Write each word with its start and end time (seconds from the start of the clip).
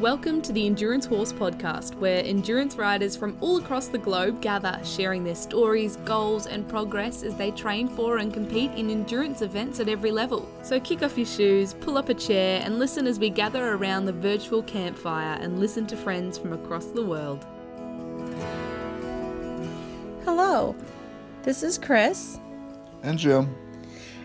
Welcome 0.00 0.40
to 0.42 0.52
the 0.54 0.64
Endurance 0.64 1.04
Horse 1.04 1.30
Podcast, 1.30 1.94
where 1.96 2.24
endurance 2.24 2.76
riders 2.76 3.14
from 3.14 3.36
all 3.42 3.58
across 3.58 3.88
the 3.88 3.98
globe 3.98 4.40
gather, 4.40 4.80
sharing 4.82 5.24
their 5.24 5.34
stories, 5.34 5.96
goals, 6.06 6.46
and 6.46 6.66
progress 6.66 7.22
as 7.22 7.34
they 7.34 7.50
train 7.50 7.86
for 7.86 8.16
and 8.16 8.32
compete 8.32 8.70
in 8.70 8.88
endurance 8.88 9.42
events 9.42 9.78
at 9.78 9.90
every 9.90 10.10
level. 10.10 10.48
So 10.62 10.80
kick 10.80 11.02
off 11.02 11.18
your 11.18 11.26
shoes, 11.26 11.74
pull 11.74 11.98
up 11.98 12.08
a 12.08 12.14
chair, 12.14 12.62
and 12.64 12.78
listen 12.78 13.06
as 13.06 13.18
we 13.18 13.28
gather 13.28 13.74
around 13.74 14.06
the 14.06 14.14
virtual 14.14 14.62
campfire 14.62 15.38
and 15.38 15.60
listen 15.60 15.86
to 15.88 15.98
friends 15.98 16.38
from 16.38 16.54
across 16.54 16.86
the 16.86 17.04
world. 17.04 17.44
Hello, 20.24 20.74
this 21.42 21.62
is 21.62 21.76
Chris, 21.76 22.40
And 23.02 23.18
Jim, 23.18 23.54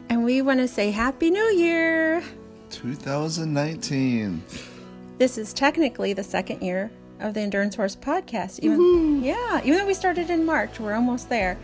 and 0.08 0.24
we 0.24 0.42
want 0.42 0.62
to 0.62 0.70
say 0.70 0.92
Happy 0.92 1.30
New 1.30 1.52
Year! 1.52 2.24
2019. 2.70 4.42
This 5.18 5.38
is 5.38 5.54
technically 5.54 6.12
the 6.12 6.24
second 6.24 6.62
year 6.62 6.92
of 7.22 7.34
the 7.34 7.40
Endurance 7.40 7.76
Horse 7.76 7.96
podcast. 7.96 8.60
Even 8.60 8.80
mm-hmm. 8.80 9.24
yeah, 9.24 9.62
even 9.64 9.80
though 9.80 9.88
we 9.88 9.94
started 9.94 10.30
in 10.30 10.46
March, 10.46 10.78
we're 10.78 10.94
almost 10.94 11.30
there. 11.30 11.58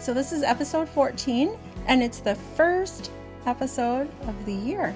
So 0.00 0.14
this 0.14 0.32
is 0.32 0.42
episode 0.42 0.88
14, 0.88 1.54
and 1.86 2.02
it's 2.02 2.20
the 2.20 2.34
first 2.34 3.10
episode 3.44 4.10
of 4.22 4.46
the 4.46 4.54
year. 4.54 4.94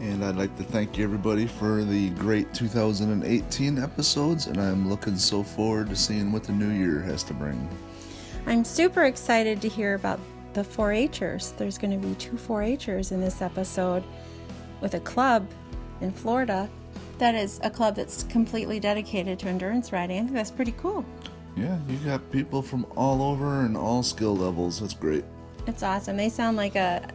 And 0.00 0.24
I'd 0.24 0.36
like 0.36 0.56
to 0.56 0.62
thank 0.62 0.98
everybody 0.98 1.46
for 1.46 1.84
the 1.84 2.08
great 2.10 2.54
2018 2.54 3.78
episodes, 3.78 4.46
and 4.46 4.56
I'm 4.56 4.88
looking 4.88 5.18
so 5.18 5.42
forward 5.42 5.90
to 5.90 5.96
seeing 5.96 6.32
what 6.32 6.44
the 6.44 6.52
new 6.52 6.70
year 6.70 7.02
has 7.02 7.22
to 7.24 7.34
bring. 7.34 7.68
I'm 8.46 8.64
super 8.64 9.04
excited 9.04 9.60
to 9.60 9.68
hear 9.68 9.96
about 9.96 10.18
the 10.54 10.62
4-Hers. 10.62 11.52
There's 11.58 11.76
going 11.76 12.00
to 12.00 12.08
be 12.08 12.14
two 12.14 12.36
4-Hers 12.36 13.12
in 13.12 13.20
this 13.20 13.42
episode 13.42 14.02
with 14.80 14.94
a 14.94 15.00
club 15.00 15.46
in 16.00 16.10
Florida 16.10 16.70
that 17.18 17.34
is 17.34 17.60
a 17.62 17.70
club 17.70 17.96
that's 17.96 18.22
completely 18.24 18.80
dedicated 18.80 19.38
to 19.40 19.48
endurance 19.48 19.92
riding. 19.92 20.18
I 20.18 20.22
think 20.22 20.34
that's 20.34 20.50
pretty 20.50 20.72
cool. 20.72 21.04
Yeah, 21.56 21.78
you 21.88 21.96
got 21.98 22.30
people 22.30 22.62
from 22.62 22.86
all 22.96 23.22
over 23.22 23.62
and 23.62 23.76
all 23.76 24.02
skill 24.02 24.36
levels. 24.36 24.80
That's 24.80 24.94
great. 24.94 25.24
It's 25.66 25.82
awesome. 25.82 26.16
They 26.16 26.28
sound 26.28 26.56
like 26.56 26.76
a 26.76 27.08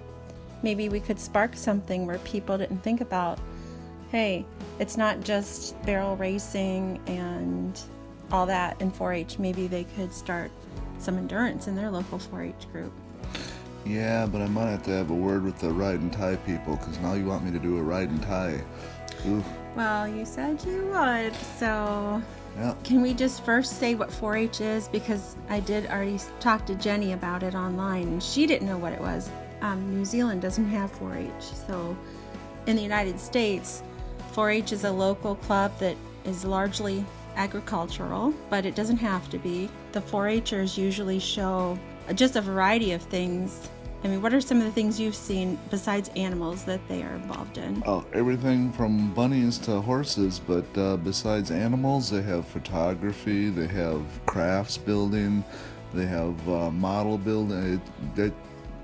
maybe 0.62 0.90
we 0.90 1.00
could 1.00 1.20
spark 1.20 1.56
something 1.56 2.06
where 2.06 2.20
people 2.20 2.58
didn't 2.58 2.80
think 2.80 3.02
about 3.02 3.40
hey, 4.14 4.46
it's 4.78 4.96
not 4.96 5.22
just 5.22 5.82
barrel 5.88 6.16
racing 6.18 7.02
and 7.08 7.82
all 8.32 8.46
that 8.46 8.80
in 8.80 8.92
4 8.92 9.12
H. 9.12 9.40
Maybe 9.40 9.66
they 9.66 9.86
could 9.96 10.14
start 10.14 10.52
some 11.00 11.18
endurance 11.18 11.68
in 11.68 11.76
their 11.76 11.90
local 11.90 12.20
4 12.20 12.44
H 12.44 12.72
group. 12.72 12.94
Yeah, 13.86 14.28
but 14.28 14.42
I 14.42 14.48
might 14.48 14.70
have 14.70 14.84
to 14.84 14.92
have 14.92 15.10
a 15.10 15.16
word 15.16 15.44
with 15.44 15.58
the 15.58 15.72
ride 15.72 16.00
and 16.00 16.14
tie 16.14 16.36
people 16.36 16.76
because 16.76 17.00
now 17.00 17.16
you 17.16 17.26
want 17.26 17.44
me 17.44 17.52
to 17.52 17.60
do 17.60 17.80
a 17.80 17.82
ride 17.82 18.10
and 18.10 18.22
tie. 18.22 18.62
Well, 19.76 20.08
you 20.08 20.26
said 20.26 20.64
you 20.66 20.86
would, 20.88 21.34
so 21.58 22.22
yeah. 22.58 22.76
can 22.84 23.02
we 23.02 23.14
just 23.14 23.44
first 23.44 23.80
say 23.80 23.96
what 23.96 24.12
4 24.12 24.38
H 24.38 24.62
is? 24.62 24.88
Because 24.88 25.36
I 25.50 25.60
did 25.60 25.88
already 25.88 26.20
talk 26.40 26.66
to 26.68 26.76
Jenny 26.76 27.14
about 27.14 27.44
it 27.44 27.56
online 27.56 28.08
and 28.08 28.24
she 28.24 28.46
didn't 28.46 28.68
know 28.68 28.78
what 28.78 28.94
it 28.94 29.02
was. 29.02 29.30
Um, 29.62 29.96
New 29.96 30.06
Zealand 30.06 30.42
doesn't 30.42 30.70
have 30.70 30.92
4 30.92 31.16
H, 31.18 31.32
so 31.68 31.98
in 32.68 32.76
the 32.76 32.84
United 32.84 33.20
States, 33.20 33.82
4 34.34 34.50
H 34.52 34.72
is 34.72 34.84
a 34.84 34.92
local 34.92 35.36
club 35.36 35.72
that 35.80 35.96
is 36.26 36.46
largely 36.46 37.06
agricultural, 37.36 38.34
but 38.50 38.66
it 38.66 38.76
doesn't 38.76 38.98
have 38.98 39.30
to 39.30 39.38
be. 39.38 39.70
The 39.92 40.02
4 40.02 40.30
Hers 40.30 40.78
usually 40.78 41.20
show 41.20 41.78
just 42.16 42.36
a 42.36 42.42
variety 42.42 42.92
of 42.92 43.02
things. 43.02 43.70
I 44.04 44.10
mean, 44.10 44.22
what 44.22 44.34
are 44.34 44.42
some 44.42 44.58
of 44.58 44.66
the 44.66 44.72
things 44.72 45.00
you've 45.00 45.16
seen 45.16 45.58
besides 45.70 46.10
animals 46.18 46.66
that 46.66 46.86
they 46.90 47.04
are 47.04 47.16
involved 47.16 47.58
in? 47.58 47.82
Oh, 47.86 48.06
everything 48.12 48.72
from 48.74 49.14
bunnies 49.14 49.58
to 49.60 49.80
horses, 49.80 50.40
but 50.46 50.66
uh, 50.78 50.98
besides 50.98 51.52
animals, 51.52 52.10
they 52.10 52.22
have 52.22 52.46
photography, 52.46 53.50
they 53.50 53.68
have 53.68 54.02
crafts 54.26 54.78
building, 54.78 55.44
they 55.94 56.06
have 56.06 56.50
uh, 56.50 56.70
model 56.72 57.18
building. 57.18 57.76
It, 57.76 58.16
that 58.16 58.34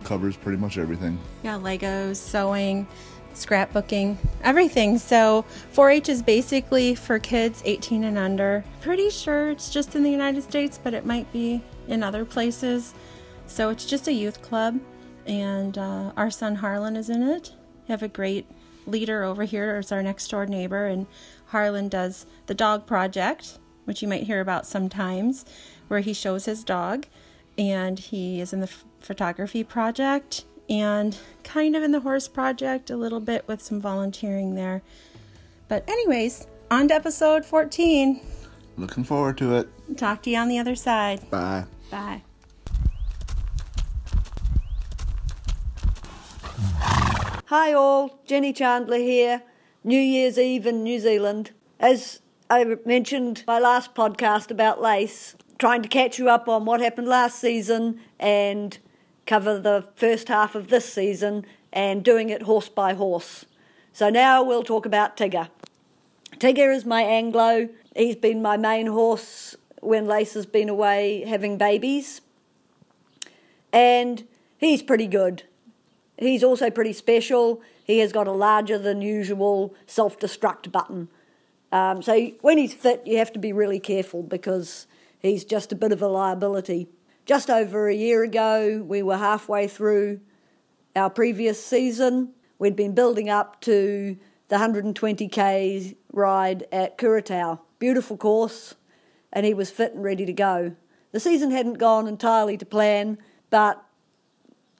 covers 0.06 0.38
pretty 0.38 0.58
much 0.58 0.78
everything. 0.78 1.20
Yeah, 1.44 1.58
Legos, 1.58 2.16
sewing, 2.16 2.88
scrapbooking, 3.34 4.16
everything. 4.44 4.98
So 4.98 5.44
4 5.72 5.90
H 5.90 6.10
is 6.10 6.22
basically 6.22 6.96
for 6.96 7.20
kids 7.20 7.62
18 7.66 8.06
and 8.06 8.18
under. 8.18 8.64
Pretty 8.82 9.10
sure 9.10 9.50
it's 9.50 9.70
just 9.70 9.96
in 9.96 10.04
the 10.04 10.12
United 10.12 10.44
States, 10.44 10.80
but 10.82 10.94
it 10.94 11.06
might 11.06 11.32
be 11.34 11.62
in 11.88 12.04
other 12.04 12.24
places. 12.24 12.94
So 13.48 13.70
it's 13.70 13.86
just 13.86 14.08
a 14.08 14.14
youth 14.14 14.42
club, 14.42 14.80
and 15.30 15.78
uh, 15.78 16.12
our 16.18 16.32
son 16.32 16.56
Harlan 16.56 16.96
is 16.98 17.10
in 17.10 17.22
it. 17.22 17.54
We 17.88 17.92
have 17.92 18.04
a 18.04 18.08
great 18.08 18.48
leader 18.88 19.24
over 19.24 19.44
here, 19.44 19.76
as 19.76 19.92
our 19.92 20.02
next 20.02 20.28
door 20.30 20.46
neighbor, 20.48 20.88
and 20.88 21.06
Harlan 21.48 21.88
does 21.88 22.26
the 22.48 22.56
dog 22.56 22.88
project, 22.88 23.60
which 23.86 24.02
you 24.02 24.08
might 24.08 24.24
hear 24.24 24.42
about 24.42 24.66
sometimes, 24.66 25.46
where 25.88 26.00
he 26.00 26.14
shows 26.14 26.46
his 26.46 26.64
dog, 26.64 27.06
and 27.58 28.00
he 28.00 28.42
is 28.42 28.54
in 28.54 28.60
the 28.60 28.68
f- 28.68 28.84
photography 29.00 29.64
project 29.64 30.46
and 30.70 31.18
kind 31.44 31.76
of 31.76 31.84
in 31.84 31.92
the 31.92 32.00
horse 32.02 32.28
project 32.28 32.90
a 32.90 32.98
little 32.98 33.20
bit 33.20 33.48
with 33.48 33.62
some 33.62 33.80
volunteering 33.82 34.56
there. 34.56 34.82
But, 35.68 35.88
anyways, 35.88 36.48
on 36.72 36.88
to 36.88 36.96
episode 36.96 37.46
14. 37.46 38.22
Looking 38.78 39.04
forward 39.04 39.38
to 39.40 39.56
it. 39.56 39.98
Talk 39.98 40.24
to 40.24 40.30
you 40.30 40.38
on 40.38 40.48
the 40.48 40.58
other 40.60 40.76
side. 40.76 41.28
Bye. 41.30 41.66
Bye. 41.92 42.22
Hi 47.50 47.74
all, 47.74 48.20
Jenny 48.28 48.54
Chandler 48.54 49.00
here. 49.00 49.42
New 49.84 50.00
Year's 50.00 50.38
Eve 50.38 50.68
in 50.68 50.84
New 50.84 51.00
Zealand. 51.00 51.50
As 51.80 52.20
I 52.48 52.64
mentioned 52.86 53.44
my 53.48 53.58
last 53.58 53.96
podcast 53.96 54.52
about 54.52 54.84
lace, 54.84 55.36
trying 55.58 55.82
to 55.82 55.90
catch 55.90 56.20
you 56.20 56.30
up 56.30 56.48
on 56.48 56.66
what 56.66 56.80
happened 56.80 57.08
last 57.08 57.40
season 57.40 58.02
and 58.20 58.78
cover 59.26 59.58
the 59.60 59.88
first 59.96 60.28
half 60.28 60.54
of 60.54 60.68
this 60.68 60.94
season 60.94 61.44
and 61.74 62.04
doing 62.04 62.30
it 62.30 62.44
horse 62.44 62.70
by 62.70 62.94
horse. 62.94 63.48
So 63.94 64.12
now 64.12 64.44
we'll 64.44 64.62
talk 64.62 64.86
about 64.86 65.18
Tigger. 65.18 65.50
Tigger 66.38 66.72
is 66.72 66.86
my 66.86 67.02
Anglo. 67.02 67.68
He's 67.96 68.16
been 68.16 68.44
my 68.44 68.58
main 68.58 68.86
horse 68.86 69.56
when 69.81 70.06
Lace 70.06 70.36
has 70.36 70.46
been 70.46 70.70
away 70.70 71.24
having 71.28 71.58
babies. 71.58 72.22
And 73.74 74.28
he's 74.60 74.84
pretty 74.84 75.08
good. 75.08 75.46
He's 76.19 76.44
also 76.44 76.69
pretty 76.69 76.94
special. 76.94 77.62
He 77.84 78.00
has 78.00 78.12
got 78.12 78.28
a 78.28 78.31
larger 78.31 78.78
than 78.78 79.02
usual 79.02 79.74
self 79.88 80.19
destruct 80.19 80.72
button. 80.72 81.07
Um, 81.72 82.02
so 82.02 82.31
when 82.41 82.57
he's 82.57 82.74
fit, 82.74 83.03
you 83.06 83.18
have 83.18 83.31
to 83.34 83.40
be 83.40 83.53
really 83.53 83.80
careful 83.80 84.24
because 84.24 84.85
he's 85.19 85.46
just 85.46 85.72
a 85.72 85.75
bit 85.75 85.91
of 85.91 86.02
a 86.02 86.07
liability. 86.07 86.88
Just 87.25 87.50
over 87.50 87.88
a 87.88 87.96
year 87.96 88.24
ago, 88.24 88.84
we 88.85 89.02
were 89.02 89.18
halfway 89.18 89.68
through 89.68 90.19
our 90.96 91.09
previous 91.09 91.63
season. 91.63 92.34
We'd 92.57 92.75
been 92.75 92.96
building 92.96 93.30
up 93.30 93.62
to 93.62 94.18
the 94.50 94.56
120k 94.56 95.96
ride 96.12 96.66
at 96.72 96.97
Kuratau. 96.97 97.59
Beautiful 97.78 98.18
course, 98.18 98.75
and 99.31 99.46
he 99.46 99.53
was 99.53 99.69
fit 99.69 99.94
and 99.94 100.03
ready 100.03 100.25
to 100.25 100.34
go. 100.34 100.75
The 101.12 101.19
season 101.19 101.51
hadn't 101.51 101.78
gone 101.78 102.07
entirely 102.07 102.57
to 102.57 102.66
plan, 102.66 103.19
but 103.50 103.84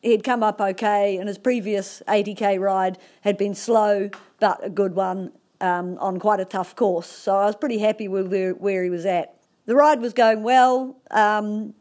he'd 0.02 0.24
come 0.24 0.44
up 0.44 0.62
okay, 0.62 1.18
and 1.18 1.28
his 1.28 1.38
previous 1.38 2.02
80k 2.08 2.60
ride 2.60 2.98
had 3.22 3.38
been 3.38 3.56
slow 3.56 4.10
but 4.40 4.64
a 4.64 4.70
good 4.70 4.96
one 4.96 5.32
um, 5.62 5.98
on 6.00 6.20
quite 6.20 6.40
a 6.40 6.46
tough 6.46 6.76
course. 6.76 7.08
So 7.08 7.36
I 7.36 7.46
was 7.46 7.56
pretty 7.56 7.78
happy 7.78 8.08
with 8.08 8.32
where, 8.32 8.54
where 8.54 8.84
he 8.84 8.90
was 8.90 9.06
at. 9.06 9.36
The 9.66 9.76
ride 9.76 10.02
was 10.02 10.14
going 10.14 10.44
well. 10.44 10.98
Um, 11.12 11.74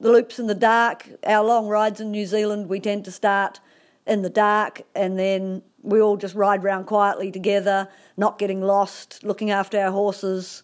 the 0.00 0.10
loops 0.10 0.38
in 0.38 0.46
the 0.46 0.54
dark, 0.54 1.08
our 1.26 1.44
long 1.44 1.68
rides 1.68 2.00
in 2.00 2.10
New 2.10 2.26
Zealand, 2.26 2.68
we 2.68 2.80
tend 2.80 3.04
to 3.06 3.12
start 3.12 3.60
in 4.06 4.22
the 4.22 4.30
dark 4.30 4.82
and 4.94 5.18
then 5.18 5.62
we 5.82 6.00
all 6.00 6.16
just 6.16 6.34
ride 6.34 6.62
round 6.62 6.86
quietly 6.86 7.30
together, 7.30 7.88
not 8.16 8.38
getting 8.38 8.60
lost, 8.60 9.24
looking 9.24 9.50
after 9.50 9.80
our 9.80 9.90
horses, 9.90 10.62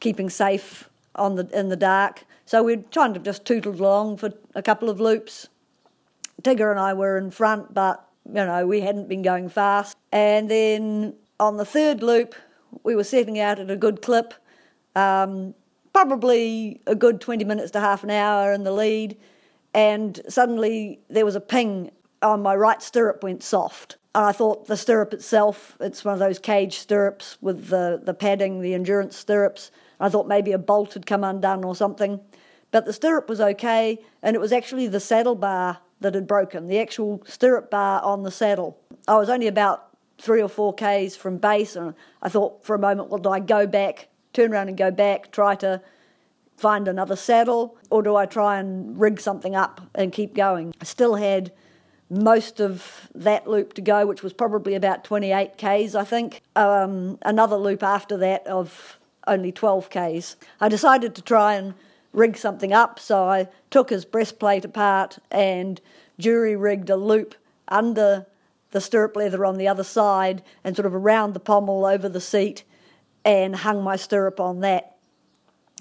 keeping 0.00 0.28
safe 0.28 0.88
on 1.14 1.36
the 1.36 1.48
in 1.52 1.68
the 1.68 1.76
dark. 1.76 2.24
So 2.46 2.62
we're 2.62 2.82
trying 2.90 3.14
to 3.14 3.20
just 3.20 3.44
tootled 3.44 3.78
along 3.78 4.18
for 4.18 4.32
a 4.54 4.62
couple 4.62 4.90
of 4.90 5.00
loops. 5.00 5.48
Tigger 6.44 6.70
and 6.70 6.78
I 6.78 6.94
were 6.94 7.18
in 7.18 7.30
front, 7.30 7.74
but 7.74 8.06
you 8.26 8.34
know 8.34 8.66
we 8.66 8.80
hadn't 8.80 9.08
been 9.08 9.22
going 9.22 9.48
fast. 9.48 9.96
And 10.12 10.50
then 10.50 11.14
on 11.40 11.56
the 11.56 11.64
third 11.64 12.02
loop, 12.02 12.34
we 12.84 12.94
were 12.94 13.04
setting 13.04 13.40
out 13.40 13.58
at 13.58 13.70
a 13.70 13.76
good 13.76 14.02
clip, 14.02 14.34
um, 14.94 15.54
probably 15.92 16.80
a 16.86 16.94
good 16.94 17.20
twenty 17.20 17.44
minutes 17.44 17.72
to 17.72 17.80
half 17.80 18.04
an 18.04 18.10
hour 18.10 18.52
in 18.52 18.62
the 18.62 18.72
lead. 18.72 19.16
And 19.72 20.20
suddenly 20.28 21.00
there 21.08 21.24
was 21.24 21.34
a 21.34 21.40
ping 21.40 21.90
on 22.22 22.42
my 22.42 22.54
right 22.54 22.80
stirrup 22.80 23.24
went 23.24 23.42
soft. 23.42 23.96
And 24.14 24.24
I 24.24 24.32
thought 24.32 24.68
the 24.68 24.76
stirrup 24.76 25.12
itself, 25.12 25.76
it's 25.80 26.04
one 26.04 26.14
of 26.14 26.20
those 26.20 26.38
cage 26.38 26.78
stirrups 26.78 27.36
with 27.40 27.68
the, 27.68 28.00
the 28.04 28.14
padding, 28.14 28.60
the 28.60 28.74
endurance 28.74 29.16
stirrups. 29.16 29.72
I 29.98 30.08
thought 30.08 30.28
maybe 30.28 30.52
a 30.52 30.58
bolt 30.58 30.94
had 30.94 31.06
come 31.06 31.24
undone 31.24 31.64
or 31.64 31.74
something. 31.74 32.20
But 32.70 32.86
the 32.86 32.92
stirrup 32.92 33.28
was 33.28 33.40
okay, 33.40 33.98
and 34.22 34.36
it 34.36 34.40
was 34.40 34.52
actually 34.52 34.86
the 34.86 35.00
saddle 35.00 35.34
bar 35.34 35.78
that 36.00 36.14
had 36.14 36.26
broken, 36.26 36.66
the 36.66 36.78
actual 36.78 37.22
stirrup 37.26 37.70
bar 37.70 38.02
on 38.02 38.22
the 38.22 38.30
saddle. 38.30 38.78
I 39.06 39.16
was 39.16 39.28
only 39.28 39.46
about 39.46 39.94
three 40.18 40.42
or 40.42 40.48
four 40.48 40.74
Ks 40.74 41.16
from 41.16 41.38
base. 41.38 41.76
And 41.76 41.94
I 42.22 42.28
thought 42.28 42.64
for 42.64 42.74
a 42.74 42.78
moment, 42.78 43.10
well, 43.10 43.18
do 43.18 43.30
I 43.30 43.40
go 43.40 43.66
back, 43.66 44.08
turn 44.32 44.52
around 44.52 44.68
and 44.68 44.76
go 44.76 44.90
back, 44.90 45.30
try 45.30 45.54
to 45.56 45.80
find 46.56 46.86
another 46.86 47.16
saddle, 47.16 47.76
or 47.90 48.02
do 48.02 48.14
I 48.14 48.26
try 48.26 48.58
and 48.58 48.98
rig 48.98 49.20
something 49.20 49.56
up 49.56 49.80
and 49.94 50.12
keep 50.12 50.34
going? 50.34 50.74
I 50.80 50.84
still 50.84 51.16
had 51.16 51.52
most 52.10 52.60
of 52.60 53.08
that 53.14 53.48
loop 53.48 53.74
to 53.74 53.82
go, 53.82 54.06
which 54.06 54.22
was 54.22 54.32
probably 54.32 54.74
about 54.74 55.04
28 55.04 55.56
Ks, 55.56 55.94
I 55.94 56.04
think. 56.04 56.42
Um, 56.54 57.18
another 57.22 57.56
loop 57.56 57.82
after 57.82 58.16
that 58.18 58.46
of 58.46 58.98
only 59.26 59.50
12 59.52 59.90
Ks. 59.90 60.36
I 60.60 60.68
decided 60.68 61.14
to 61.16 61.22
try 61.22 61.54
and 61.54 61.74
rig 62.14 62.36
something 62.36 62.72
up, 62.72 62.98
so 62.98 63.24
I 63.24 63.48
took 63.70 63.90
his 63.90 64.04
breastplate 64.04 64.64
apart 64.64 65.18
and 65.30 65.80
jury 66.18 66.56
rigged 66.56 66.88
a 66.88 66.96
loop 66.96 67.34
under 67.68 68.26
the 68.70 68.80
stirrup 68.80 69.16
leather 69.16 69.44
on 69.44 69.56
the 69.56 69.68
other 69.68 69.84
side 69.84 70.42
and 70.62 70.74
sort 70.74 70.86
of 70.86 70.94
around 70.94 71.34
the 71.34 71.40
pommel 71.40 71.84
over 71.84 72.08
the 72.08 72.20
seat 72.20 72.64
and 73.24 73.56
hung 73.56 73.82
my 73.82 73.96
stirrup 73.96 74.40
on 74.40 74.60
that. 74.60 74.96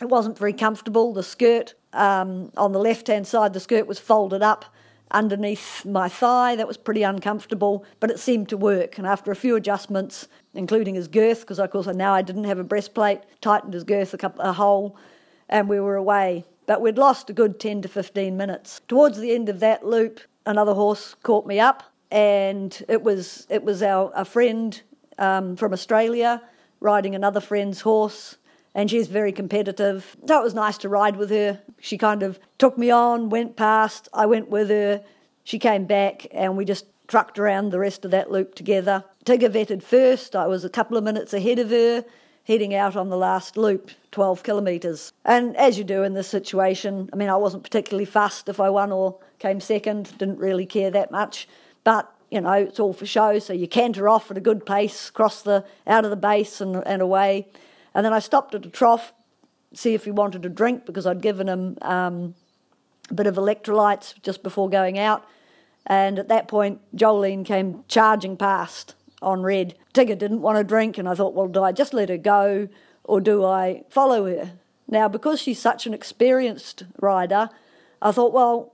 It 0.01 0.09
wasn't 0.09 0.37
very 0.37 0.53
comfortable. 0.53 1.13
The 1.13 1.23
skirt 1.23 1.75
um, 1.93 2.51
on 2.57 2.71
the 2.71 2.79
left 2.79 3.07
hand 3.07 3.27
side, 3.27 3.53
the 3.53 3.59
skirt 3.59 3.87
was 3.87 3.99
folded 3.99 4.41
up 4.41 4.65
underneath 5.11 5.85
my 5.85 6.09
thigh. 6.09 6.55
That 6.55 6.67
was 6.67 6.77
pretty 6.77 7.03
uncomfortable, 7.03 7.85
but 7.99 8.09
it 8.09 8.19
seemed 8.19 8.49
to 8.49 8.57
work. 8.57 8.97
And 8.97 9.05
after 9.05 9.31
a 9.31 9.35
few 9.35 9.55
adjustments, 9.55 10.27
including 10.53 10.95
his 10.95 11.07
girth, 11.07 11.41
because 11.41 11.59
of 11.59 11.69
course 11.69 11.87
now 11.87 12.13
I 12.13 12.23
didn't 12.23 12.45
have 12.45 12.59
a 12.59 12.63
breastplate, 12.63 13.21
tightened 13.41 13.73
his 13.73 13.83
girth 13.83 14.13
a, 14.13 14.17
couple, 14.17 14.41
a 14.43 14.53
hole, 14.53 14.97
and 15.49 15.69
we 15.69 15.79
were 15.79 15.95
away. 15.95 16.45
But 16.65 16.81
we'd 16.81 16.97
lost 16.97 17.29
a 17.29 17.33
good 17.33 17.59
10 17.59 17.81
to 17.81 17.87
15 17.87 18.37
minutes. 18.37 18.81
Towards 18.87 19.19
the 19.19 19.33
end 19.33 19.49
of 19.49 19.59
that 19.59 19.85
loop, 19.85 20.21
another 20.45 20.73
horse 20.73 21.15
caught 21.23 21.45
me 21.45 21.59
up, 21.59 21.83
and 22.11 22.83
it 22.87 23.03
was 23.03 23.47
it 23.49 23.63
was 23.63 23.81
our 23.83 24.11
a 24.15 24.23
friend 24.23 24.81
um, 25.17 25.55
from 25.55 25.73
Australia 25.73 26.41
riding 26.79 27.15
another 27.15 27.39
friend's 27.39 27.81
horse, 27.81 28.37
and 28.75 28.89
she's 28.89 29.07
very 29.07 29.31
competitive. 29.31 30.15
So 30.27 30.39
it 30.39 30.43
was 30.43 30.53
nice 30.53 30.77
to 30.79 30.89
ride 30.89 31.15
with 31.15 31.29
her. 31.29 31.61
She 31.79 31.97
kind 31.97 32.21
of 32.21 32.39
took 32.57 32.77
me 32.77 32.91
on, 32.91 33.29
went 33.29 33.55
past, 33.55 34.09
I 34.13 34.25
went 34.25 34.49
with 34.49 34.69
her. 34.69 35.03
She 35.45 35.59
came 35.59 35.85
back, 35.85 36.27
and 36.31 36.57
we 36.57 36.65
just 36.65 36.85
trucked 37.07 37.39
around 37.39 37.69
the 37.69 37.79
rest 37.79 38.05
of 38.05 38.11
that 38.11 38.31
loop 38.31 38.55
together. 38.55 39.03
Tigger 39.25 39.49
vetted 39.49 39.81
first. 39.81 40.35
I 40.35 40.47
was 40.47 40.65
a 40.65 40.69
couple 40.69 40.97
of 40.97 41.03
minutes 41.03 41.33
ahead 41.33 41.59
of 41.59 41.69
her 41.69 42.03
heading 42.45 42.75
out 42.75 42.95
on 42.95 43.09
the 43.09 43.17
last 43.17 43.55
loop, 43.55 43.91
12 44.11 44.43
kilometres. 44.43 45.13
And 45.23 45.55
as 45.55 45.77
you 45.77 45.83
do 45.83 46.03
in 46.03 46.13
this 46.13 46.27
situation, 46.27 47.09
I 47.13 47.15
mean, 47.15 47.29
I 47.29 47.37
wasn't 47.37 47.63
particularly 47.63 48.05
fussed 48.05 48.49
if 48.49 48.59
I 48.59 48.69
won 48.69 48.91
or 48.91 49.17
came 49.39 49.59
second, 49.59 50.17
didn't 50.17 50.39
really 50.39 50.65
care 50.65 50.91
that 50.91 51.11
much. 51.11 51.47
But, 51.83 52.13
you 52.29 52.41
know, 52.41 52.53
it's 52.53 52.79
all 52.79 52.93
for 52.93 53.05
show, 53.05 53.39
so 53.39 53.53
you 53.53 53.67
canter 53.67 54.09
off 54.09 54.29
at 54.29 54.37
a 54.37 54.41
good 54.41 54.65
pace, 54.65 55.09
cross 55.09 55.41
the, 55.41 55.65
out 55.87 56.03
of 56.03 56.09
the 56.09 56.17
base 56.17 56.59
and, 56.59 56.75
and 56.85 57.01
away. 57.01 57.47
And 57.93 58.05
then 58.05 58.13
I 58.13 58.19
stopped 58.19 58.55
at 58.55 58.65
a 58.65 58.69
trough, 58.69 59.13
see 59.73 59.93
if 59.93 60.05
he 60.05 60.11
wanted 60.11 60.45
a 60.45 60.49
drink, 60.49 60.85
because 60.85 61.05
I'd 61.05 61.21
given 61.21 61.47
him 61.47 61.77
um, 61.81 62.35
a 63.09 63.13
bit 63.13 63.27
of 63.27 63.35
electrolytes 63.35 64.21
just 64.21 64.43
before 64.43 64.69
going 64.69 64.99
out. 64.99 65.25
And 65.85 66.19
at 66.19 66.29
that 66.29 66.47
point, 66.47 66.81
Jolene 66.95 67.45
came 67.45 67.83
charging 67.87 68.37
past 68.37 68.95
on 69.23 69.41
red. 69.41 69.75
Tigger 69.93 70.17
didn't 70.17 70.41
want 70.41 70.57
to 70.57 70.63
drink, 70.63 70.97
and 70.97 71.07
I 71.07 71.15
thought, 71.15 71.33
well, 71.33 71.47
do 71.47 71.63
I 71.63 71.71
just 71.71 71.93
let 71.93 72.09
her 72.09 72.17
go 72.17 72.67
or 73.03 73.19
do 73.19 73.45
I 73.45 73.83
follow 73.89 74.25
her? 74.25 74.53
Now, 74.87 75.07
because 75.07 75.41
she's 75.41 75.59
such 75.59 75.85
an 75.85 75.93
experienced 75.93 76.83
rider, 76.99 77.49
I 78.01 78.11
thought, 78.11 78.33
well, 78.33 78.73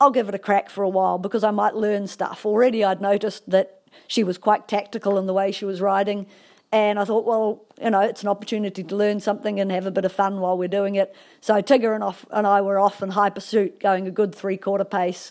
I'll 0.00 0.10
give 0.10 0.28
it 0.28 0.34
a 0.34 0.38
crack 0.38 0.68
for 0.70 0.84
a 0.84 0.88
while 0.88 1.18
because 1.18 1.44
I 1.44 1.50
might 1.50 1.74
learn 1.74 2.06
stuff. 2.06 2.44
Already 2.44 2.84
I'd 2.84 3.00
noticed 3.00 3.48
that 3.50 3.80
she 4.06 4.24
was 4.24 4.38
quite 4.38 4.68
tactical 4.68 5.18
in 5.18 5.26
the 5.26 5.32
way 5.32 5.50
she 5.52 5.64
was 5.64 5.80
riding. 5.80 6.26
And 6.72 6.98
I 6.98 7.04
thought, 7.04 7.24
well, 7.24 7.64
you 7.80 7.90
know, 7.90 8.00
it's 8.00 8.22
an 8.22 8.28
opportunity 8.28 8.82
to 8.82 8.96
learn 8.96 9.20
something 9.20 9.60
and 9.60 9.70
have 9.70 9.86
a 9.86 9.92
bit 9.92 10.04
of 10.04 10.12
fun 10.12 10.40
while 10.40 10.58
we're 10.58 10.68
doing 10.68 10.96
it. 10.96 11.14
So 11.40 11.62
Tigger 11.62 11.94
and, 11.94 12.02
off, 12.02 12.26
and 12.30 12.46
I 12.46 12.60
were 12.60 12.80
off 12.80 13.02
in 13.02 13.10
high 13.10 13.30
pursuit, 13.30 13.78
going 13.78 14.06
a 14.06 14.10
good 14.10 14.34
three 14.34 14.56
quarter 14.56 14.84
pace 14.84 15.30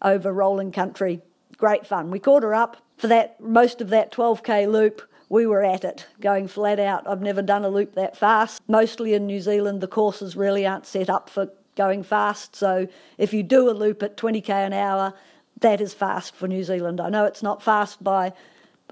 over 0.00 0.32
rolling 0.32 0.70
country. 0.70 1.20
Great 1.56 1.86
fun. 1.86 2.10
We 2.10 2.18
caught 2.18 2.42
her 2.42 2.54
up, 2.54 2.76
for 2.96 3.08
that 3.08 3.40
most 3.40 3.80
of 3.80 3.90
that 3.90 4.12
12k 4.12 4.70
loop. 4.70 5.02
We 5.28 5.46
were 5.46 5.64
at 5.64 5.84
it 5.84 6.06
going 6.20 6.48
flat 6.48 6.78
out. 6.78 7.08
I've 7.08 7.22
never 7.22 7.42
done 7.42 7.64
a 7.64 7.68
loop 7.68 7.94
that 7.94 8.16
fast. 8.16 8.62
Mostly 8.68 9.14
in 9.14 9.26
new 9.26 9.40
zealand 9.40 9.80
the 9.80 9.88
courses 9.88 10.36
really 10.36 10.66
aren't 10.66 10.86
set 10.86 11.10
up 11.10 11.28
for 11.28 11.48
going 11.76 12.02
fast. 12.02 12.54
So 12.54 12.86
if 13.18 13.32
you 13.32 13.42
do 13.42 13.68
a 13.70 13.72
loop 13.72 14.02
at 14.02 14.16
20k 14.16 14.48
an 14.50 14.72
hour 14.72 15.14
that 15.60 15.80
is 15.80 15.94
fast 15.94 16.34
for 16.34 16.46
new 16.46 16.62
zealand. 16.62 17.00
I 17.00 17.08
know 17.08 17.24
it's 17.24 17.42
not 17.42 17.62
fast 17.62 18.02
by 18.04 18.32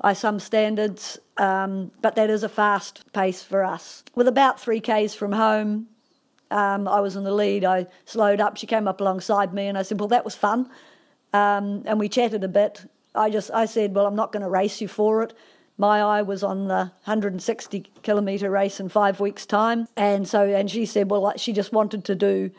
by 0.00 0.14
some 0.14 0.40
standards 0.40 1.18
um, 1.36 1.92
but 2.00 2.16
that 2.16 2.30
is 2.30 2.42
a 2.42 2.48
fast 2.48 3.04
pace 3.12 3.42
for 3.42 3.62
us. 3.62 4.02
With 4.14 4.26
about 4.26 4.56
3ks 4.56 5.14
from 5.14 5.32
home 5.32 5.88
um, 6.50 6.88
i 6.88 7.00
was 7.00 7.14
in 7.14 7.24
the 7.24 7.32
lead. 7.32 7.64
I 7.64 7.86
slowed 8.04 8.40
up. 8.40 8.56
She 8.56 8.66
came 8.66 8.88
up 8.88 9.00
alongside 9.00 9.52
me 9.52 9.66
and 9.66 9.76
i 9.76 9.82
said 9.82 10.00
well 10.00 10.08
that 10.08 10.24
was 10.24 10.34
fun 10.34 10.68
um, 11.32 11.82
and 11.86 11.98
we 11.98 12.08
chatted 12.08 12.44
a 12.44 12.48
bit 12.48 12.84
I 13.14 13.30
just 13.30 13.50
I 13.50 13.66
said, 13.66 13.94
well, 13.94 14.06
I'm 14.06 14.16
not 14.16 14.32
going 14.32 14.42
to 14.42 14.48
race 14.48 14.80
you 14.80 14.88
for 14.88 15.22
it. 15.22 15.34
My 15.78 16.00
eye 16.00 16.22
was 16.22 16.42
on 16.42 16.68
the 16.68 16.92
160 17.04 17.90
kilometre 18.02 18.50
race 18.50 18.78
in 18.78 18.88
five 18.88 19.20
weeks' 19.20 19.46
time, 19.46 19.88
and 19.96 20.26
so 20.28 20.48
and 20.48 20.70
she 20.70 20.86
said, 20.86 21.10
well, 21.10 21.32
she 21.36 21.52
just 21.52 21.72
wanted 21.72 22.04
to 22.04 22.14
do 22.14 22.50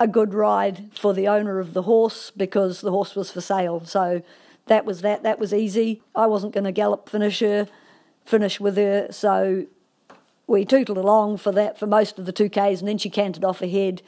a 0.00 0.08
good 0.08 0.34
ride 0.34 0.90
for 0.94 1.12
the 1.12 1.28
owner 1.28 1.60
of 1.60 1.72
the 1.74 1.82
horse 1.82 2.32
because 2.36 2.80
the 2.80 2.90
horse 2.90 3.14
was 3.14 3.30
for 3.30 3.40
sale. 3.40 3.84
So 3.84 4.22
that 4.66 4.84
was 4.84 5.02
that. 5.02 5.22
That 5.22 5.38
was 5.38 5.52
easy. 5.52 6.02
I 6.14 6.26
wasn't 6.26 6.54
going 6.54 6.64
to 6.64 6.72
gallop 6.72 7.08
finish 7.08 7.40
her, 7.40 7.68
finish 8.24 8.58
with 8.58 8.76
her. 8.76 9.08
So 9.10 9.66
we 10.46 10.64
tootled 10.64 10.98
along 10.98 11.38
for 11.38 11.52
that 11.52 11.78
for 11.78 11.86
most 11.86 12.18
of 12.18 12.26
the 12.26 12.32
two 12.32 12.48
k's, 12.48 12.80
and 12.80 12.88
then 12.88 12.98
she 12.98 13.10
cantered 13.10 13.44
off 13.44 13.62
ahead 13.62 14.02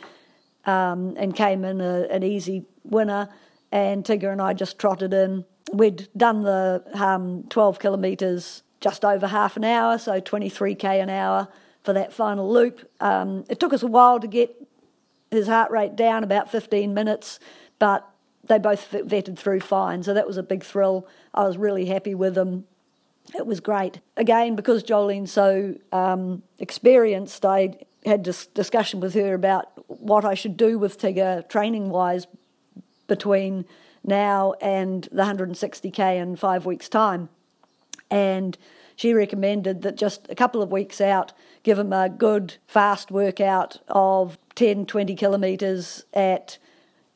um, 0.65 1.15
and 1.17 1.37
came 1.37 1.65
in 1.65 1.81
a, 1.81 2.07
an 2.11 2.23
easy 2.23 2.65
winner. 2.85 3.29
And 3.73 4.05
Tigger 4.05 4.33
and 4.33 4.41
I 4.41 4.53
just 4.53 4.79
trotted 4.79 5.13
in 5.13 5.45
we'd 5.73 6.09
done 6.17 6.43
the 6.43 6.83
um, 6.95 7.45
12 7.49 7.79
kilometres 7.79 8.63
just 8.81 9.05
over 9.05 9.27
half 9.27 9.57
an 9.57 9.65
hour, 9.65 9.99
so 9.99 10.21
23k 10.21 11.03
an 11.03 11.11
hour 11.11 11.49
for 11.83 11.93
that 11.93 12.13
final 12.13 12.51
loop. 12.51 12.89
Um, 13.01 13.45
it 13.49 13.59
took 13.59 13.73
us 13.73 13.83
a 13.83 13.87
while 13.87 14.21
to 14.21 14.27
get 14.27 14.55
his 15.31 15.47
heart 15.49 15.71
rate 15.71 15.97
down, 15.97 16.23
about 16.25 16.51
15 16.51 16.95
minutes, 16.95 17.41
but 17.79 18.09
they 18.45 18.59
both 18.59 18.91
vetted 18.93 19.39
through 19.39 19.61
fine, 19.61 20.03
so 20.03 20.15
that 20.15 20.27
was 20.27 20.37
a 20.37 20.43
big 20.43 20.63
thrill. 20.63 21.07
I 21.35 21.45
was 21.45 21.57
really 21.57 21.87
happy 21.87 22.15
with 22.15 22.35
them. 22.35 22.65
It 23.35 23.45
was 23.45 23.59
great. 23.59 24.01
Again, 24.17 24.55
because 24.55 24.85
Jolene's 24.85 25.33
so 25.33 25.75
um, 25.91 26.45
experienced, 26.61 27.45
I 27.45 27.75
had 28.05 28.23
this 28.23 28.47
discussion 28.47 29.01
with 29.01 29.15
her 29.15 29.35
about 29.35 29.67
what 29.89 30.25
I 30.25 30.35
should 30.35 30.57
do 30.57 30.79
with 30.79 31.01
Tigger 31.01 31.49
training 31.49 31.91
wise 31.91 32.29
between 33.07 33.65
now 34.05 34.55
and 34.61 35.09
the 35.13 35.23
160k 35.23 36.17
in 36.17 36.37
five 36.37 36.67
weeks' 36.67 36.89
time. 36.89 37.29
And 38.11 38.57
she 38.95 39.13
recommended 39.13 39.83
that 39.83 39.97
just 39.97 40.27
a 40.31 40.35
couple 40.35 40.63
of 40.63 40.73
weeks 40.73 41.01
out, 41.01 41.33
give 41.63 41.79
him 41.79 41.93
a 41.93 42.09
good 42.09 42.57
fast 42.67 43.11
workout 43.11 43.79
of 43.89 44.39
10, 44.55 44.87
20 44.87 45.15
kilometres 45.15 46.05
at, 46.15 46.59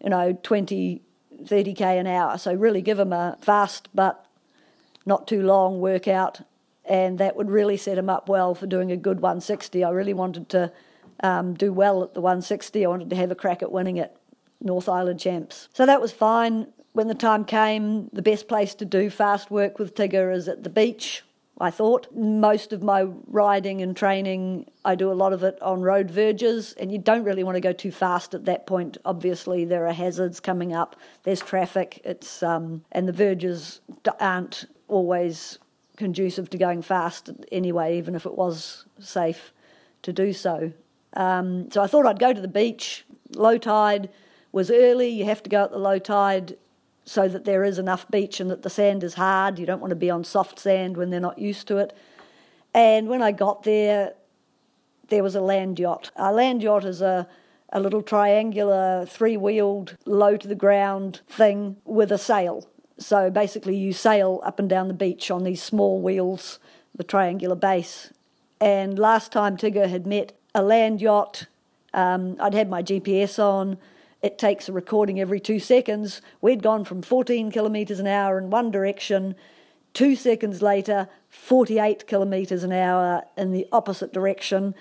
you 0.03 0.11
know, 0.11 0.39
20, 0.43 1.01
30k 1.43 1.81
an 1.81 2.07
hour. 2.07 2.37
So 2.39 2.53
really 2.53 2.83
give 2.83 2.99
him 2.99 3.13
a 3.13 3.39
fast 3.41 3.89
but 3.95 4.27
not 5.07 5.27
too 5.27 5.43
long 5.43 5.81
workout, 5.81 6.43
and 6.85 7.19
that 7.19 7.37
would 7.37 7.51
really 7.51 7.77
set 7.77 7.97
him 7.97 8.11
up 8.11 8.29
well 8.29 8.55
for 8.55 8.67
doing 8.67 8.93
a 8.93 8.97
good 8.97 9.21
160. 9.21 9.83
I 9.83 9.91
really 9.91 10.13
wanted 10.13 10.49
to 10.51 10.73
um, 11.23 11.55
do 11.55 11.73
well 11.73 12.03
at 12.03 12.15
the 12.15 12.21
160. 12.21 12.85
I 12.85 12.89
wanted 12.89 13.11
to 13.11 13.17
have 13.17 13.31
a 13.31 13.35
crack 13.35 13.63
at 13.63 13.73
winning 13.73 13.97
it. 13.97 14.17
North 14.61 14.89
Island 14.89 15.21
champs. 15.21 15.69
So 15.73 15.87
that 15.87 16.01
was 16.01 16.13
fine 16.13 16.67
when 16.93 17.09
the 17.09 17.15
time 17.15 17.45
came, 17.45 18.09
the 18.13 18.23
best 18.23 18.49
place 18.49 18.75
to 18.75 18.85
do 18.85 19.11
fast 19.11 19.51
work 19.51 19.79
with 19.79 19.95
Tigger 19.95 20.35
is 20.35 20.49
at 20.49 20.65
the 20.65 20.71
beach. 20.71 21.23
I 21.63 21.71
thought 21.71 22.09
most 22.17 22.73
of 22.73 22.83
my 22.83 23.07
riding 23.27 23.83
and 23.83 23.95
training, 23.95 24.67
I 24.85 24.95
do 24.95 25.13
a 25.13 25.15
lot 25.15 25.35
of 25.35 25.43
it 25.43 25.61
on 25.61 25.83
road 25.83 26.11
verges, 26.11 26.73
and 26.81 26.91
you 26.91 26.97
don't 26.97 27.23
really 27.23 27.45
want 27.45 27.57
to 27.57 27.61
go 27.61 27.73
too 27.73 27.91
fast 27.91 28.33
at 28.33 28.47
that 28.47 28.67
point. 28.67 28.97
Obviously, 29.05 29.67
there 29.67 29.87
are 29.87 29.93
hazards 29.93 30.41
coming 30.41 30.73
up. 30.73 30.97
There's 31.25 31.41
traffic. 31.41 32.01
It's 32.03 32.43
um, 32.43 32.83
and 32.93 33.07
the 33.07 33.13
verges 33.13 33.81
aren't 34.19 34.65
always 34.89 35.59
conducive 35.97 36.49
to 36.51 36.59
going 36.59 36.81
fast 36.81 37.29
anyway, 37.53 37.99
even 37.99 38.15
if 38.15 38.25
it 38.25 38.35
was 38.35 38.87
safe 38.99 39.53
to 40.03 40.15
do 40.15 40.33
so. 40.33 40.73
Um, 41.13 41.71
so 41.71 41.83
I 41.83 41.87
thought 41.87 42.07
I'd 42.07 42.19
go 42.19 42.33
to 42.33 42.41
the 42.41 42.49
beach. 42.49 43.05
Low 43.37 43.59
tide 43.59 44.09
was 44.53 44.71
early. 44.71 45.09
You 45.09 45.25
have 45.25 45.43
to 45.43 45.51
go 45.51 45.65
at 45.65 45.71
the 45.71 45.79
low 45.79 45.99
tide 45.99 46.57
so 47.05 47.29
that 47.29 47.45
there 47.45 47.65
is 47.65 47.79
enough 47.79 48.09
beach 48.11 48.41
and 48.41 48.51
that 48.51 48.63
the 48.63 48.71
sand 48.71 49.03
is 49.03 49.15
hard. 49.15 49.59
You 49.59 49.67
don't 49.67 49.81
want 49.81 49.91
to 49.91 49.97
be 49.97 50.11
on 50.11 50.25
soft 50.25 50.59
sand 50.59 50.97
when 50.97 51.11
they're 51.11 51.21
not 51.21 51.39
used 51.39 51.67
to 51.69 51.79
it. 51.79 51.97
And 52.75 53.09
when 53.09 53.23
I 53.23 53.33
got 53.33 53.65
there, 53.65 54.15
there 55.09 55.23
was 55.23 55.35
a 55.35 55.41
land 55.41 55.79
yacht. 55.79 56.11
A 56.17 56.33
land 56.33 56.63
yacht 56.63 56.85
is 56.85 57.03
a, 57.03 57.27
a 57.73 57.81
little 57.81 58.03
triangular, 58.03 59.05
three 59.07 59.37
wheeled, 59.37 59.97
low 60.07 60.37
to 60.37 60.47
the 60.47 60.55
ground 60.55 61.21
thing 61.29 61.77
with 61.85 62.13
a 62.13 62.19
sail. 62.19 62.69
So 62.99 63.31
basically, 63.31 63.77
you 63.77 63.93
sail 63.93 64.41
up 64.45 64.59
and 64.59 64.69
down 64.69 64.89
the 64.89 64.95
beach 64.95 65.31
on 65.31 65.43
these 65.43 65.63
small 65.63 66.01
wheels, 66.01 66.59
the 66.95 67.03
triangular 67.03 67.57
base. 67.57 68.13
And 68.61 68.99
last 68.99 69.33
time 69.33 69.57
Tigger 69.57 69.89
had 69.89 70.07
met 70.07 70.33
a 70.55 70.63
land 70.63 71.01
yacht, 71.01 71.47
um, 71.95 72.37
I'd 72.39 72.55
had 72.55 72.69
my 72.69 72.83
GPS 72.83 73.39
on. 73.39 73.79
It 74.23 74.39
takes 74.39 74.69
a 74.69 74.73
recording 74.73 75.19
every 75.19 75.41
two 75.41 75.59
seconds. 75.59 76.21
We'd 76.43 76.63
gone 76.63 76.85
from 76.85 77.01
14 77.01 77.51
kilometres 77.51 78.01
an 78.01 78.07
hour 78.07 78.37
in 78.39 78.51
one 78.51 78.71
direction. 78.71 79.35
Two 79.95 80.15
seconds 80.15 80.61
later, 80.61 81.09
48 81.31 82.07
kilometres 82.07 82.63
an 82.63 82.73
hour 82.73 83.23
in 83.37 83.53
the 83.53 83.67
opposite 83.73 84.13
direction. 84.13 84.75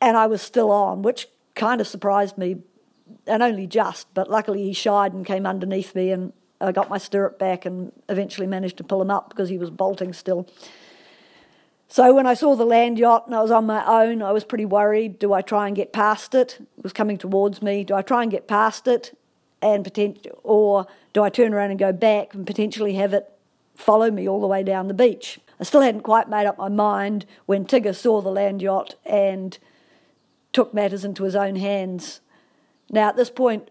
And 0.00 0.16
I 0.16 0.26
was 0.26 0.40
still 0.40 0.70
on, 0.70 1.02
which 1.02 1.28
kind 1.54 1.80
of 1.80 1.86
surprised 1.86 2.38
me, 2.38 2.56
and 3.26 3.42
only 3.42 3.66
just. 3.66 4.12
But 4.14 4.30
luckily, 4.30 4.62
he 4.62 4.72
shied 4.72 5.12
and 5.12 5.26
came 5.26 5.44
underneath 5.44 5.94
me, 5.94 6.10
and 6.10 6.32
I 6.58 6.72
got 6.72 6.88
my 6.88 6.98
stirrup 6.98 7.38
back 7.38 7.66
and 7.66 7.92
eventually 8.08 8.46
managed 8.46 8.78
to 8.78 8.84
pull 8.84 9.02
him 9.02 9.10
up 9.10 9.28
because 9.28 9.50
he 9.50 9.58
was 9.58 9.68
bolting 9.68 10.14
still. 10.14 10.48
So 11.92 12.14
when 12.14 12.24
I 12.24 12.34
saw 12.34 12.54
the 12.54 12.64
land 12.64 13.00
yacht 13.00 13.26
and 13.26 13.34
I 13.34 13.42
was 13.42 13.50
on 13.50 13.66
my 13.66 13.84
own, 13.84 14.22
I 14.22 14.30
was 14.30 14.44
pretty 14.44 14.64
worried. 14.64 15.18
Do 15.18 15.32
I 15.32 15.42
try 15.42 15.66
and 15.66 15.74
get 15.74 15.92
past 15.92 16.36
it? 16.36 16.58
It 16.60 16.84
was 16.84 16.92
coming 16.92 17.18
towards 17.18 17.62
me. 17.62 17.82
Do 17.82 17.96
I 17.96 18.02
try 18.02 18.22
and 18.22 18.30
get 18.30 18.46
past 18.46 18.86
it, 18.86 19.18
and 19.60 19.84
potent- 19.84 20.28
or 20.44 20.86
do 21.12 21.24
I 21.24 21.30
turn 21.30 21.52
around 21.52 21.70
and 21.70 21.80
go 21.80 21.92
back 21.92 22.32
and 22.32 22.46
potentially 22.46 22.94
have 22.94 23.12
it 23.12 23.28
follow 23.74 24.08
me 24.08 24.28
all 24.28 24.40
the 24.40 24.46
way 24.46 24.62
down 24.62 24.86
the 24.86 24.94
beach? 24.94 25.40
I 25.58 25.64
still 25.64 25.80
hadn't 25.80 26.02
quite 26.02 26.28
made 26.28 26.46
up 26.46 26.56
my 26.56 26.68
mind 26.68 27.26
when 27.46 27.64
Tigger 27.64 27.94
saw 27.94 28.20
the 28.20 28.30
land 28.30 28.62
yacht 28.62 28.94
and 29.04 29.58
took 30.52 30.72
matters 30.72 31.04
into 31.04 31.24
his 31.24 31.34
own 31.34 31.56
hands. 31.56 32.20
Now 32.88 33.08
at 33.08 33.16
this 33.16 33.30
point, 33.30 33.68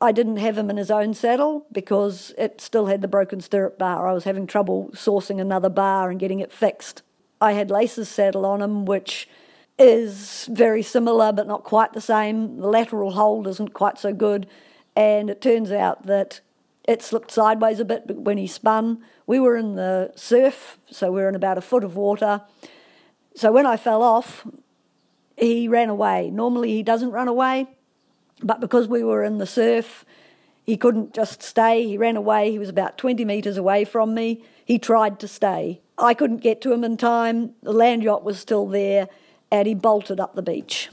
I 0.00 0.12
didn't 0.12 0.36
have 0.36 0.56
him 0.56 0.70
in 0.70 0.76
his 0.76 0.90
own 0.90 1.14
saddle 1.14 1.66
because 1.72 2.32
it 2.38 2.60
still 2.60 2.86
had 2.86 3.02
the 3.02 3.08
broken 3.08 3.40
stirrup 3.40 3.76
bar. 3.76 4.06
I 4.06 4.12
was 4.12 4.22
having 4.22 4.46
trouble 4.46 4.90
sourcing 4.92 5.40
another 5.40 5.68
bar 5.68 6.10
and 6.10 6.20
getting 6.20 6.38
it 6.38 6.52
fixed. 6.52 7.02
I 7.40 7.52
had 7.52 7.70
Lace's 7.70 8.08
saddle 8.08 8.44
on 8.44 8.60
him, 8.60 8.84
which 8.84 9.28
is 9.78 10.46
very 10.50 10.82
similar 10.82 11.32
but 11.32 11.46
not 11.46 11.64
quite 11.64 11.92
the 11.94 12.00
same. 12.00 12.58
The 12.58 12.68
lateral 12.68 13.12
hold 13.12 13.46
isn't 13.46 13.72
quite 13.72 13.98
so 13.98 14.12
good, 14.12 14.46
and 14.94 15.30
it 15.30 15.40
turns 15.40 15.72
out 15.72 16.06
that 16.06 16.40
it 16.84 17.02
slipped 17.02 17.30
sideways 17.30 17.80
a 17.80 17.84
bit 17.84 18.04
when 18.10 18.36
he 18.36 18.46
spun. 18.46 19.02
We 19.26 19.40
were 19.40 19.56
in 19.56 19.76
the 19.76 20.12
surf, 20.16 20.78
so 20.90 21.10
we 21.10 21.20
were 21.20 21.28
in 21.28 21.34
about 21.34 21.56
a 21.56 21.62
foot 21.62 21.84
of 21.84 21.96
water. 21.96 22.42
So 23.34 23.52
when 23.52 23.64
I 23.64 23.76
fell 23.76 24.02
off, 24.02 24.46
he 25.36 25.68
ran 25.68 25.88
away. 25.88 26.30
Normally 26.30 26.72
he 26.72 26.82
doesn't 26.82 27.12
run 27.12 27.28
away, 27.28 27.66
but 28.42 28.60
because 28.60 28.86
we 28.88 29.02
were 29.02 29.24
in 29.24 29.38
the 29.38 29.46
surf, 29.46 30.04
he 30.64 30.76
couldn't 30.76 31.14
just 31.14 31.42
stay. 31.42 31.86
He 31.86 31.96
ran 31.96 32.16
away. 32.16 32.50
He 32.50 32.58
was 32.58 32.68
about 32.68 32.98
20 32.98 33.24
metres 33.24 33.56
away 33.56 33.84
from 33.84 34.14
me. 34.14 34.42
He 34.70 34.78
tried 34.78 35.18
to 35.18 35.26
stay. 35.26 35.80
I 35.98 36.14
couldn't 36.14 36.36
get 36.36 36.60
to 36.60 36.72
him 36.72 36.84
in 36.84 36.96
time. 36.96 37.56
The 37.60 37.72
land 37.72 38.04
yacht 38.04 38.22
was 38.22 38.38
still 38.38 38.68
there, 38.68 39.08
and 39.50 39.66
he 39.66 39.74
bolted 39.74 40.20
up 40.20 40.36
the 40.36 40.42
beach. 40.42 40.90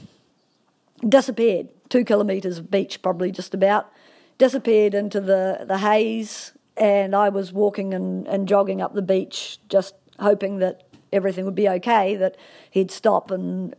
Disappeared. 1.08 1.68
Two 1.88 2.02
kilometres 2.04 2.58
of 2.58 2.72
beach, 2.72 3.00
probably 3.02 3.30
just 3.30 3.54
about. 3.54 3.88
Disappeared 4.36 4.94
into 4.94 5.20
the, 5.20 5.64
the 5.64 5.78
haze, 5.78 6.54
and 6.76 7.14
I 7.14 7.28
was 7.28 7.52
walking 7.52 7.94
and, 7.94 8.26
and 8.26 8.48
jogging 8.48 8.80
up 8.80 8.94
the 8.94 9.00
beach, 9.00 9.60
just 9.68 9.94
hoping 10.18 10.58
that 10.58 10.82
everything 11.12 11.44
would 11.44 11.54
be 11.54 11.68
okay, 11.68 12.16
that 12.16 12.36
he'd 12.72 12.90
stop 12.90 13.30
and 13.30 13.76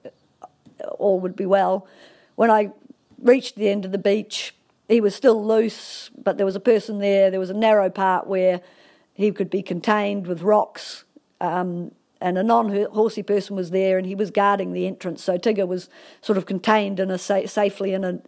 all 0.98 1.20
would 1.20 1.36
be 1.36 1.46
well. 1.46 1.86
When 2.36 2.50
I 2.50 2.72
reached 3.22 3.58
the 3.58 3.68
end 3.68 3.84
of 3.84 3.92
the 3.92 3.98
beach, 3.98 4.56
he 4.88 5.02
was 5.02 5.14
still 5.14 5.46
loose, 5.46 6.10
but 6.16 6.38
there 6.38 6.46
was 6.46 6.56
a 6.56 6.62
person 6.62 7.00
there. 7.00 7.30
There 7.30 7.40
was 7.42 7.50
a 7.50 7.54
narrow 7.54 7.90
part 7.90 8.28
where 8.28 8.62
he 9.20 9.34
could 9.34 9.50
be 9.50 9.62
contained 9.62 10.28
with 10.28 10.42
rocks 10.42 11.04
um, 11.42 11.92
and 12.22 12.38
a 12.38 12.44
non-horsey 12.44 13.22
person 13.22 13.54
was 13.54 13.70
there, 13.70 13.98
and 13.98 14.08
he 14.08 14.16
was 14.16 14.32
guarding 14.32 14.72
the 14.72 14.88
entrance. 14.88 15.22
So 15.22 15.38
Tigger 15.38 15.68
was 15.68 15.90
sort 16.22 16.38
of 16.38 16.46
contained 16.46 17.02
in 17.02 17.12
a 17.12 17.18
sa- 17.18 17.46
safely 17.46 17.94
in 17.94 18.06
a, 18.06 18.22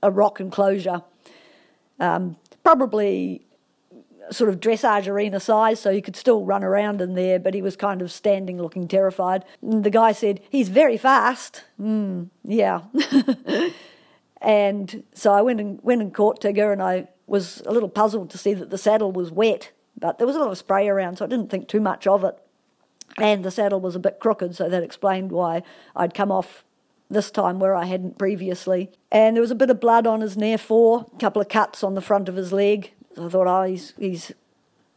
a 0.00 0.12
rock 0.12 0.38
enclosure, 0.38 1.02
um, 1.98 2.36
probably 2.62 3.44
sort 4.30 4.50
of 4.50 4.60
dressage 4.60 5.08
arena 5.08 5.40
size, 5.40 5.80
so 5.80 5.90
he 5.90 6.00
could 6.00 6.14
still 6.14 6.44
run 6.44 6.62
around 6.62 7.00
in 7.00 7.14
there, 7.14 7.40
but 7.40 7.52
he 7.52 7.62
was 7.62 7.74
kind 7.74 8.00
of 8.00 8.12
standing, 8.12 8.62
looking 8.62 8.86
terrified. 8.86 9.44
And 9.62 9.82
the 9.82 9.90
guy 9.90 10.12
said, 10.12 10.40
"He's 10.48 10.68
very 10.68 10.96
fast." 10.96 11.64
Mm, 11.80 12.28
yeah. 12.44 12.82
and 14.40 15.02
so 15.12 15.32
I 15.32 15.42
went 15.42 15.58
and 15.58 15.80
went 15.82 16.02
and 16.02 16.14
caught 16.14 16.40
Tigger, 16.40 16.72
and 16.72 16.80
I 16.80 17.08
was 17.26 17.62
a 17.66 17.72
little 17.72 17.88
puzzled 17.88 18.30
to 18.30 18.38
see 18.38 18.54
that 18.54 18.70
the 18.70 18.78
saddle 18.78 19.10
was 19.10 19.32
wet 19.32 19.72
but 20.00 20.18
there 20.18 20.26
was 20.26 20.36
a 20.36 20.40
lot 20.40 20.50
of 20.50 20.58
spray 20.58 20.88
around, 20.88 21.18
so 21.18 21.24
I 21.24 21.28
didn't 21.28 21.50
think 21.50 21.68
too 21.68 21.80
much 21.80 22.06
of 22.06 22.24
it. 22.24 22.36
And 23.16 23.44
the 23.44 23.50
saddle 23.50 23.80
was 23.80 23.96
a 23.96 24.00
bit 24.00 24.20
crooked, 24.20 24.54
so 24.54 24.68
that 24.68 24.82
explained 24.82 25.32
why 25.32 25.62
I'd 25.96 26.14
come 26.14 26.30
off 26.30 26.64
this 27.10 27.30
time 27.30 27.58
where 27.58 27.74
I 27.74 27.86
hadn't 27.86 28.18
previously. 28.18 28.90
And 29.10 29.34
there 29.34 29.40
was 29.40 29.50
a 29.50 29.56
bit 29.56 29.70
of 29.70 29.80
blood 29.80 30.06
on 30.06 30.20
his 30.20 30.36
near 30.36 30.58
fore, 30.58 31.06
a 31.12 31.18
couple 31.18 31.40
of 31.40 31.48
cuts 31.48 31.82
on 31.82 31.94
the 31.94 32.00
front 32.00 32.28
of 32.28 32.36
his 32.36 32.52
leg. 32.52 32.92
So 33.16 33.26
I 33.26 33.28
thought, 33.30 33.46
oh, 33.46 33.62
he's, 33.62 33.94
he's, 33.98 34.32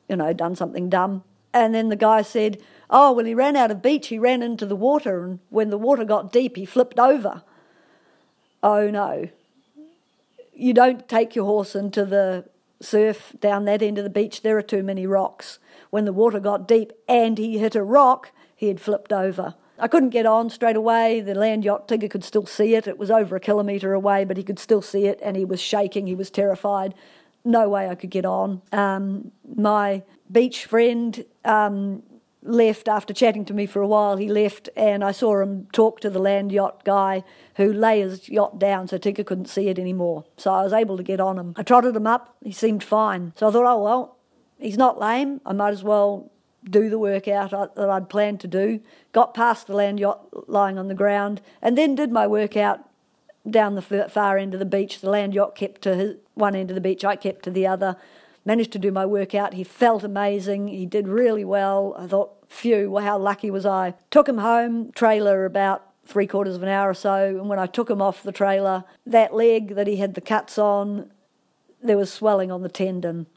you 0.09 0.15
know, 0.15 0.33
done 0.33 0.55
something 0.55 0.89
dumb. 0.89 1.23
And 1.53 1.73
then 1.73 1.89
the 1.89 1.95
guy 1.95 2.21
said, 2.21 2.61
oh, 2.89 3.13
well, 3.13 3.25
he 3.25 3.33
ran 3.33 3.55
out 3.55 3.71
of 3.71 3.81
beach, 3.81 4.07
he 4.07 4.19
ran 4.19 4.43
into 4.43 4.65
the 4.65 4.75
water, 4.75 5.23
and 5.23 5.39
when 5.49 5.69
the 5.69 5.77
water 5.77 6.03
got 6.03 6.31
deep, 6.31 6.57
he 6.57 6.65
flipped 6.65 6.99
over. 6.99 7.43
Oh, 8.61 8.89
no. 8.89 9.29
You 10.53 10.73
don't 10.73 11.07
take 11.07 11.35
your 11.35 11.45
horse 11.45 11.75
into 11.75 12.05
the 12.05 12.45
surf 12.81 13.33
down 13.39 13.65
that 13.65 13.81
end 13.81 13.97
of 13.97 14.03
the 14.03 14.09
beach, 14.09 14.41
there 14.41 14.57
are 14.57 14.63
too 14.63 14.83
many 14.83 15.05
rocks. 15.07 15.59
When 15.89 16.05
the 16.05 16.13
water 16.13 16.39
got 16.39 16.67
deep 16.67 16.91
and 17.07 17.37
he 17.37 17.57
hit 17.57 17.75
a 17.75 17.83
rock, 17.83 18.31
he 18.55 18.67
had 18.67 18.79
flipped 18.79 19.11
over. 19.11 19.55
I 19.79 19.87
couldn't 19.87 20.09
get 20.09 20.27
on 20.27 20.49
straight 20.49 20.75
away. 20.75 21.21
The 21.21 21.33
land 21.33 21.65
yacht 21.65 21.87
Tigger 21.87 22.09
could 22.09 22.23
still 22.23 22.45
see 22.45 22.75
it. 22.75 22.87
It 22.87 22.99
was 22.99 23.09
over 23.09 23.35
a 23.35 23.39
kilometre 23.39 23.93
away, 23.93 24.25
but 24.25 24.37
he 24.37 24.43
could 24.43 24.59
still 24.59 24.81
see 24.81 25.07
it 25.07 25.19
and 25.23 25.35
he 25.35 25.43
was 25.43 25.59
shaking. 25.59 26.05
He 26.05 26.15
was 26.15 26.29
terrified. 26.29 26.93
No 27.43 27.67
way 27.67 27.89
I 27.89 27.95
could 27.95 28.11
get 28.11 28.25
on. 28.25 28.61
Um, 28.71 29.31
my 29.55 30.03
beach 30.31 30.65
friend 30.65 31.25
um, 31.43 32.03
left 32.43 32.87
after 32.87 33.13
chatting 33.13 33.45
to 33.45 33.53
me 33.53 33.65
for 33.65 33.81
a 33.81 33.87
while. 33.87 34.17
He 34.17 34.27
left, 34.27 34.69
and 34.75 35.03
I 35.03 35.11
saw 35.11 35.41
him 35.41 35.67
talk 35.71 35.99
to 36.01 36.09
the 36.09 36.19
land 36.19 36.51
yacht 36.51 36.83
guy 36.83 37.23
who 37.55 37.71
lay 37.71 38.01
his 38.01 38.29
yacht 38.29 38.59
down 38.59 38.87
so 38.87 38.97
Tigger 38.97 39.25
couldn't 39.25 39.49
see 39.49 39.67
it 39.67 39.77
anymore. 39.77 40.25
So 40.37 40.51
I 40.51 40.63
was 40.63 40.73
able 40.73 40.97
to 40.97 41.03
get 41.03 41.19
on 41.19 41.37
him. 41.37 41.53
I 41.57 41.63
trotted 41.63 41.95
him 41.95 42.07
up. 42.07 42.35
He 42.43 42.51
seemed 42.51 42.83
fine. 42.83 43.33
So 43.35 43.47
I 43.47 43.51
thought, 43.51 43.65
oh, 43.65 43.83
well, 43.83 44.17
he's 44.59 44.77
not 44.77 44.99
lame. 44.99 45.41
I 45.45 45.53
might 45.53 45.71
as 45.71 45.83
well 45.83 46.31
do 46.63 46.89
the 46.89 46.99
workout 46.99 47.75
that 47.75 47.89
I'd 47.89 48.09
planned 48.09 48.39
to 48.41 48.47
do. 48.47 48.81
Got 49.13 49.33
past 49.33 49.67
the 49.67 49.75
land 49.75 49.99
yacht 49.99 50.49
lying 50.49 50.77
on 50.77 50.87
the 50.87 50.93
ground, 50.93 51.41
and 51.61 51.77
then 51.77 51.95
did 51.95 52.11
my 52.11 52.27
workout 52.27 52.87
down 53.49 53.73
the 53.73 53.81
far 53.81 54.37
end 54.37 54.53
of 54.53 54.59
the 54.59 54.65
beach. 54.65 55.01
The 55.01 55.09
land 55.09 55.33
yacht 55.33 55.55
kept 55.55 55.81
to 55.83 55.95
his, 55.95 56.15
one 56.35 56.55
end 56.55 56.69
of 56.69 56.75
the 56.75 56.81
beach, 56.81 57.03
I 57.03 57.15
kept 57.15 57.43
to 57.43 57.51
the 57.51 57.65
other 57.65 57.97
managed 58.45 58.71
to 58.73 58.79
do 58.79 58.91
my 58.91 59.05
workout. 59.05 59.53
He 59.53 59.63
felt 59.63 60.03
amazing. 60.03 60.67
He 60.67 60.85
did 60.85 61.07
really 61.07 61.45
well. 61.45 61.95
I 61.97 62.07
thought, 62.07 62.49
phew, 62.49 62.97
how 62.97 63.17
lucky 63.17 63.51
was 63.51 63.65
I? 63.65 63.93
Took 64.09 64.27
him 64.27 64.39
home, 64.39 64.91
trailer 64.93 65.45
about 65.45 65.87
three 66.05 66.27
quarters 66.27 66.55
of 66.55 66.63
an 66.63 66.69
hour 66.69 66.89
or 66.89 66.93
so. 66.93 67.27
And 67.27 67.47
when 67.47 67.59
I 67.59 67.67
took 67.67 67.89
him 67.89 68.01
off 68.01 68.23
the 68.23 68.31
trailer, 68.31 68.83
that 69.05 69.33
leg 69.33 69.75
that 69.75 69.87
he 69.87 69.97
had 69.97 70.15
the 70.15 70.21
cuts 70.21 70.57
on, 70.57 71.11
there 71.81 71.97
was 71.97 72.11
swelling 72.11 72.51
on 72.51 72.61
the 72.61 72.69
tendon. 72.69 73.27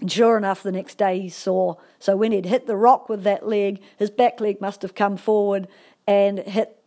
And 0.00 0.10
sure 0.10 0.36
enough, 0.36 0.62
the 0.62 0.72
next 0.72 0.98
day 0.98 1.20
he 1.20 1.28
saw. 1.28 1.76
So 1.98 2.16
when 2.16 2.32
he'd 2.32 2.46
hit 2.46 2.66
the 2.66 2.76
rock 2.76 3.08
with 3.08 3.22
that 3.24 3.46
leg, 3.46 3.80
his 3.96 4.10
back 4.10 4.40
leg 4.40 4.60
must 4.60 4.82
have 4.82 4.94
come 4.94 5.16
forward 5.16 5.68
and 6.06 6.38
hit 6.40 6.78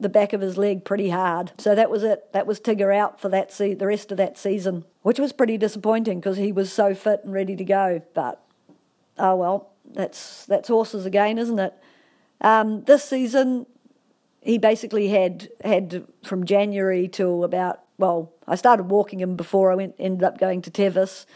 the 0.00 0.08
back 0.08 0.32
of 0.32 0.40
his 0.40 0.56
leg 0.56 0.84
pretty 0.84 1.10
hard. 1.10 1.52
So 1.58 1.74
that 1.74 1.90
was 1.90 2.02
it. 2.02 2.32
That 2.32 2.46
was 2.46 2.60
Tigger 2.60 2.94
out 2.94 3.20
for 3.20 3.28
that 3.30 3.52
se- 3.52 3.74
the 3.74 3.86
rest 3.86 4.12
of 4.12 4.18
that 4.18 4.38
season, 4.38 4.84
which 5.02 5.18
was 5.18 5.32
pretty 5.32 5.58
disappointing 5.58 6.20
because 6.20 6.36
he 6.36 6.52
was 6.52 6.72
so 6.72 6.94
fit 6.94 7.20
and 7.24 7.32
ready 7.32 7.56
to 7.56 7.64
go. 7.64 8.02
But 8.14 8.40
oh 9.18 9.36
well, 9.36 9.70
that's 9.92 10.46
that's 10.46 10.68
horses 10.68 11.04
again, 11.04 11.38
isn't 11.38 11.58
it? 11.58 11.74
Um, 12.40 12.84
this 12.84 13.04
season, 13.04 13.66
he 14.40 14.58
basically 14.58 15.08
had 15.08 15.48
had 15.64 16.06
from 16.24 16.44
January 16.44 17.08
till 17.08 17.42
about 17.42 17.80
well, 17.98 18.32
I 18.46 18.54
started 18.54 18.84
walking 18.84 19.20
him 19.20 19.34
before 19.34 19.72
I 19.72 19.74
went 19.74 19.96
ended 19.98 20.22
up 20.22 20.38
going 20.38 20.62
to 20.62 20.70
Tevis 20.70 21.26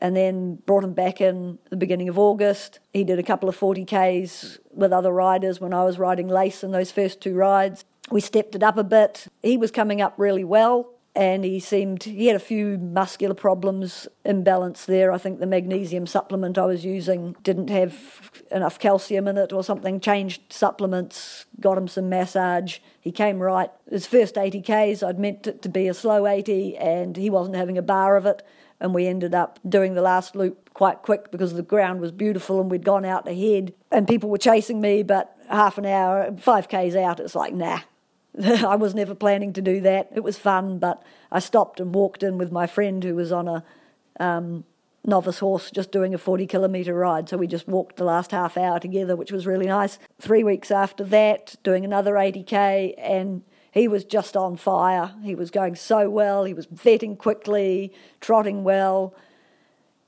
and 0.00 0.16
then 0.16 0.56
brought 0.66 0.84
him 0.84 0.94
back 0.94 1.20
in 1.20 1.58
the 1.70 1.76
beginning 1.76 2.08
of 2.08 2.18
August. 2.18 2.78
He 2.92 3.02
did 3.02 3.18
a 3.18 3.22
couple 3.22 3.48
of 3.48 3.58
40Ks 3.58 4.58
with 4.72 4.92
other 4.92 5.12
riders 5.12 5.60
when 5.60 5.74
I 5.74 5.84
was 5.84 5.98
riding 5.98 6.28
Lace 6.28 6.62
in 6.62 6.70
those 6.70 6.92
first 6.92 7.20
two 7.20 7.34
rides 7.34 7.84
we 8.10 8.20
stepped 8.20 8.54
it 8.54 8.62
up 8.62 8.76
a 8.76 8.84
bit. 8.84 9.26
He 9.42 9.56
was 9.56 9.70
coming 9.70 10.00
up 10.00 10.14
really 10.16 10.44
well, 10.44 10.98
and 11.18 11.44
he 11.44 11.58
seemed 11.58 12.04
he 12.04 12.26
had 12.26 12.36
a 12.36 12.40
few 12.40 12.78
muscular 12.78 13.34
problems 13.34 14.06
imbalance 14.24 14.84
there. 14.84 15.10
I 15.10 15.18
think 15.18 15.40
the 15.40 15.46
magnesium 15.46 16.06
supplement 16.06 16.56
i 16.56 16.64
was 16.64 16.84
using 16.84 17.34
didn't 17.42 17.70
have 17.70 18.30
enough 18.52 18.78
calcium 18.78 19.26
in 19.26 19.36
it 19.36 19.52
or 19.52 19.64
something. 19.64 19.98
Changed 19.98 20.52
supplements 20.52 21.46
got 21.60 21.76
him 21.76 21.88
some 21.88 22.08
massage. 22.08 22.78
He 23.00 23.10
came 23.10 23.40
right. 23.40 23.70
His 23.90 24.06
first 24.06 24.38
80 24.38 24.62
ks 24.62 25.02
i'd 25.02 25.18
meant 25.18 25.46
it 25.48 25.60
to 25.62 25.68
be 25.68 25.88
a 25.88 25.94
slow 25.94 26.26
80 26.26 26.76
and 26.76 27.16
he 27.16 27.30
wasn't 27.30 27.56
having 27.56 27.76
a 27.76 27.82
bar 27.82 28.16
of 28.16 28.24
it. 28.24 28.42
And 28.80 28.94
we 28.94 29.08
ended 29.08 29.34
up 29.34 29.58
doing 29.68 29.94
the 29.94 30.02
last 30.02 30.36
loop 30.36 30.72
quite 30.72 31.02
quick 31.02 31.32
because 31.32 31.54
the 31.54 31.62
ground 31.62 32.00
was 32.00 32.12
beautiful 32.12 32.60
and 32.60 32.70
we'd 32.70 32.84
gone 32.84 33.04
out 33.04 33.26
ahead. 33.26 33.74
And 33.90 34.06
people 34.06 34.30
were 34.30 34.38
chasing 34.38 34.80
me 34.80 35.02
but 35.02 35.36
half 35.48 35.78
an 35.78 35.86
hour 35.86 36.30
5 36.38 36.68
ks 36.68 36.94
out 36.94 37.20
it's 37.20 37.34
like 37.34 37.54
nah 37.54 37.80
I 38.44 38.76
was 38.76 38.94
never 38.94 39.14
planning 39.14 39.52
to 39.54 39.62
do 39.62 39.80
that. 39.80 40.10
It 40.14 40.22
was 40.22 40.38
fun, 40.38 40.78
but 40.78 41.02
I 41.32 41.40
stopped 41.40 41.80
and 41.80 41.94
walked 41.94 42.22
in 42.22 42.38
with 42.38 42.52
my 42.52 42.66
friend 42.66 43.02
who 43.02 43.14
was 43.14 43.32
on 43.32 43.48
a 43.48 43.64
um, 44.20 44.64
novice 45.04 45.38
horse 45.38 45.70
just 45.70 45.90
doing 45.90 46.14
a 46.14 46.18
40 46.18 46.46
kilometre 46.46 46.94
ride. 46.94 47.28
So 47.28 47.36
we 47.36 47.46
just 47.46 47.66
walked 47.66 47.96
the 47.96 48.04
last 48.04 48.30
half 48.30 48.56
hour 48.56 48.78
together, 48.78 49.16
which 49.16 49.32
was 49.32 49.46
really 49.46 49.66
nice. 49.66 49.98
Three 50.20 50.44
weeks 50.44 50.70
after 50.70 51.02
that, 51.04 51.56
doing 51.64 51.84
another 51.84 52.14
80k, 52.14 52.94
and 52.98 53.42
he 53.72 53.88
was 53.88 54.04
just 54.04 54.36
on 54.36 54.56
fire. 54.56 55.14
He 55.22 55.34
was 55.34 55.50
going 55.50 55.74
so 55.74 56.08
well. 56.08 56.44
He 56.44 56.54
was 56.54 56.66
vetting 56.66 57.18
quickly, 57.18 57.92
trotting 58.20 58.62
well. 58.62 59.14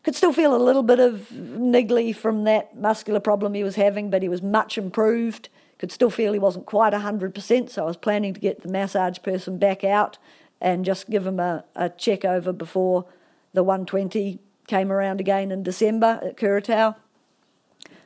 Could 0.03 0.15
still 0.15 0.33
feel 0.33 0.55
a 0.55 0.59
little 0.59 0.83
bit 0.83 1.01
of 1.01 1.29
niggly 1.31 2.15
from 2.15 2.45
that 2.45 2.77
muscular 2.77 3.21
problem 3.21 3.55
he 3.55 3.65
was 3.65 3.75
having, 3.75 4.09
but 4.09 4.23
he 4.23 4.29
was 4.29 4.41
much 4.41 4.79
improved 4.79 5.49
could 5.81 5.91
still 5.91 6.11
feel 6.11 6.35
he 6.35 6.39
wasn't 6.39 6.67
quite 6.67 6.93
100%, 6.93 7.71
so 7.71 7.83
I 7.83 7.87
was 7.87 7.97
planning 7.97 8.35
to 8.35 8.41
get 8.41 8.61
the 8.61 8.69
massage 8.69 9.19
person 9.23 9.57
back 9.57 9.83
out 9.83 10.19
and 10.61 10.85
just 10.85 11.09
give 11.09 11.27
him 11.27 11.41
a, 11.41 11.65
a 11.75 11.89
check 11.89 12.23
over 12.23 12.53
before 12.53 13.07
the 13.55 13.63
120 13.63 14.39
came 14.67 14.93
around 14.93 15.21
again 15.21 15.51
in 15.51 15.63
December 15.63 16.21
at 16.23 16.37
Kuratau. 16.37 16.97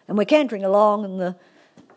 And 0.06 0.16
we're 0.16 0.24
cantering 0.24 0.62
along 0.62 1.04
in 1.04 1.18
the 1.18 1.36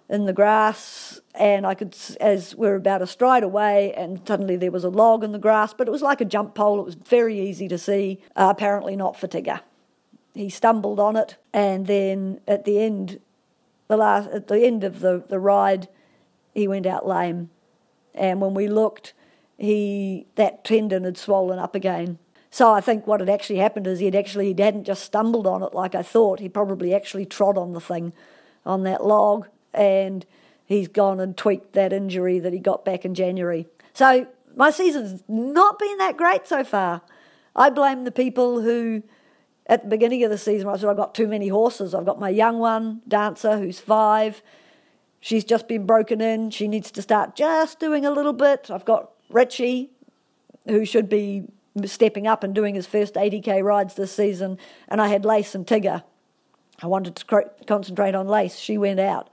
in 0.09 0.23
the 0.23 0.31
grass, 0.31 1.19
and 1.35 1.67
I 1.67 1.73
could, 1.73 1.93
as 2.21 2.55
we 2.55 2.69
are 2.69 2.75
about 2.75 3.01
a 3.01 3.07
stride 3.07 3.43
away, 3.43 3.93
and 3.93 4.21
suddenly 4.25 4.55
there 4.55 4.71
was 4.71 4.85
a 4.85 4.89
log 4.89 5.21
in 5.21 5.33
the 5.33 5.37
grass, 5.37 5.73
but 5.73 5.85
it 5.85 5.91
was 5.91 6.01
like 6.01 6.21
a 6.21 6.25
jump 6.25 6.55
pole. 6.55 6.79
It 6.79 6.85
was 6.85 6.95
very 6.95 7.37
easy 7.37 7.67
to 7.67 7.77
see. 7.77 8.21
Uh, 8.33 8.47
apparently 8.49 8.95
not 8.95 9.19
for 9.19 9.27
Tigger. 9.27 9.59
He 10.33 10.49
stumbled 10.49 11.01
on 11.01 11.17
it, 11.17 11.35
and 11.53 11.87
then 11.87 12.39
at 12.47 12.63
the 12.63 12.79
end, 12.79 13.19
the 13.87 13.97
last 13.97 14.29
at 14.29 14.47
the 14.47 14.59
end 14.59 14.83
of 14.83 14.99
the, 14.99 15.23
the 15.27 15.39
ride, 15.39 15.87
he 16.53 16.67
went 16.67 16.85
out 16.85 17.07
lame, 17.07 17.49
and 18.13 18.41
when 18.41 18.53
we 18.53 18.67
looked, 18.67 19.13
he 19.57 20.27
that 20.35 20.63
tendon 20.63 21.03
had 21.03 21.17
swollen 21.17 21.59
up 21.59 21.75
again. 21.75 22.19
So 22.49 22.73
I 22.73 22.81
think 22.81 23.05
what 23.05 23.19
had 23.19 23.29
actually 23.29 23.59
happened 23.59 23.87
is 23.87 23.99
he'd 23.99 24.15
actually 24.15 24.53
he 24.53 24.61
hadn't 24.61 24.85
just 24.85 25.03
stumbled 25.03 25.47
on 25.47 25.63
it 25.63 25.73
like 25.73 25.95
I 25.95 26.01
thought. 26.01 26.39
He 26.39 26.49
probably 26.49 26.93
actually 26.93 27.25
trod 27.25 27.57
on 27.57 27.73
the 27.73 27.81
thing, 27.81 28.13
on 28.65 28.83
that 28.83 29.05
log, 29.05 29.47
and 29.73 30.25
he's 30.65 30.87
gone 30.87 31.19
and 31.19 31.35
tweaked 31.35 31.73
that 31.73 31.93
injury 31.93 32.39
that 32.39 32.53
he 32.53 32.59
got 32.59 32.85
back 32.85 33.05
in 33.05 33.13
January. 33.13 33.67
So 33.93 34.27
my 34.55 34.71
season's 34.71 35.23
not 35.27 35.79
been 35.79 35.97
that 35.99 36.17
great 36.17 36.47
so 36.47 36.63
far. 36.63 37.01
I 37.55 37.69
blame 37.69 38.03
the 38.03 38.11
people 38.11 38.61
who 38.61 39.03
at 39.67 39.83
the 39.83 39.89
beginning 39.89 40.23
of 40.23 40.31
the 40.31 40.37
season, 40.37 40.69
I 40.69 40.77
said, 40.77 40.89
I've 40.89 40.97
got 40.97 41.13
too 41.13 41.27
many 41.27 41.49
horses. 41.49 41.93
I've 41.93 42.05
got 42.05 42.19
my 42.19 42.29
young 42.29 42.57
one, 42.57 43.01
Dancer, 43.07 43.57
who's 43.57 43.79
five. 43.79 44.41
She's 45.19 45.43
just 45.43 45.67
been 45.67 45.85
broken 45.85 46.21
in. 46.21 46.51
She 46.51 46.67
needs 46.67 46.89
to 46.91 47.01
start 47.01 47.35
just 47.35 47.79
doing 47.79 48.05
a 48.05 48.11
little 48.11 48.33
bit. 48.33 48.71
I've 48.71 48.85
got 48.85 49.11
Richie, 49.29 49.91
who 50.67 50.85
should 50.85 51.09
be 51.09 51.43
stepping 51.85 52.27
up 52.27 52.43
and 52.43 52.55
doing 52.55 52.75
his 52.75 52.87
first 52.87 53.15
80k 53.15 53.61
rides 53.61 53.95
this 53.95 54.13
season. 54.13 54.57
And 54.87 55.01
I 55.01 55.09
had 55.09 55.25
Lace 55.25 55.53
and 55.53 55.67
Tigger. 55.67 56.03
I 56.81 56.87
wanted 56.87 57.17
to 57.17 57.51
concentrate 57.65 58.15
on 58.15 58.27
Lace. 58.27 58.55
She 58.55 58.77
went 58.77 59.01
out. 59.01 59.29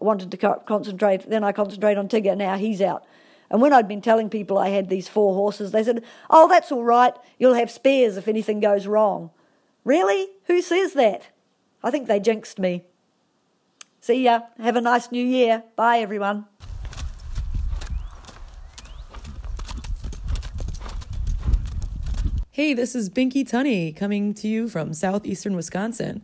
I 0.00 0.04
wanted 0.04 0.30
to 0.32 0.60
concentrate, 0.64 1.28
then 1.28 1.44
I 1.44 1.52
concentrate 1.52 1.98
on 1.98 2.08
Tigger. 2.08 2.36
Now 2.36 2.56
he's 2.56 2.80
out. 2.80 3.04
And 3.50 3.60
when 3.62 3.72
I'd 3.72 3.88
been 3.88 4.02
telling 4.02 4.28
people 4.28 4.58
I 4.58 4.68
had 4.68 4.88
these 4.88 5.08
four 5.08 5.34
horses, 5.34 5.70
they 5.70 5.82
said, 5.82 6.04
Oh, 6.28 6.48
that's 6.48 6.70
all 6.70 6.84
right. 6.84 7.14
You'll 7.38 7.54
have 7.54 7.70
spares 7.70 8.16
if 8.16 8.28
anything 8.28 8.60
goes 8.60 8.86
wrong. 8.86 9.30
Really? 9.88 10.28
Who 10.48 10.60
says 10.60 10.92
that? 10.92 11.28
I 11.82 11.90
think 11.90 12.08
they 12.08 12.20
jinxed 12.20 12.58
me. 12.58 12.84
See 14.02 14.22
ya. 14.22 14.40
Have 14.58 14.76
a 14.76 14.82
nice 14.82 15.10
new 15.10 15.24
year. 15.24 15.62
Bye, 15.76 16.00
everyone. 16.00 16.44
Hey, 22.50 22.74
this 22.74 22.94
is 22.94 23.08
Binky 23.08 23.48
Tunney 23.48 23.96
coming 23.96 24.34
to 24.34 24.46
you 24.46 24.68
from 24.68 24.92
southeastern 24.92 25.56
Wisconsin. 25.56 26.20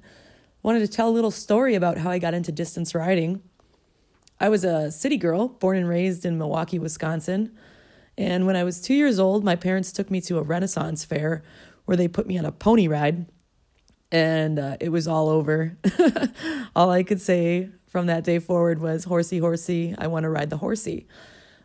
Wanted 0.62 0.81
to 0.81 0.88
tell 0.88 1.09
a 1.09 1.16
little 1.16 1.31
story 1.31 1.74
about 1.74 1.96
how 1.96 2.11
I 2.11 2.18
got 2.18 2.35
into 2.35 2.53
distance 2.53 2.94
riding. 2.94 3.40
I 4.38 4.50
was 4.50 4.64
a 4.64 4.90
city 4.90 5.16
girl, 5.16 5.48
born 5.48 5.79
and 5.79 5.88
raised 5.88 6.27
in 6.27 6.37
Milwaukee, 6.37 6.79
Wisconsin. 6.79 7.57
And 8.18 8.44
when 8.44 8.57
I 8.57 8.64
was 8.64 8.83
two 8.83 8.92
years 8.92 9.18
old, 9.18 9.42
my 9.42 9.57
parents 9.57 9.90
took 9.90 10.11
me 10.11 10.20
to 10.20 10.37
a 10.37 10.42
Renaissance 10.42 11.07
fair 11.07 11.42
where 11.87 11.96
they 11.96 12.09
put 12.09 12.27
me 12.27 12.37
on 12.37 12.44
a 12.44 12.53
pony 12.53 12.88
ride 12.88 13.24
and 14.14 14.61
uh, 14.61 14.77
it 14.79 14.90
was 14.90 15.09
all 15.09 15.29
over. 15.29 15.77
all 16.77 16.92
I 16.92 17.03
could 17.03 17.20
say 17.20 17.70
from 17.88 18.07
that 18.07 18.22
day 18.22 18.38
forward 18.38 18.81
was, 18.81 19.03
Horsey, 19.03 19.38
horsey, 19.38 19.92
I 19.98 20.07
want 20.07 20.22
to 20.22 20.31
ride 20.31 20.50
the 20.50 20.59
horsey. 20.59 21.09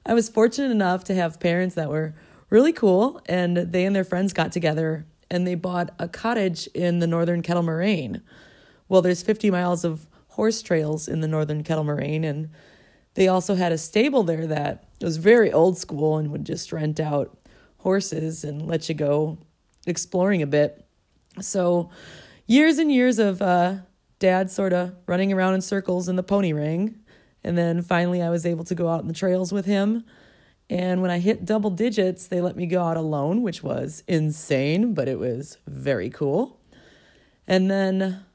I 0.04 0.16
was 0.16 0.30
fortunate 0.30 0.72
enough 0.72 1.04
to 1.06 1.14
have 1.14 1.40
parents 1.40 1.76
that 1.76 1.90
were 1.90 2.16
really 2.50 2.74
cool, 2.74 3.22
and 3.28 3.56
they 3.56 3.86
and 3.86 3.96
their 3.96 4.04
friends 4.04 4.34
got 4.34 4.52
together 4.52 5.06
and 5.30 5.46
they 5.46 5.54
bought 5.54 5.92
a 6.00 6.08
cottage 6.08 6.66
in 6.74 6.98
the 6.98 7.06
northern 7.06 7.44
Kettle 7.44 7.62
Moraine. 7.62 8.24
Well, 8.88 9.04
there's 9.04 9.22
50 9.22 9.52
miles 9.52 9.86
of 9.86 10.08
horse 10.30 10.64
trails 10.64 11.08
in 11.08 11.22
the 11.22 11.28
northern 11.28 11.62
Kettle 11.62 11.84
Moraine, 11.84 12.24
and 12.24 12.50
they 13.14 13.28
also 13.28 13.54
had 13.54 13.72
a 13.72 13.78
stable 13.78 14.24
there 14.24 14.48
that 14.48 14.86
was 15.02 15.18
very 15.18 15.52
old 15.52 15.78
school 15.78 16.18
and 16.18 16.32
would 16.32 16.46
just 16.46 16.72
rent 16.72 17.00
out 17.00 17.38
horses 17.78 18.44
and 18.44 18.66
let 18.66 18.90
you 18.90 18.96
go 18.96 19.38
exploring 19.86 20.42
a 20.42 20.48
bit. 20.48 20.84
So 21.40 21.92
years 22.50 22.80
and 22.80 22.92
years 22.92 23.20
of 23.20 23.42
uh, 23.44 23.76
dad 24.18 24.50
sort 24.50 24.74
of 24.74 24.96
running 25.06 25.32
around 25.32 25.54
in 25.54 25.62
circles 25.62 26.10
in 26.10 26.16
the 26.16 26.24
pony 26.24 26.52
ring. 26.52 26.96
And 27.44 27.56
then 27.56 27.84
finally, 27.84 28.22
I 28.24 28.30
was 28.32 28.46
able 28.46 28.66
to 28.66 28.76
go 28.76 28.90
out 28.90 29.02
in 29.02 29.08
the 29.08 29.14
trails 29.14 29.54
with 29.54 29.66
him. 29.66 30.04
And 30.68 31.02
when 31.02 31.12
I 31.12 31.20
hit 31.20 31.46
double 31.46 31.70
digits, 31.70 32.28
they 32.28 32.42
let 32.42 32.56
me 32.56 32.66
go 32.66 32.82
out 32.82 32.98
alone, 32.98 33.44
which 33.44 33.64
was 33.64 34.04
insane, 34.08 34.94
but 34.96 35.08
it 35.08 35.20
was 35.20 35.58
very 35.68 36.10
cool. 36.10 36.60
And 37.48 37.70
then 37.70 38.26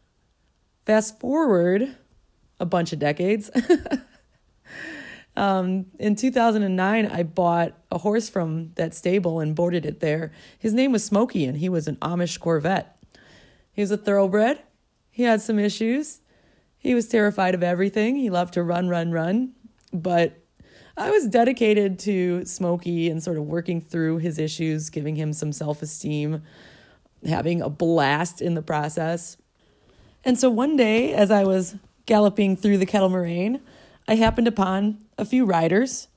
fast 0.87 1.19
forward 1.19 1.97
a 2.61 2.67
bunch 2.67 2.93
of 2.93 3.01
decades. 3.01 3.51
um, 5.37 5.87
in 5.99 6.15
2009, 6.15 7.07
I 7.07 7.23
bought 7.25 7.77
a 7.91 7.99
horse 7.99 8.29
from 8.29 8.73
that 8.77 8.95
stable 8.95 9.41
and 9.41 9.57
boarded 9.57 9.85
it 9.85 9.99
there. 9.99 10.33
His 10.59 10.73
name 10.73 10.93
was 10.93 11.05
Smokey, 11.05 11.45
and 11.45 11.59
he 11.59 11.69
was 11.69 11.89
an 11.89 11.97
Amish 11.97 12.39
Corvette. 12.39 12.94
He 13.75 13.83
was 13.83 13.91
a 13.91 13.97
thoroughbred. 13.97 14.63
He 15.11 15.25
had 15.25 15.43
some 15.43 15.59
issues. 15.59 16.21
He 16.79 16.95
was 16.95 17.09
terrified 17.09 17.55
of 17.55 17.63
everything. 17.63 18.17
He 18.17 18.31
loved 18.31 18.55
to 18.55 18.63
run, 18.63 18.89
run, 18.89 19.11
run. 19.11 19.53
But 19.93 20.39
I 20.97 21.11
was 21.11 21.27
dedicated 21.27 21.99
to 22.01 22.45
Smokey 22.45 23.11
and 23.11 23.23
sort 23.23 23.37
of 23.37 23.45
working 23.45 23.81
through 23.81 24.19
his 24.19 24.39
issues, 24.39 24.91
giving 24.91 25.17
him 25.17 25.33
some 25.33 25.53
self 25.53 25.83
esteem, 25.83 26.43
having 27.27 27.61
a 27.61 27.69
blast 27.69 28.41
in 28.41 28.55
the 28.55 28.63
process. 28.63 29.37
And 30.25 30.39
so 30.39 30.49
one 30.51 30.77
day, 30.77 31.13
as 31.13 31.31
I 31.31 31.45
was 31.45 31.77
galloping 32.07 32.57
through 32.57 32.79
the 32.79 32.87
Kettle 32.87 33.09
Moraine, 33.09 33.61
I 34.07 34.15
happened 34.15 34.47
upon 34.47 34.99
a 35.19 35.25
few 35.25 35.45
riders. 35.45 36.09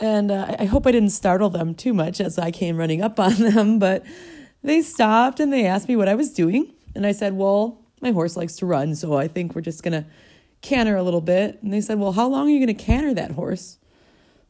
And 0.00 0.30
uh, 0.30 0.54
I 0.58 0.66
hope 0.66 0.86
I 0.86 0.92
didn't 0.92 1.10
startle 1.10 1.50
them 1.50 1.74
too 1.74 1.92
much 1.92 2.20
as 2.20 2.38
I 2.38 2.52
came 2.52 2.76
running 2.76 3.02
up 3.02 3.18
on 3.18 3.34
them, 3.38 3.78
but 3.78 4.04
they 4.62 4.82
stopped 4.82 5.40
and 5.40 5.52
they 5.52 5.66
asked 5.66 5.88
me 5.88 5.96
what 5.96 6.08
I 6.08 6.14
was 6.14 6.32
doing. 6.32 6.72
And 6.94 7.06
I 7.06 7.12
said, 7.12 7.34
Well, 7.34 7.80
my 8.00 8.10
horse 8.10 8.36
likes 8.36 8.56
to 8.56 8.66
run, 8.66 8.94
so 8.94 9.16
I 9.16 9.28
think 9.28 9.54
we're 9.54 9.60
just 9.60 9.82
going 9.82 9.92
to 9.92 10.08
canter 10.60 10.96
a 10.96 11.02
little 11.02 11.20
bit. 11.20 11.62
And 11.62 11.72
they 11.72 11.80
said, 11.80 11.98
Well, 11.98 12.12
how 12.12 12.28
long 12.28 12.48
are 12.48 12.50
you 12.50 12.64
going 12.64 12.76
to 12.76 12.84
canter 12.84 13.14
that 13.14 13.32
horse? 13.32 13.78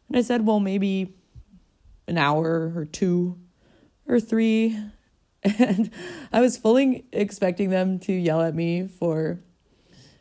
And 0.09 0.17
I 0.17 0.23
said, 0.23 0.47
Well, 0.47 0.61
maybe 0.61 1.15
an 2.07 2.19
hour 2.19 2.73
or 2.75 2.85
two 2.85 3.39
or 4.07 4.21
three. 4.21 4.79
And 5.45 5.93
I 6.33 6.41
was 6.41 6.57
fully 6.57 7.07
expecting 7.13 7.71
them 7.71 8.01
to 8.01 8.13
yell 8.13 8.43
at 8.43 8.57
me 8.57 8.89
for 8.89 9.39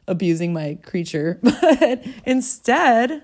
abusing 0.08 0.54
my 0.54 0.78
creature. 0.84 1.39
But 1.43 2.06
instead, 2.23 3.23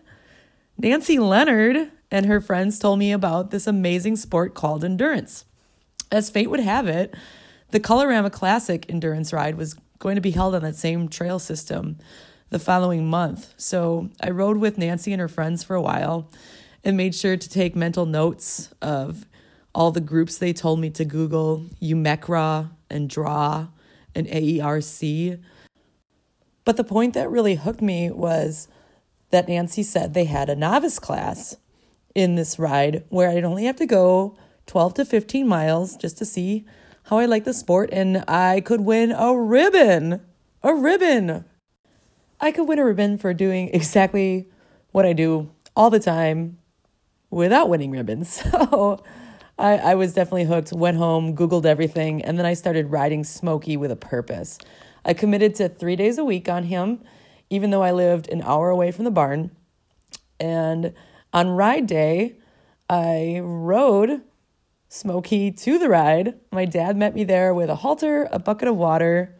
Nancy 0.76 1.19
Leonard 1.19 1.91
and 2.10 2.26
her 2.26 2.41
friends 2.41 2.80
told 2.80 2.97
me 2.97 3.12
about 3.12 3.52
this 3.52 3.67
amazing 3.67 4.15
sport 4.15 4.56
called 4.56 4.84
endurance. 4.84 5.45
As 6.11 6.29
fate 6.29 6.49
would 6.49 6.59
have 6.59 6.87
it, 6.87 7.15
the 7.71 7.79
Colorama 7.79 8.31
Classic 8.31 8.85
endurance 8.89 9.33
ride 9.33 9.55
was 9.55 9.75
going 9.99 10.15
to 10.15 10.21
be 10.21 10.31
held 10.31 10.53
on 10.53 10.61
that 10.61 10.75
same 10.75 11.07
trail 11.07 11.39
system 11.39 11.97
the 12.49 12.59
following 12.59 13.09
month. 13.09 13.53
So 13.57 14.09
I 14.21 14.29
rode 14.29 14.57
with 14.57 14.77
Nancy 14.77 15.11
and 15.11 15.19
her 15.19 15.27
friends 15.27 15.63
for 15.63 15.75
a 15.75 15.81
while 15.81 16.29
and 16.83 16.95
made 16.95 17.15
sure 17.15 17.37
to 17.37 17.49
take 17.49 17.75
mental 17.75 18.05
notes 18.05 18.71
of 18.81 19.25
all 19.73 19.91
the 19.91 20.01
groups 20.01 20.37
they 20.37 20.53
told 20.53 20.79
me 20.79 20.89
to 20.91 21.05
Google, 21.05 21.65
UMECRA 21.81 22.69
and 22.91 23.09
DRAW 23.09 23.69
and 24.13 24.27
AERC. 24.27 25.39
But 26.65 26.77
the 26.77 26.83
point 26.83 27.13
that 27.15 27.31
really 27.31 27.55
hooked 27.55 27.81
me 27.81 28.11
was 28.11 28.67
that 29.31 29.47
Nancy 29.47 29.81
said 29.81 30.13
they 30.13 30.25
had 30.25 30.49
a 30.49 30.55
novice 30.55 30.99
class 30.99 31.57
in 32.13 32.35
this 32.35 32.59
ride 32.59 33.03
where 33.09 33.29
I'd 33.29 33.43
only 33.43 33.65
have 33.65 33.77
to 33.77 33.87
go 33.87 34.37
12 34.67 34.93
to 34.95 35.06
15 35.06 35.47
miles 35.47 35.97
just 35.97 36.17
to 36.17 36.26
see 36.26 36.65
how 37.04 37.17
I 37.17 37.26
like 37.26 37.43
the 37.43 37.54
sport 37.54 37.89
and 37.91 38.23
I 38.28 38.62
could 38.62 38.82
win 38.82 39.12
a 39.12 39.38
ribbon. 39.38 40.21
A 40.63 40.73
ribbon. 40.73 41.45
I 42.39 42.52
could 42.52 42.67
win 42.67 42.80
a 42.80 42.86
ribbon 42.86 43.17
for 43.17 43.34
doing 43.34 43.69
exactly 43.73 44.49
what 44.91 45.06
I 45.06 45.13
do 45.13 45.52
all 45.76 45.89
the 45.89 45.99
time 45.99 46.60
without 47.30 47.69
winning 47.69 47.91
ribbons. 47.91 48.43
So 48.54 49.04
I, 49.58 49.78
I 49.78 49.95
was 49.95 50.13
definitely 50.13 50.45
hooked, 50.45 50.73
went 50.73 50.97
home, 50.97 51.36
Googled 51.36 51.65
everything, 51.65 52.23
and 52.23 52.39
then 52.39 52.45
I 52.45 52.56
started 52.56 52.91
riding 52.91 53.23
Smokey 53.23 53.78
with 53.78 53.91
a 53.91 53.95
purpose. 53.95 54.58
I 55.06 55.13
committed 55.13 55.54
to 55.56 55.69
three 55.69 55.95
days 55.95 56.17
a 56.17 56.26
week 56.26 56.49
on 56.49 56.63
him, 56.63 57.02
even 57.52 57.69
though 57.69 57.84
I 57.84 57.91
lived 57.91 58.30
an 58.30 58.41
hour 58.41 58.71
away 58.71 58.91
from 58.91 59.06
the 59.06 59.12
barn. 59.12 59.52
And 60.39 60.93
on 61.34 61.49
ride 61.49 61.86
day, 61.86 62.38
I 62.89 63.41
rode 63.43 64.21
Smokey 64.93 65.49
to 65.49 65.79
the 65.79 65.89
ride. 65.89 66.36
My 66.51 66.65
dad 66.65 66.95
met 66.95 67.15
me 67.15 67.23
there 67.23 67.51
with 67.51 67.67
a 67.67 67.77
halter, 67.77 68.29
a 68.32 68.38
bucket 68.38 68.67
of 68.67 68.77
water, 68.77 69.36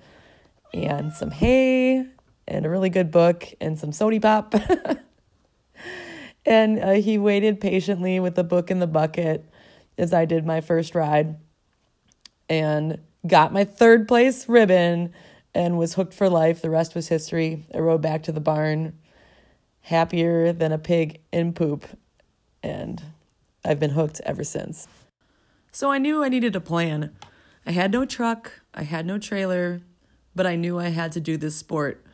and 0.74 1.14
some 1.14 1.30
hay, 1.30 2.08
and 2.48 2.66
a 2.66 2.70
really 2.72 2.90
good 2.90 3.12
book, 3.12 3.46
and 3.62 3.78
some 3.78 3.92
sody 3.92 4.20
pop. 4.20 4.56
and 6.46 6.80
uh, 6.80 6.94
he 6.94 7.20
waited 7.20 7.62
patiently 7.62 8.20
with 8.20 8.34
the 8.34 8.44
book 8.44 8.72
in 8.72 8.80
the 8.80 8.88
bucket 8.88 9.48
as 9.96 10.12
I 10.12 10.26
did 10.26 10.44
my 10.44 10.60
first 10.60 10.96
ride 10.96 11.36
and 12.50 12.98
got 13.28 13.54
my 13.54 13.64
third 13.64 14.08
place 14.08 14.50
ribbon 14.50 15.14
and 15.54 15.78
was 15.78 15.94
hooked 15.94 16.16
for 16.16 16.30
life. 16.30 16.64
The 16.64 16.72
rest 16.72 16.96
was 16.96 17.10
history. 17.10 17.64
I 17.72 17.78
rode 17.78 18.02
back 18.02 18.24
to 18.24 18.32
the 18.32 18.42
barn 18.42 18.98
happier 19.82 20.52
than 20.52 20.72
a 20.72 20.80
pig 20.80 21.22
in 21.32 21.54
poop, 21.54 21.86
and 22.64 23.04
I've 23.64 23.80
been 23.80 23.92
hooked 23.92 24.20
ever 24.26 24.44
since. 24.44 24.88
So 25.74 25.90
I 25.92 25.98
knew 25.98 26.24
I 26.24 26.30
needed 26.30 26.56
a 26.56 26.62
plan. 26.62 27.12
I 27.66 27.72
had 27.72 27.92
no 27.92 28.06
truck, 28.06 28.62
I 28.76 28.84
had 28.84 29.08
no 29.08 29.18
trailer, 29.18 29.82
but 30.36 30.46
I 30.46 30.56
knew 30.56 30.78
I 30.78 30.90
had 30.90 31.12
to 31.14 31.20
do 31.20 31.36
this 31.36 31.56
sport. 31.56 32.06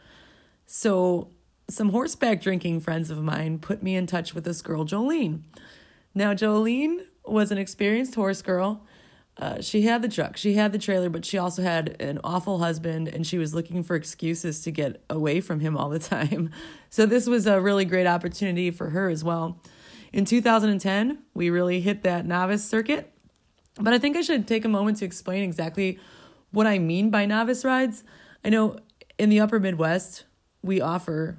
So 0.65 1.31
some 1.69 1.89
horseback 1.89 2.41
drinking 2.41 2.79
friends 2.79 3.11
of 3.11 3.21
mine 3.21 3.59
put 3.59 3.83
me 3.83 3.97
in 3.97 4.07
touch 4.07 4.33
with 4.33 4.45
this 4.45 4.61
girl, 4.61 4.85
Jolene. 4.85 5.41
Now, 6.15 6.33
Jolene 6.33 7.01
was 7.25 7.51
an 7.51 7.57
experienced 7.57 8.15
horse 8.15 8.41
girl. 8.41 8.85
Uh, 9.37 9.61
she 9.61 9.81
had 9.81 10.01
the 10.03 10.09
truck, 10.09 10.37
she 10.37 10.53
had 10.53 10.71
the 10.71 10.79
trailer, 10.79 11.09
but 11.09 11.25
she 11.25 11.37
also 11.37 11.61
had 11.61 12.01
an 12.01 12.19
awful 12.23 12.59
husband, 12.59 13.09
and 13.09 13.27
she 13.27 13.37
was 13.37 13.53
looking 13.53 13.83
for 13.83 13.97
excuses 13.97 14.61
to 14.61 14.71
get 14.71 15.03
away 15.09 15.41
from 15.41 15.59
him 15.59 15.75
all 15.75 15.89
the 15.89 15.99
time. 15.99 16.49
So, 16.91 17.05
this 17.05 17.27
was 17.27 17.45
a 17.45 17.61
really 17.61 17.85
great 17.85 18.07
opportunity 18.07 18.71
for 18.71 18.89
her 18.89 19.09
as 19.09 19.23
well. 19.23 19.61
In 20.11 20.25
2010, 20.25 21.19
we 21.35 21.51
really 21.51 21.81
hit 21.81 22.01
that 22.01 22.25
novice 22.25 22.67
circuit, 22.67 23.13
but 23.79 23.93
I 23.93 23.99
think 23.99 24.17
I 24.17 24.21
should 24.21 24.47
take 24.47 24.65
a 24.65 24.69
moment 24.69 24.97
to 24.97 25.05
explain 25.05 25.43
exactly 25.43 25.99
what 26.51 26.67
I 26.67 26.79
mean 26.79 27.09
by 27.09 27.25
novice 27.25 27.63
rides. 27.63 28.03
I 28.43 28.49
know 28.49 28.79
in 29.17 29.29
the 29.29 29.39
upper 29.39 29.59
Midwest, 29.59 30.25
we 30.61 30.81
offer 30.81 31.37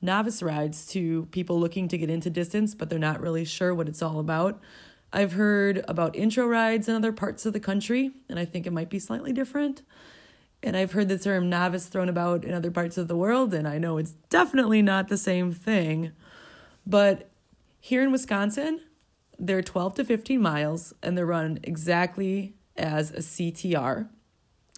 novice 0.00 0.42
rides 0.42 0.86
to 0.86 1.26
people 1.26 1.58
looking 1.58 1.88
to 1.88 1.98
get 1.98 2.10
into 2.10 2.30
distance, 2.30 2.74
but 2.74 2.88
they're 2.88 2.98
not 2.98 3.20
really 3.20 3.44
sure 3.44 3.74
what 3.74 3.88
it's 3.88 4.02
all 4.02 4.18
about. 4.18 4.60
I've 5.12 5.32
heard 5.32 5.84
about 5.88 6.14
intro 6.16 6.46
rides 6.46 6.88
in 6.88 6.94
other 6.94 7.12
parts 7.12 7.46
of 7.46 7.52
the 7.52 7.60
country, 7.60 8.10
and 8.28 8.38
I 8.38 8.44
think 8.44 8.66
it 8.66 8.72
might 8.72 8.90
be 8.90 8.98
slightly 8.98 9.32
different. 9.32 9.82
And 10.62 10.76
I've 10.76 10.92
heard 10.92 11.08
the 11.08 11.18
term 11.18 11.48
novice 11.48 11.86
thrown 11.86 12.08
about 12.08 12.44
in 12.44 12.52
other 12.52 12.70
parts 12.70 12.98
of 12.98 13.08
the 13.08 13.16
world, 13.16 13.54
and 13.54 13.66
I 13.66 13.78
know 13.78 13.96
it's 13.96 14.14
definitely 14.28 14.82
not 14.82 15.08
the 15.08 15.16
same 15.16 15.52
thing. 15.52 16.12
But 16.86 17.30
here 17.80 18.02
in 18.02 18.12
Wisconsin, 18.12 18.80
they're 19.38 19.62
12 19.62 19.94
to 19.94 20.04
15 20.04 20.40
miles, 20.40 20.92
and 21.02 21.16
they're 21.16 21.26
run 21.26 21.58
exactly 21.62 22.54
as 22.76 23.10
a 23.10 23.18
CTR. 23.18 24.08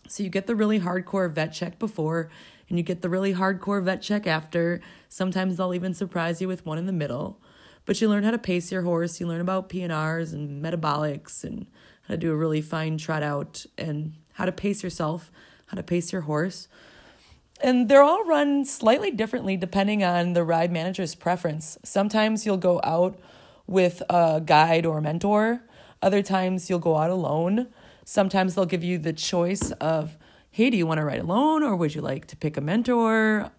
So 0.08 0.22
you 0.22 0.28
get 0.28 0.46
the 0.46 0.56
really 0.56 0.80
hardcore 0.80 1.30
vet 1.30 1.52
check 1.52 1.78
before, 1.78 2.30
and 2.68 2.78
you 2.78 2.82
get 2.82 3.02
the 3.02 3.08
really 3.08 3.34
hardcore 3.34 3.82
vet 3.82 4.02
check 4.02 4.26
after. 4.26 4.80
Sometimes 5.08 5.56
they'll 5.56 5.74
even 5.74 5.94
surprise 5.94 6.40
you 6.40 6.48
with 6.48 6.66
one 6.66 6.78
in 6.78 6.86
the 6.86 6.92
middle. 6.92 7.40
But 7.86 8.00
you 8.00 8.08
learn 8.08 8.24
how 8.24 8.30
to 8.30 8.38
pace 8.38 8.70
your 8.70 8.82
horse, 8.82 9.20
you 9.20 9.26
learn 9.26 9.40
about 9.40 9.68
P&Rs 9.68 10.32
and 10.32 10.62
metabolics 10.62 11.42
and 11.42 11.66
how 12.02 12.14
to 12.14 12.18
do 12.18 12.32
a 12.32 12.36
really 12.36 12.60
fine 12.60 12.98
trot 12.98 13.22
out 13.22 13.64
and 13.78 14.14
how 14.34 14.44
to 14.44 14.52
pace 14.52 14.82
yourself, 14.82 15.30
how 15.66 15.76
to 15.76 15.82
pace 15.82 16.12
your 16.12 16.22
horse. 16.22 16.68
And 17.62 17.88
they're 17.88 18.02
all 18.02 18.24
run 18.24 18.64
slightly 18.64 19.10
differently 19.10 19.56
depending 19.56 20.02
on 20.04 20.32
the 20.32 20.44
ride 20.44 20.72
manager's 20.72 21.14
preference. 21.14 21.78
Sometimes 21.84 22.46
you'll 22.46 22.56
go 22.56 22.80
out 22.84 23.18
with 23.70 24.02
a 24.10 24.42
guide 24.44 24.84
or 24.84 24.98
a 24.98 25.02
mentor. 25.02 25.62
Other 26.02 26.22
times 26.22 26.68
you'll 26.68 26.80
go 26.80 26.96
out 26.96 27.10
alone. 27.10 27.68
Sometimes 28.04 28.54
they'll 28.54 28.66
give 28.66 28.82
you 28.82 28.98
the 28.98 29.12
choice 29.12 29.70
of 29.72 30.18
hey, 30.50 30.68
do 30.68 30.76
you 30.76 30.84
want 30.84 30.98
to 30.98 31.04
ride 31.04 31.20
alone 31.20 31.62
or 31.62 31.76
would 31.76 31.94
you 31.94 32.00
like 32.00 32.26
to 32.26 32.36
pick 32.36 32.56
a 32.56 32.60
mentor? 32.60 33.52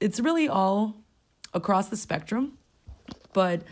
It's 0.00 0.18
really 0.18 0.48
all 0.48 0.96
across 1.54 1.88
the 1.88 1.96
spectrum. 1.96 2.58
But 3.32 3.62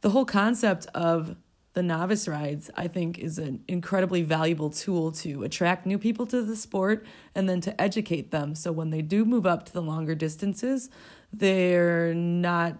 the 0.00 0.08
whole 0.08 0.24
concept 0.24 0.86
of 0.94 1.36
the 1.74 1.82
novice 1.82 2.26
rides, 2.26 2.70
I 2.74 2.88
think, 2.88 3.18
is 3.18 3.38
an 3.38 3.62
incredibly 3.68 4.22
valuable 4.22 4.70
tool 4.70 5.12
to 5.12 5.42
attract 5.42 5.84
new 5.84 5.98
people 5.98 6.26
to 6.28 6.40
the 6.40 6.56
sport 6.56 7.04
and 7.34 7.46
then 7.46 7.60
to 7.60 7.78
educate 7.78 8.30
them. 8.30 8.54
So 8.54 8.72
when 8.72 8.88
they 8.88 9.02
do 9.02 9.26
move 9.26 9.44
up 9.44 9.66
to 9.66 9.72
the 9.74 9.82
longer 9.82 10.14
distances, 10.14 10.88
they're 11.30 12.14
not 12.14 12.78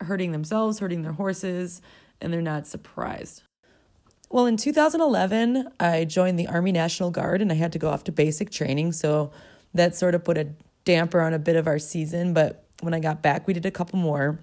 hurting 0.00 0.32
themselves, 0.32 0.78
hurting 0.78 1.02
their 1.02 1.12
horses, 1.12 1.82
and 2.20 2.32
they're 2.32 2.42
not 2.42 2.66
surprised. 2.66 3.42
Well, 4.30 4.44
in 4.44 4.58
2011, 4.58 5.68
I 5.80 6.04
joined 6.04 6.38
the 6.38 6.48
Army 6.48 6.70
National 6.70 7.10
Guard 7.10 7.40
and 7.40 7.50
I 7.50 7.54
had 7.54 7.72
to 7.72 7.78
go 7.78 7.88
off 7.88 8.04
to 8.04 8.12
basic 8.12 8.50
training. 8.50 8.92
So 8.92 9.30
that 9.72 9.96
sort 9.96 10.14
of 10.14 10.22
put 10.22 10.36
a 10.36 10.48
damper 10.84 11.20
on 11.20 11.32
a 11.32 11.38
bit 11.38 11.56
of 11.56 11.66
our 11.66 11.78
season. 11.78 12.34
But 12.34 12.64
when 12.80 12.92
I 12.92 13.00
got 13.00 13.22
back, 13.22 13.46
we 13.46 13.54
did 13.54 13.64
a 13.64 13.70
couple 13.70 13.98
more. 13.98 14.38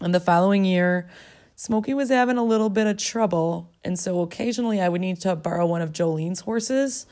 And 0.00 0.12
the 0.12 0.20
following 0.20 0.64
year, 0.64 1.08
Smokey 1.54 1.94
was 1.94 2.08
having 2.08 2.36
a 2.36 2.42
little 2.44 2.68
bit 2.68 2.88
of 2.88 2.96
trouble. 2.96 3.70
And 3.84 3.96
so 3.96 4.22
occasionally 4.22 4.80
I 4.80 4.88
would 4.88 5.00
need 5.00 5.20
to 5.20 5.36
borrow 5.36 5.66
one 5.66 5.82
of 5.82 5.92
Jolene's 5.92 6.40
horses. 6.40 7.06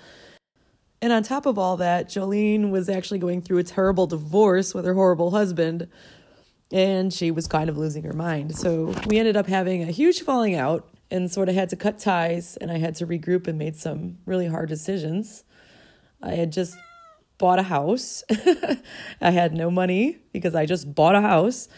And 1.00 1.12
on 1.12 1.22
top 1.22 1.46
of 1.46 1.58
all 1.58 1.76
that, 1.76 2.08
Jolene 2.08 2.70
was 2.70 2.88
actually 2.88 3.20
going 3.20 3.40
through 3.40 3.58
a 3.58 3.62
terrible 3.62 4.08
divorce 4.08 4.74
with 4.74 4.84
her 4.84 4.94
horrible 4.94 5.30
husband. 5.30 5.88
And 6.72 7.12
she 7.12 7.30
was 7.30 7.46
kind 7.46 7.68
of 7.68 7.76
losing 7.76 8.04
her 8.04 8.12
mind. 8.12 8.56
So 8.56 8.94
we 9.06 9.18
ended 9.18 9.36
up 9.36 9.46
having 9.46 9.82
a 9.82 9.90
huge 9.90 10.22
falling 10.22 10.54
out 10.54 10.88
and 11.10 11.30
sort 11.30 11.48
of 11.48 11.54
had 11.54 11.68
to 11.70 11.76
cut 11.76 11.98
ties 11.98 12.56
and 12.56 12.70
I 12.70 12.78
had 12.78 12.94
to 12.96 13.06
regroup 13.06 13.48
and 13.48 13.58
made 13.58 13.76
some 13.76 14.18
really 14.24 14.46
hard 14.46 14.68
decisions. 14.68 15.44
I 16.22 16.34
had 16.34 16.52
just 16.52 16.76
bought 17.38 17.58
a 17.58 17.64
house. 17.64 18.22
I 19.20 19.30
had 19.30 19.54
no 19.54 19.70
money 19.70 20.18
because 20.32 20.54
I 20.54 20.66
just 20.66 20.94
bought 20.94 21.14
a 21.14 21.20
house, 21.20 21.68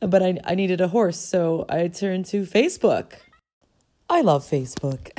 but 0.00 0.22
I, 0.22 0.38
I 0.44 0.54
needed 0.54 0.80
a 0.80 0.88
horse. 0.88 1.18
So 1.18 1.66
I 1.68 1.88
turned 1.88 2.26
to 2.26 2.42
Facebook. 2.42 3.14
I 4.08 4.22
love 4.22 4.44
Facebook. 4.44 5.10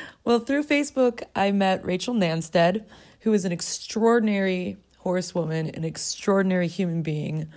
well, 0.24 0.38
through 0.38 0.64
Facebook, 0.64 1.22
I 1.34 1.50
met 1.50 1.84
Rachel 1.84 2.14
Nanstead, 2.14 2.84
who 3.20 3.32
is 3.32 3.44
an 3.44 3.52
extraordinary 3.52 4.76
horsewoman, 4.98 5.70
an 5.70 5.84
extraordinary 5.84 6.68
human 6.68 7.02
being. 7.02 7.48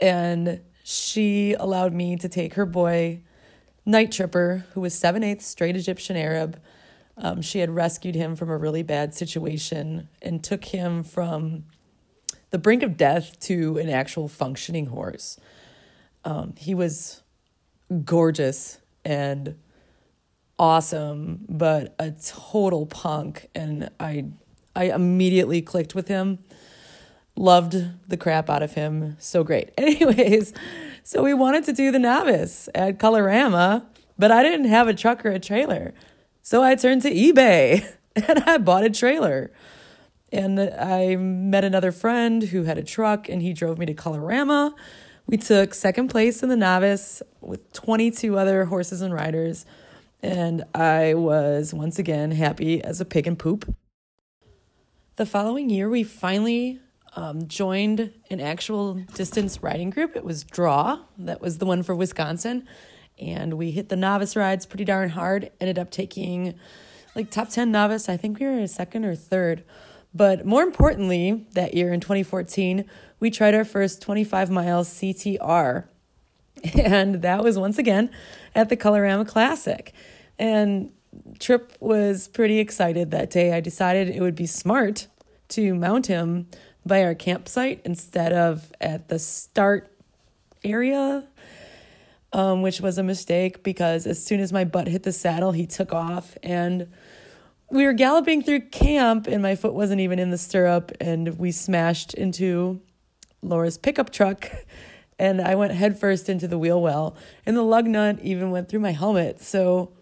And 0.00 0.60
she 0.84 1.54
allowed 1.54 1.92
me 1.92 2.16
to 2.16 2.28
take 2.28 2.54
her 2.54 2.66
boy 2.66 3.20
Night 3.84 4.12
Tripper, 4.12 4.66
who 4.72 4.80
was 4.80 4.94
7 4.98 5.22
8 5.22 5.40
straight 5.42 5.76
Egyptian 5.76 6.16
Arab. 6.16 6.60
Um, 7.16 7.40
she 7.40 7.60
had 7.60 7.70
rescued 7.70 8.14
him 8.14 8.36
from 8.36 8.50
a 8.50 8.56
really 8.56 8.82
bad 8.82 9.14
situation 9.14 10.08
and 10.20 10.44
took 10.44 10.66
him 10.66 11.02
from 11.02 11.64
the 12.50 12.58
brink 12.58 12.82
of 12.82 12.96
death 12.96 13.38
to 13.40 13.78
an 13.78 13.88
actual 13.88 14.28
functioning 14.28 14.86
horse. 14.86 15.38
Um, 16.24 16.54
he 16.58 16.74
was 16.74 17.22
gorgeous 18.04 18.78
and 19.04 19.56
awesome, 20.58 21.44
but 21.48 21.94
a 21.98 22.10
total 22.10 22.86
punk. 22.86 23.48
And 23.54 23.90
I, 24.00 24.26
I 24.74 24.84
immediately 24.86 25.62
clicked 25.62 25.94
with 25.94 26.08
him. 26.08 26.40
Loved 27.36 27.76
the 28.08 28.16
crap 28.16 28.48
out 28.48 28.62
of 28.62 28.72
him. 28.72 29.16
So 29.18 29.44
great. 29.44 29.70
Anyways, 29.78 30.52
so 31.02 31.22
we 31.22 31.34
wanted 31.34 31.64
to 31.64 31.72
do 31.72 31.92
the 31.92 31.98
novice 31.98 32.68
at 32.74 32.98
Colorama, 32.98 33.84
but 34.18 34.30
I 34.30 34.42
didn't 34.42 34.66
have 34.66 34.88
a 34.88 34.94
truck 34.94 35.24
or 35.24 35.30
a 35.30 35.38
trailer. 35.38 35.92
So 36.42 36.62
I 36.62 36.74
turned 36.74 37.02
to 37.02 37.12
eBay 37.12 37.86
and 38.16 38.40
I 38.40 38.58
bought 38.58 38.84
a 38.84 38.90
trailer. 38.90 39.50
And 40.32 40.58
I 40.60 41.16
met 41.16 41.64
another 41.64 41.92
friend 41.92 42.42
who 42.42 42.64
had 42.64 42.78
a 42.78 42.82
truck 42.82 43.28
and 43.28 43.42
he 43.42 43.52
drove 43.52 43.78
me 43.78 43.86
to 43.86 43.94
Colorama. 43.94 44.72
We 45.26 45.36
took 45.36 45.74
second 45.74 46.08
place 46.08 46.42
in 46.42 46.48
the 46.48 46.56
novice 46.56 47.22
with 47.40 47.72
22 47.72 48.38
other 48.38 48.64
horses 48.66 49.02
and 49.02 49.12
riders. 49.12 49.66
and 50.22 50.64
I 50.74 51.14
was 51.14 51.74
once 51.74 51.98
again 51.98 52.30
happy 52.30 52.82
as 52.82 53.00
a 53.00 53.04
pig 53.04 53.26
in 53.26 53.36
poop. 53.36 53.74
The 55.16 55.26
following 55.26 55.70
year, 55.70 55.88
we 55.88 56.02
finally 56.02 56.80
um, 57.16 57.48
joined 57.48 58.12
an 58.30 58.40
actual 58.40 58.94
distance 59.14 59.62
riding 59.62 59.90
group. 59.90 60.14
It 60.14 60.24
was 60.24 60.44
Draw, 60.44 61.00
that 61.18 61.40
was 61.40 61.58
the 61.58 61.66
one 61.66 61.82
for 61.82 61.94
Wisconsin. 61.94 62.68
And 63.18 63.54
we 63.54 63.70
hit 63.70 63.88
the 63.88 63.96
novice 63.96 64.36
rides 64.36 64.66
pretty 64.66 64.84
darn 64.84 65.08
hard. 65.08 65.50
Ended 65.58 65.78
up 65.78 65.90
taking 65.90 66.54
like 67.14 67.30
top 67.30 67.48
10 67.48 67.72
novice. 67.72 68.10
I 68.10 68.18
think 68.18 68.38
we 68.38 68.46
were 68.46 68.66
second 68.66 69.06
or 69.06 69.14
third. 69.14 69.64
But 70.14 70.44
more 70.44 70.62
importantly, 70.62 71.46
that 71.52 71.74
year 71.74 71.92
in 71.92 72.00
2014, 72.00 72.84
we 73.18 73.30
tried 73.30 73.54
our 73.54 73.64
first 73.64 74.02
25 74.02 74.50
mile 74.50 74.84
CTR. 74.84 75.84
And 76.74 77.20
that 77.20 77.44
was 77.44 77.58
once 77.58 77.76
again 77.76 78.10
at 78.54 78.70
the 78.70 78.78
Colorama 78.78 79.28
Classic. 79.28 79.92
And 80.38 80.90
Trip 81.38 81.72
was 81.80 82.28
pretty 82.28 82.58
excited 82.58 83.10
that 83.10 83.30
day. 83.30 83.52
I 83.52 83.60
decided 83.60 84.08
it 84.08 84.22
would 84.22 84.34
be 84.34 84.46
smart 84.46 85.06
to 85.48 85.74
mount 85.74 86.06
him 86.06 86.48
by 86.86 87.02
our 87.02 87.14
campsite 87.14 87.80
instead 87.84 88.32
of 88.32 88.72
at 88.80 89.08
the 89.08 89.18
start 89.18 89.92
area, 90.64 91.26
um, 92.32 92.62
which 92.62 92.80
was 92.80 92.98
a 92.98 93.02
mistake 93.02 93.62
because 93.62 94.06
as 94.06 94.24
soon 94.24 94.40
as 94.40 94.52
my 94.52 94.64
butt 94.64 94.88
hit 94.88 95.02
the 95.02 95.12
saddle, 95.12 95.52
he 95.52 95.66
took 95.66 95.92
off. 95.92 96.36
And 96.42 96.88
we 97.70 97.84
were 97.84 97.92
galloping 97.92 98.42
through 98.42 98.60
camp, 98.60 99.26
and 99.26 99.42
my 99.42 99.56
foot 99.56 99.74
wasn't 99.74 100.00
even 100.00 100.18
in 100.18 100.30
the 100.30 100.38
stirrup, 100.38 100.92
and 101.00 101.38
we 101.38 101.50
smashed 101.50 102.14
into 102.14 102.80
Laura's 103.42 103.78
pickup 103.78 104.10
truck. 104.10 104.50
And 105.18 105.40
I 105.40 105.54
went 105.54 105.72
headfirst 105.72 106.28
into 106.28 106.46
the 106.46 106.58
wheel 106.58 106.78
well, 106.78 107.16
and 107.46 107.56
the 107.56 107.62
lug 107.62 107.86
nut 107.86 108.18
even 108.20 108.50
went 108.50 108.68
through 108.68 108.80
my 108.80 108.90
helmet. 108.90 109.40
So 109.40 109.92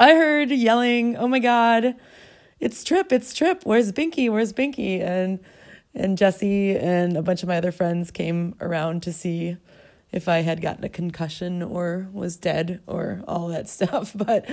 I 0.00 0.14
heard 0.14 0.50
yelling, 0.50 1.16
"Oh 1.16 1.28
my 1.28 1.38
god, 1.38 1.94
it's 2.58 2.82
Trip, 2.82 3.12
it's 3.12 3.32
Trip. 3.32 3.60
Where's 3.62 3.92
Binky? 3.92 4.28
Where's 4.28 4.52
Binky?" 4.52 5.00
And 5.00 5.38
and 5.94 6.18
Jesse 6.18 6.76
and 6.76 7.16
a 7.16 7.22
bunch 7.22 7.42
of 7.42 7.48
my 7.48 7.56
other 7.56 7.72
friends 7.72 8.10
came 8.10 8.54
around 8.60 9.02
to 9.04 9.12
see 9.12 9.56
if 10.12 10.28
I 10.28 10.38
had 10.38 10.60
gotten 10.60 10.84
a 10.84 10.88
concussion 10.88 11.62
or 11.62 12.08
was 12.12 12.36
dead 12.36 12.80
or 12.86 13.22
all 13.26 13.48
that 13.48 13.68
stuff. 13.76 14.12
But 14.14 14.48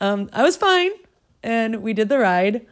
um, 0.00 0.28
I 0.32 0.42
was 0.42 0.56
fine, 0.56 0.90
and 1.42 1.82
we 1.82 1.92
did 1.92 2.08
the 2.08 2.18
ride 2.18 2.66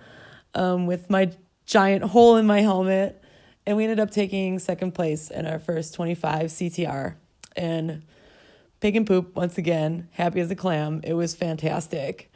um, 0.54 0.86
with 0.86 1.08
my 1.10 1.32
giant 1.66 2.04
hole 2.04 2.36
in 2.36 2.46
my 2.46 2.60
helmet, 2.60 3.22
and 3.66 3.76
we 3.76 3.84
ended 3.84 4.00
up 4.00 4.10
taking 4.10 4.58
second 4.58 4.92
place 4.92 5.30
in 5.30 5.46
our 5.46 5.58
first 5.58 5.94
25 5.94 6.46
CTR. 6.46 7.14
And 7.56 8.02
pig 8.80 8.96
and 8.96 9.06
poop 9.06 9.34
once 9.36 9.58
again, 9.58 10.08
happy 10.12 10.40
as 10.40 10.50
a 10.50 10.56
clam. 10.56 11.00
It 11.04 11.14
was 11.14 11.34
fantastic. 11.34 12.30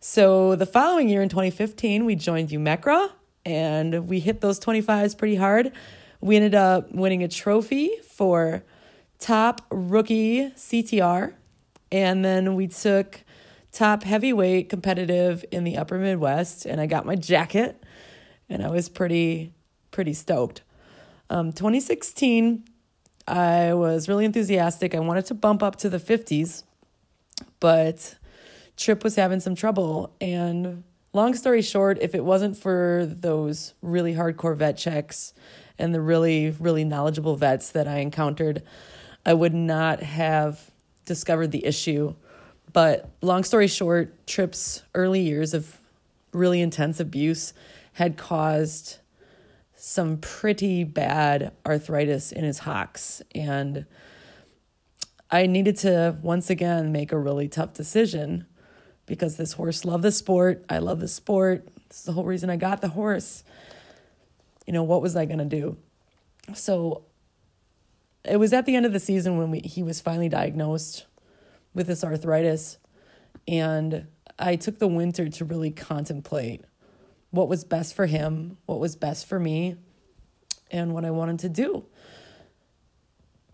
So 0.00 0.54
the 0.56 0.66
following 0.66 1.08
year 1.08 1.22
in 1.22 1.28
2015, 1.28 2.04
we 2.04 2.14
joined 2.14 2.50
UMECRA 2.50 3.10
and 3.44 4.08
we 4.08 4.20
hit 4.20 4.40
those 4.40 4.58
25s 4.60 5.16
pretty 5.16 5.36
hard. 5.36 5.72
We 6.20 6.36
ended 6.36 6.54
up 6.54 6.92
winning 6.92 7.22
a 7.22 7.28
trophy 7.28 7.90
for 8.08 8.64
top 9.18 9.62
rookie 9.70 10.50
CTR, 10.50 11.34
and 11.92 12.24
then 12.24 12.54
we 12.54 12.68
took 12.68 13.20
top 13.72 14.04
heavyweight 14.04 14.68
competitive 14.68 15.44
in 15.50 15.64
the 15.64 15.76
upper 15.76 15.98
Midwest, 15.98 16.64
and 16.64 16.80
I 16.80 16.86
got 16.86 17.04
my 17.04 17.16
jacket, 17.16 17.82
and 18.48 18.64
I 18.64 18.70
was 18.70 18.88
pretty, 18.88 19.52
pretty 19.90 20.14
stoked. 20.14 20.62
Um, 21.28 21.52
2016, 21.52 22.64
I 23.26 23.74
was 23.74 24.08
really 24.08 24.24
enthusiastic. 24.24 24.94
I 24.94 25.00
wanted 25.00 25.26
to 25.26 25.34
bump 25.34 25.62
up 25.62 25.76
to 25.76 25.88
the 25.88 25.98
50s, 25.98 26.62
but 27.60 28.16
Trip 28.76 29.02
was 29.02 29.16
having 29.16 29.40
some 29.40 29.54
trouble, 29.54 30.14
and 30.20 30.84
long 31.14 31.34
story 31.34 31.62
short, 31.62 31.98
if 32.02 32.14
it 32.14 32.24
wasn't 32.24 32.58
for 32.58 33.06
those 33.08 33.72
really 33.80 34.14
hardcore 34.14 34.56
vet 34.56 34.76
checks 34.76 35.32
and 35.78 35.94
the 35.94 36.00
really, 36.00 36.50
really 36.50 36.84
knowledgeable 36.84 37.36
vets 37.36 37.70
that 37.70 37.88
I 37.88 37.98
encountered, 37.98 38.62
I 39.24 39.32
would 39.32 39.54
not 39.54 40.02
have 40.02 40.70
discovered 41.06 41.52
the 41.52 41.64
issue. 41.64 42.14
But 42.72 43.08
long 43.22 43.44
story 43.44 43.68
short, 43.68 44.26
Trip's 44.26 44.82
early 44.94 45.20
years 45.20 45.54
of 45.54 45.78
really 46.32 46.60
intense 46.60 46.98
abuse 47.00 47.54
had 47.94 48.16
caused 48.16 48.98
some 49.76 50.16
pretty 50.16 50.82
bad 50.82 51.52
arthritis 51.64 52.32
in 52.32 52.42
his 52.42 52.60
hocks. 52.60 53.22
And 53.34 53.86
I 55.30 55.46
needed 55.46 55.76
to 55.78 56.16
once 56.22 56.50
again 56.50 56.90
make 56.90 57.12
a 57.12 57.18
really 57.18 57.48
tough 57.48 57.74
decision 57.74 58.46
because 59.06 59.36
this 59.36 59.52
horse 59.52 59.84
loved 59.84 60.04
the 60.04 60.12
sport. 60.12 60.64
I 60.68 60.78
love 60.78 61.00
the 61.00 61.08
sport. 61.08 61.68
This 61.88 61.98
is 61.98 62.04
the 62.04 62.12
whole 62.12 62.24
reason 62.24 62.50
I 62.50 62.56
got 62.56 62.80
the 62.80 62.88
horse. 62.88 63.44
You 64.66 64.72
know, 64.72 64.82
what 64.82 65.02
was 65.02 65.16
I 65.16 65.24
going 65.26 65.38
to 65.38 65.44
do? 65.44 65.76
So 66.54 67.04
it 68.24 68.38
was 68.38 68.52
at 68.52 68.66
the 68.66 68.76
end 68.76 68.86
of 68.86 68.92
the 68.92 69.00
season 69.00 69.36
when 69.36 69.50
we, 69.50 69.60
he 69.60 69.82
was 69.82 70.00
finally 70.00 70.28
diagnosed 70.28 71.06
with 71.74 71.86
this 71.86 72.02
arthritis. 72.02 72.78
And 73.46 74.06
I 74.38 74.56
took 74.56 74.78
the 74.78 74.88
winter 74.88 75.28
to 75.28 75.44
really 75.44 75.70
contemplate 75.70 76.64
what 77.30 77.48
was 77.48 77.64
best 77.64 77.94
for 77.94 78.06
him, 78.06 78.56
what 78.66 78.78
was 78.78 78.96
best 78.96 79.26
for 79.26 79.38
me, 79.38 79.76
and 80.70 80.94
what 80.94 81.04
I 81.04 81.10
wanted 81.10 81.40
to 81.40 81.48
do. 81.48 81.84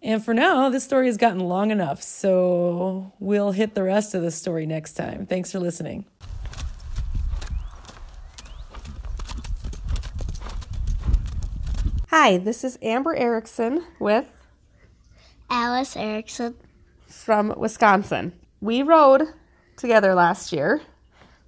And 0.03 0.25
for 0.25 0.33
now, 0.33 0.71
this 0.71 0.85
story 0.85 1.07
has 1.07 1.19
gotten 1.19 1.41
long 1.41 1.71
enough, 1.71 2.03
so 2.03 3.13
we'll 3.19 3.53
hit 3.53 3.75
the 3.75 3.83
rest 3.83 4.15
of 4.15 4.23
the 4.23 4.31
story 4.31 4.65
next 4.65 4.95
time. 4.95 5.27
Thanks 5.27 5.53
for 5.53 5.61
listening. 5.61 6.07
Hi, 12.09 12.39
this 12.39 12.65
is 12.65 12.79
Amber 12.81 13.15
Erickson 13.15 13.85
with 13.99 14.33
Alice 15.51 15.97
Erickson 15.97 16.55
from 17.07 17.55
Wisconsin. 17.57 18.33
We 18.61 18.83
rode 18.83 19.25
together 19.77 20.15
last 20.15 20.53
year, 20.53 20.81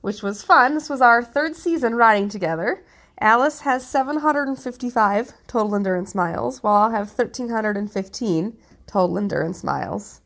which 0.03 0.23
was 0.23 0.43
fun. 0.43 0.75
This 0.75 0.91
was 0.91 1.01
our 1.01 1.23
third 1.23 1.57
season 1.57 1.95
riding 1.95 2.29
together. 2.29 2.85
Alice 3.21 3.61
has 3.61 3.87
755 3.87 5.33
total 5.47 5.75
endurance 5.75 6.15
miles, 6.15 6.63
while 6.63 6.91
I 6.91 6.97
have 6.97 7.09
1,315 7.09 8.57
total 8.87 9.19
endurance 9.19 9.63
miles. 9.63 10.21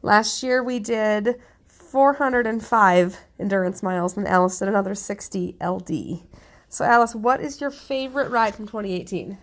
Last 0.00 0.42
year 0.42 0.62
we 0.62 0.78
did 0.78 1.36
405 1.66 3.18
endurance 3.38 3.82
miles, 3.82 4.16
and 4.16 4.26
Alice 4.26 4.58
did 4.58 4.68
another 4.68 4.94
60 4.94 5.56
LD. 5.62 6.22
So, 6.68 6.86
Alice, 6.86 7.14
what 7.14 7.40
is 7.40 7.60
your 7.60 7.70
favorite 7.70 8.30
ride 8.30 8.54
from 8.54 8.66
2018? 8.66 9.36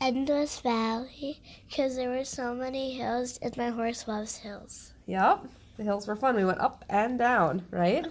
Endless 0.00 0.58
Valley 0.60 1.40
because 1.68 1.94
there 1.94 2.10
were 2.10 2.24
so 2.24 2.52
many 2.54 2.94
hills 2.94 3.38
and 3.40 3.56
my 3.56 3.70
horse 3.70 4.08
loves 4.08 4.38
hills. 4.38 4.92
Yep, 5.06 5.46
the 5.76 5.84
hills 5.84 6.08
were 6.08 6.16
fun. 6.16 6.34
We 6.34 6.44
went 6.44 6.58
up 6.58 6.84
and 6.90 7.16
down, 7.16 7.64
right? 7.70 8.04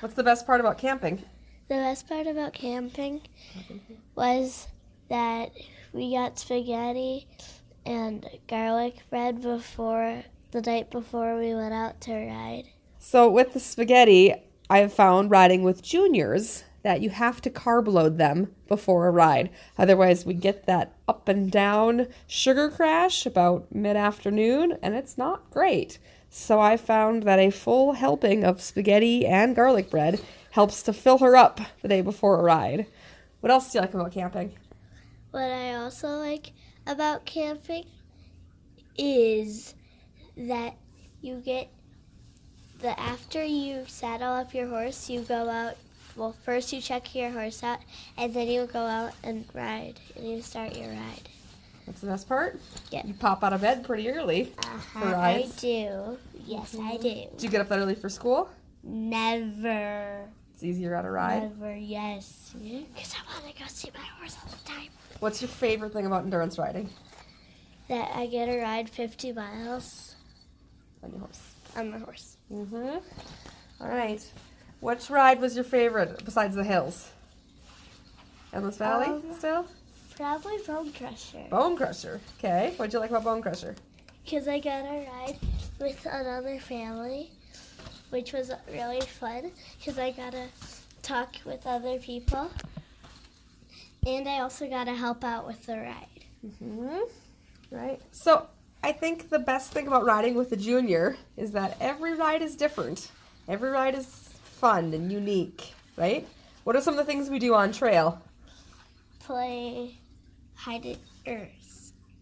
What's 0.00 0.14
the 0.14 0.22
best 0.22 0.46
part 0.46 0.60
about 0.60 0.76
camping? 0.76 1.22
The 1.66 1.76
best 1.76 2.06
part 2.06 2.26
about 2.26 2.52
camping 2.52 3.22
was 4.14 4.68
that 5.08 5.50
we 5.94 6.12
got 6.12 6.38
spaghetti 6.38 7.26
and 7.86 8.28
garlic 8.48 8.98
bread 9.08 9.40
before 9.40 10.24
the 10.50 10.60
night 10.60 10.90
before 10.90 11.38
we 11.38 11.54
went 11.54 11.72
out 11.72 12.02
to 12.02 12.12
ride. 12.12 12.64
So, 12.98 13.30
with 13.30 13.54
the 13.54 13.60
spaghetti, 13.60 14.34
I've 14.68 14.92
found 14.92 15.30
riding 15.30 15.62
with 15.62 15.82
juniors 15.82 16.64
that 16.82 17.00
you 17.00 17.08
have 17.08 17.40
to 17.42 17.50
carb 17.50 17.88
load 17.88 18.18
them 18.18 18.54
before 18.68 19.06
a 19.06 19.10
ride. 19.10 19.48
Otherwise, 19.78 20.26
we 20.26 20.34
get 20.34 20.66
that 20.66 20.92
up 21.08 21.28
and 21.28 21.50
down 21.50 22.08
sugar 22.26 22.68
crash 22.68 23.24
about 23.24 23.74
mid 23.74 23.96
afternoon, 23.96 24.76
and 24.82 24.94
it's 24.94 25.16
not 25.16 25.50
great. 25.50 25.98
So, 26.28 26.60
I 26.60 26.76
found 26.76 27.22
that 27.22 27.38
a 27.38 27.48
full 27.48 27.94
helping 27.94 28.44
of 28.44 28.60
spaghetti 28.60 29.26
and 29.26 29.56
garlic 29.56 29.88
bread 29.88 30.20
helps 30.54 30.84
to 30.84 30.92
fill 30.92 31.18
her 31.18 31.34
up 31.34 31.60
the 31.82 31.88
day 31.88 32.00
before 32.00 32.38
a 32.38 32.42
ride. 32.42 32.86
What 33.40 33.50
else 33.50 33.72
do 33.72 33.78
you 33.78 33.80
like 33.82 33.92
about 33.92 34.12
camping? 34.12 34.52
What 35.32 35.50
I 35.50 35.74
also 35.74 36.06
like 36.10 36.52
about 36.86 37.24
camping 37.24 37.86
is 38.96 39.74
that 40.36 40.76
you 41.20 41.42
get 41.44 41.70
the 42.78 42.98
after 43.00 43.42
you 43.42 43.84
saddle 43.88 44.32
up 44.32 44.54
your 44.54 44.68
horse, 44.68 45.10
you 45.10 45.22
go 45.22 45.48
out. 45.50 45.76
Well, 46.14 46.36
first 46.44 46.72
you 46.72 46.80
check 46.80 47.16
your 47.16 47.30
horse 47.30 47.64
out, 47.64 47.80
and 48.16 48.32
then 48.32 48.46
you 48.46 48.66
go 48.66 48.78
out 48.86 49.14
and 49.24 49.44
ride, 49.54 49.94
and 50.14 50.24
you 50.24 50.40
start 50.40 50.76
your 50.76 50.90
ride. 50.90 51.28
That's 51.84 52.00
the 52.00 52.06
best 52.06 52.28
part? 52.28 52.60
Yeah. 52.92 53.04
You 53.04 53.14
pop 53.14 53.42
out 53.42 53.52
of 53.52 53.60
bed 53.60 53.82
pretty 53.84 54.08
early 54.08 54.52
Uh-huh, 54.58 55.00
for 55.00 55.16
I 55.16 55.48
do. 55.58 56.16
Yes, 56.46 56.76
I 56.80 56.96
do. 56.98 57.02
Did 57.32 57.42
you 57.42 57.48
get 57.50 57.60
up 57.60 57.68
that 57.70 57.80
early 57.80 57.96
for 57.96 58.08
school? 58.08 58.48
Never. 58.84 60.28
It's 60.54 60.62
easier 60.62 60.94
at 60.94 61.04
a 61.04 61.10
ride. 61.10 61.42
Never, 61.58 61.74
yes. 61.76 62.54
Because 62.54 63.14
I 63.14 63.32
want 63.42 63.54
to 63.54 63.60
go 63.60 63.66
see 63.68 63.90
my 63.94 64.00
horse 64.18 64.36
all 64.42 64.50
the 64.50 64.68
time. 64.68 64.88
What's 65.20 65.42
your 65.42 65.48
favorite 65.48 65.92
thing 65.92 66.06
about 66.06 66.24
endurance 66.24 66.58
riding 66.58 66.88
That 67.88 68.10
I 68.14 68.26
get 68.26 68.46
to 68.46 68.58
ride 68.60 68.88
50 68.88 69.32
miles 69.32 70.14
on 71.02 71.10
your 71.10 71.20
horse? 71.20 71.40
on 71.76 71.90
my 71.90 71.98
horse. 71.98 72.36
Mm-hmm. 72.52 72.98
All 73.80 73.88
right. 73.88 74.24
Which 74.80 75.10
ride 75.10 75.40
was 75.40 75.56
your 75.56 75.64
favorite 75.64 76.24
besides 76.24 76.54
the 76.54 76.62
hills? 76.64 77.10
Endless 78.52 78.76
Valley 78.76 79.06
Um, 79.06 79.22
still? 79.36 79.66
Probably 80.16 80.58
Bone 80.64 80.92
Crusher. 80.92 81.46
Bone 81.50 81.76
Crusher. 81.76 82.20
Okay. 82.38 82.74
What'd 82.76 82.92
you 82.92 83.00
like 83.00 83.10
about 83.10 83.24
Bone 83.24 83.42
Crusher? 83.42 83.74
Because 84.24 84.46
I 84.46 84.60
got 84.60 84.84
a 84.84 85.08
ride 85.10 85.38
with 85.80 86.06
another 86.06 86.58
family, 86.60 87.30
which 88.14 88.32
was 88.32 88.52
really 88.72 89.00
fun. 89.00 89.50
Because 89.76 89.98
I 89.98 90.12
got 90.12 90.32
to 90.32 90.46
talk 91.02 91.34
with 91.44 91.66
other 91.66 91.98
people. 91.98 92.48
And 94.06 94.28
I 94.28 94.38
also 94.38 94.68
got 94.70 94.84
to 94.84 94.94
help 94.94 95.24
out 95.24 95.48
with 95.48 95.66
the 95.66 95.78
ride. 95.78 96.24
Mm-hmm. 96.46 97.00
Right. 97.72 98.00
So 98.12 98.46
I 98.84 98.92
think 98.92 99.30
the 99.30 99.40
best 99.40 99.72
thing 99.72 99.88
about 99.88 100.04
riding 100.04 100.36
with 100.36 100.52
a 100.52 100.56
junior 100.56 101.16
is 101.36 101.50
that 101.52 101.76
every 101.80 102.14
ride 102.14 102.40
is 102.40 102.54
different. 102.54 103.10
Every 103.48 103.70
ride 103.70 103.96
is 103.96 104.06
fun 104.44 104.94
and 104.94 105.10
unique, 105.10 105.74
right? 105.96 106.24
What 106.62 106.76
are 106.76 106.80
some 106.80 106.94
of 106.94 106.98
the 106.98 107.04
things 107.04 107.28
we 107.28 107.40
do 107.40 107.52
on 107.54 107.72
trail? 107.72 108.22
Play 109.18 109.96
hide 110.54 110.86
it 110.86 110.98
or 111.26 111.48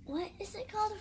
what 0.07 0.31
is 0.41 0.55
it 0.55 0.73
called? 0.73 0.93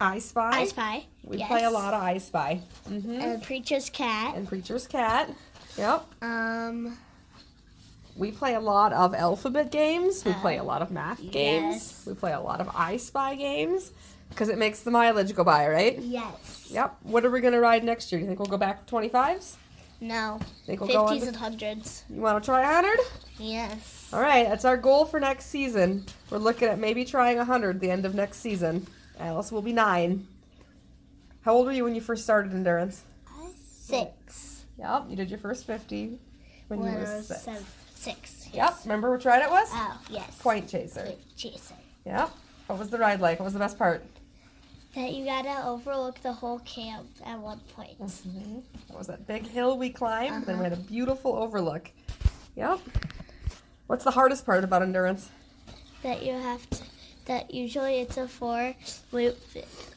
I 0.00 0.18
Spy. 0.18 0.50
I 0.50 0.64
Spy. 0.64 1.04
We 1.24 1.38
yes. 1.38 1.48
play 1.48 1.64
a 1.64 1.70
lot 1.70 1.92
of 1.94 2.02
I 2.02 2.18
Spy. 2.18 2.60
Mm-hmm. 2.88 3.20
And 3.20 3.42
Preacher's 3.42 3.90
Cat. 3.90 4.34
And 4.36 4.48
Preacher's 4.48 4.86
Cat. 4.86 5.30
Yep. 5.76 6.06
Um, 6.22 6.96
We 8.16 8.30
play 8.32 8.54
a 8.54 8.60
lot 8.60 8.92
of 8.92 9.14
alphabet 9.14 9.70
games. 9.70 10.24
We 10.24 10.32
play 10.34 10.56
a 10.58 10.64
lot 10.64 10.82
of 10.82 10.90
math 10.90 11.20
games. 11.30 12.02
We 12.06 12.14
play 12.14 12.32
a 12.32 12.40
lot 12.40 12.60
of 12.60 12.70
I 12.74 12.96
Spy 12.96 13.34
games 13.34 13.92
because 14.30 14.48
it 14.48 14.58
makes 14.58 14.80
the 14.82 14.90
mileage 14.90 15.34
go 15.34 15.44
by, 15.44 15.68
right? 15.68 15.98
yes. 15.98 16.68
Yep. 16.70 16.96
What 17.02 17.24
are 17.24 17.30
we 17.30 17.40
going 17.40 17.52
to 17.52 17.60
ride 17.60 17.82
next 17.84 18.10
year? 18.12 18.18
Do 18.20 18.22
you 18.24 18.28
think 18.28 18.38
we'll 18.38 18.46
go 18.48 18.56
back 18.56 18.86
to 18.86 18.94
25s? 18.94 19.56
No. 20.00 20.38
Think 20.66 20.80
we'll 20.80 20.88
go 20.88 21.04
on 21.06 21.16
50s 21.16 21.20
to- 21.22 21.26
and 21.28 21.36
hundreds. 21.36 22.04
You 22.08 22.20
want 22.22 22.42
to 22.42 22.46
try 22.46 22.62
100? 22.62 22.98
Yes. 23.38 24.08
All 24.12 24.20
right, 24.20 24.48
that's 24.48 24.64
our 24.64 24.76
goal 24.76 25.04
for 25.04 25.18
next 25.20 25.46
season. 25.46 26.04
We're 26.30 26.38
looking 26.38 26.68
at 26.68 26.78
maybe 26.78 27.04
trying 27.04 27.36
100 27.38 27.80
the 27.80 27.90
end 27.90 28.04
of 28.06 28.14
next 28.14 28.38
season. 28.38 28.86
Alice 29.20 29.52
will 29.52 29.62
be 29.62 29.72
nine. 29.72 30.26
How 31.42 31.54
old 31.54 31.66
were 31.66 31.72
you 31.72 31.84
when 31.84 31.94
you 31.94 32.00
first 32.00 32.24
started 32.24 32.52
endurance? 32.52 33.02
Six. 33.56 34.64
Yep, 34.78 35.06
you 35.10 35.16
did 35.16 35.30
your 35.30 35.38
first 35.38 35.66
50 35.66 36.18
when, 36.68 36.80
When 36.80 36.92
you 36.92 36.98
were 36.98 37.04
was 37.04 37.28
six. 37.28 37.42
seven, 37.42 37.64
six. 37.94 38.48
Yep, 38.52 38.74
remember 38.84 39.10
which 39.10 39.24
ride 39.24 39.42
it 39.42 39.50
was? 39.50 39.68
Oh, 39.72 40.00
yes. 40.08 40.40
Point 40.40 40.68
Chaser. 40.68 41.02
Point 41.02 41.36
Chaser. 41.36 41.74
Yep. 42.06 42.30
What 42.66 42.78
was 42.78 42.90
the 42.90 42.98
ride 42.98 43.20
like? 43.20 43.38
What 43.40 43.44
was 43.44 43.52
the 43.52 43.58
best 43.58 43.78
part? 43.78 44.02
That 44.94 45.12
you 45.12 45.24
gotta 45.24 45.66
overlook 45.66 46.20
the 46.20 46.32
whole 46.32 46.60
camp 46.60 47.06
at 47.24 47.38
one 47.38 47.60
point. 47.74 47.98
Mm-hmm. 48.00 48.60
That 48.88 48.98
was 48.98 49.06
that 49.08 49.26
big 49.26 49.46
hill 49.46 49.76
we 49.76 49.90
climbed. 49.90 50.46
Then 50.46 50.58
we 50.58 50.66
uh-huh. 50.66 50.76
had 50.76 50.78
a 50.78 50.82
beautiful 50.82 51.34
overlook. 51.36 51.90
Yep. 52.56 52.80
What's 53.86 54.04
the 54.04 54.12
hardest 54.12 54.46
part 54.46 54.64
about 54.64 54.82
endurance? 54.82 55.30
That 56.02 56.22
you 56.22 56.32
have 56.32 56.68
to. 56.70 56.84
That 57.30 57.54
usually 57.54 58.00
it's 58.00 58.16
a 58.16 58.26
four 58.26 58.74
loop. 59.12 59.38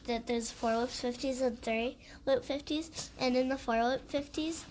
That 0.06 0.28
there's 0.28 0.52
four 0.52 0.76
loop 0.76 0.88
fifties 0.88 1.40
and 1.40 1.60
three 1.60 1.96
loop 2.26 2.44
fifties, 2.44 3.10
and 3.18 3.36
in 3.36 3.48
the 3.48 3.58
four 3.58 3.82
loop 3.82 4.08
fifties, 4.08 4.64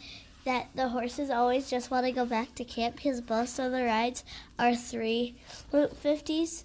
that 0.45 0.69
the 0.73 0.87
horses 0.87 1.29
always 1.29 1.69
just 1.69 1.91
want 1.91 2.05
to 2.05 2.13
go 2.13 2.25
back 2.25 2.55
to 2.55 2.63
camp 2.63 2.95
because 2.95 3.21
most 3.27 3.59
of 3.59 3.73
the 3.73 3.83
rides 3.83 4.23
are 4.57 4.73
three 4.75 5.35
loop 5.73 5.97
fifties. 5.97 6.63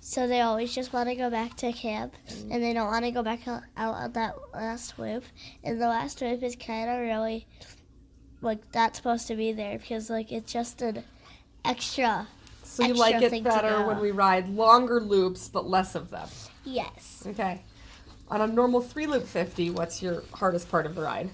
So 0.00 0.26
they 0.26 0.40
always 0.40 0.74
just 0.74 0.92
want 0.92 1.08
to 1.08 1.14
go 1.14 1.30
back 1.30 1.56
to 1.58 1.72
camp, 1.72 2.12
and 2.50 2.60
they 2.60 2.72
don't 2.72 2.88
want 2.88 3.04
to 3.04 3.12
go 3.12 3.22
back 3.22 3.46
out 3.46 3.62
out 3.76 3.94
on 3.94 4.12
that 4.14 4.34
last 4.52 4.98
loop. 4.98 5.22
And 5.62 5.80
the 5.80 5.86
last 5.86 6.20
loop 6.20 6.42
is 6.42 6.56
kind 6.56 6.90
of 6.90 6.98
really 6.98 7.46
like 8.40 8.72
that's 8.72 8.96
supposed 8.96 9.28
to 9.28 9.36
be 9.36 9.52
there 9.52 9.78
because 9.78 10.10
like 10.10 10.32
it's 10.32 10.52
just 10.52 10.82
an 10.82 11.04
extra. 11.64 12.26
So 12.80 12.86
you 12.86 12.94
like 12.94 13.22
it 13.22 13.44
better 13.44 13.86
when 13.86 14.00
we 14.00 14.10
ride 14.10 14.48
longer 14.48 15.00
loops 15.00 15.48
but 15.48 15.66
less 15.66 15.94
of 15.94 16.10
them. 16.10 16.28
Yes. 16.64 17.24
Okay. 17.26 17.62
On 18.28 18.40
a 18.40 18.46
normal 18.46 18.80
three 18.80 19.06
loop 19.06 19.26
50, 19.26 19.70
what's 19.70 20.02
your 20.02 20.22
hardest 20.34 20.70
part 20.70 20.86
of 20.86 20.94
the 20.94 21.02
ride? 21.02 21.30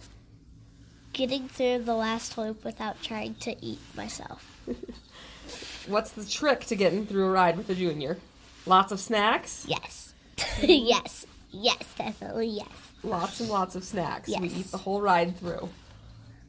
getting 1.16 1.48
through 1.48 1.78
the 1.78 1.94
last 1.94 2.36
loop 2.36 2.62
without 2.62 3.02
trying 3.02 3.34
to 3.36 3.56
eat 3.64 3.80
myself. 3.96 4.60
What's 5.86 6.10
the 6.10 6.26
trick 6.26 6.66
to 6.66 6.76
getting 6.76 7.06
through 7.06 7.26
a 7.26 7.30
ride 7.30 7.56
with 7.56 7.70
a 7.70 7.74
junior? 7.74 8.18
Lots 8.66 8.92
of 8.92 9.00
snacks? 9.00 9.64
Yes. 9.66 10.12
yes. 10.62 11.24
Yes, 11.50 11.94
definitely 11.96 12.48
yes. 12.48 12.68
Lots 13.02 13.40
and 13.40 13.48
lots 13.48 13.76
of 13.76 13.84
snacks. 13.84 14.28
Yes. 14.28 14.40
We 14.40 14.48
eat 14.48 14.66
the 14.66 14.76
whole 14.76 15.00
ride 15.00 15.38
through. 15.38 15.70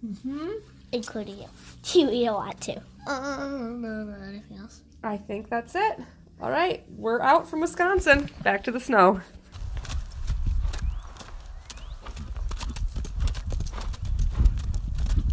Mm-hmm. 0.05 0.49
Including 0.91 1.39
you. 1.39 1.47
You 1.93 2.09
eat 2.11 2.25
a 2.25 2.33
lot 2.33 2.59
too. 2.59 2.81
Uh, 3.07 3.47
no, 3.47 4.03
no, 4.03 4.15
anything 4.27 4.57
else? 4.57 4.81
I 5.03 5.17
think 5.17 5.49
that's 5.49 5.75
it. 5.75 5.99
All 6.41 6.51
right, 6.51 6.83
we're 6.89 7.21
out 7.21 7.49
from 7.49 7.61
Wisconsin. 7.61 8.29
Back 8.43 8.63
to 8.65 8.71
the 8.71 8.79
snow. 8.79 9.21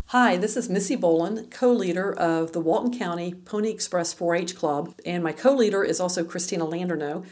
Hi, 0.06 0.36
this 0.36 0.56
is 0.56 0.68
Missy 0.68 0.94
Boland, 0.94 1.50
co 1.50 1.72
leader 1.72 2.12
of 2.12 2.52
the 2.52 2.60
Walton 2.60 2.96
County 2.96 3.34
Pony 3.34 3.70
Express 3.70 4.12
4 4.12 4.36
H 4.36 4.54
Club, 4.54 4.94
and 5.04 5.24
my 5.24 5.32
co 5.32 5.52
leader 5.52 5.82
is 5.82 5.98
also 5.98 6.22
Christina 6.22 6.64
Landerneau. 6.64 7.26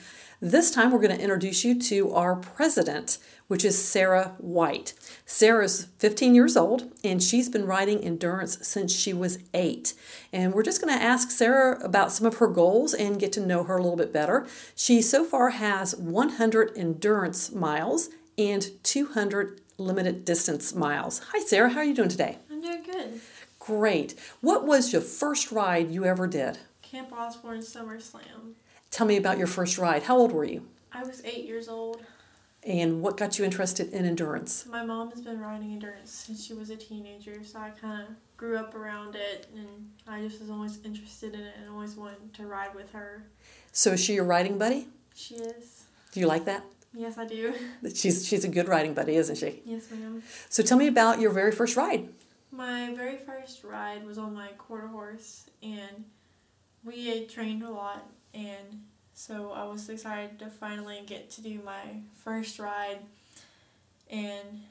This 0.45 0.73
time 0.73 0.91
we're 0.91 0.99
going 0.99 1.17
to 1.17 1.23
introduce 1.23 1.65
you 1.65 1.79
to 1.83 2.13
our 2.15 2.35
president, 2.35 3.19
which 3.47 3.65
is 3.65 3.81
Sarah 3.81 4.35
White. 4.39 4.93
Sarah's 5.25 5.85
15 5.99 6.35
years 6.35 6.57
old 6.57 6.91
and 7.05 7.23
she's 7.23 7.49
been 7.49 7.65
riding 7.65 8.01
endurance 8.01 8.59
since 8.67 8.93
she 8.93 9.13
was 9.13 9.39
eight. 9.55 9.95
And 10.33 10.53
we're 10.53 10.65
just 10.65 10.83
going 10.83 10.93
to 10.99 11.01
ask 11.01 11.31
Sarah 11.31 11.79
about 11.85 12.11
some 12.11 12.27
of 12.27 12.39
her 12.39 12.49
goals 12.49 12.93
and 12.93 13.21
get 13.21 13.31
to 13.35 13.47
know 13.47 13.63
her 13.63 13.77
a 13.77 13.81
little 13.81 13.97
bit 13.97 14.13
better. 14.13 14.49
She 14.75 15.01
so 15.01 15.25
far 15.25 15.51
has 15.51 15.95
100 15.95 16.73
endurance 16.77 17.53
miles 17.53 18.09
and 18.37 18.69
200 18.83 19.61
limited 19.79 20.25
distance 20.25 20.75
miles. 20.75 21.21
Hi, 21.31 21.39
Sarah. 21.39 21.71
How 21.71 21.79
are 21.79 21.85
you 21.85 21.95
doing 21.95 22.09
today? 22.09 22.39
I'm 22.51 22.61
doing 22.61 22.83
good. 22.83 23.21
Great. 23.61 24.19
What 24.41 24.67
was 24.67 24.93
your 24.93 25.03
first 25.03 25.53
ride 25.53 25.93
you 25.93 26.05
ever 26.05 26.27
did? 26.27 26.59
Camp 26.83 27.13
Osborne 27.13 27.63
Summer 27.63 28.01
Slam. 28.01 28.57
Tell 28.93 29.07
me 29.07 29.17
about 29.17 29.39
your 29.39 29.47
first 29.47 29.79
ride. 29.79 30.03
How 30.03 30.19
old 30.19 30.33
were 30.33 30.45
you? 30.45 30.69
I 30.93 31.03
was 31.03 31.25
eight 31.25 31.47
years 31.47 31.67
old. 31.67 32.03
And 32.63 33.01
what 33.01 33.17
got 33.17 33.39
you 33.39 33.45
interested 33.45 33.91
in 33.91 34.05
endurance? 34.05 34.67
My 34.71 34.85
mom 34.85 35.11
has 35.11 35.23
been 35.23 35.41
riding 35.41 35.73
endurance 35.73 36.11
since 36.13 36.45
she 36.45 36.53
was 36.53 36.69
a 36.69 36.77
teenager, 36.77 37.43
so 37.43 37.59
I 37.59 37.71
kind 37.71 38.03
of 38.03 38.09
grew 38.37 38.59
up 38.59 38.75
around 38.75 39.17
it, 39.17 39.47
and 39.57 39.67
I 40.07 40.21
just 40.21 40.41
was 40.41 40.51
always 40.51 40.79
interested 40.85 41.33
in 41.35 41.41
it 41.41 41.55
and 41.59 41.71
always 41.71 41.97
wanted 41.97 42.35
to 42.35 42.47
ride 42.47 42.75
with 42.75 42.93
her. 42.93 43.25
So 43.73 43.93
is 43.93 44.05
she 44.05 44.13
your 44.13 44.25
riding 44.25 44.59
buddy? 44.59 44.89
She 45.15 45.37
is. 45.37 45.85
Do 46.13 46.21
you 46.21 46.27
like 46.27 46.45
that? 46.45 46.63
Yes, 46.93 47.17
I 47.17 47.25
do. 47.25 47.55
She's 47.95 48.29
she's 48.29 48.45
a 48.45 48.49
good 48.49 48.69
riding 48.69 48.93
buddy, 48.93 49.17
isn't 49.17 49.37
she? 49.37 49.63
Yes, 49.65 49.91
ma'am. 49.91 50.23
So 50.51 50.63
tell 50.63 50.77
me 50.77 50.87
about 50.87 51.19
your 51.19 51.31
very 51.31 51.51
first 51.51 51.75
ride. 51.75 52.11
My 52.51 52.93
very 52.95 53.17
first 53.17 53.65
ride 53.65 54.05
was 54.05 54.19
on 54.19 54.35
my 54.35 54.49
quarter 54.59 54.89
horse, 54.89 55.47
and 55.63 56.05
we 56.85 57.09
had 57.09 57.31
trained 57.31 57.63
a 57.63 57.71
lot, 57.71 58.07
and 58.35 58.83
so 59.15 59.53
I 59.53 59.65
was 59.65 59.89
excited 59.89 60.39
to 60.41 60.47
finally 60.47 61.03
get 61.07 61.31
to 61.33 61.43
do 61.43 61.61
my 61.65 62.01
first 62.25 62.59
ride. 62.59 62.99
And 64.11 64.63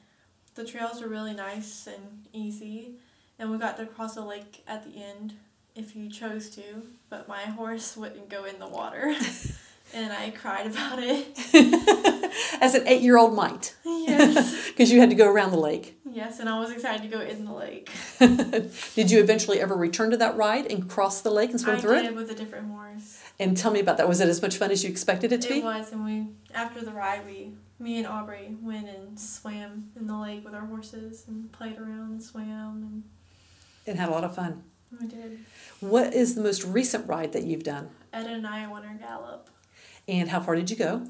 the 0.54 0.64
trails 0.64 1.00
were 1.00 1.08
really 1.08 1.34
nice 1.34 1.86
and 1.86 2.26
easy, 2.32 2.92
and 3.38 3.50
we 3.50 3.58
got 3.58 3.76
to 3.78 3.86
cross 3.86 4.16
a 4.16 4.20
lake 4.22 4.62
at 4.68 4.84
the 4.84 5.02
end 5.02 5.34
if 5.74 5.96
you 5.96 6.10
chose 6.10 6.50
to, 6.50 6.62
but 7.10 7.26
my 7.28 7.40
horse 7.56 7.96
wouldn't 7.96 8.28
go 8.28 8.44
in 8.44 8.58
the 8.58 8.68
water, 8.68 9.14
and 9.94 10.12
I 10.12 10.30
cried 10.30 10.66
about 10.66 10.98
it. 11.00 11.26
As 12.60 12.74
an 12.74 12.86
eight 12.86 13.02
year 13.02 13.18
old 13.18 13.34
might, 13.34 13.74
Yes. 13.84 14.68
because 14.68 14.92
you 14.92 15.00
had 15.00 15.10
to 15.10 15.16
go 15.16 15.26
around 15.30 15.50
the 15.50 15.58
lake. 15.58 15.98
Yes, 16.08 16.38
and 16.38 16.48
I 16.48 16.58
was 16.60 16.70
excited 16.70 17.02
to 17.02 17.08
go 17.08 17.20
in 17.22 17.44
the 17.44 17.52
lake. 17.52 17.90
did 18.94 19.10
you 19.10 19.20
eventually 19.20 19.60
ever 19.60 19.74
return 19.74 20.10
to 20.10 20.16
that 20.18 20.36
ride 20.36 20.70
and 20.70 20.88
cross 20.88 21.20
the 21.22 21.30
lake 21.30 21.50
and 21.50 21.60
swim 21.60 21.76
I 21.76 21.80
through 21.80 21.94
did 21.96 22.04
it? 22.06 22.14
with 22.14 22.30
a 22.30 22.34
different 22.34 22.70
horse. 22.70 23.21
And 23.40 23.56
tell 23.56 23.72
me 23.72 23.80
about 23.80 23.96
that. 23.96 24.08
Was 24.08 24.20
it 24.20 24.28
as 24.28 24.40
much 24.42 24.56
fun 24.56 24.70
as 24.70 24.84
you 24.84 24.90
expected 24.90 25.32
it 25.32 25.40
to 25.42 25.48
It 25.48 25.52
be? 25.54 25.58
It 25.60 25.64
was, 25.64 25.92
and 25.92 26.04
we 26.04 26.26
after 26.54 26.80
the 26.84 26.92
ride, 26.92 27.24
we 27.26 27.52
me 27.78 27.98
and 27.98 28.06
Aubrey 28.06 28.54
went 28.62 28.88
and 28.88 29.18
swam 29.18 29.90
in 29.98 30.06
the 30.06 30.16
lake 30.16 30.44
with 30.44 30.54
our 30.54 30.66
horses 30.66 31.24
and 31.26 31.50
played 31.52 31.78
around 31.78 32.10
and 32.12 32.22
swam, 32.22 32.82
And 32.82 33.02
And 33.86 33.98
had 33.98 34.08
a 34.08 34.12
lot 34.12 34.22
of 34.24 34.34
fun. 34.34 34.62
we 35.00 35.08
did. 35.08 35.38
What 35.80 36.14
is 36.14 36.34
the 36.36 36.42
most 36.42 36.62
recent 36.64 37.08
ride 37.08 37.32
that 37.32 37.42
you've 37.44 37.64
done? 37.64 37.90
Etta 38.12 38.28
and 38.28 38.46
I 38.46 38.66
won 38.68 38.84
our 38.84 38.94
gallop, 38.94 39.48
And 40.06 40.28
how 40.28 40.40
far 40.40 40.54
did 40.54 40.70
you 40.70 40.76
go? 40.76 41.06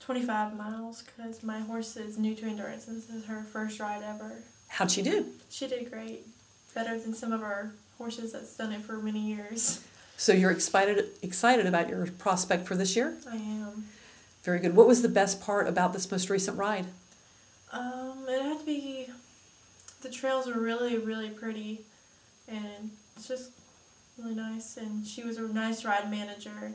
twenty 0.00 0.22
five 0.22 0.56
miles, 0.56 1.02
because 1.02 1.42
my 1.42 1.60
horse 1.60 1.96
is 1.96 2.16
new 2.18 2.34
to 2.36 2.46
endurance. 2.46 2.86
This 2.86 3.08
is 3.10 3.24
her 3.26 3.44
first 3.52 3.78
ride 3.80 4.02
ever. 4.02 4.42
How'd 4.68 4.90
she 4.90 5.02
do? 5.02 5.26
She 5.50 5.66
did 5.68 5.90
great, 5.90 6.26
better 6.74 6.98
than 6.98 7.14
some 7.14 7.32
of 7.32 7.42
our 7.42 7.72
horses 7.98 8.32
that's 8.32 8.56
done 8.56 8.72
it 8.72 8.82
for 8.82 8.98
many 8.98 9.20
years. 9.20 9.84
So 10.16 10.32
you're 10.32 10.50
excited 10.50 11.06
excited 11.22 11.66
about 11.66 11.88
your 11.88 12.06
prospect 12.06 12.66
for 12.66 12.74
this 12.74 12.96
year? 12.96 13.16
I 13.30 13.36
am. 13.36 13.86
Very 14.42 14.60
good. 14.60 14.74
What 14.76 14.86
was 14.86 15.02
the 15.02 15.08
best 15.08 15.40
part 15.40 15.68
about 15.68 15.92
this 15.92 16.10
most 16.10 16.30
recent 16.30 16.56
ride? 16.56 16.86
Um, 17.72 18.24
it 18.28 18.42
had 18.42 18.60
to 18.60 18.64
be 18.66 19.08
the 20.02 20.08
trails 20.08 20.46
were 20.46 20.60
really, 20.60 20.96
really 20.98 21.30
pretty, 21.30 21.80
and 22.48 22.90
it's 23.16 23.28
just 23.28 23.50
really 24.18 24.34
nice. 24.34 24.76
And 24.76 25.06
she 25.06 25.22
was 25.22 25.36
a 25.38 25.42
nice 25.42 25.84
ride 25.84 26.10
manager, 26.10 26.72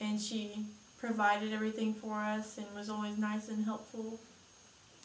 and 0.00 0.20
she 0.20 0.66
provided 0.98 1.52
everything 1.52 1.94
for 1.94 2.14
us 2.14 2.58
and 2.58 2.66
was 2.74 2.88
always 2.90 3.16
nice 3.16 3.48
and 3.48 3.64
helpful. 3.64 4.20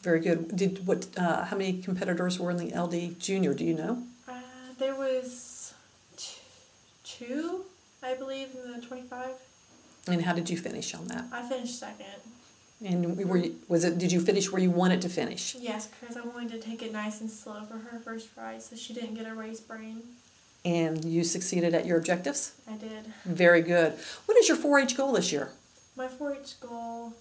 Very 0.02 0.20
good. 0.20 0.54
Did 0.54 0.86
what? 0.86 1.06
Uh, 1.16 1.44
how 1.44 1.56
many 1.56 1.80
competitors 1.80 2.38
were 2.38 2.50
in 2.50 2.58
the 2.58 2.78
LD 2.78 3.18
Junior? 3.18 3.54
Do 3.54 3.64
you 3.64 3.74
know? 3.74 4.02
Uh, 4.28 4.34
there 4.78 4.94
was 4.94 5.72
two, 7.04 7.64
I 8.02 8.14
believe, 8.14 8.48
in 8.64 8.72
the 8.72 8.86
twenty-five. 8.86 9.34
And 10.08 10.22
how 10.22 10.32
did 10.32 10.50
you 10.50 10.56
finish 10.56 10.94
on 10.94 11.06
that? 11.06 11.26
I 11.32 11.42
finished 11.48 11.78
second. 11.78 12.06
And 12.84 13.16
we 13.16 13.24
were 13.24 13.36
you, 13.36 13.56
was 13.68 13.84
it? 13.84 13.98
Did 13.98 14.10
you 14.10 14.20
finish 14.20 14.50
where 14.50 14.60
you 14.60 14.70
wanted 14.70 15.00
to 15.02 15.08
finish? 15.08 15.54
Yes, 15.54 15.86
because 15.86 16.16
I 16.16 16.22
wanted 16.22 16.50
to 16.50 16.58
take 16.58 16.82
it 16.82 16.92
nice 16.92 17.20
and 17.20 17.30
slow 17.30 17.62
for 17.64 17.78
her 17.78 18.00
first 18.00 18.30
ride, 18.36 18.60
so 18.62 18.74
she 18.74 18.92
didn't 18.92 19.14
get 19.14 19.26
a 19.26 19.34
race 19.34 19.60
brain. 19.60 20.02
And 20.64 21.04
you 21.04 21.22
succeeded 21.22 21.74
at 21.74 21.86
your 21.86 21.98
objectives. 21.98 22.54
I 22.68 22.74
did. 22.74 23.04
Very 23.24 23.62
good. 23.62 23.94
What 24.26 24.36
is 24.36 24.48
your 24.48 24.56
4-H 24.56 24.96
goal 24.96 25.12
this 25.12 25.30
year? 25.30 25.50
My 25.96 26.08
4-H 26.08 26.60
goal 26.60 27.12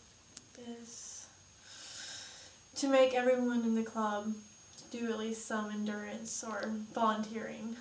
is 0.80 1.28
to 2.76 2.88
make 2.88 3.14
everyone 3.14 3.62
in 3.62 3.76
the 3.76 3.84
club 3.84 4.34
do 4.92 5.12
at 5.12 5.20
least 5.20 5.48
some 5.48 5.72
endurance 5.72 6.44
or 6.44 6.72
volunteering. 6.94 7.76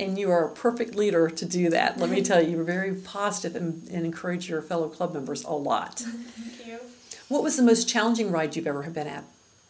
And 0.00 0.18
you 0.18 0.30
are 0.30 0.46
a 0.46 0.50
perfect 0.50 0.94
leader 0.94 1.28
to 1.28 1.44
do 1.44 1.68
that. 1.70 1.98
Let 1.98 2.08
me 2.08 2.22
tell 2.28 2.42
you, 2.42 2.56
you're 2.56 2.64
very 2.64 2.94
positive 2.94 3.54
and, 3.54 3.86
and 3.90 4.06
encourage 4.06 4.48
your 4.48 4.62
fellow 4.62 4.88
club 4.88 5.12
members 5.12 5.44
a 5.44 5.52
lot. 5.52 5.98
Thank 6.00 6.66
you. 6.66 6.78
What 7.28 7.42
was 7.42 7.56
the 7.56 7.62
most 7.62 7.88
challenging 7.88 8.30
ride 8.32 8.56
you've 8.56 8.66
ever 8.66 8.82
been 8.90 9.06
at? 9.06 9.24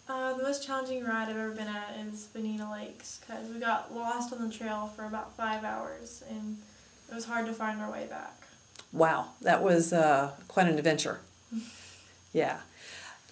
Uh, 0.09 0.35
the 0.35 0.43
most 0.43 0.64
challenging 0.64 1.05
ride 1.05 1.28
I've 1.28 1.37
ever 1.37 1.51
been 1.51 1.68
at 1.68 1.97
is 2.07 2.28
Bonita 2.33 2.68
Lakes 2.70 3.20
because 3.20 3.49
we 3.49 3.61
got 3.61 3.95
lost 3.95 4.33
on 4.33 4.49
the 4.49 4.55
trail 4.55 4.93
for 4.95 5.05
about 5.05 5.37
five 5.37 5.64
hours 5.64 6.22
and 6.28 6.59
it 7.11 7.14
was 7.14 7.24
hard 7.24 7.47
to 7.47 7.53
find 7.53 7.81
our 7.81 7.91
way 7.91 8.07
back. 8.07 8.37
Wow, 8.93 9.31
that 9.41 9.62
was 9.62 9.93
uh, 9.93 10.33
quite 10.49 10.68
an 10.68 10.78
adventure. 10.78 11.20
yeah. 12.33 12.61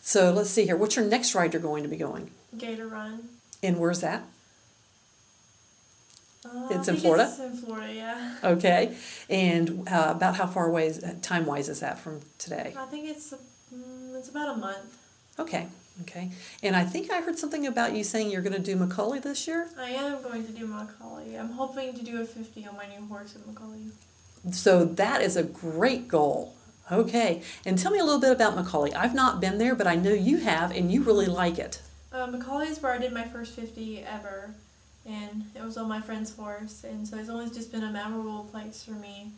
So 0.01 0.33
let's 0.33 0.51
see 0.51 0.65
here. 0.65 0.77
What's 0.77 0.97
your 0.97 1.05
next 1.05 1.35
ride 1.35 1.53
you're 1.53 1.63
going 1.63 1.83
to 1.83 1.89
be 1.89 1.97
going? 1.97 2.31
Gator 2.57 2.87
Run. 2.87 3.29
And 3.63 3.79
where's 3.79 4.01
that? 4.01 4.25
Uh, 6.49 6.69
It's 6.71 6.89
in 6.89 6.97
Florida? 6.97 7.29
It's 7.29 7.39
in 7.39 7.57
Florida, 7.57 7.93
yeah. 7.93 8.37
Okay. 8.43 8.97
And 9.29 9.89
uh, 9.89 10.13
about 10.17 10.37
how 10.37 10.47
far 10.47 10.67
away, 10.67 10.87
is, 10.89 11.05
time 11.23 11.47
wise, 11.47 11.69
is 11.69 11.81
that 11.81 11.99
from 11.99 12.21
today? 12.39 12.75
I 12.77 12.87
think 12.87 13.09
it's 13.09 13.35
mm, 13.75 14.17
it's 14.17 14.29
about 14.29 14.57
a 14.57 14.59
month. 14.59 14.97
Okay. 15.39 15.69
Okay. 16.03 16.31
And 16.63 16.77
I 16.77 16.85
think 16.85 17.11
I 17.11 17.21
heard 17.21 17.39
something 17.39 17.67
about 17.67 17.93
you 17.93 18.05
saying 18.05 18.31
you're 18.31 18.43
going 18.43 18.53
to 18.53 18.59
do 18.61 18.77
Macaulay 18.77 19.19
this 19.19 19.49
year. 19.49 19.69
I 19.79 19.91
am 19.91 20.23
going 20.23 20.47
to 20.47 20.53
do 20.53 20.67
Macaulay. 20.67 21.37
I'm 21.37 21.51
hoping 21.51 21.93
to 21.95 22.05
do 22.05 22.21
a 22.21 22.25
50 22.25 22.67
on 22.67 22.77
my 22.77 22.87
new 22.87 23.05
horse 23.09 23.35
at 23.35 23.47
Macaulay. 23.47 23.79
So 24.53 24.85
that 24.85 25.21
is 25.23 25.37
a 25.37 25.43
great 25.43 26.07
goal. 26.07 26.55
Okay. 26.91 27.43
And 27.67 27.77
tell 27.79 27.91
me 27.91 27.99
a 27.99 28.05
little 28.05 28.21
bit 28.21 28.31
about 28.31 28.55
Macaulay. 28.55 28.95
I've 28.95 29.15
not 29.15 29.41
been 29.41 29.59
there, 29.59 29.75
but 29.75 29.87
I 29.87 29.97
know 29.97 30.13
you 30.13 30.39
have, 30.39 30.71
and 30.71 30.91
you 30.93 31.03
really 31.03 31.27
like 31.27 31.59
it. 31.59 31.83
Uh, 32.13 32.27
Macaulay 32.29 32.69
is 32.69 32.81
where 32.81 32.93
I 32.93 32.99
did 32.99 33.13
my 33.13 33.25
first 33.25 33.55
50 33.55 34.05
ever, 34.05 34.55
and 35.09 35.47
it 35.55 35.63
was 35.63 35.77
on 35.77 35.89
my 35.89 36.01
friend's 36.01 36.35
horse, 36.37 36.85
and 36.85 37.09
so 37.09 37.17
it's 37.17 37.31
always 37.31 37.51
just 37.51 37.73
been 37.73 37.83
a 37.83 37.91
memorable 37.91 38.45
place 38.45 38.85
for 38.85 38.93
me. 38.93 39.33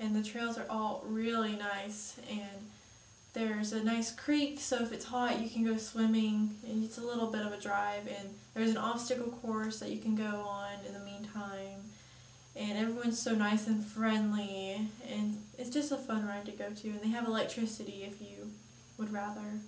And 0.00 0.14
the 0.14 0.22
trails 0.22 0.56
are 0.56 0.66
all 0.70 1.02
really 1.06 1.56
nice, 1.56 2.20
and 2.30 2.68
there's 3.32 3.72
a 3.72 3.82
nice 3.82 4.12
creek, 4.12 4.60
so 4.60 4.82
if 4.82 4.92
it's 4.92 5.06
hot, 5.06 5.40
you 5.40 5.50
can 5.50 5.64
go 5.64 5.76
swimming, 5.76 6.54
and 6.66 6.84
it's 6.84 6.98
a 6.98 7.02
little 7.02 7.26
bit 7.26 7.44
of 7.44 7.52
a 7.52 7.60
drive, 7.60 8.06
and 8.06 8.30
there's 8.54 8.70
an 8.70 8.76
obstacle 8.76 9.32
course 9.42 9.80
that 9.80 9.90
you 9.90 9.98
can 9.98 10.14
go 10.14 10.46
on 10.48 10.84
in 10.86 10.94
the 10.94 11.00
meantime. 11.00 11.82
And 12.56 12.76
everyone's 12.76 13.20
so 13.20 13.34
nice 13.34 13.68
and 13.68 13.84
friendly, 13.84 14.88
and 15.08 15.38
it's 15.58 15.70
just 15.70 15.92
a 15.92 15.96
fun 15.96 16.26
ride 16.26 16.46
to 16.46 16.52
go 16.52 16.70
to. 16.70 16.88
And 16.88 17.00
they 17.00 17.10
have 17.10 17.26
electricity 17.26 18.04
if 18.04 18.20
you 18.20 18.50
would 18.96 19.12
rather. 19.12 19.60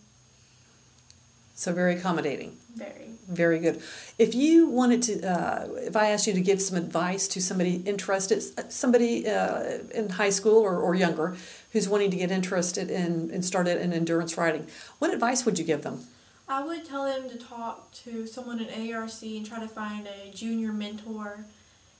So 1.61 1.75
very 1.75 1.95
accommodating. 1.95 2.57
Very. 2.75 3.11
Very 3.29 3.59
good. 3.59 3.83
If 4.17 4.35
you 4.35 4.67
wanted 4.67 5.03
to, 5.03 5.31
uh, 5.31 5.69
if 5.77 5.95
I 5.95 6.09
asked 6.09 6.27
you 6.27 6.33
to 6.33 6.41
give 6.41 6.63
some 6.63 6.79
advice 6.79 7.29
to 7.29 7.43
somebody 7.43 7.83
interested, 7.85 8.41
somebody 8.73 9.29
uh, 9.29 9.81
in 9.93 10.09
high 10.09 10.31
school 10.31 10.57
or, 10.57 10.79
or 10.79 10.95
younger 10.95 11.37
who's 11.73 11.87
wanting 11.87 12.11
to 12.13 12.17
get 12.17 12.31
interested 12.31 12.91
in 12.91 13.31
and 13.31 13.45
started 13.45 13.79
in 13.79 13.93
endurance 13.93 14.39
riding, 14.39 14.69
what 15.01 15.13
advice 15.13 15.45
would 15.45 15.59
you 15.59 15.65
give 15.67 15.83
them? 15.83 16.07
I 16.49 16.65
would 16.65 16.87
tell 16.87 17.05
them 17.05 17.29
to 17.29 17.37
talk 17.37 17.93
to 18.05 18.27
someone 18.27 18.59
in 18.61 18.95
ARC 18.95 19.21
and 19.21 19.45
try 19.45 19.61
to 19.61 19.69
find 19.69 20.07
a 20.07 20.31
junior 20.33 20.73
mentor 20.73 21.45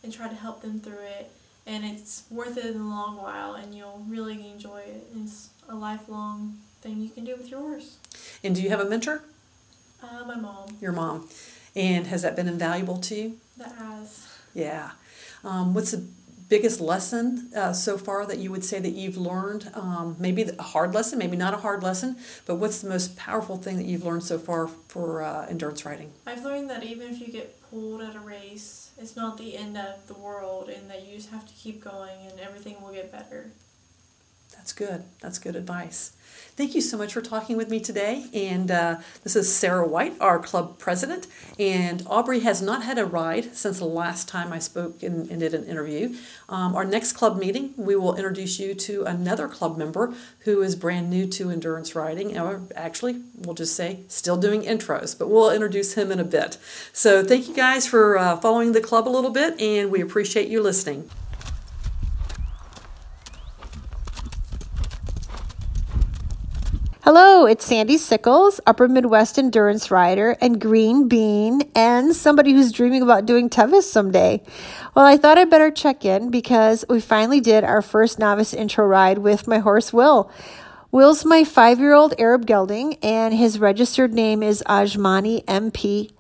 and 0.03 0.11
try 0.11 0.29
to 0.29 0.35
help 0.35 0.63
them 0.63 0.81
through 0.81 1.05
it. 1.19 1.31
And 1.67 1.85
it's 1.85 2.23
worth 2.31 2.57
it 2.57 2.65
in 2.65 2.79
the 2.79 2.85
long 2.85 3.19
while, 3.19 3.57
and 3.57 3.75
you'll 3.75 4.07
really 4.09 4.49
enjoy 4.49 4.79
it. 4.79 5.07
It's 5.23 5.51
a 5.69 5.75
lifelong 5.75 6.57
thing 6.81 7.03
you 7.03 7.11
can 7.11 7.27
do 7.27 7.37
with 7.37 7.51
your 7.51 7.61
horse. 7.61 7.99
And 8.43 8.55
do 8.55 8.63
you 8.63 8.71
have 8.71 8.81
a 8.81 8.87
mentor? 8.89 9.23
Uh, 10.03 10.25
my 10.25 10.37
mom. 10.37 10.77
Your 10.81 10.93
mom. 10.93 11.29
And 11.77 12.07
has 12.09 12.23
that 12.23 12.37
been 12.37 12.49
invaluable 12.49 12.99
to 12.99 13.15
you? 13.15 13.37
That 13.57 13.75
has. 13.77 14.27
Yeah. 14.55 14.91
Um, 15.45 15.75
what's 15.75 15.93
the 15.93 16.05
biggest 16.49 16.81
lesson 16.81 17.49
uh, 17.55 17.73
so 17.73 17.97
far 17.97 18.27
that 18.27 18.39
you 18.39 18.51
would 18.51 18.65
say 18.65 18.81
that 18.81 18.91
you've 18.91 19.17
learned? 19.17 19.71
Um, 19.73 20.17
maybe 20.19 20.43
a 20.43 20.63
hard 20.63 20.93
lesson, 20.93 21.19
maybe 21.19 21.37
not 21.37 21.55
a 21.55 21.59
hard 21.59 21.83
lesson, 21.83 22.17
but 22.45 22.57
what's 22.57 22.81
the 22.83 22.89
most 22.89 23.17
powerful 23.17 23.57
thing 23.57 23.77
that 23.77 23.87
you've 23.87 24.05
learned 24.05 24.25
so 24.25 24.39
far 24.39 24.67
for 24.67 25.23
uh, 25.23 25.47
endurance 25.49 25.87
riding? 25.87 26.13
I've 26.27 26.45
learned 26.45 26.69
that 26.71 26.83
even 26.83 27.09
if 27.09 27.21
you 27.21 27.29
get 27.29 27.63
pulled 27.71 28.03
at 28.03 28.17
a 28.17 28.21
race, 28.21 28.91
it's 28.99 29.15
not 29.15 29.39
the 29.39 29.57
end 29.57 29.79
of 29.79 30.07
the 30.09 30.15
world, 30.15 30.69
and 30.69 30.91
that 30.91 31.07
you 31.07 31.15
just 31.15 31.31
have 31.31 31.47
to 31.47 31.55
keep 31.55 31.83
going, 31.85 32.19
and 32.29 32.41
everything 32.41 32.83
will 32.83 32.93
get 32.93 33.13
better. 33.13 33.53
That's 34.61 34.75
good. 34.75 35.05
That's 35.21 35.39
good 35.39 35.57
advice. 35.57 36.13
Thank 36.55 36.75
you 36.75 36.83
so 36.83 36.99
much 36.99 37.15
for 37.15 37.23
talking 37.23 37.57
with 37.57 37.71
me 37.71 37.81
today. 37.81 38.27
And 38.35 38.71
uh, 38.71 38.99
this 39.25 39.35
is 39.35 39.51
Sarah 39.51 39.87
White, 39.87 40.21
our 40.21 40.39
club 40.39 40.79
president. 40.79 41.27
And 41.59 42.03
Aubrey 42.07 42.41
has 42.41 42.61
not 42.61 42.83
had 42.83 42.99
a 42.99 43.07
ride 43.07 43.57
since 43.57 43.79
the 43.79 43.87
last 43.87 44.29
time 44.29 44.53
I 44.53 44.59
spoke 44.59 45.03
and, 45.03 45.31
and 45.31 45.41
did 45.41 45.55
an 45.55 45.65
interview. 45.65 46.15
Um, 46.51 46.77
our 46.77 46.85
next 46.85 47.15
club 47.15 47.39
meeting, 47.39 47.73
we 47.79 47.97
will 47.97 48.15
introduce 48.17 48.61
you 48.61 48.75
to 48.75 49.05
another 49.05 49.49
club 49.49 49.79
member 49.79 50.13
who 50.41 50.61
is 50.61 50.77
brand 50.77 51.09
new 51.09 51.27
to 51.29 51.49
endurance 51.49 51.95
riding, 51.95 52.39
or 52.39 52.61
actually, 52.77 53.23
we'll 53.35 53.55
just 53.55 53.75
say 53.75 54.01
still 54.09 54.37
doing 54.37 54.61
intros, 54.61 55.19
but 55.19 55.31
we'll 55.31 55.51
introduce 55.51 55.95
him 55.95 56.13
in 56.13 56.21
a 56.21 56.25
bit. 56.25 56.59
So 56.93 57.25
thank 57.25 57.49
you 57.49 57.55
guys 57.55 57.87
for 57.87 58.19
uh, 58.19 58.37
following 58.37 58.73
the 58.73 58.83
club 58.83 59.09
a 59.09 59.11
little 59.11 59.31
bit, 59.31 59.59
and 59.59 59.91
we 59.91 60.03
appreciate 60.03 60.49
you 60.49 60.63
listening. 60.63 61.09
Hello, 67.03 67.47
it's 67.47 67.65
Sandy 67.65 67.97
Sickles, 67.97 68.61
Upper 68.67 68.87
Midwest 68.87 69.39
endurance 69.39 69.91
rider 69.91 70.37
and 70.39 70.61
green 70.61 71.09
bean, 71.09 71.63
and 71.75 72.15
somebody 72.15 72.53
who's 72.53 72.71
dreaming 72.71 73.01
about 73.01 73.25
doing 73.25 73.49
Tevis 73.49 73.91
someday. 73.91 74.43
Well, 74.95 75.07
I 75.07 75.17
thought 75.17 75.39
I'd 75.39 75.49
better 75.49 75.71
check 75.71 76.05
in 76.05 76.31
because 76.31 76.85
we 76.91 77.01
finally 77.01 77.41
did 77.41 77.65
our 77.65 77.81
first 77.81 78.19
novice 78.19 78.53
intro 78.53 78.85
ride 78.85 79.17
with 79.17 79.49
my 79.49 79.61
horse 79.61 79.95
Will. 79.95 80.31
Will's 80.93 81.25
my 81.25 81.43
five 81.43 81.79
year 81.79 81.95
old 81.95 82.13
Arab 82.19 82.45
gelding, 82.45 82.97
and 82.97 83.33
his 83.33 83.59
registered 83.59 84.13
name 84.13 84.43
is 84.43 84.63
Ajmani 84.69 85.43
MP. 85.47 86.11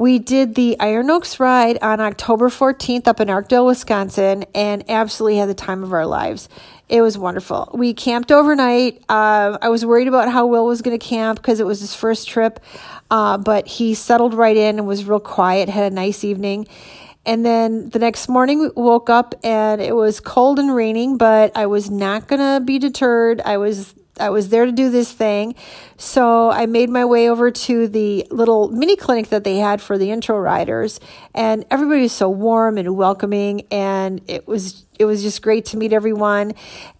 We 0.00 0.18
did 0.18 0.54
the 0.54 0.80
Iron 0.80 1.10
Oaks 1.10 1.38
ride 1.38 1.76
on 1.82 2.00
October 2.00 2.48
14th 2.48 3.06
up 3.06 3.20
in 3.20 3.28
Arkdale, 3.28 3.66
Wisconsin, 3.66 4.46
and 4.54 4.82
absolutely 4.88 5.36
had 5.36 5.50
the 5.50 5.54
time 5.54 5.82
of 5.82 5.92
our 5.92 6.06
lives. 6.06 6.48
It 6.88 7.02
was 7.02 7.18
wonderful. 7.18 7.68
We 7.74 7.92
camped 7.92 8.32
overnight. 8.32 9.02
Uh, 9.10 9.58
I 9.60 9.68
was 9.68 9.84
worried 9.84 10.08
about 10.08 10.32
how 10.32 10.46
Will 10.46 10.64
was 10.64 10.80
going 10.80 10.98
to 10.98 11.06
camp 11.06 11.38
because 11.38 11.60
it 11.60 11.66
was 11.66 11.80
his 11.80 11.94
first 11.94 12.28
trip, 12.28 12.60
uh, 13.10 13.36
but 13.36 13.66
he 13.66 13.92
settled 13.92 14.32
right 14.32 14.56
in 14.56 14.78
and 14.78 14.88
was 14.88 15.04
real 15.04 15.20
quiet, 15.20 15.68
had 15.68 15.92
a 15.92 15.94
nice 15.94 16.24
evening. 16.24 16.66
And 17.26 17.44
then 17.44 17.90
the 17.90 17.98
next 17.98 18.26
morning, 18.26 18.58
we 18.58 18.70
woke 18.70 19.10
up 19.10 19.34
and 19.44 19.82
it 19.82 19.94
was 19.94 20.18
cold 20.18 20.58
and 20.58 20.74
raining, 20.74 21.18
but 21.18 21.54
I 21.54 21.66
was 21.66 21.90
not 21.90 22.26
going 22.26 22.40
to 22.40 22.64
be 22.64 22.78
deterred. 22.78 23.42
I 23.42 23.58
was 23.58 23.94
I 24.20 24.30
was 24.30 24.48
there 24.50 24.66
to 24.66 24.72
do 24.72 24.90
this 24.90 25.12
thing. 25.12 25.54
So 25.96 26.50
I 26.50 26.66
made 26.66 26.90
my 26.90 27.04
way 27.04 27.28
over 27.28 27.50
to 27.50 27.88
the 27.88 28.26
little 28.30 28.68
mini 28.68 28.96
clinic 28.96 29.28
that 29.28 29.44
they 29.44 29.56
had 29.56 29.80
for 29.80 29.98
the 29.98 30.10
intro 30.10 30.38
riders. 30.38 31.00
And 31.34 31.64
everybody 31.70 32.02
was 32.02 32.12
so 32.12 32.28
warm 32.28 32.78
and 32.78 32.96
welcoming. 32.96 33.66
And 33.70 34.20
it 34.28 34.46
was 34.46 34.84
it 34.98 35.06
was 35.06 35.22
just 35.22 35.40
great 35.40 35.64
to 35.66 35.78
meet 35.78 35.92
everyone. 35.92 36.52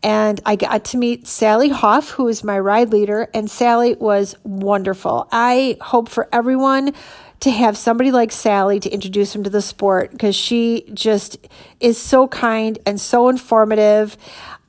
And 0.02 0.40
I 0.46 0.56
got 0.56 0.86
to 0.86 0.96
meet 0.96 1.26
Sally 1.26 1.68
Hoff 1.68 2.10
who 2.10 2.28
is 2.28 2.42
my 2.42 2.58
ride 2.58 2.90
leader. 2.90 3.28
And 3.34 3.50
Sally 3.50 3.94
was 3.94 4.34
wonderful. 4.42 5.28
I 5.30 5.76
hope 5.80 6.08
for 6.08 6.28
everyone 6.32 6.94
to 7.40 7.50
have 7.50 7.76
somebody 7.76 8.10
like 8.10 8.30
Sally 8.30 8.78
to 8.80 8.90
introduce 8.90 9.32
them 9.32 9.42
to 9.44 9.50
the 9.50 9.62
sport 9.62 10.12
because 10.12 10.36
she 10.36 10.84
just 10.92 11.48
is 11.80 11.96
so 11.98 12.28
kind 12.28 12.78
and 12.84 13.00
so 13.00 13.28
informative 13.28 14.16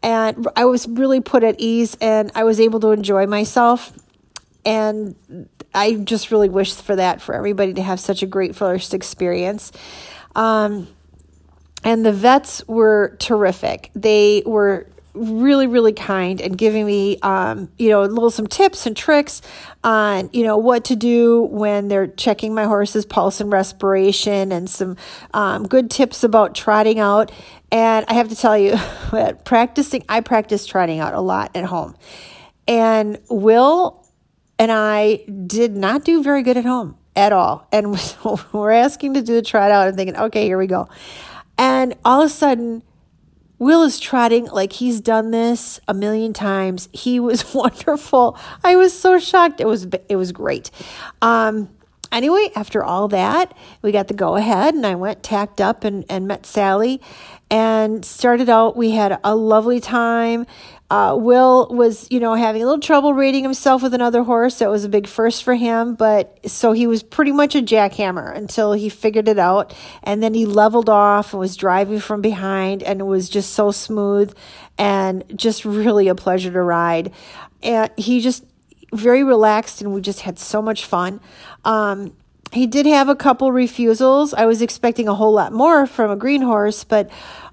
and 0.03 0.47
I 0.55 0.65
was 0.65 0.87
really 0.87 1.21
put 1.21 1.43
at 1.43 1.59
ease 1.59 1.95
and 2.01 2.31
I 2.35 2.43
was 2.43 2.59
able 2.59 2.79
to 2.81 2.91
enjoy 2.91 3.27
myself. 3.27 3.93
and 4.63 5.15
I 5.73 5.93
just 5.95 6.31
really 6.31 6.49
wish 6.49 6.75
for 6.75 6.95
that 6.97 7.21
for 7.21 7.33
everybody 7.33 7.73
to 7.75 7.81
have 7.81 7.99
such 7.99 8.23
a 8.23 8.25
great 8.25 8.55
first 8.55 8.93
experience. 8.93 9.71
Um, 10.35 10.87
and 11.83 12.05
the 12.05 12.11
vets 12.11 12.67
were 12.67 13.15
terrific. 13.19 13.89
They 13.95 14.43
were 14.45 14.87
really 15.13 15.67
really 15.67 15.93
kind 15.93 16.39
and 16.39 16.57
giving 16.57 16.85
me 16.85 17.17
um, 17.19 17.69
you 17.77 17.89
know 17.89 18.01
little 18.03 18.31
some 18.31 18.47
tips 18.47 18.85
and 18.85 18.95
tricks 18.95 19.41
on 19.83 20.29
you 20.31 20.43
know 20.43 20.57
what 20.57 20.85
to 20.85 20.95
do 20.95 21.43
when 21.43 21.87
they're 21.87 22.07
checking 22.07 22.53
my 22.53 22.65
horse's 22.65 23.05
pulse 23.05 23.41
and 23.41 23.51
respiration 23.51 24.51
and 24.51 24.69
some 24.69 24.95
um, 25.33 25.67
good 25.67 25.89
tips 25.89 26.23
about 26.23 26.55
trotting 26.55 26.99
out. 26.99 27.31
And 27.71 28.05
i 28.07 28.13
have 28.13 28.29
to 28.29 28.35
tell 28.35 28.57
you 28.57 28.71
that 29.11 29.43
practicing 29.45 30.03
i 30.07 30.21
practice 30.21 30.65
trotting 30.65 30.99
out 30.99 31.13
a 31.13 31.21
lot 31.21 31.55
at 31.55 31.65
home. 31.65 31.95
And 32.67 33.19
will 33.29 34.07
and 34.57 34.71
i 34.71 35.23
did 35.47 35.75
not 35.75 36.05
do 36.05 36.23
very 36.23 36.43
good 36.43 36.57
at 36.57 36.65
home 36.65 36.97
at 37.15 37.33
all. 37.33 37.67
And 37.71 37.99
we're 38.53 38.71
asking 38.71 39.15
to 39.15 39.21
do 39.21 39.33
the 39.33 39.41
trot 39.41 39.71
out. 39.71 39.87
And 39.87 39.97
thinking 39.97 40.15
okay 40.15 40.45
here 40.45 40.57
we 40.57 40.67
go. 40.67 40.87
And 41.57 41.95
all 42.05 42.21
of 42.21 42.27
a 42.27 42.33
sudden 42.33 42.83
Will 43.61 43.83
is 43.83 43.99
trotting 43.99 44.45
like 44.45 44.73
he's 44.73 44.99
done 45.01 45.29
this 45.29 45.79
a 45.87 45.93
million 45.93 46.33
times. 46.33 46.89
He 46.91 47.19
was 47.19 47.53
wonderful. 47.53 48.35
I 48.63 48.75
was 48.75 48.91
so 48.91 49.19
shocked. 49.19 49.61
It 49.61 49.67
was 49.67 49.87
it 50.09 50.15
was 50.15 50.31
great. 50.31 50.71
Um, 51.21 51.69
anyway, 52.11 52.49
after 52.55 52.83
all 52.83 53.07
that, 53.09 53.55
we 53.83 53.91
got 53.91 54.07
the 54.07 54.15
go 54.15 54.35
ahead, 54.35 54.73
and 54.73 54.83
I 54.83 54.95
went 54.95 55.21
tacked 55.21 55.61
up 55.61 55.83
and, 55.83 56.05
and 56.09 56.27
met 56.27 56.47
Sally 56.47 57.01
and 57.51 58.03
started 58.03 58.49
out. 58.49 58.75
We 58.75 58.91
had 58.91 59.19
a 59.23 59.35
lovely 59.35 59.79
time. 59.79 60.47
Uh, 60.91 61.15
Will 61.15 61.69
was, 61.69 62.05
you 62.11 62.19
know, 62.19 62.33
having 62.35 62.61
a 62.61 62.65
little 62.65 62.81
trouble 62.81 63.13
rating 63.13 63.43
himself 63.43 63.81
with 63.81 63.93
another 63.93 64.23
horse. 64.23 64.59
That 64.59 64.69
was 64.69 64.83
a 64.83 64.89
big 64.89 65.07
first 65.07 65.41
for 65.41 65.55
him. 65.55 65.95
But 65.95 66.51
so 66.51 66.73
he 66.73 66.85
was 66.85 67.01
pretty 67.01 67.31
much 67.31 67.55
a 67.55 67.61
jackhammer 67.61 68.35
until 68.35 68.73
he 68.73 68.89
figured 68.89 69.29
it 69.29 69.39
out. 69.39 69.73
And 70.03 70.21
then 70.21 70.33
he 70.33 70.45
leveled 70.45 70.89
off 70.89 71.31
and 71.31 71.39
was 71.39 71.55
driving 71.55 72.01
from 72.01 72.21
behind 72.21 72.83
and 72.83 72.99
it 72.99 73.05
was 73.05 73.29
just 73.29 73.53
so 73.53 73.71
smooth 73.71 74.35
and 74.77 75.23
just 75.33 75.63
really 75.63 76.09
a 76.09 76.15
pleasure 76.15 76.51
to 76.51 76.61
ride. 76.61 77.13
And 77.63 77.89
he 77.95 78.19
just 78.19 78.43
very 78.91 79.23
relaxed 79.23 79.81
and 79.81 79.93
we 79.93 80.01
just 80.01 80.19
had 80.19 80.37
so 80.37 80.61
much 80.61 80.83
fun. 80.83 81.21
Um, 81.63 82.11
he 82.51 82.67
did 82.67 82.85
have 82.85 83.07
a 83.07 83.15
couple 83.15 83.51
refusals. 83.53 84.33
I 84.33 84.45
was 84.45 84.61
expecting 84.61 85.07
a 85.07 85.15
whole 85.15 85.31
lot 85.31 85.53
more 85.53 85.87
from 85.87 86.11
a 86.11 86.17
green 86.17 86.41
horse, 86.41 86.83
but 86.83 87.09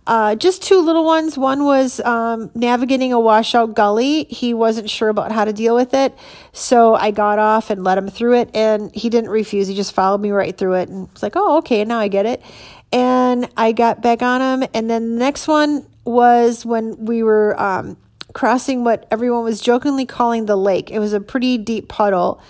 uh, 0.08 0.34
just 0.34 0.62
two 0.62 0.80
little 0.80 1.04
ones. 1.04 1.36
One 1.36 1.64
was 1.64 2.00
um, 2.00 2.50
navigating 2.54 3.12
a 3.12 3.20
washout 3.20 3.74
gully. 3.74 4.24
He 4.24 4.54
wasn't 4.54 4.88
sure 4.88 5.10
about 5.10 5.32
how 5.32 5.44
to 5.44 5.52
deal 5.52 5.74
with 5.74 5.92
it. 5.92 6.16
So 6.52 6.94
I 6.94 7.10
got 7.10 7.38
off 7.38 7.68
and 7.68 7.84
let 7.84 7.98
him 7.98 8.08
through 8.08 8.36
it, 8.36 8.50
and 8.54 8.92
he 8.94 9.10
didn't 9.10 9.28
refuse. 9.28 9.68
He 9.68 9.74
just 9.74 9.92
followed 9.92 10.22
me 10.22 10.30
right 10.30 10.56
through 10.56 10.76
it 10.76 10.88
and 10.88 11.12
was 11.12 11.22
like, 11.22 11.34
oh, 11.36 11.58
okay, 11.58 11.84
now 11.84 11.98
I 11.98 12.08
get 12.08 12.24
it. 12.24 12.42
And 12.90 13.50
I 13.54 13.72
got 13.72 14.00
back 14.00 14.22
on 14.22 14.40
him. 14.40 14.68
And 14.72 14.88
then 14.88 15.10
the 15.10 15.18
next 15.18 15.46
one 15.46 15.86
was 16.06 16.64
when 16.64 17.04
we 17.04 17.22
were 17.22 17.60
um, 17.60 17.98
crossing 18.32 18.84
what 18.84 19.06
everyone 19.10 19.44
was 19.44 19.60
jokingly 19.60 20.06
calling 20.06 20.46
the 20.46 20.56
lake. 20.56 20.90
It 20.90 21.00
was 21.00 21.12
a 21.12 21.20
pretty 21.20 21.58
deep 21.58 21.88
puddle. 21.88 22.40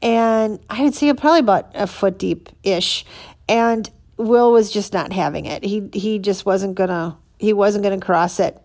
And 0.00 0.58
I 0.70 0.82
would 0.82 0.94
say 0.94 1.12
probably 1.12 1.40
about 1.40 1.70
a 1.74 1.86
foot 1.86 2.18
deep 2.18 2.48
ish. 2.62 3.04
And 3.46 3.90
Will 4.16 4.52
was 4.52 4.70
just 4.70 4.92
not 4.92 5.12
having 5.12 5.46
it. 5.46 5.64
He 5.64 5.88
he 5.92 6.18
just 6.18 6.46
wasn't 6.46 6.74
gonna 6.74 7.16
he 7.38 7.52
wasn't 7.52 7.84
gonna 7.84 8.00
cross 8.00 8.38
it. 8.40 8.60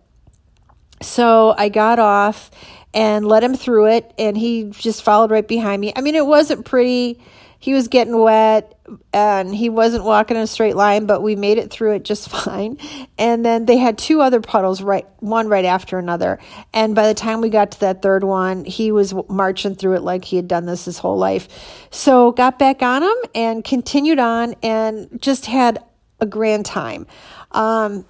So 1.02 1.54
I 1.56 1.68
got 1.68 1.98
off 1.98 2.50
and 2.92 3.26
let 3.26 3.42
him 3.42 3.56
through 3.56 3.88
it 3.88 4.12
and 4.18 4.36
he 4.36 4.64
just 4.70 5.02
followed 5.02 5.30
right 5.30 5.46
behind 5.46 5.80
me. 5.80 5.92
I 5.96 6.00
mean 6.00 6.14
it 6.14 6.26
wasn't 6.26 6.64
pretty. 6.64 7.20
He 7.60 7.74
was 7.74 7.88
getting 7.88 8.18
wet 8.18 8.74
and 9.12 9.54
he 9.54 9.68
wasn't 9.68 10.04
walking 10.04 10.36
in 10.38 10.42
a 10.42 10.46
straight 10.46 10.74
line, 10.74 11.04
but 11.04 11.22
we 11.22 11.36
made 11.36 11.58
it 11.58 11.70
through 11.70 11.92
it 11.92 12.04
just 12.04 12.28
fine. 12.44 12.78
And 13.18 13.44
then 13.44 13.66
they 13.66 13.76
had 13.76 13.98
two 13.98 14.22
other 14.22 14.40
puddles 14.40 14.82
right 14.82 15.06
one 15.20 15.46
right 15.48 15.66
after 15.66 15.98
another. 15.98 16.38
And 16.72 16.94
by 16.94 17.06
the 17.06 17.14
time 17.14 17.42
we 17.42 17.50
got 17.50 17.72
to 17.72 17.80
that 17.80 18.00
third 18.00 18.24
one, 18.24 18.64
he 18.64 18.90
was 18.90 19.14
marching 19.28 19.74
through 19.74 19.96
it 19.96 20.02
like 20.02 20.24
he 20.24 20.36
had 20.36 20.48
done 20.48 20.64
this 20.64 20.86
his 20.86 20.98
whole 20.98 21.18
life. 21.18 21.48
So 21.90 22.32
got 22.32 22.58
back 22.58 22.82
on 22.82 23.02
him 23.02 23.16
and 23.34 23.62
continued 23.62 24.18
on 24.18 24.54
and 24.62 25.20
just 25.20 25.46
had 25.46 25.84
a 26.18 26.26
grand 26.26 26.64
time. 26.64 27.06
Um, 27.52 28.06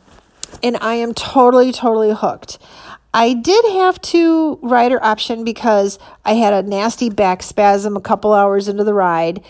and 0.62 0.76
I 0.80 0.96
am 0.96 1.14
totally, 1.14 1.72
totally 1.72 2.12
hooked. 2.12 2.58
I 3.12 3.34
did 3.34 3.64
have 3.72 4.00
to 4.02 4.58
rider 4.62 5.02
option 5.02 5.44
because 5.44 5.98
I 6.24 6.34
had 6.34 6.52
a 6.52 6.68
nasty 6.68 7.10
back 7.10 7.42
spasm 7.42 7.96
a 7.96 8.00
couple 8.00 8.32
hours 8.32 8.68
into 8.68 8.84
the 8.84 8.94
ride 8.94 9.44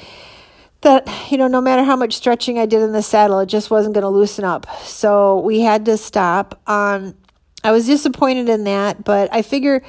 that 0.83 1.07
you 1.31 1.37
know 1.37 1.47
no 1.47 1.61
matter 1.61 1.83
how 1.85 1.97
much 1.97 2.15
stretching 2.15 2.59
i 2.59 2.67
did 2.67 2.83
in 2.83 2.93
the 2.93 3.03
saddle 3.03 3.39
it 3.41 3.47
just 3.47 3.71
wasn't 3.71 3.95
going 3.95 4.03
to 4.03 4.09
loosen 4.09 4.45
up. 4.45 4.67
So 4.85 5.41
we 5.41 5.61
had 5.61 5.85
to 5.87 5.97
stop 5.97 6.61
um 6.67 7.15
i 7.63 7.71
was 7.71 7.87
disappointed 7.87 8.49
in 8.49 8.65
that 8.65 9.05
but 9.05 9.33
i 9.33 9.43
figure 9.43 9.83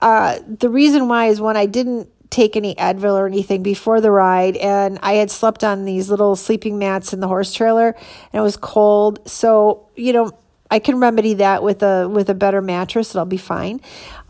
uh 0.00 0.38
the 0.46 0.68
reason 0.68 1.08
why 1.08 1.26
is 1.26 1.40
when 1.40 1.56
i 1.56 1.66
didn't 1.66 2.08
take 2.30 2.56
any 2.56 2.74
advil 2.76 3.14
or 3.14 3.26
anything 3.26 3.62
before 3.62 4.00
the 4.00 4.10
ride 4.10 4.56
and 4.58 4.98
i 5.02 5.14
had 5.14 5.30
slept 5.30 5.64
on 5.64 5.84
these 5.84 6.08
little 6.08 6.36
sleeping 6.36 6.78
mats 6.78 7.12
in 7.12 7.20
the 7.20 7.26
horse 7.26 7.52
trailer 7.52 7.96
and 8.32 8.40
it 8.40 8.42
was 8.42 8.56
cold. 8.56 9.18
So 9.28 9.88
you 9.96 10.12
know 10.12 10.30
i 10.70 10.78
can 10.78 10.98
remedy 10.98 11.34
that 11.34 11.62
with 11.62 11.82
a 11.82 12.08
with 12.08 12.28
a 12.28 12.34
better 12.34 12.62
mattress 12.62 13.14
it'll 13.14 13.24
be 13.24 13.36
fine 13.36 13.80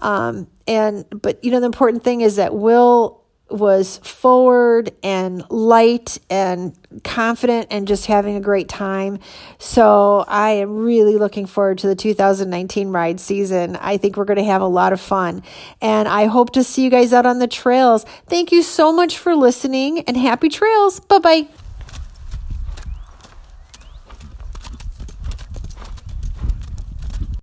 um 0.00 0.46
and 0.66 1.04
but 1.10 1.42
you 1.44 1.50
know 1.50 1.60
the 1.60 1.66
important 1.66 2.04
thing 2.04 2.20
is 2.20 2.36
that 2.36 2.54
will 2.54 3.18
was 3.50 3.98
forward 3.98 4.92
and 5.02 5.48
light 5.50 6.18
and 6.28 6.76
confident 7.02 7.68
and 7.70 7.88
just 7.88 8.06
having 8.06 8.36
a 8.36 8.40
great 8.40 8.68
time. 8.68 9.18
So 9.58 10.24
I 10.28 10.50
am 10.50 10.76
really 10.76 11.16
looking 11.16 11.46
forward 11.46 11.78
to 11.78 11.86
the 11.86 11.94
2019 11.94 12.90
ride 12.90 13.20
season. 13.20 13.76
I 13.76 13.96
think 13.96 14.16
we're 14.16 14.24
going 14.24 14.38
to 14.38 14.44
have 14.44 14.62
a 14.62 14.66
lot 14.66 14.92
of 14.92 15.00
fun 15.00 15.42
and 15.80 16.08
I 16.08 16.26
hope 16.26 16.52
to 16.52 16.64
see 16.64 16.84
you 16.84 16.90
guys 16.90 17.12
out 17.12 17.26
on 17.26 17.38
the 17.38 17.48
trails. 17.48 18.04
Thank 18.26 18.52
you 18.52 18.62
so 18.62 18.92
much 18.92 19.18
for 19.18 19.34
listening 19.34 20.00
and 20.00 20.16
happy 20.16 20.48
trails. 20.48 21.00
Bye 21.00 21.18
bye. 21.18 21.67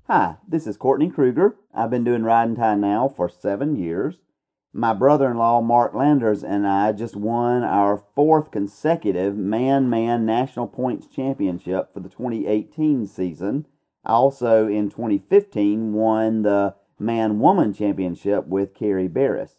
Hi, 0.08 0.36
this 0.48 0.68
is 0.68 0.78
Courtney 0.78 1.10
Kruger. 1.10 1.56
I've 1.74 1.90
been 1.90 2.04
doing 2.04 2.22
Ride 2.22 2.50
and 2.50 2.58
Tie 2.58 2.76
now 2.76 3.10
for 3.10 3.28
seven 3.28 3.76
years. 3.76 4.22
My 4.72 4.94
brother 4.94 5.32
in 5.32 5.38
law, 5.38 5.62
Mark 5.62 5.96
Landers, 5.96 6.44
and 6.44 6.68
I 6.68 6.92
just 6.92 7.16
won 7.16 7.64
our 7.64 8.04
fourth 8.14 8.52
consecutive 8.52 9.36
Man 9.36 9.90
Man 9.90 10.24
National 10.24 10.68
Points 10.68 11.08
Championship 11.08 11.92
for 11.92 12.02
the 12.02 12.10
2018 12.10 13.08
season. 13.08 13.66
Also, 14.06 14.68
in 14.68 14.92
2015, 14.92 15.94
won 15.94 16.44
the 16.44 16.76
Man 17.00 17.40
Woman 17.40 17.74
Championship 17.74 18.46
with 18.46 18.76
Carrie 18.76 19.08
Barris. 19.08 19.56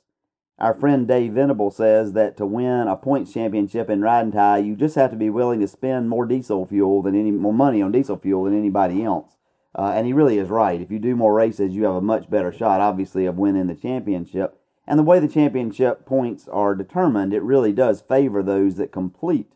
Our 0.61 0.75
friend 0.75 1.09
Dave 1.09 1.33
Venable 1.33 1.73
says 1.73 2.13
that 2.13 2.37
to 2.37 2.47
win 2.47 2.87
a 2.87 2.97
points 2.97 3.33
championship 3.33 3.91
in 3.91 4.01
ride 4.01 4.21
and 4.21 4.33
tie, 4.33 4.59
you 4.59 4.77
just 4.77 4.95
have 4.95 5.11
to 5.11 5.17
be 5.17 5.29
willing 5.29 5.59
to 5.59 5.67
spend 5.67 6.09
more 6.09 6.25
diesel 6.25 6.65
fuel 6.67 7.03
than 7.03 7.17
any 7.17 7.33
more 7.33 7.53
money 7.53 7.83
on 7.83 7.91
diesel 7.91 8.17
fuel 8.17 8.45
than 8.45 8.57
anybody 8.57 9.03
else. 9.03 9.36
Uh, 9.77 9.93
and 9.95 10.07
he 10.07 10.13
really 10.15 10.39
is 10.39 10.49
right. 10.49 10.81
If 10.81 10.91
you 10.91 10.99
do 10.99 11.15
more 11.15 11.35
races, 11.35 11.75
you 11.75 11.85
have 11.85 11.97
a 11.97 12.01
much 12.01 12.31
better 12.31 12.51
shot, 12.51 12.81
obviously, 12.81 13.27
of 13.27 13.37
winning 13.37 13.67
the 13.67 13.75
championship. 13.75 14.59
And 14.87 14.99
the 14.99 15.05
way 15.05 15.21
the 15.21 15.29
championship 15.29 16.07
points 16.07 16.49
are 16.49 16.75
determined, 16.75 17.35
it 17.35 17.43
really 17.43 17.73
does 17.73 18.01
favor 18.01 18.43
those 18.43 18.77
that 18.77 18.91
complete. 18.91 19.53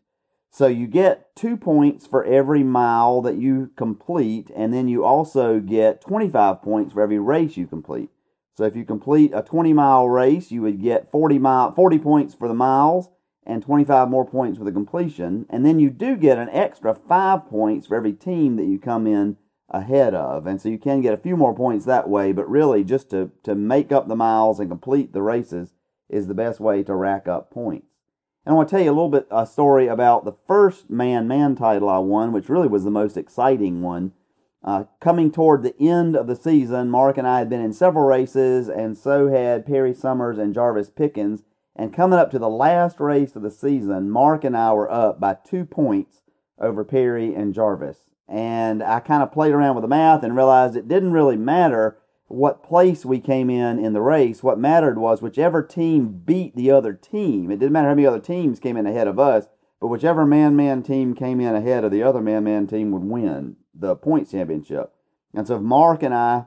So 0.51 0.67
you 0.67 0.89
get 0.89 1.35
two 1.37 1.57
points 1.57 2.07
for 2.07 2.25
every 2.25 2.63
mile 2.63 3.23
that 3.23 3.37
you 3.37 3.71
complete, 3.77 4.51
and 4.55 4.75
then 4.75 4.89
you 4.89 5.05
also 5.05 5.61
get 5.61 6.03
25 6.03 6.61
points 6.61 6.93
for 6.93 7.01
every 7.01 7.21
race 7.21 7.57
you 7.57 7.67
complete. 7.67 8.11
So 8.53 8.65
if 8.65 8.77
you 8.77 8.85
complete 8.85 9.31
a 9.33 9.43
20 9.43 9.73
mile 9.73 10.09
race, 10.09 10.51
you 10.51 10.61
would 10.63 10.83
get 10.83 11.11
40 11.11 11.39
mile 11.39 11.73
40 11.73 11.99
points 11.99 12.35
for 12.35 12.49
the 12.49 12.53
miles 12.53 13.09
and 13.47 13.63
25 13.63 14.11
more 14.11 14.27
points 14.27 14.59
for 14.59 14.65
the 14.65 14.73
completion, 14.73 15.47
and 15.49 15.65
then 15.65 15.79
you 15.79 15.89
do 15.89 16.17
get 16.17 16.37
an 16.37 16.51
extra 16.51 16.95
5 16.95 17.47
points 17.47 17.87
for 17.87 17.97
every 17.97 18.13
team 18.13 18.57
that 18.57 18.67
you 18.67 18.79
come 18.79 19.07
in 19.07 19.39
ahead 19.71 20.15
of. 20.15 20.47
And 20.47 20.61
so 20.61 20.69
you 20.69 20.79
can 20.79 21.01
get 21.01 21.15
a 21.15 21.19
few 21.19 21.37
more 21.37 21.55
points 21.55 21.85
that 21.85 22.09
way, 22.09 22.33
but 22.33 22.51
really 22.51 22.85
just 22.85 23.11
to, 23.11 23.31
to 23.45 23.55
make 23.55 23.93
up 23.93 24.09
the 24.09 24.17
miles 24.17 24.59
and 24.59 24.69
complete 24.69 25.13
the 25.13 25.23
races 25.23 25.75
is 26.09 26.27
the 26.27 26.35
best 26.35 26.61
way 26.61 26.83
to 26.83 26.95
rack 26.95 27.29
up 27.29 27.51
points. 27.51 27.87
And 28.45 28.53
I 28.53 28.57
want 28.57 28.69
to 28.69 28.75
tell 28.75 28.85
you 28.85 28.91
a 28.91 28.93
little 28.93 29.11
bit 29.11 29.29
a 29.31 29.47
story 29.47 29.87
about 29.87 30.25
the 30.25 30.37
first 30.47 30.91
man 30.91 31.29
man 31.29 31.55
title 31.55 31.89
I 31.89 31.99
won, 31.99 32.33
which 32.33 32.49
really 32.49 32.69
was 32.69 32.85
the 32.85 32.91
most 32.91 33.17
exciting 33.17 33.83
one. 33.83 34.13
Uh, 34.63 34.85
coming 35.01 35.31
toward 35.31 35.63
the 35.63 35.79
end 35.81 36.17
of 36.17 36.27
the 36.27 36.37
season, 36.37 36.91
Mark 36.91 37.17
and 37.17 37.27
I 37.27 37.39
had 37.39 37.49
been 37.49 37.63
in 37.63 37.73
several 37.73 38.05
races, 38.05 38.69
and 38.69 38.97
so 38.97 39.29
had 39.29 39.65
Perry 39.65 39.95
Summers 39.95 40.37
and 40.37 40.53
Jarvis 40.53 40.91
Pickens. 40.91 41.43
And 41.75 41.95
coming 41.95 42.19
up 42.19 42.31
to 42.33 42.39
the 42.39 42.49
last 42.49 43.01
race 43.01 43.37
of 43.37 43.43
the 43.43 43.51
season, 43.51 44.11
Mark 44.11 44.45
and 44.45 44.57
I 44.57 44.73
were 44.73 44.91
up 44.91 45.19
by 45.19 45.35
two 45.35 45.65
points 45.65 46.21
over 46.59 46.85
Perry 46.85 47.35
and 47.35 47.55
Jarvis 47.55 48.10
and 48.31 48.81
I 48.81 49.01
kind 49.01 49.25
of 49.25 49.33
played 49.33 49.53
around 49.53 49.75
with 49.75 49.83
the 49.83 49.89
math 49.89 50.23
and 50.23 50.37
realized 50.37 50.77
it 50.77 50.87
didn't 50.87 51.13
really 51.13 51.37
matter 51.37 51.99
what 52.29 52.63
place 52.63 53.05
we 53.05 53.19
came 53.19 53.51
in 53.51 53.81
in 53.81 53.93
the 53.93 54.01
race. 54.01 54.41
What 54.41 54.57
mattered 54.57 54.99
was 54.99 55.21
whichever 55.21 55.65
team 55.65 56.23
beat 56.25 56.55
the 56.55 56.71
other 56.71 56.93
team. 56.93 57.51
It 57.51 57.59
didn't 57.59 57.73
matter 57.73 57.89
how 57.89 57.95
many 57.97 58.07
other 58.07 58.21
teams 58.21 58.61
came 58.61 58.77
in 58.77 58.87
ahead 58.87 59.09
of 59.09 59.19
us, 59.19 59.49
but 59.81 59.89
whichever 59.89 60.25
man 60.25 60.55
man 60.55 60.85
team 60.85 61.13
came 61.13 61.41
in 61.41 61.57
ahead 61.57 61.83
of 61.83 61.91
the 61.91 62.05
other 62.05 62.21
man 62.21 62.45
man 62.45 62.69
team 62.69 62.93
would 62.93 63.03
win 63.03 63.57
the 63.75 63.97
points 63.97 64.31
championship. 64.31 64.93
And 65.35 65.49
so 65.49 65.57
if 65.57 65.63
Mark 65.63 66.05
and 66.05 66.15
I 66.15 66.45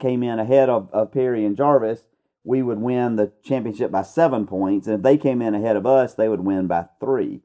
came 0.00 0.22
in 0.22 0.38
ahead 0.38 0.68
of, 0.68 0.90
of 0.92 1.12
Perry 1.12 1.46
and 1.46 1.56
Jarvis, 1.56 2.04
we 2.44 2.62
would 2.62 2.78
win 2.78 3.16
the 3.16 3.32
championship 3.42 3.90
by 3.90 4.02
seven 4.02 4.46
points. 4.46 4.86
And 4.86 4.96
if 4.96 5.02
they 5.02 5.16
came 5.16 5.40
in 5.40 5.54
ahead 5.54 5.76
of 5.76 5.86
us, 5.86 6.14
they 6.14 6.28
would 6.28 6.40
win 6.40 6.66
by 6.66 6.88
three. 7.00 7.40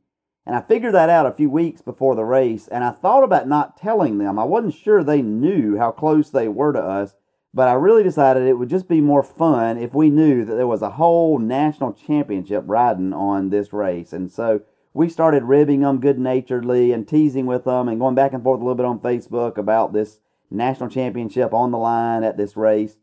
And 0.46 0.56
I 0.56 0.62
figured 0.62 0.94
that 0.94 1.10
out 1.10 1.26
a 1.26 1.32
few 1.32 1.50
weeks 1.50 1.82
before 1.82 2.16
the 2.16 2.24
race, 2.24 2.68
and 2.68 2.84
I 2.84 2.92
thought 2.92 3.24
about 3.24 3.48
not 3.48 3.78
telling 3.78 4.20
them. 4.20 4.38
I 4.38 4.44
wasn't 4.44 4.76
sure 4.76 5.04
they 5.04 5.22
knew 5.24 5.78
how 5.78 5.92
close 5.92 6.30
they 6.30 6.48
were 6.48 6.72
to 6.72 6.82
us, 6.82 7.16
but 7.52 7.68
I 7.68 7.74
really 7.74 8.04
decided 8.04 8.44
it 8.44 8.60
would 8.60 8.70
just 8.70 8.88
be 8.88 9.02
more 9.02 9.24
fun 9.24 9.78
if 9.78 9.94
we 9.94 10.10
knew 10.10 10.46
that 10.46 10.54
there 10.54 10.68
was 10.68 10.84
a 10.84 10.92
whole 10.92 11.40
national 11.40 11.94
championship 11.94 12.64
riding 12.68 13.12
on 13.12 13.50
this 13.50 13.74
race. 13.74 14.14
And 14.14 14.32
so 14.32 14.62
we 14.94 15.10
started 15.10 15.44
ribbing 15.44 15.80
them 15.80 16.00
good 16.00 16.20
naturedly 16.20 16.92
and 16.92 17.08
teasing 17.08 17.46
with 17.46 17.64
them 17.64 17.88
and 17.88 18.00
going 18.00 18.14
back 18.14 18.34
and 18.34 18.44
forth 18.44 18.60
a 18.60 18.64
little 18.64 18.76
bit 18.76 18.86
on 18.86 19.00
Facebook 19.00 19.58
about 19.58 19.94
this 19.94 20.20
national 20.52 20.90
championship 20.90 21.54
on 21.54 21.72
the 21.72 21.78
line 21.78 22.24
at 22.24 22.38
this 22.38 22.56
race. 22.56 22.98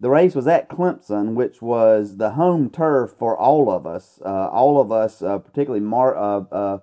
The 0.00 0.10
race 0.10 0.34
was 0.34 0.46
at 0.46 0.68
Clemson, 0.68 1.34
which 1.34 1.60
was 1.60 2.16
the 2.16 2.30
home 2.30 2.70
turf 2.70 3.10
for 3.18 3.36
all 3.36 3.70
of 3.70 3.86
us. 3.86 4.20
Uh, 4.24 4.48
all 4.48 4.80
of 4.80 4.90
us, 4.92 5.22
uh, 5.22 5.38
particularly 5.38 5.84
Mar- 5.84 6.16
uh, 6.16 6.40
uh 6.52 6.78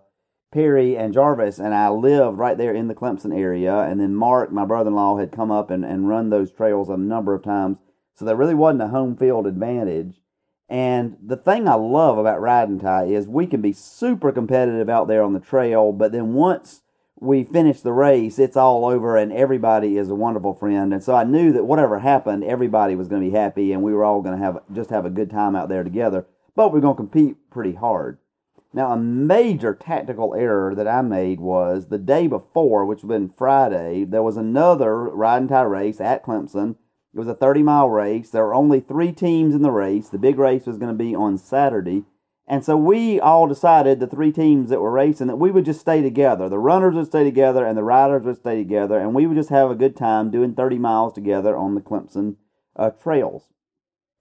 Perry 0.55 0.95
and 0.95 1.13
Jarvis 1.13 1.59
and 1.59 1.73
I 1.73 1.89
lived 1.89 2.37
right 2.37 2.57
there 2.57 2.73
in 2.73 2.87
the 2.87 2.95
Clemson 2.95 3.37
area. 3.37 3.77
And 3.79 3.99
then 3.99 4.15
Mark, 4.15 4.53
my 4.53 4.63
brother 4.63 4.87
in 4.87 4.95
law, 4.95 5.17
had 5.17 5.33
come 5.33 5.51
up 5.51 5.69
and, 5.69 5.83
and 5.83 6.07
run 6.07 6.29
those 6.29 6.49
trails 6.49 6.87
a 6.87 6.95
number 6.95 7.33
of 7.33 7.43
times. 7.43 7.79
So 8.13 8.23
there 8.23 8.37
really 8.37 8.55
wasn't 8.55 8.83
a 8.83 8.87
home 8.87 9.17
field 9.17 9.47
advantage. 9.47 10.21
And 10.69 11.17
the 11.21 11.35
thing 11.35 11.67
I 11.67 11.73
love 11.73 12.17
about 12.17 12.39
ride 12.39 12.69
and 12.69 12.79
tie 12.79 13.03
is 13.03 13.27
we 13.27 13.47
can 13.47 13.61
be 13.61 13.73
super 13.73 14.31
competitive 14.31 14.87
out 14.87 15.09
there 15.09 15.23
on 15.23 15.33
the 15.33 15.41
trail, 15.41 15.91
but 15.91 16.13
then 16.13 16.33
once 16.33 16.83
we 17.19 17.43
finish 17.43 17.81
the 17.81 17.91
race, 17.91 18.39
it's 18.39 18.55
all 18.55 18.85
over 18.85 19.17
and 19.17 19.33
everybody 19.33 19.97
is 19.97 20.09
a 20.09 20.15
wonderful 20.15 20.53
friend. 20.53 20.93
And 20.93 21.03
so 21.03 21.15
I 21.15 21.25
knew 21.25 21.51
that 21.51 21.65
whatever 21.65 21.99
happened, 21.99 22.45
everybody 22.45 22.95
was 22.95 23.09
going 23.09 23.21
to 23.21 23.29
be 23.29 23.35
happy 23.35 23.73
and 23.73 23.83
we 23.83 23.93
were 23.93 24.05
all 24.05 24.21
going 24.21 24.39
to 24.39 24.43
have 24.43 24.61
just 24.73 24.89
have 24.89 25.05
a 25.05 25.09
good 25.09 25.29
time 25.29 25.53
out 25.53 25.67
there 25.67 25.83
together. 25.83 26.25
But 26.55 26.71
we're 26.71 26.79
going 26.79 26.95
to 26.95 27.03
compete 27.03 27.35
pretty 27.51 27.73
hard. 27.73 28.19
Now, 28.75 28.91
a 28.91 28.97
major 28.97 29.73
tactical 29.73 30.35
error 30.35 30.75
that 30.75 30.85
I 30.85 31.01
made 31.01 31.39
was 31.39 31.87
the 31.87 31.97
day 31.97 32.27
before, 32.27 32.85
which 32.85 33.03
would 33.03 33.13
have 33.13 33.21
been 33.21 33.33
Friday, 33.33 34.03
there 34.03 34.21
was 34.21 34.35
another 34.35 34.95
ride 34.95 35.37
and 35.37 35.49
tie 35.49 35.61
race 35.61 36.01
at 36.01 36.25
Clemson. 36.25 36.71
It 37.13 37.19
was 37.19 37.29
a 37.29 37.33
30 37.33 37.63
mile 37.63 37.87
race. 37.87 38.31
There 38.31 38.43
were 38.43 38.53
only 38.53 38.81
three 38.81 39.13
teams 39.13 39.55
in 39.55 39.61
the 39.61 39.71
race. 39.71 40.09
The 40.09 40.17
big 40.17 40.37
race 40.37 40.65
was 40.65 40.77
going 40.77 40.91
to 40.91 41.03
be 41.03 41.15
on 41.15 41.37
Saturday. 41.37 42.03
And 42.49 42.65
so 42.65 42.75
we 42.75 43.17
all 43.17 43.47
decided, 43.47 44.01
the 44.01 44.07
three 44.07 44.33
teams 44.33 44.67
that 44.67 44.81
were 44.81 44.91
racing, 44.91 45.27
that 45.27 45.37
we 45.37 45.51
would 45.51 45.63
just 45.63 45.79
stay 45.79 46.01
together. 46.01 46.49
The 46.49 46.59
runners 46.59 46.95
would 46.95 47.07
stay 47.07 47.23
together 47.23 47.65
and 47.65 47.77
the 47.77 47.83
riders 47.83 48.25
would 48.25 48.35
stay 48.35 48.57
together. 48.57 48.99
And 48.99 49.15
we 49.15 49.25
would 49.25 49.37
just 49.37 49.51
have 49.51 49.71
a 49.71 49.75
good 49.75 49.95
time 49.95 50.31
doing 50.31 50.53
30 50.53 50.79
miles 50.79 51.13
together 51.13 51.55
on 51.55 51.75
the 51.75 51.81
Clemson 51.81 52.35
uh, 52.75 52.89
trails. 52.89 53.53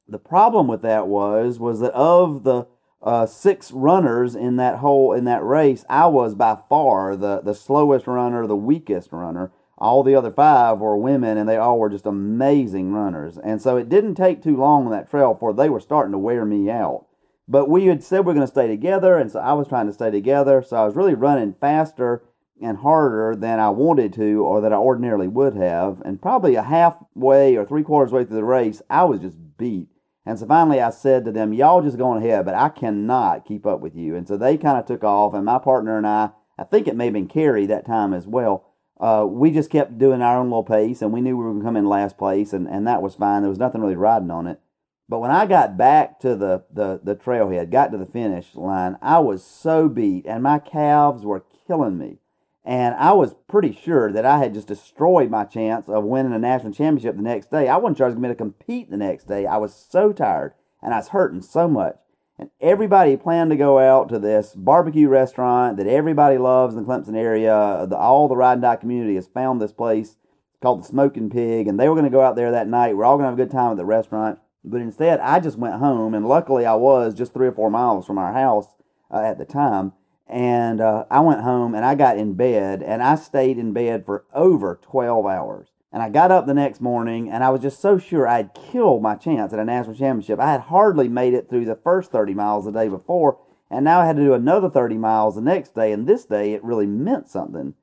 The 0.07 0.21
problem 0.21 0.69
with 0.69 0.83
that 0.83 1.09
was, 1.09 1.59
was 1.59 1.81
that 1.81 1.93
of 1.93 2.45
the 2.45 2.69
uh, 3.05 3.27
six 3.27 3.71
runners 3.71 4.35
in 4.35 4.57
that 4.57 4.79
whole 4.79 5.13
in 5.13 5.25
that 5.27 5.45
race, 5.45 5.85
I 5.89 6.07
was 6.07 6.35
by 6.35 6.57
far 6.69 7.15
the 7.15 7.41
the 7.43 7.55
slowest 7.55 8.07
runner, 8.07 8.47
the 8.47 8.57
weakest 8.57 9.13
runner. 9.13 9.53
All 9.77 10.03
the 10.03 10.15
other 10.15 10.31
five 10.31 10.79
were 10.79 10.97
women, 10.97 11.37
and 11.37 11.49
they 11.49 11.57
all 11.57 11.79
were 11.79 11.91
just 11.91 12.07
amazing 12.07 12.93
runners. 12.93 13.37
And 13.37 13.61
so 13.61 13.77
it 13.77 13.89
didn't 13.89 14.15
take 14.15 14.43
too 14.43 14.57
long 14.57 14.87
on 14.87 14.93
that 14.93 15.11
trail 15.11 15.35
before 15.35 15.53
they 15.53 15.69
were 15.69 15.81
starting 15.81 16.13
to 16.13 16.19
wear 16.19 16.45
me 16.45 16.71
out. 16.71 17.07
But 17.47 17.69
we 17.69 17.87
had 17.87 18.03
said 18.03 18.25
we 18.25 18.31
are 18.31 18.35
going 18.35 18.47
to 18.47 18.51
stay 18.53 18.69
together, 18.69 19.19
and 19.19 19.31
so 19.31 19.41
I 19.41 19.53
was 19.53 19.69
trying 19.69 19.87
to 19.87 19.93
stay 19.93 20.11
together. 20.11 20.63
So 20.63 20.77
I 20.77 20.87
was 20.87 20.97
really 20.97 21.15
running 21.15 21.55
faster 21.61 22.23
and 22.63 22.79
harder 22.79 23.37
than 23.37 23.61
I 23.61 23.69
wanted 23.69 24.15
to, 24.15 24.43
or 24.43 24.63
that 24.63 24.73
I 24.73 24.77
ordinarily 24.77 25.29
would 25.29 25.55
have. 25.57 26.01
And 26.03 26.23
probably 26.23 26.55
a 26.55 26.63
halfway 26.63 27.57
or 27.57 27.67
three 27.67 27.83
quarters 27.83 28.13
way 28.13 28.25
through 28.25 28.37
the 28.37 28.45
race, 28.45 28.81
I 28.89 29.05
was 29.05 29.21
just 29.21 29.37
beat. 29.59 29.89
And 30.27 30.39
so 30.39 30.47
finally 30.47 30.81
I 30.81 30.91
said 30.91 31.25
to 31.25 31.33
them, 31.33 31.53
Y'all 31.53 31.83
just 31.83 31.99
go 31.99 32.15
ahead, 32.15 32.45
but 32.45 32.55
I 32.55 32.69
cannot 32.69 33.45
keep 33.45 33.67
up 33.67 33.81
with 33.81 33.95
you. 33.95 34.17
And 34.17 34.27
so 34.27 34.37
they 34.37 34.57
kind 34.57 34.79
of 34.79 34.87
took 34.87 35.05
off, 35.05 35.35
and 35.35 35.45
my 35.45 35.59
partner 35.59 35.97
and 35.97 36.07
I, 36.07 36.31
I 36.59 36.65
think 36.65 36.87
it 36.87 36.97
may 36.97 37.07
have 37.07 37.15
been 37.15 37.29
Carrie 37.29 37.67
that 37.67 37.87
time 37.87 38.15
as 38.15 38.27
well. 38.27 38.67
Uh, 39.01 39.27
we 39.29 39.51
just 39.51 39.71
kept 39.71 39.99
doing 39.99 40.23
our 40.23 40.39
own 40.39 40.47
little 40.47 40.63
pace, 40.63 41.03
and 41.03 41.13
we 41.13 41.21
knew 41.21 41.37
we 41.37 41.45
were 41.45 41.51
going 41.51 41.61
to 41.61 41.67
come 41.67 41.77
in 41.77 41.85
last 41.85 42.17
place, 42.17 42.53
and, 42.53 42.69
and 42.69 42.87
that 42.87 43.03
was 43.03 43.17
fine. 43.17 43.43
There 43.43 43.51
was 43.51 43.59
nothing 43.59 43.81
really 43.81 43.97
riding 43.97 44.31
on 44.31 44.47
it. 44.47 44.61
But 45.09 45.19
when 45.19 45.31
I 45.31 45.47
got 45.47 45.77
back 45.77 46.21
to 46.21 46.35
the, 46.35 46.65
the, 46.73 47.01
the 47.03 47.17
trailhead, 47.17 47.71
got 47.71 47.93
to 47.93 47.99
the 47.99 48.07
finish 48.07 48.55
line, 48.55 48.97
I 49.03 49.19
was 49.19 49.45
so 49.45 49.89
beat, 49.89 50.27
and 50.27 50.43
my 50.43 50.59
calves 50.59 51.25
were 51.25 51.45
killing 51.67 51.99
me. 51.99 52.19
And 52.65 52.95
I 52.95 53.13
was 53.13 53.35
pretty 53.47 53.73
sure 53.75 54.11
that 54.11 54.25
I 54.25 54.39
had 54.39 54.55
just 54.55 54.69
destroyed 54.69 55.31
my 55.31 55.45
chance 55.45 55.89
of 55.89 56.05
winning 56.05 56.33
a 56.33 56.39
national 56.39 56.73
championship 56.73 57.17
the 57.17 57.23
next 57.23 57.51
day. 57.51 57.69
I 57.69 57.77
wasn't 57.77 57.99
sure 57.99 58.11
I 58.11 58.29
to 58.29 58.35
compete 58.35 58.91
the 58.91 58.97
next 58.97 59.29
day. 59.29 59.47
I 59.47 59.59
was 59.59 59.75
so 59.75 60.13
tired 60.13 60.55
and 60.83 60.95
I 60.95 60.99
was 60.99 61.09
hurting 61.09 61.43
so 61.43 61.69
much. 61.69 61.97
And 62.39 62.51
everybody 62.61 63.17
planned 63.17 63.51
to 63.51 63.57
go 63.57 63.79
out 63.79 64.09
to 64.09 64.19
this 64.19 64.55
barbecue 64.57 65.09
restaurant 65.09 65.77
that 65.77 65.87
everybody 65.87 66.39
loves 66.39 66.75
in 66.75 66.83
the 66.83 66.89
Clemson 66.89 67.17
area. 67.17 67.87
The, 67.89 67.97
all 67.97 68.29
the 68.29 68.37
ride 68.37 68.55
and 68.55 68.63
tie 68.63 68.77
community 68.77 69.15
has 69.15 69.29
found 69.29 69.61
this 69.61 69.73
place 69.73 70.17
called 70.61 70.81
the 70.81 70.89
Smoking 70.89 71.31
Pig, 71.31 71.69
and 71.69 71.79
they 71.79 71.89
were 71.89 71.95
going 71.95 72.07
to 72.07 72.11
go 72.11 72.23
out 72.23 72.35
there 72.35 72.51
that 72.51 72.67
night. 72.67 72.97
We're 72.97 73.05
all 73.05 73.19
going 73.19 73.25
to 73.25 73.31
have 73.31 73.39
a 73.39 73.43
good 73.43 73.53
time 73.53 73.73
at 73.73 73.77
the 73.77 73.85
restaurant. 73.85 74.41
But 74.65 74.81
instead, 74.81 75.21
I 75.21 75.39
just 75.39 75.59
went 75.59 75.77
home, 75.77 76.15
and 76.15 76.27
luckily 76.27 76.67
I 76.67 76.75
was 76.75 77.15
just 77.15 77.35
three 77.35 77.47
or 77.47 77.53
four 77.53 77.71
miles 77.71 78.07
from 78.07 78.19
our 78.19 78.33
house 78.33 78.67
uh, 79.13 79.19
at 79.19 79.39
the 79.39 79.45
time 79.45 79.93
and 80.27 80.81
uh, 80.81 81.05
I 81.11 81.21
went 81.21 81.43
home 81.43 81.75
and 81.75 81.85
I 81.85 81.95
got 81.95 82.19
in 82.19 82.35
bed 82.35 82.83
and 82.83 83.03
I 83.03 83.15
stayed 83.15 83.59
in 83.59 83.73
bed 83.73 84.07
for 84.07 84.25
over 84.33 84.79
12 84.83 85.27
hours. 85.27 85.69
And 85.93 86.03
I 86.03 86.09
got 86.09 86.33
up 86.33 86.47
the 86.47 86.55
next 86.55 86.81
morning 86.81 87.31
and 87.31 87.45
I 87.45 87.51
was 87.51 87.61
just 87.61 87.81
so 87.81 87.99
sure 87.99 88.27
I'd 88.27 88.55
killed 88.55 89.03
my 89.03 89.15
chance 89.15 89.53
at 89.53 89.59
a 89.59 89.65
national 89.65 89.97
championship. 89.97 90.41
I 90.41 90.51
had 90.51 90.63
hardly 90.63 91.09
made 91.09 91.35
it 91.35 91.49
through 91.49 91.67
the 91.67 91.77
first 91.77 92.11
30 92.11 92.35
miles 92.35 92.65
the 92.65 92.73
day 92.73 92.89
before, 92.89 93.39
and 93.71 93.85
now 93.85 94.01
I 94.01 94.07
had 94.07 94.17
to 94.17 94.25
do 94.25 94.35
another 94.35 94.69
30 94.69 94.97
miles 94.97 95.37
the 95.37 95.41
next 95.41 95.75
day. 95.75 95.93
And 95.93 96.07
this 96.07 96.25
day 96.25 96.53
it 96.53 96.65
really 96.65 96.87
meant 96.87 97.29
something. 97.29 97.75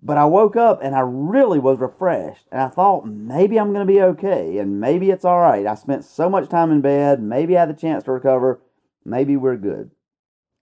But 0.00 0.18
I 0.18 0.26
woke 0.26 0.54
up 0.54 0.80
and 0.82 0.94
I 0.94 1.00
really 1.00 1.58
was 1.58 1.80
refreshed. 1.80 2.46
And 2.52 2.60
I 2.60 2.68
thought 2.68 3.06
maybe 3.06 3.58
I'm 3.58 3.72
going 3.72 3.86
to 3.86 3.92
be 3.92 4.00
okay 4.00 4.58
and 4.58 4.80
maybe 4.80 5.10
it's 5.10 5.24
all 5.24 5.40
right. 5.40 5.66
I 5.66 5.74
spent 5.74 6.04
so 6.04 6.30
much 6.30 6.48
time 6.48 6.70
in 6.70 6.80
bed. 6.80 7.20
Maybe 7.20 7.56
I 7.56 7.60
had 7.60 7.70
the 7.70 7.80
chance 7.80 8.04
to 8.04 8.12
recover. 8.12 8.60
Maybe 9.04 9.36
we're 9.36 9.56
good. 9.56 9.90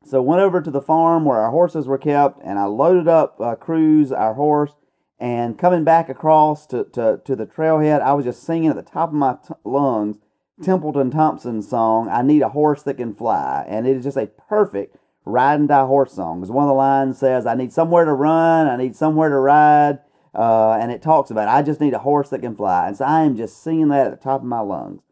So 0.06 0.22
went 0.22 0.40
over 0.40 0.60
to 0.60 0.70
the 0.70 0.80
farm 0.80 1.24
where 1.24 1.38
our 1.38 1.50
horses 1.50 1.86
were 1.86 1.98
kept, 1.98 2.40
and 2.44 2.58
I 2.58 2.64
loaded 2.64 3.08
up 3.08 3.40
uh, 3.40 3.56
Cruz, 3.56 4.12
our 4.12 4.34
horse, 4.34 4.76
and 5.18 5.58
coming 5.58 5.82
back 5.82 6.08
across 6.08 6.66
to, 6.66 6.84
to, 6.92 7.20
to 7.24 7.34
the 7.34 7.46
trailhead, 7.46 8.00
I 8.00 8.12
was 8.12 8.24
just 8.24 8.42
singing 8.42 8.70
at 8.70 8.76
the 8.76 8.82
top 8.82 9.08
of 9.08 9.14
my 9.14 9.36
t- 9.46 9.54
lungs 9.64 10.18
Templeton 10.62 11.10
Thompson's 11.10 11.68
song, 11.68 12.08
I 12.08 12.22
Need 12.22 12.42
a 12.42 12.48
Horse 12.48 12.82
That 12.82 12.96
Can 12.96 13.14
Fly. 13.14 13.64
And 13.68 13.86
it 13.86 13.96
is 13.96 14.04
just 14.04 14.16
a 14.16 14.26
perfect 14.26 14.96
ride 15.24 15.60
and 15.60 15.68
tie 15.68 15.84
horse 15.84 16.14
song. 16.14 16.40
Because 16.40 16.50
one 16.50 16.64
of 16.64 16.68
the 16.68 16.74
lines 16.74 17.18
says, 17.18 17.46
I 17.46 17.54
need 17.54 17.72
somewhere 17.72 18.04
to 18.04 18.12
run, 18.12 18.66
I 18.66 18.76
need 18.76 18.96
somewhere 18.96 19.28
to 19.28 19.36
ride. 19.36 19.98
Uh, 20.34 20.72
and 20.80 20.90
it 20.90 21.02
talks 21.02 21.30
about, 21.30 21.48
I 21.48 21.62
just 21.62 21.80
need 21.80 21.94
a 21.94 21.98
horse 21.98 22.30
that 22.30 22.40
can 22.40 22.56
fly. 22.56 22.88
And 22.88 22.96
so 22.96 23.04
I 23.04 23.22
am 23.22 23.36
just 23.36 23.62
singing 23.62 23.88
that 23.88 24.06
at 24.06 24.10
the 24.10 24.22
top 24.24 24.40
of 24.40 24.46
my 24.46 24.60
lungs. 24.60 25.02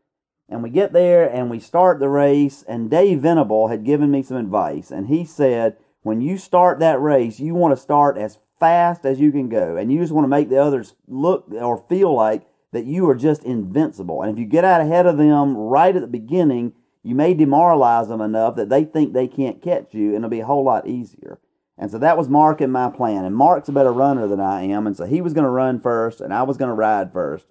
And 0.49 0.63
we 0.63 0.71
get 0.71 0.93
there 0.93 1.29
and 1.29 1.51
we 1.51 1.59
start 1.59 1.99
the 1.99 2.09
race. 2.09 2.65
And 2.69 2.91
Dave 2.91 3.21
Venable 3.21 3.69
had 3.69 3.85
given 3.85 4.11
me 4.11 4.23
some 4.23 4.37
advice. 4.37 4.91
And 4.91 5.09
he 5.09 5.25
said, 5.25 5.77
when 6.03 6.21
you 6.21 6.37
start 6.37 6.79
that 6.81 7.01
race, 7.01 7.41
you 7.41 7.55
want 7.55 7.73
to 7.75 7.81
start 7.81 8.19
as 8.19 8.39
fast 8.61 9.05
as 9.05 9.21
you 9.21 9.33
can 9.33 9.49
go. 9.49 9.77
And 9.77 9.93
you 9.93 9.99
just 9.99 10.13
want 10.13 10.25
to 10.25 10.29
make 10.29 10.49
the 10.49 10.63
others 10.63 10.95
look 11.09 11.47
or 11.51 11.85
feel 11.89 12.15
like 12.15 12.47
that 12.73 12.85
you 12.85 13.09
are 13.09 13.15
just 13.15 13.45
invincible. 13.45 14.23
And 14.23 14.33
if 14.33 14.39
you 14.39 14.45
get 14.45 14.65
out 14.65 14.81
ahead 14.81 15.07
of 15.07 15.17
them 15.17 15.57
right 15.57 15.95
at 15.95 16.03
the 16.03 16.09
beginning, 16.09 16.73
you 17.03 17.15
may 17.15 17.33
demoralize 17.33 18.09
them 18.09 18.21
enough 18.21 18.57
that 18.57 18.69
they 18.69 18.85
think 18.85 19.13
they 19.13 19.29
can't 19.29 19.63
catch 19.63 19.95
you, 19.95 20.09
and 20.09 20.17
it'll 20.17 20.31
be 20.31 20.41
a 20.41 20.47
whole 20.47 20.65
lot 20.65 20.87
easier. 20.87 21.39
And 21.79 21.91
so 21.91 21.99
that 21.99 22.17
was 22.17 22.29
Mark 22.29 22.61
and 22.61 22.73
my 22.73 22.91
plan. 22.91 23.25
And 23.25 23.37
Mark's 23.37 23.69
a 23.69 23.73
better 23.73 23.93
runner 23.93 24.27
than 24.27 24.41
I 24.41 24.63
am, 24.63 24.87
and 24.87 24.97
so 24.97 25.05
he 25.05 25.21
was 25.21 25.35
going 25.35 25.45
to 25.45 25.51
run 25.51 25.81
first, 25.81 26.21
and 26.21 26.33
I 26.33 26.43
was 26.43 26.57
going 26.57 26.69
to 26.69 26.75
ride 26.75 27.13
first 27.13 27.47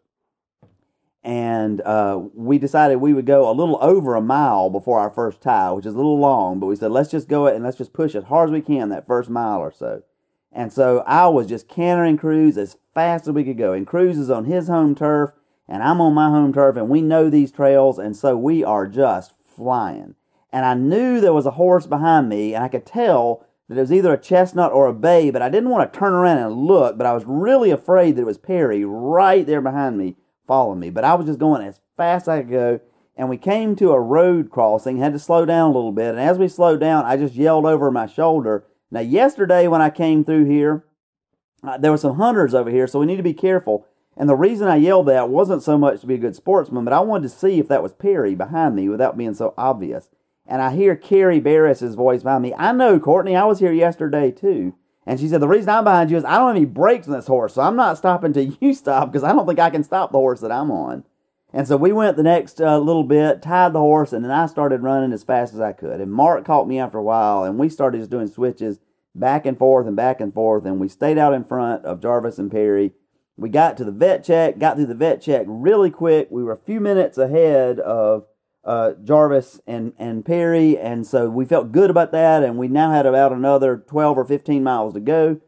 and 1.24 1.80
uh, 1.82 2.22
we 2.34 2.58
decided 2.58 2.98
we 2.98 3.14
would 3.14 3.26
go 3.26 3.50
a 3.50 3.54
little 3.54 3.78
over 3.82 4.16
a 4.16 4.22
mile 4.22 4.70
before 4.70 5.00
our 5.00 5.10
first 5.10 5.42
tie, 5.42 5.72
which 5.72 5.86
is 5.86 5.94
a 5.94 5.98
little 5.98 6.20
long, 6.20 6.60
but 6.60 6.66
we 6.66 6.76
said 6.76 6.92
let's 6.92 7.12
just 7.12 7.30
go 7.30 7.48
it 7.48 7.56
and 7.56 7.64
let's 7.64 7.78
just 7.78 7.94
push 7.94 8.14
as 8.14 8.26
hard 8.26 8.50
as 8.50 8.54
we 8.54 8.62
can 8.62 8.90
that 8.90 9.08
first 9.08 9.30
mile 9.30 9.60
or 9.60 9.72
so. 9.72 10.04
And 10.52 10.72
so 10.72 11.00
I 11.08 11.28
was 11.28 11.48
just 11.48 11.70
cantering 11.70 12.18
Cruz 12.18 12.58
as 12.58 12.78
fast 12.94 13.28
as 13.28 13.34
we 13.34 13.44
could 13.44 13.58
go. 13.58 13.74
And 13.74 13.88
Cruz 13.88 14.18
is 14.18 14.30
on 14.30 14.46
his 14.46 14.68
home 14.68 14.96
turf, 14.96 15.32
and 15.68 15.82
I'm 15.82 16.02
on 16.02 16.14
my 16.14 16.30
home 16.30 16.54
turf, 16.54 16.76
and 16.76 16.90
we 16.90 17.02
know 17.02 17.30
these 17.30 17.52
trails, 17.52 17.98
and 17.98 18.16
so 18.16 18.38
we 18.38 18.64
are 18.64 18.86
just 18.86 19.34
flying. 19.44 20.16
And 20.52 20.66
I 20.66 20.74
knew 20.74 21.20
there 21.20 21.34
was 21.34 21.46
a 21.46 21.52
horse 21.52 21.88
behind 21.88 22.28
me, 22.30 22.54
and 22.54 22.64
I 22.64 22.68
could 22.68 22.86
tell 22.86 23.46
that 23.68 23.78
it 23.78 23.82
was 23.82 23.94
either 23.94 24.14
a 24.14 24.18
chestnut 24.18 24.74
or 24.74 24.88
a 24.88 24.94
bay, 24.94 25.32
but 25.32 25.42
I 25.42 25.50
didn't 25.50 25.70
want 25.70 25.92
to 25.92 25.98
turn 25.98 26.14
around 26.14 26.38
and 26.38 26.54
look, 26.54 26.98
but 26.98 27.08
I 27.08 27.14
was 27.14 27.24
really 27.26 27.72
afraid 27.72 28.16
that 28.16 28.22
it 28.22 28.26
was 28.26 28.38
Perry 28.38 28.84
right 28.84 29.48
there 29.48 29.62
behind 29.62 29.98
me 29.98 30.18
follow 30.54 30.76
me. 30.76 30.92
But 30.92 31.04
I 31.04 31.16
was 31.16 31.26
just 31.26 31.40
going 31.40 31.66
as 31.66 31.82
fast 31.98 32.24
as 32.24 32.30
I 32.30 32.42
could 32.42 32.52
go. 32.52 32.80
And 33.16 33.28
we 33.28 33.38
came 33.38 33.76
to 33.76 33.92
a 33.92 34.00
road 34.00 34.52
crossing, 34.52 34.98
had 34.98 35.14
to 35.14 35.20
slow 35.20 35.46
down 35.46 35.72
a 35.72 35.74
little 35.74 35.92
bit. 35.92 36.12
And 36.12 36.20
as 36.20 36.38
we 36.38 36.48
slowed 36.48 36.80
down, 36.80 37.06
I 37.06 37.18
just 37.18 37.34
yelled 37.34 37.66
over 37.66 37.90
my 37.92 38.06
shoulder. 38.06 38.66
Now, 38.92 39.00
yesterday 39.00 39.68
when 39.68 39.82
I 39.82 39.90
came 39.90 40.24
through 40.24 40.46
here, 40.46 40.86
uh, 41.64 41.78
there 41.78 41.92
were 41.92 41.98
some 41.98 42.18
hunters 42.18 42.54
over 42.54 42.70
here, 42.70 42.88
so 42.88 43.00
we 43.00 43.06
need 43.06 43.18
to 43.18 43.24
be 43.24 43.34
careful. 43.34 43.88
And 44.16 44.30
the 44.30 44.36
reason 44.36 44.68
I 44.68 44.76
yelled 44.76 45.08
that 45.08 45.30
wasn't 45.30 45.64
so 45.64 45.78
much 45.78 46.02
to 46.02 46.08
be 46.08 46.16
a 46.16 46.20
good 46.20 46.36
sportsman, 46.36 46.84
but 46.84 46.94
I 46.94 47.00
wanted 47.00 47.24
to 47.24 47.36
see 47.36 47.60
if 47.60 47.68
that 47.70 47.82
was 47.82 47.94
Perry 47.94 48.36
behind 48.36 48.76
me 48.76 48.90
without 48.90 49.18
being 49.18 49.34
so 49.34 49.56
obvious. 49.58 50.10
And 50.46 50.62
I 50.62 50.76
hear 50.76 50.96
Carrie 50.96 51.40
Barris's 51.40 51.96
voice 51.96 52.22
behind 52.22 52.44
me. 52.44 52.54
I 52.56 52.74
know, 52.74 53.00
Courtney, 53.00 53.36
I 53.36 53.46
was 53.46 53.60
here 53.60 53.72
yesterday 53.72 54.30
too. 54.30 54.76
And 55.06 55.20
she 55.20 55.28
said, 55.28 55.42
The 55.42 55.48
reason 55.48 55.70
I'm 55.70 55.84
behind 55.84 56.12
you 56.12 56.18
is 56.18 56.26
I 56.26 56.38
don't 56.38 56.48
have 56.48 56.56
any 56.56 56.66
brakes 56.66 57.08
on 57.08 57.14
this 57.14 57.28
horse, 57.28 57.54
so 57.54 57.62
I'm 57.62 57.76
not 57.76 57.98
stopping 57.98 58.34
till 58.34 58.54
you 58.62 58.74
stop 58.74 59.12
because 59.12 59.24
I 59.24 59.34
don't 59.34 59.46
think 59.46 59.60
I 59.60 59.70
can 59.70 59.84
stop 59.84 60.12
the 60.12 60.18
horse 60.18 60.40
that 60.42 60.52
I'm 60.52 60.72
on. 60.72 61.04
And 61.56 61.68
so 61.68 61.78
we 61.78 61.92
went 61.92 62.18
the 62.18 62.24
next 62.24 62.60
uh, 62.60 62.80
little 62.80 63.04
bit, 63.04 63.44
tied 63.44 63.74
the 63.74 63.80
horse, 63.80 64.12
and 64.12 64.26
then 64.26 64.32
I 64.32 64.48
started 64.48 64.82
running 64.82 65.14
as 65.14 65.24
fast 65.24 65.54
as 65.54 65.60
I 65.60 65.72
could. 65.72 66.02
And 66.02 66.12
Mark 66.12 66.46
caught 66.46 66.68
me 66.68 66.80
after 66.80 66.98
a 66.98 67.04
while, 67.04 67.44
and 67.44 67.60
we 67.60 67.70
started 67.70 68.00
just 68.00 68.10
doing 68.10 68.28
switches 68.28 68.80
back 69.14 69.46
and 69.46 69.58
forth 69.58 69.86
and 69.86 69.96
back 69.96 70.20
and 70.20 70.34
forth. 70.34 70.66
And 70.66 70.80
we 70.80 70.88
stayed 70.88 71.20
out 71.20 71.34
in 71.34 71.44
front 71.44 71.86
of 71.86 72.02
Jarvis 72.02 72.40
and 72.40 72.52
Perry. 72.52 72.94
We 73.38 73.50
got 73.50 73.78
to 73.78 73.84
the 73.84 73.92
vet 73.92 74.24
check, 74.24 74.58
got 74.58 74.78
through 74.78 74.88
the 74.88 74.96
vet 74.96 75.22
check 75.22 75.46
really 75.48 75.92
quick. 75.92 76.28
We 76.32 76.44
were 76.44 76.54
a 76.54 76.58
few 76.58 76.80
minutes 76.80 77.20
ahead 77.20 77.80
of 77.80 78.26
uh, 78.64 78.94
Jarvis 79.04 79.60
and, 79.68 79.94
and 79.98 80.26
Perry, 80.26 80.78
and 80.78 81.06
so 81.06 81.30
we 81.30 81.46
felt 81.46 81.72
good 81.72 81.90
about 81.90 82.12
that. 82.12 82.44
And 82.44 82.58
we 82.58 82.68
now 82.68 82.92
had 82.92 83.06
about 83.06 83.32
another 83.32 83.78
12 83.78 84.18
or 84.18 84.26
15 84.26 84.64
miles 84.64 84.94
to 84.94 85.00
go 85.00 85.42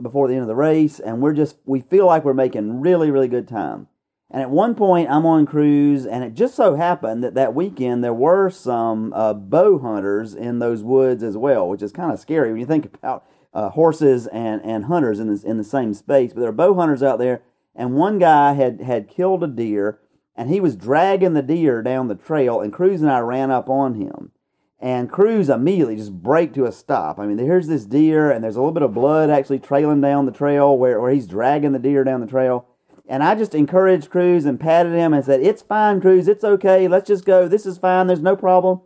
before 0.00 0.28
the 0.28 0.34
end 0.34 0.42
of 0.42 0.48
the 0.48 0.54
race, 0.54 1.00
and 1.00 1.22
we're 1.22 1.32
just 1.32 1.56
we 1.64 1.80
feel 1.80 2.06
like 2.06 2.24
we're 2.24 2.34
making 2.34 2.80
really 2.80 3.10
really 3.10 3.28
good 3.28 3.48
time. 3.48 3.88
And 4.30 4.42
at 4.42 4.50
one 4.50 4.74
point, 4.74 5.08
I'm 5.08 5.24
on 5.24 5.46
Cruz, 5.46 6.04
and 6.04 6.24
it 6.24 6.34
just 6.34 6.56
so 6.56 6.74
happened 6.74 7.22
that 7.22 7.34
that 7.34 7.54
weekend 7.54 8.02
there 8.02 8.12
were 8.12 8.50
some 8.50 9.12
uh, 9.12 9.32
bow 9.32 9.78
hunters 9.78 10.34
in 10.34 10.58
those 10.58 10.82
woods 10.82 11.22
as 11.22 11.36
well, 11.36 11.68
which 11.68 11.82
is 11.82 11.92
kind 11.92 12.12
of 12.12 12.18
scary 12.18 12.50
when 12.50 12.60
you 12.60 12.66
think 12.66 12.86
about 12.86 13.24
uh, 13.54 13.70
horses 13.70 14.26
and, 14.26 14.60
and 14.62 14.86
hunters 14.86 15.20
in, 15.20 15.28
this, 15.28 15.44
in 15.44 15.58
the 15.58 15.64
same 15.64 15.94
space. 15.94 16.32
But 16.32 16.40
there 16.40 16.50
are 16.50 16.52
bow 16.52 16.74
hunters 16.74 17.04
out 17.04 17.20
there, 17.20 17.42
and 17.74 17.94
one 17.94 18.18
guy 18.18 18.54
had, 18.54 18.80
had 18.80 19.08
killed 19.08 19.44
a 19.44 19.46
deer, 19.46 20.00
and 20.36 20.50
he 20.50 20.60
was 20.60 20.76
dragging 20.76 21.32
the 21.32 21.42
deer 21.42 21.82
down 21.82 22.08
the 22.08 22.14
trail, 22.14 22.60
and 22.60 22.72
Cruz 22.72 23.00
and 23.00 23.10
I 23.10 23.20
ran 23.20 23.50
up 23.50 23.68
on 23.68 23.94
him. 23.94 24.32
And 24.78 25.10
Cruz 25.10 25.48
immediately 25.48 25.96
just 25.96 26.22
break 26.22 26.52
to 26.54 26.66
a 26.66 26.72
stop. 26.72 27.18
I 27.18 27.26
mean, 27.26 27.38
here's 27.38 27.66
this 27.66 27.86
deer, 27.86 28.30
and 28.30 28.44
there's 28.44 28.56
a 28.56 28.60
little 28.60 28.74
bit 28.74 28.82
of 28.82 28.92
blood 28.92 29.30
actually 29.30 29.58
trailing 29.58 30.02
down 30.02 30.26
the 30.26 30.32
trail 30.32 30.76
where, 30.76 31.00
where 31.00 31.10
he's 31.10 31.26
dragging 31.26 31.72
the 31.72 31.78
deer 31.78 32.04
down 32.04 32.20
the 32.20 32.26
trail. 32.26 32.66
And 33.08 33.22
I 33.22 33.34
just 33.34 33.54
encouraged 33.54 34.10
Cruz 34.10 34.44
and 34.44 34.60
patted 34.60 34.92
him 34.92 35.14
and 35.14 35.24
said, 35.24 35.40
It's 35.40 35.62
fine, 35.62 36.00
Cruz. 36.00 36.28
It's 36.28 36.44
okay. 36.44 36.88
Let's 36.88 37.06
just 37.06 37.24
go. 37.24 37.48
This 37.48 37.64
is 37.64 37.78
fine. 37.78 38.08
There's 38.08 38.20
no 38.20 38.36
problem. 38.36 38.80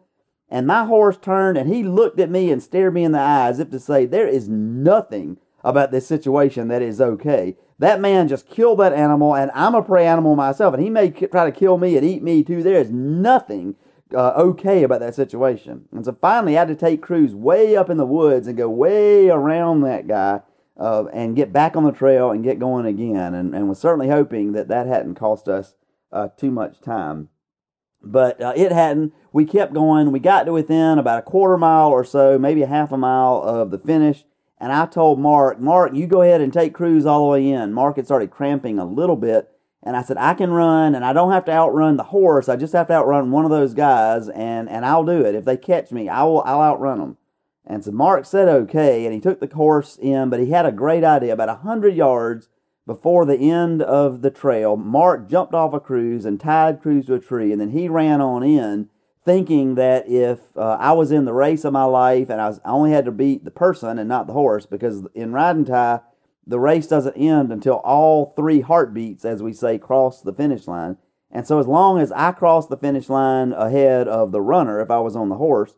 And 0.48 0.66
my 0.66 0.84
horse 0.84 1.16
turned 1.16 1.56
and 1.56 1.72
he 1.72 1.82
looked 1.82 2.20
at 2.20 2.30
me 2.30 2.50
and 2.50 2.62
stared 2.62 2.92
me 2.92 3.04
in 3.04 3.12
the 3.12 3.18
eye 3.18 3.48
as 3.48 3.58
if 3.58 3.70
to 3.70 3.80
say, 3.80 4.04
There 4.04 4.28
is 4.28 4.48
nothing 4.48 5.38
about 5.62 5.90
this 5.90 6.06
situation 6.06 6.68
that 6.68 6.82
is 6.82 7.00
okay. 7.00 7.56
That 7.78 8.00
man 8.00 8.28
just 8.28 8.48
killed 8.48 8.78
that 8.80 8.92
animal, 8.92 9.34
and 9.34 9.50
I'm 9.54 9.74
a 9.74 9.82
prey 9.82 10.06
animal 10.06 10.36
myself, 10.36 10.74
and 10.74 10.82
he 10.82 10.90
may 10.90 11.10
try 11.10 11.44
to 11.44 11.52
kill 11.52 11.78
me 11.78 11.96
and 11.96 12.04
eat 12.04 12.22
me 12.22 12.42
too. 12.42 12.62
There 12.62 12.80
is 12.80 12.90
nothing 12.90 13.76
uh, 14.14 14.32
okay 14.36 14.82
about 14.82 15.00
that 15.00 15.14
situation. 15.14 15.86
And 15.92 16.04
so 16.04 16.16
finally, 16.20 16.56
I 16.56 16.60
had 16.60 16.68
to 16.68 16.74
take 16.74 17.02
Cruz 17.02 17.34
way 17.34 17.76
up 17.76 17.90
in 17.90 17.96
the 17.96 18.06
woods 18.06 18.46
and 18.46 18.56
go 18.56 18.68
way 18.68 19.28
around 19.28 19.82
that 19.82 20.06
guy 20.06 20.40
uh, 20.78 21.04
and 21.12 21.36
get 21.36 21.52
back 21.52 21.76
on 21.76 21.84
the 21.84 21.92
trail 21.92 22.30
and 22.30 22.44
get 22.44 22.58
going 22.58 22.86
again. 22.86 23.34
And, 23.34 23.54
and 23.54 23.68
was 23.68 23.78
certainly 23.78 24.08
hoping 24.08 24.52
that 24.52 24.68
that 24.68 24.86
hadn't 24.86 25.14
cost 25.14 25.48
us 25.48 25.74
uh, 26.12 26.28
too 26.36 26.50
much 26.50 26.80
time. 26.80 27.28
But 28.02 28.40
uh, 28.40 28.54
it 28.56 28.72
hadn't. 28.72 29.12
We 29.32 29.44
kept 29.44 29.74
going. 29.74 30.10
We 30.10 30.20
got 30.20 30.44
to 30.44 30.52
within 30.52 30.98
about 30.98 31.18
a 31.18 31.22
quarter 31.22 31.58
mile 31.58 31.88
or 31.88 32.04
so, 32.04 32.38
maybe 32.38 32.62
a 32.62 32.66
half 32.66 32.92
a 32.92 32.96
mile 32.96 33.42
of 33.42 33.70
the 33.70 33.78
finish. 33.78 34.24
And 34.60 34.72
I 34.72 34.86
told 34.86 35.18
Mark, 35.18 35.58
Mark, 35.58 35.94
you 35.94 36.06
go 36.06 36.22
ahead 36.22 36.42
and 36.42 36.52
take 36.52 36.74
Cruz 36.74 37.06
all 37.06 37.24
the 37.24 37.32
way 37.32 37.50
in. 37.50 37.72
Mark 37.72 37.96
had 37.96 38.04
started 38.04 38.30
cramping 38.30 38.78
a 38.78 38.84
little 38.84 39.16
bit. 39.16 39.50
And 39.82 39.96
I 39.96 40.02
said, 40.02 40.18
I 40.18 40.34
can 40.34 40.50
run 40.50 40.94
and 40.94 41.04
I 41.04 41.14
don't 41.14 41.32
have 41.32 41.46
to 41.46 41.52
outrun 41.52 41.96
the 41.96 42.04
horse. 42.04 42.50
I 42.50 42.56
just 42.56 42.74
have 42.74 42.88
to 42.88 42.92
outrun 42.92 43.30
one 43.30 43.46
of 43.46 43.50
those 43.50 43.72
guys 43.72 44.28
and, 44.28 44.68
and 44.68 44.84
I'll 44.84 45.04
do 45.04 45.22
it. 45.24 45.34
If 45.34 45.46
they 45.46 45.56
catch 45.56 45.90
me, 45.90 46.06
I 46.06 46.22
will, 46.24 46.42
I'll 46.42 46.60
outrun 46.60 46.98
them. 46.98 47.16
And 47.66 47.84
so 47.84 47.90
Mark 47.90 48.26
said 48.26 48.48
okay, 48.48 49.06
and 49.06 49.14
he 49.14 49.20
took 49.20 49.40
the 49.40 49.54
horse 49.54 49.96
in, 49.96 50.28
but 50.28 50.40
he 50.40 50.50
had 50.50 50.66
a 50.66 50.72
great 50.72 51.04
idea. 51.04 51.32
About 51.32 51.48
a 51.48 51.54
hundred 51.56 51.94
yards 51.94 52.48
before 52.86 53.24
the 53.24 53.36
end 53.36 53.80
of 53.80 54.22
the 54.22 54.30
trail, 54.30 54.76
Mark 54.76 55.28
jumped 55.28 55.54
off 55.54 55.72
a 55.72 55.80
Cruz 55.80 56.24
and 56.24 56.40
tied 56.40 56.82
Cruz 56.82 57.06
to 57.06 57.14
a 57.14 57.20
tree, 57.20 57.52
and 57.52 57.60
then 57.60 57.70
he 57.70 57.88
ran 57.88 58.20
on 58.20 58.42
in, 58.42 58.88
thinking 59.30 59.76
that 59.76 60.08
if 60.08 60.40
uh, 60.56 60.76
I 60.80 60.90
was 60.90 61.12
in 61.12 61.24
the 61.24 61.32
race 61.32 61.64
of 61.64 61.72
my 61.72 61.84
life 61.84 62.30
and 62.30 62.40
I, 62.40 62.48
was, 62.48 62.60
I 62.64 62.70
only 62.70 62.90
had 62.90 63.04
to 63.04 63.12
beat 63.12 63.44
the 63.44 63.52
person 63.52 63.96
and 63.96 64.08
not 64.08 64.26
the 64.26 64.32
horse, 64.32 64.66
because 64.66 65.06
in 65.14 65.32
ride 65.32 65.54
and 65.54 65.66
tie, 65.66 66.00
the 66.44 66.58
race 66.58 66.88
doesn't 66.88 67.14
end 67.16 67.52
until 67.52 67.76
all 67.76 68.32
three 68.34 68.60
heartbeats, 68.60 69.24
as 69.24 69.40
we 69.40 69.52
say, 69.52 69.78
cross 69.78 70.20
the 70.20 70.32
finish 70.32 70.66
line. 70.66 70.96
And 71.30 71.46
so, 71.46 71.60
as 71.60 71.68
long 71.68 72.00
as 72.00 72.10
I 72.10 72.32
crossed 72.32 72.70
the 72.70 72.76
finish 72.76 73.08
line 73.08 73.52
ahead 73.52 74.08
of 74.08 74.32
the 74.32 74.40
runner, 74.40 74.80
if 74.80 74.90
I 74.90 74.98
was 74.98 75.14
on 75.14 75.28
the 75.28 75.36
horse, 75.36 75.74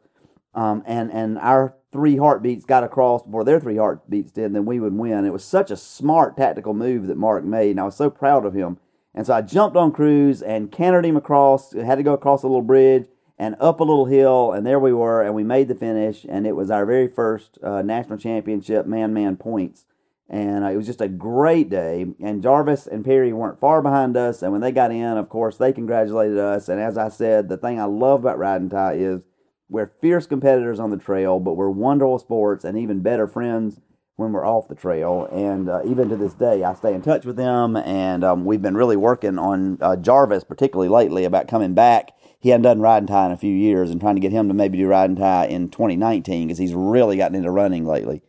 um, 0.54 0.82
and 0.86 1.12
and 1.12 1.38
our 1.38 1.74
three 1.92 2.16
heartbeats 2.16 2.64
got 2.64 2.84
across 2.84 3.22
before 3.22 3.44
their 3.44 3.60
three 3.60 3.76
heartbeats 3.76 4.32
did, 4.32 4.54
then 4.54 4.64
we 4.64 4.80
would 4.80 4.94
win. 4.94 5.26
It 5.26 5.32
was 5.32 5.44
such 5.44 5.70
a 5.70 5.76
smart 5.76 6.38
tactical 6.38 6.72
move 6.72 7.06
that 7.06 7.18
Mark 7.18 7.44
made, 7.44 7.72
and 7.72 7.80
I 7.80 7.84
was 7.84 7.96
so 7.96 8.08
proud 8.08 8.46
of 8.46 8.54
him. 8.54 8.78
And 9.14 9.26
so 9.26 9.34
I 9.34 9.42
jumped 9.42 9.76
on 9.76 9.92
Cruz 9.92 10.40
and 10.40 10.72
cantered 10.72 11.04
him 11.04 11.18
across. 11.18 11.74
Had 11.74 11.96
to 11.96 12.02
go 12.02 12.14
across 12.14 12.42
a 12.44 12.46
little 12.46 12.62
bridge 12.62 13.08
and 13.42 13.56
up 13.58 13.80
a 13.80 13.84
little 13.84 14.06
hill, 14.06 14.52
and 14.52 14.64
there 14.64 14.78
we 14.78 14.92
were, 14.92 15.20
and 15.20 15.34
we 15.34 15.42
made 15.42 15.66
the 15.66 15.74
finish. 15.74 16.24
And 16.28 16.46
it 16.46 16.54
was 16.54 16.70
our 16.70 16.86
very 16.86 17.08
first 17.08 17.58
uh, 17.60 17.82
national 17.82 18.18
championship 18.18 18.86
man-man 18.86 19.36
points, 19.36 19.84
and 20.30 20.62
uh, 20.62 20.68
it 20.68 20.76
was 20.76 20.86
just 20.86 21.00
a 21.00 21.08
great 21.08 21.68
day. 21.68 22.06
And 22.20 22.40
Jarvis 22.40 22.86
and 22.86 23.04
Perry 23.04 23.32
weren't 23.32 23.58
far 23.58 23.82
behind 23.82 24.16
us, 24.16 24.42
and 24.42 24.52
when 24.52 24.60
they 24.60 24.70
got 24.70 24.92
in, 24.92 25.18
of 25.18 25.28
course, 25.28 25.56
they 25.56 25.72
congratulated 25.72 26.38
us. 26.38 26.68
And 26.68 26.80
as 26.80 26.96
I 26.96 27.08
said, 27.08 27.48
the 27.48 27.56
thing 27.56 27.80
I 27.80 27.86
love 27.86 28.20
about 28.20 28.38
ride 28.38 28.60
and 28.60 28.70
tie 28.70 28.94
is 28.94 29.22
we're 29.68 29.90
fierce 30.00 30.28
competitors 30.28 30.78
on 30.78 30.90
the 30.90 30.96
trail, 30.96 31.40
but 31.40 31.54
we're 31.54 31.68
wonderful 31.68 32.20
sports 32.20 32.62
and 32.62 32.78
even 32.78 33.00
better 33.00 33.26
friends 33.26 33.80
when 34.14 34.30
we're 34.30 34.46
off 34.46 34.68
the 34.68 34.76
trail. 34.76 35.26
And 35.32 35.68
uh, 35.68 35.80
even 35.84 36.08
to 36.10 36.16
this 36.16 36.34
day, 36.34 36.62
I 36.62 36.74
stay 36.74 36.94
in 36.94 37.02
touch 37.02 37.24
with 37.24 37.36
them. 37.36 37.76
And 37.76 38.22
um, 38.22 38.44
we've 38.44 38.62
been 38.62 38.76
really 38.76 38.96
working 38.96 39.36
on 39.36 39.78
uh, 39.80 39.96
Jarvis, 39.96 40.44
particularly 40.44 40.88
lately, 40.88 41.24
about 41.24 41.48
coming 41.48 41.74
back. 41.74 42.12
He 42.42 42.48
hadn't 42.48 42.64
done 42.64 42.80
ride 42.80 42.98
and 42.98 43.08
tie 43.08 43.26
in 43.26 43.32
a 43.32 43.36
few 43.36 43.54
years 43.54 43.92
and 43.92 44.00
trying 44.00 44.16
to 44.16 44.20
get 44.20 44.32
him 44.32 44.48
to 44.48 44.54
maybe 44.54 44.76
do 44.76 44.88
ride 44.88 45.08
and 45.08 45.16
tie 45.16 45.46
in 45.46 45.68
2019 45.68 46.48
because 46.48 46.58
he's 46.58 46.74
really 46.74 47.16
gotten 47.16 47.36
into 47.36 47.52
running 47.52 47.86
lately. 47.86 48.20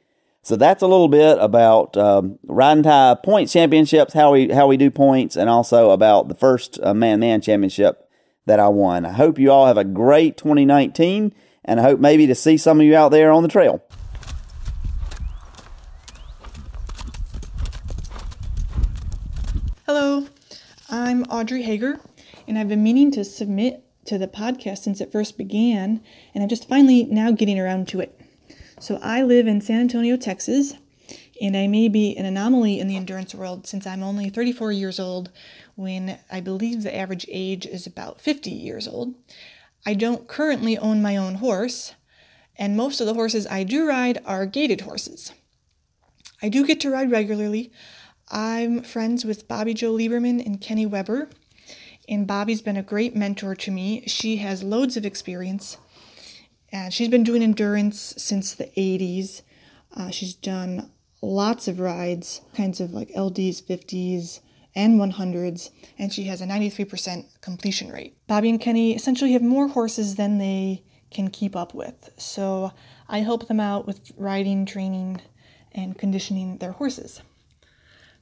So 0.44 0.56
that's 0.56 0.84
a 0.84 0.88
little 0.88 1.08
bit 1.08 1.40
about 1.40 1.98
um, 1.98 2.38
ride 2.44 2.74
and 2.74 2.84
tie 2.84 3.16
points 3.16 3.52
championships, 3.52 4.14
how 4.14 4.34
we 4.34 4.50
how 4.50 4.68
we 4.68 4.78
do 4.78 4.92
points, 4.92 5.36
and 5.36 5.50
also 5.50 5.90
about 5.90 6.28
the 6.28 6.36
first 6.36 6.80
uh, 6.84 6.94
man 6.94 7.22
man 7.22 7.42
championship 7.42 8.08
that 8.46 8.60
I 8.60 8.68
won. 8.68 9.04
I 9.04 9.14
hope 9.14 9.40
you 9.40 9.52
all 9.52 9.66
have 9.66 9.78
a 9.78 9.84
great 9.84 10.38
2019 10.38 11.34
and 11.66 11.80
I 11.80 11.84
hope 11.84 12.00
maybe 12.00 12.28
to 12.28 12.36
see 12.36 12.56
some 12.56 12.80
of 12.80 12.86
you 12.86 12.96
out 12.96 13.10
there 13.10 13.32
on 13.32 13.42
the 13.42 13.50
trail. 13.50 13.82
Hello, 19.88 20.28
I'm 20.88 21.24
Audrey 21.24 21.64
Hager, 21.64 22.00
and 22.48 22.60
I've 22.60 22.68
been 22.68 22.84
meaning 22.84 23.10
to 23.12 23.24
submit 23.24 23.83
to 24.06 24.18
the 24.18 24.28
podcast 24.28 24.80
since 24.80 25.02
it 25.02 25.12
first 25.12 25.38
began, 25.38 26.02
and 26.34 26.44
I'm 26.44 26.50
just 26.50 26.68
finally 26.68 27.04
now 27.06 27.32
getting 27.32 27.60
around 27.60 27.88
to 27.90 28.00
it. 28.00 28.20
So, 28.80 29.00
I 29.02 29.24
live 29.24 29.48
in 29.48 29.62
San 29.62 29.80
Antonio, 29.80 30.18
Texas, 30.18 30.74
and 31.42 31.56
I 31.56 31.68
may 31.68 31.88
be 31.88 32.16
an 32.16 32.26
anomaly 32.26 32.80
in 32.80 32.88
the 32.88 32.96
endurance 32.96 33.34
world 33.34 33.68
since 33.68 33.88
I'm 33.88 34.04
only 34.04 34.30
34 34.30 34.72
years 34.72 35.00
old 35.00 35.32
when 35.76 36.20
I 36.32 36.40
believe 36.40 36.84
the 36.84 36.96
average 36.96 37.26
age 37.30 37.66
is 37.66 37.88
about 37.88 38.22
50 38.22 38.50
years 38.50 38.88
old. 38.88 39.16
I 39.86 39.94
don't 39.94 40.28
currently 40.28 40.78
own 40.78 41.02
my 41.02 41.18
own 41.18 41.36
horse, 41.36 41.94
and 42.58 42.78
most 42.78 43.02
of 43.02 43.08
the 43.08 43.14
horses 43.14 43.48
I 43.48 43.64
do 43.64 43.88
ride 43.88 44.20
are 44.26 44.46
gaited 44.46 44.82
horses. 44.82 45.34
I 46.42 46.50
do 46.50 46.66
get 46.66 46.80
to 46.82 46.92
ride 46.92 47.12
regularly. 47.12 47.72
I'm 48.30 48.82
friends 48.82 49.26
with 49.26 49.48
Bobby 49.48 49.74
Joe 49.74 49.94
Lieberman 49.94 50.46
and 50.46 50.62
Kenny 50.62 50.86
Weber, 50.86 51.30
and 52.08 52.28
Bobby's 52.28 52.62
been 52.62 52.78
a 52.78 52.84
great 52.84 53.16
mentor 53.16 53.56
to 53.56 53.72
me. 53.72 54.04
She 54.08 54.38
has 54.38 54.64
loads 54.64 54.98
of 54.98 55.06
experience, 55.06 55.78
and 56.72 56.94
she's 56.94 57.10
been 57.10 57.24
doing 57.24 57.44
endurance 57.44 58.14
since 58.18 58.54
the 58.54 58.72
80s. 58.78 59.42
Uh, 59.96 60.10
she's 60.10 60.34
done 60.34 60.92
lots 61.22 61.68
of 61.68 61.80
rides, 61.80 62.42
kinds 62.56 62.80
of 62.80 62.92
like 62.92 63.10
LDs, 63.10 63.64
50s, 63.64 64.42
and 64.76 65.00
100s, 65.00 65.70
and 65.98 66.12
she 66.12 66.24
has 66.24 66.42
a 66.42 66.46
93% 66.46 67.26
completion 67.42 67.92
rate. 67.92 68.18
Bobby 68.28 68.50
and 68.50 68.60
Kenny 68.60 68.96
essentially 68.96 69.34
have 69.34 69.42
more 69.42 69.68
horses 69.68 70.16
than 70.16 70.38
they 70.38 70.84
can 71.12 71.30
keep 71.30 71.56
up 71.56 71.74
with, 71.74 72.10
so 72.18 72.72
I 73.08 73.20
help 73.20 73.48
them 73.48 73.60
out 73.60 73.86
with 73.86 74.12
riding, 74.18 74.66
training, 74.66 75.22
and 75.72 75.98
conditioning 75.98 76.58
their 76.58 76.72
horses. 76.72 77.22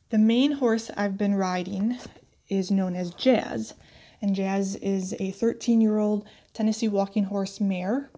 The 0.10 0.18
main 0.18 0.54
horse 0.54 0.92
I've 0.98 1.18
been 1.18 1.36
riding 1.36 1.98
is 2.52 2.70
known 2.70 2.96
as 2.96 3.14
Jazz. 3.14 3.74
And 4.22 4.36
Jazz 4.36 4.76
is 4.76 5.16
a 5.20 5.32
13 5.32 5.82
year 5.82 5.98
old 5.98 6.28
Tennessee 6.54 6.88
walking 6.88 7.26
horse 7.26 7.60
mare. 7.60 8.12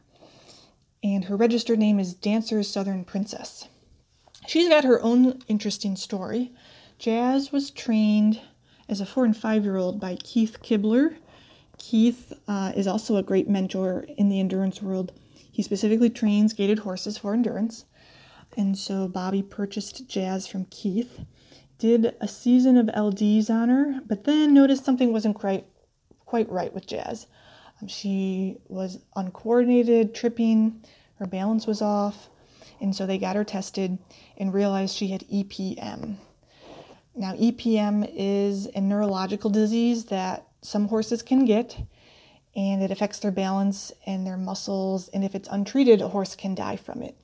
And 1.03 1.25
her 1.25 1.37
registered 1.37 1.79
name 1.79 1.99
is 1.99 2.13
Dancer's 2.13 2.69
Southern 2.69 3.05
Princess. 3.05 3.67
She's 4.47 4.67
got 4.67 4.83
her 4.83 5.01
own 5.01 5.41
interesting 5.47 5.95
story. 5.95 6.51
Jazz 6.97 7.51
was 7.51 7.71
trained 7.71 8.41
as 8.89 8.99
a 8.99 9.05
four 9.05 9.23
and 9.23 9.35
five 9.35 9.63
year 9.63 9.77
old 9.77 9.99
by 9.99 10.15
Keith 10.15 10.61
Kibler. 10.61 11.15
Keith 11.77 12.33
uh, 12.47 12.71
is 12.75 12.87
also 12.87 13.17
a 13.17 13.23
great 13.23 13.49
mentor 13.49 14.05
in 14.17 14.29
the 14.29 14.39
endurance 14.39 14.81
world. 14.81 15.11
He 15.51 15.61
specifically 15.61 16.09
trains 16.09 16.53
gaited 16.53 16.79
horses 16.79 17.17
for 17.17 17.33
endurance. 17.33 17.85
And 18.57 18.77
so 18.77 19.07
Bobby 19.07 19.41
purchased 19.41 20.07
Jazz 20.07 20.47
from 20.47 20.65
Keith, 20.65 21.21
did 21.77 22.15
a 22.21 22.27
season 22.27 22.77
of 22.77 22.87
LDs 22.87 23.49
on 23.49 23.69
her, 23.69 24.01
but 24.07 24.23
then 24.23 24.53
noticed 24.53 24.85
something 24.85 25.11
wasn't 25.11 25.35
quite 25.35 25.65
quite 26.25 26.49
right 26.49 26.73
with 26.73 26.87
Jazz. 26.87 27.27
Um, 27.81 27.87
she 27.87 28.57
was 28.67 28.99
uncoordinated, 29.15 30.15
tripping, 30.15 30.83
her 31.15 31.27
balance 31.27 31.67
was 31.67 31.81
off, 31.81 32.29
and 32.81 32.95
so 32.95 33.05
they 33.05 33.17
got 33.17 33.35
her 33.35 33.43
tested 33.43 33.99
and 34.37 34.53
realized 34.53 34.95
she 34.95 35.09
had 35.09 35.21
EPM. 35.29 36.17
Now, 37.15 37.33
EPM 37.33 38.11
is 38.15 38.67
a 38.75 38.81
neurological 38.81 39.51
disease 39.51 40.05
that 40.05 40.47
some 40.61 40.87
horses 40.87 41.21
can 41.21 41.45
get, 41.45 41.77
and 42.55 42.81
it 42.81 42.89
affects 42.89 43.19
their 43.19 43.31
balance 43.31 43.91
and 44.05 44.25
their 44.25 44.37
muscles, 44.37 45.09
and 45.09 45.23
if 45.23 45.35
it's 45.35 45.49
untreated, 45.51 46.01
a 46.01 46.07
horse 46.07 46.35
can 46.35 46.55
die 46.55 46.77
from 46.77 47.03
it. 47.03 47.15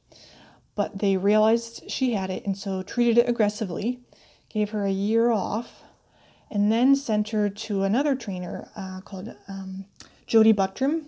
But 0.76 1.00
they 1.00 1.18
realized 1.18 1.90
she 1.90 2.14
had 2.14 2.30
it, 2.30 2.46
and 2.46 2.56
so 2.56 2.84
treated 2.84 3.18
it 3.18 3.28
aggressively, 3.28 4.02
gave 4.50 4.72
her 4.72 4.86
a 4.86 4.92
year 4.92 5.32
off, 5.32 5.84
and 6.52 6.72
then 6.72 6.96
sent 6.96 7.30
her 7.30 7.50
to 7.50 7.84
another 7.84 8.16
trainer 8.16 8.70
uh, 8.76 9.02
called 9.02 9.36
um, 9.48 9.86
Jody 10.28 10.54
Buttram. 10.54 11.06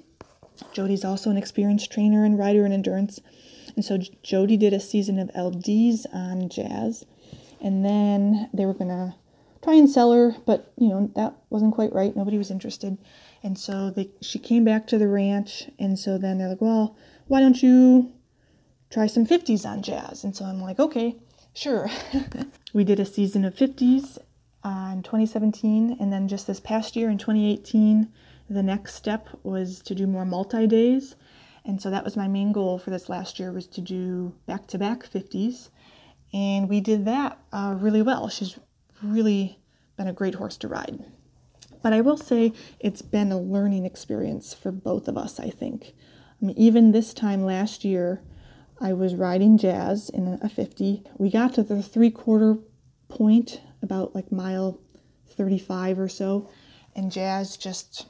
Jody's 0.74 1.04
also 1.04 1.30
an 1.30 1.38
experienced 1.38 1.92
trainer 1.92 2.24
and 2.24 2.38
rider 2.38 2.66
in 2.66 2.72
endurance. 2.72 3.20
And 3.76 3.84
so 3.84 3.98
Jody 4.22 4.58
did 4.58 4.74
a 4.74 4.80
season 4.80 5.18
of 5.18 5.30
LDs 5.30 6.06
on 6.14 6.50
Jazz 6.50 7.06
and 7.62 7.86
then 7.86 8.50
they 8.54 8.66
were 8.66 8.74
gonna 8.74 9.16
try 9.64 9.76
and 9.76 9.90
sell 9.90 10.12
her, 10.12 10.36
but 10.46 10.74
you 10.78 10.90
know 10.90 11.12
that 11.16 11.36
wasn't 11.50 11.74
quite 11.74 11.94
right. 11.94 12.16
Nobody 12.16 12.38
was 12.38 12.52
interested, 12.52 12.98
and 13.44 13.58
so 13.58 13.92
they 13.92 14.10
she 14.22 14.40
came 14.40 14.66
back 14.66 14.88
to 14.88 14.98
the 14.98 15.08
ranch, 15.08 15.70
and 15.80 15.98
so 15.98 16.18
then 16.18 16.38
they're 16.38 16.50
like, 16.50 16.62
well, 16.62 16.96
why 17.28 17.40
don't 17.40 17.62
you 17.62 18.12
try 18.90 19.08
some 19.08 19.26
50s 19.26 19.66
on 19.66 19.82
Jazz? 19.82 20.24
And 20.24 20.36
so 20.36 20.44
I'm 20.44 20.60
like, 20.60 20.80
okay, 20.80 21.16
sure. 21.54 21.90
we 22.74 22.84
did 22.84 23.00
a 23.00 23.06
season 23.06 23.46
of 23.46 23.56
50s 23.56 24.18
uh, 24.64 24.90
in 24.94 25.04
2017, 25.04 25.98
and 26.00 26.12
then 26.12 26.28
just 26.28 26.48
this 26.48 26.60
past 26.60 26.96
year 26.96 27.10
in 27.10 27.18
2018, 27.18 28.10
the 28.50 28.64
next 28.64 28.96
step 28.96 29.30
was 29.44 29.80
to 29.82 29.96
do 29.96 30.08
more 30.08 30.26
multi 30.26 30.68
days. 30.68 31.16
And 31.64 31.82
so 31.82 31.90
that 31.90 32.04
was 32.04 32.18
my 32.18 32.28
main 32.28 32.52
goal 32.52 32.80
for 32.80 32.90
this 32.90 33.08
last 33.08 33.40
year 33.40 33.52
was 33.52 33.68
to 33.68 33.82
do 33.82 34.34
back-to-back 34.48 35.06
50s 35.06 35.70
and 36.34 36.70
we 36.70 36.80
did 36.80 37.06
that 37.06 37.40
uh, 37.52 37.76
really 37.78 38.02
well. 38.02 38.30
She's 38.30 38.58
really 39.04 39.60
been 39.98 40.08
a 40.08 40.14
great 40.14 40.36
horse 40.36 40.58
to 40.58 40.68
ride. 40.68 41.04
But 41.82 41.94
I 41.94 42.02
will 42.02 42.18
say 42.18 42.54
it's 42.80 43.02
been 43.02 43.32
a 43.32 43.40
learning 43.40 43.86
experience 43.86 44.54
for 44.54 44.72
both 44.72 45.08
of 45.08 45.18
us, 45.18 45.40
I 45.40 45.50
think. 45.50 45.94
I 46.42 46.46
mean, 46.46 46.58
even 46.58 46.92
this 46.92 47.14
time 47.14 47.44
last 47.44 47.84
year, 47.84 48.22
I 48.84 48.94
was 48.94 49.14
riding 49.14 49.60
Jazz 49.60 50.10
in 50.10 50.40
a 50.42 50.50
50. 50.50 51.04
We 51.20 51.30
got 51.30 51.54
to 51.54 51.64
the 51.64 51.84
three 51.84 52.10
quarter 52.10 52.58
point, 53.10 53.62
about 53.84 54.16
like 54.16 54.32
mile 54.32 54.80
35 55.30 56.00
or 56.00 56.10
so, 56.10 56.50
and 56.96 57.12
Jazz 57.12 57.58
just 57.58 58.08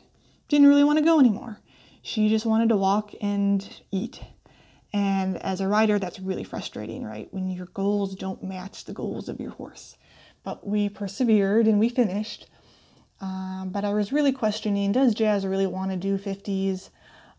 didn't 0.48 0.68
really 0.68 0.86
want 0.86 0.98
to 0.98 1.04
go 1.04 1.20
anymore. 1.20 1.60
She 2.02 2.30
just 2.30 2.46
wanted 2.46 2.70
to 2.70 2.78
walk 2.78 3.12
and 3.20 3.68
eat. 3.92 4.22
And 4.94 5.38
as 5.38 5.60
a 5.60 5.68
rider, 5.68 6.00
that's 6.00 6.20
really 6.22 6.46
frustrating, 6.46 7.04
right? 7.04 7.28
When 7.32 7.50
your 7.50 7.68
goals 7.68 8.16
don't 8.16 8.44
match 8.44 8.86
the 8.86 8.94
goals 8.94 9.28
of 9.28 9.42
your 9.42 9.52
horse. 9.52 9.98
But 10.44 10.66
we 10.66 10.88
persevered 10.88 11.68
and 11.68 11.80
we 11.80 11.90
finished. 11.90 12.50
Um, 13.20 13.70
but 13.72 13.84
I 13.84 13.94
was 13.94 14.14
really 14.14 14.32
questioning 14.32 14.94
does 14.94 15.14
Jazz 15.14 15.46
really 15.46 15.68
want 15.68 15.92
to 15.92 15.98
do 15.98 16.18
50s? 16.18 16.90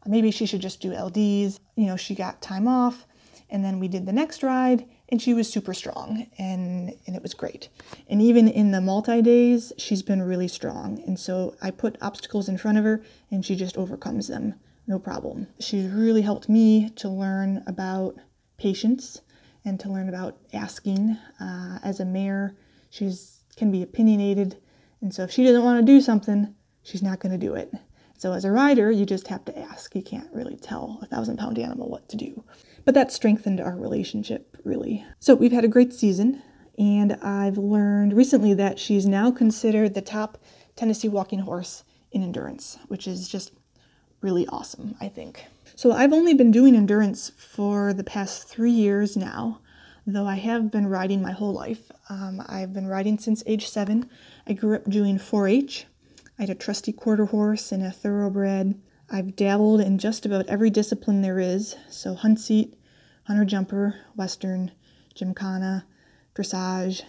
Maybe 0.07 0.31
she 0.31 0.45
should 0.45 0.61
just 0.61 0.81
do 0.83 0.91
LDs. 0.91 1.61
You 1.77 1.87
know, 1.87 1.97
she 1.97 2.15
got 2.15 2.43
time 2.43 2.69
off. 2.69 3.07
And 3.53 3.63
then 3.63 3.79
we 3.79 3.87
did 3.87 4.07
the 4.07 4.15
next 4.15 4.43
ride, 4.43 4.89
and 5.11 5.21
she 5.21 5.35
was 5.35 5.47
super 5.47 5.75
strong, 5.75 6.27
and, 6.39 6.95
and 7.07 7.15
it 7.15 7.23
was 7.23 7.35
great. 7.35 7.69
And 8.09 8.23
even 8.23 8.49
in 8.49 8.71
the 8.71 8.81
multi 8.81 9.21
days, 9.21 9.75
she's 9.77 10.03
been 10.03 10.23
really 10.23 10.49
strong. 10.49 11.05
And 11.07 11.21
so 11.21 11.55
I 11.61 11.71
put 11.71 11.99
obstacles 12.01 12.49
in 12.49 12.57
front 12.57 12.79
of 12.79 12.85
her, 12.85 13.05
and 13.31 13.45
she 13.45 13.55
just 13.55 13.77
overcomes 13.77 14.29
them 14.29 14.55
no 14.87 14.99
problem. 14.99 15.49
She's 15.61 15.87
really 15.87 16.23
helped 16.23 16.49
me 16.49 16.89
to 16.97 17.11
learn 17.11 17.63
about 17.67 18.17
patience 18.57 19.21
and 19.67 19.79
to 19.81 19.91
learn 19.91 20.09
about 20.09 20.39
asking. 20.55 21.19
Uh, 21.39 21.79
as 21.85 22.01
a 22.01 22.07
mare, 22.07 22.57
she's 22.89 23.45
can 23.55 23.71
be 23.71 23.83
opinionated, 23.83 24.57
and 25.03 25.15
so 25.15 25.25
if 25.25 25.31
she 25.31 25.45
doesn't 25.45 25.63
want 25.63 25.79
to 25.79 25.85
do 25.85 26.01
something, 26.01 26.55
she's 26.83 27.03
not 27.03 27.21
going 27.21 27.39
to 27.39 27.47
do 27.47 27.55
it. 27.55 27.71
So 28.17 28.33
as 28.33 28.47
a 28.47 28.51
rider, 28.51 28.91
you 28.91 29.05
just 29.05 29.29
have 29.29 29.45
to 29.45 29.59
ask. 29.59 29.95
You 29.95 30.03
can't 30.03 30.33
really 30.33 30.57
tell 30.57 31.01
a 31.03 31.07
thousand 31.07 31.37
pound 31.37 31.59
animal 31.59 31.91
what 31.91 32.09
to 32.09 32.17
do. 32.17 32.45
But 32.85 32.95
that 32.95 33.13
strengthened 33.13 33.61
our 33.61 33.77
relationship 33.77 34.57
really. 34.65 35.05
So 35.19 35.35
we've 35.35 35.53
had 35.53 35.65
a 35.65 35.69
great 35.69 35.93
season, 35.93 36.43
and 36.79 37.15
I've 37.23 37.59
learned 37.59 38.13
recently 38.13 38.55
that 38.55 38.79
she's 38.79 39.07
now 39.07 39.31
considered 39.31 39.95
the 39.95 40.01
top 40.01 40.39
Tennessee 40.77 41.09
walking 41.09 41.41
horse 41.41 41.85
in 42.11 42.23
endurance, 42.23 42.79
which 42.89 43.07
is 43.07 43.29
just 43.29 43.53
really 44.21 44.47
awesome, 44.49 44.97
I 45.01 45.09
think. 45.09 45.45
So 45.75 45.93
I've 45.93 46.13
only 46.13 46.35
been 46.35 46.51
doing 46.51 46.77
endurance 46.77 47.31
for 47.37 47.93
the 47.93 48.05
past 48.05 48.49
three 48.49 48.71
years 48.71 49.17
now, 49.17 49.61
though 50.07 50.27
I 50.27 50.37
have 50.37 50.71
been 50.71 50.87
riding 50.87 51.23
my 51.23 51.33
whole 51.33 51.53
life. 51.53 51.91
Um, 52.09 52.43
I've 52.47 52.73
been 52.73 52.87
riding 52.87 53.19
since 53.19 53.43
age 53.47 53.69
seven. 53.69 54.09
I 54.47 54.53
grew 54.53 54.77
up 54.77 54.85
doing 54.89 55.19
4 55.19 55.49
H. 55.49 55.87
I 56.39 56.43
had 56.43 56.51
a 56.51 56.55
trusty 56.55 56.93
quarter 56.93 57.27
horse 57.27 57.73
and 57.73 57.83
a 57.83 57.91
thoroughbred. 57.91 58.81
I've 59.15 59.37
dabbled 59.37 59.83
in 59.83 59.99
just 59.99 60.25
about 60.25 60.47
every 60.47 60.71
discipline 60.71 61.21
there 61.21 61.39
is 61.39 61.77
so 61.91 62.15
hunt 62.15 62.41
seat, 62.41 62.73
hunter 63.25 63.45
jumper, 63.45 63.97
western, 64.17 64.73
gymkhana, 65.15 65.85
dressage, 66.35 67.03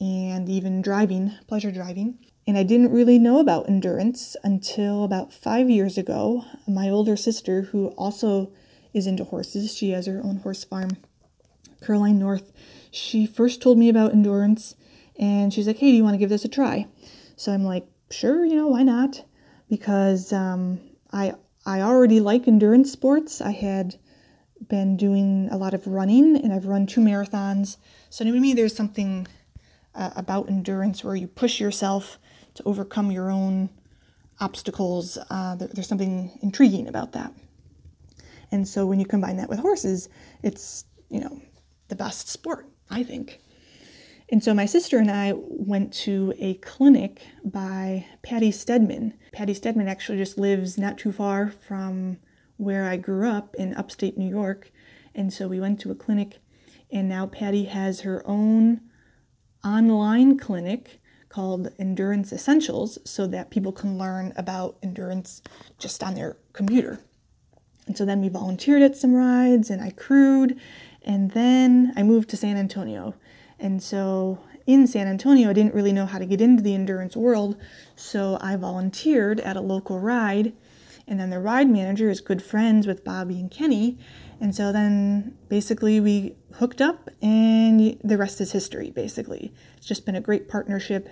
and 0.00 0.48
even 0.48 0.80
driving, 0.80 1.32
pleasure 1.48 1.72
driving. 1.72 2.20
And 2.46 2.56
I 2.56 2.62
didn't 2.62 2.92
really 2.92 3.18
know 3.18 3.40
about 3.40 3.68
endurance 3.68 4.36
until 4.44 5.02
about 5.02 5.32
five 5.32 5.68
years 5.68 5.98
ago. 5.98 6.44
My 6.68 6.88
older 6.88 7.16
sister, 7.16 7.62
who 7.62 7.88
also 7.88 8.52
is 8.94 9.08
into 9.08 9.24
horses, 9.24 9.74
she 9.74 9.90
has 9.90 10.06
her 10.06 10.20
own 10.22 10.36
horse 10.36 10.62
farm, 10.62 10.90
Caroline 11.84 12.20
North, 12.20 12.52
she 12.92 13.26
first 13.26 13.60
told 13.60 13.78
me 13.78 13.88
about 13.88 14.12
endurance 14.12 14.76
and 15.18 15.52
she's 15.52 15.66
like, 15.66 15.78
hey, 15.78 15.90
do 15.90 15.96
you 15.96 16.04
want 16.04 16.14
to 16.14 16.18
give 16.18 16.30
this 16.30 16.44
a 16.44 16.48
try? 16.48 16.86
So 17.34 17.52
I'm 17.52 17.64
like, 17.64 17.84
sure, 18.10 18.44
you 18.44 18.54
know, 18.54 18.68
why 18.68 18.84
not? 18.84 19.24
Because 19.68 20.32
um, 20.32 20.80
I, 21.12 21.34
I 21.68 21.82
already 21.82 22.18
like 22.18 22.48
endurance 22.48 22.90
sports. 22.90 23.42
I 23.42 23.50
had 23.50 23.96
been 24.68 24.96
doing 24.96 25.50
a 25.52 25.58
lot 25.58 25.74
of 25.74 25.86
running 25.86 26.34
and 26.34 26.50
I've 26.50 26.64
run 26.64 26.86
two 26.86 27.02
marathons. 27.02 27.76
So 28.08 28.24
to 28.24 28.32
me, 28.32 28.54
there's 28.54 28.74
something 28.74 29.26
uh, 29.94 30.12
about 30.16 30.48
endurance 30.48 31.04
where 31.04 31.14
you 31.14 31.26
push 31.26 31.60
yourself 31.60 32.18
to 32.54 32.62
overcome 32.64 33.10
your 33.10 33.30
own 33.30 33.68
obstacles. 34.40 35.18
Uh, 35.28 35.56
there, 35.56 35.68
there's 35.68 35.86
something 35.86 36.38
intriguing 36.40 36.88
about 36.88 37.12
that. 37.12 37.34
And 38.50 38.66
so 38.66 38.86
when 38.86 38.98
you 38.98 39.04
combine 39.04 39.36
that 39.36 39.50
with 39.50 39.58
horses, 39.58 40.08
it's, 40.42 40.86
you 41.10 41.20
know, 41.20 41.38
the 41.88 41.96
best 41.96 42.30
sport, 42.30 42.66
I 42.88 43.02
think. 43.02 43.40
And 44.30 44.44
so 44.44 44.52
my 44.52 44.66
sister 44.66 44.98
and 44.98 45.10
I 45.10 45.32
went 45.34 45.92
to 46.04 46.34
a 46.38 46.54
clinic 46.54 47.22
by 47.42 48.06
Patty 48.22 48.50
Stedman. 48.50 49.14
Patty 49.32 49.54
Stedman 49.54 49.88
actually 49.88 50.18
just 50.18 50.36
lives 50.36 50.76
not 50.76 50.98
too 50.98 51.12
far 51.12 51.48
from 51.48 52.18
where 52.58 52.84
I 52.84 52.98
grew 52.98 53.28
up 53.28 53.54
in 53.54 53.74
upstate 53.74 54.18
New 54.18 54.28
York. 54.28 54.70
And 55.14 55.32
so 55.32 55.48
we 55.48 55.60
went 55.60 55.80
to 55.80 55.90
a 55.90 55.94
clinic, 55.94 56.40
and 56.92 57.08
now 57.08 57.26
Patty 57.26 57.64
has 57.64 58.00
her 58.00 58.22
own 58.26 58.82
online 59.64 60.38
clinic 60.38 61.00
called 61.30 61.72
Endurance 61.78 62.32
Essentials 62.32 62.98
so 63.04 63.26
that 63.26 63.50
people 63.50 63.72
can 63.72 63.98
learn 63.98 64.32
about 64.36 64.76
endurance 64.82 65.42
just 65.78 66.02
on 66.02 66.14
their 66.14 66.36
computer. 66.52 67.00
And 67.86 67.96
so 67.96 68.04
then 68.04 68.20
we 68.20 68.28
volunteered 68.28 68.82
at 68.82 68.96
some 68.96 69.14
rides 69.14 69.70
and 69.70 69.82
I 69.82 69.90
crewed, 69.90 70.58
and 71.02 71.30
then 71.30 71.94
I 71.96 72.02
moved 72.02 72.28
to 72.30 72.36
San 72.36 72.56
Antonio. 72.58 73.14
And 73.58 73.82
so 73.82 74.38
in 74.66 74.86
San 74.86 75.08
Antonio, 75.08 75.50
I 75.50 75.52
didn't 75.52 75.74
really 75.74 75.92
know 75.92 76.06
how 76.06 76.18
to 76.18 76.26
get 76.26 76.40
into 76.40 76.62
the 76.62 76.74
endurance 76.74 77.16
world, 77.16 77.56
so 77.96 78.38
I 78.40 78.56
volunteered 78.56 79.40
at 79.40 79.56
a 79.56 79.60
local 79.60 79.98
ride. 79.98 80.52
And 81.06 81.18
then 81.18 81.30
the 81.30 81.40
ride 81.40 81.70
manager 81.70 82.10
is 82.10 82.20
good 82.20 82.42
friends 82.42 82.86
with 82.86 83.02
Bobby 83.02 83.40
and 83.40 83.50
Kenny. 83.50 83.98
And 84.40 84.54
so 84.54 84.72
then 84.72 85.36
basically 85.48 86.00
we 86.00 86.36
hooked 86.54 86.80
up, 86.80 87.08
and 87.22 87.98
the 88.04 88.18
rest 88.18 88.40
is 88.40 88.52
history, 88.52 88.90
basically. 88.90 89.52
It's 89.76 89.86
just 89.86 90.04
been 90.04 90.14
a 90.14 90.20
great 90.20 90.48
partnership. 90.48 91.08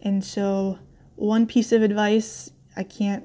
And 0.00 0.24
so 0.24 0.78
one 1.16 1.46
piece 1.46 1.70
of 1.70 1.82
advice 1.82 2.50
I 2.76 2.82
can't 2.82 3.24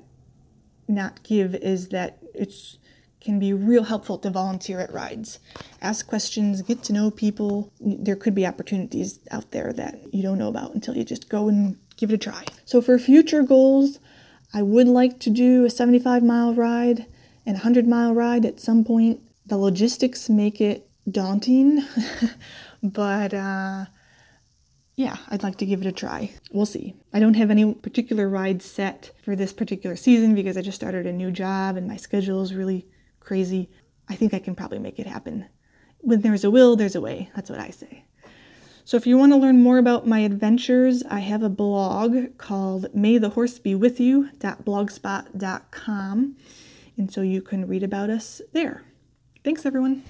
not 0.88 1.24
give 1.24 1.56
is 1.56 1.90
that 1.90 2.18
it's 2.34 2.78
can 3.22 3.40
be 3.40 3.54
real 3.54 3.84
helpful 3.84 4.18
to 4.18 4.30
volunteer 4.30 4.80
at 4.80 4.92
rides. 4.92 5.40
Ask 5.82 6.08
questions, 6.08 6.62
get 6.62 6.84
to 6.84 6.94
know 6.94 7.12
people. 7.12 7.72
There 7.80 8.16
could 8.16 8.36
be 8.36 8.46
opportunities 8.46 9.20
out 9.30 9.52
there 9.52 9.72
that 9.74 10.14
you 10.14 10.24
don't 10.24 10.40
know 10.40 10.50
about 10.50 10.74
until 10.74 10.98
you 10.98 11.04
just 11.04 11.30
go 11.30 11.48
and 11.48 11.78
give 11.98 12.10
it 12.10 12.16
a 12.16 12.18
try. 12.18 12.44
So, 12.66 12.82
for 12.82 12.98
future 12.98 13.44
goals, 13.44 14.00
I 14.54 14.64
would 14.64 14.88
like 14.88 15.20
to 15.20 15.30
do 15.30 15.66
a 15.66 15.70
75 15.70 16.24
mile 16.24 16.54
ride 16.54 17.06
and 17.46 17.56
a 17.56 17.62
100 17.62 17.88
mile 17.88 18.14
ride 18.14 18.46
at 18.46 18.60
some 18.60 18.84
point. 18.84 19.22
The 19.46 19.58
logistics 19.58 20.30
make 20.30 20.60
it 20.60 20.90
daunting, 21.10 21.84
but 22.84 23.34
uh, 23.34 23.86
yeah, 24.96 25.18
I'd 25.30 25.44
like 25.44 25.58
to 25.58 25.66
give 25.66 25.82
it 25.82 25.88
a 25.88 25.92
try. 25.92 26.32
We'll 26.52 26.66
see. 26.66 26.96
I 27.14 27.20
don't 27.20 27.36
have 27.36 27.50
any 27.52 27.74
particular 27.74 28.28
ride 28.30 28.62
set 28.62 29.12
for 29.24 29.36
this 29.36 29.54
particular 29.54 29.96
season 29.96 30.36
because 30.36 30.58
I 30.58 30.62
just 30.62 30.76
started 30.76 31.06
a 31.06 31.14
new 31.14 31.32
job 31.32 31.78
and 31.78 31.88
my 31.88 31.98
schedule 31.98 32.42
is 32.42 32.54
really 32.54 32.86
crazy. 33.22 33.70
I 34.10 34.16
think 34.16 34.34
I 34.34 34.40
can 34.40 34.56
probably 34.56 34.80
make 34.80 35.00
it 35.00 35.08
happen. 35.08 35.46
When 36.00 36.22
there's 36.22 36.44
a 36.44 36.52
will, 36.52 36.76
there's 36.76 36.96
a 36.96 37.02
way. 37.02 37.30
That's 37.36 37.50
what 37.50 37.60
I 37.60 37.70
say. 37.70 38.04
So 38.84 38.98
if 38.98 39.08
you 39.08 39.18
want 39.18 39.32
to 39.32 39.38
learn 39.38 39.62
more 39.62 39.78
about 39.78 40.06
my 40.06 40.20
adventures, 40.20 41.04
I 41.10 41.20
have 41.20 41.44
a 41.44 41.50
blog 41.50 42.38
called 42.38 42.94
May 42.94 43.18
the 43.18 43.30
Horse 43.30 43.60
Be 43.60 43.76
With 43.76 44.00
You.blogspot.com. 44.00 46.38
And 46.98 47.12
so 47.12 47.22
you 47.22 47.42
can 47.42 47.68
read 47.68 47.84
about 47.84 48.10
us 48.10 48.42
there. 48.52 48.84
Thanks, 49.44 49.66
everyone. 49.66 50.04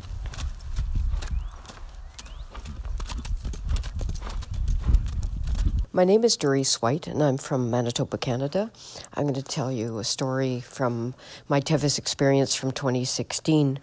My 5.94 6.06
name 6.06 6.24
is 6.24 6.38
Doris 6.38 6.82
White, 6.82 7.06
and 7.06 7.22
I'm 7.22 7.38
from 7.38 7.70
Manitoba, 7.70 8.18
Canada. 8.18 8.72
I'm 9.14 9.24
going 9.24 9.34
to 9.34 9.44
tell 9.44 9.70
you 9.70 10.00
a 10.00 10.06
story 10.06 10.62
from 10.62 11.16
my 11.50 11.60
Tevis 11.60 11.98
experience 11.98 12.56
from 12.56 12.72
2016. 12.72 13.78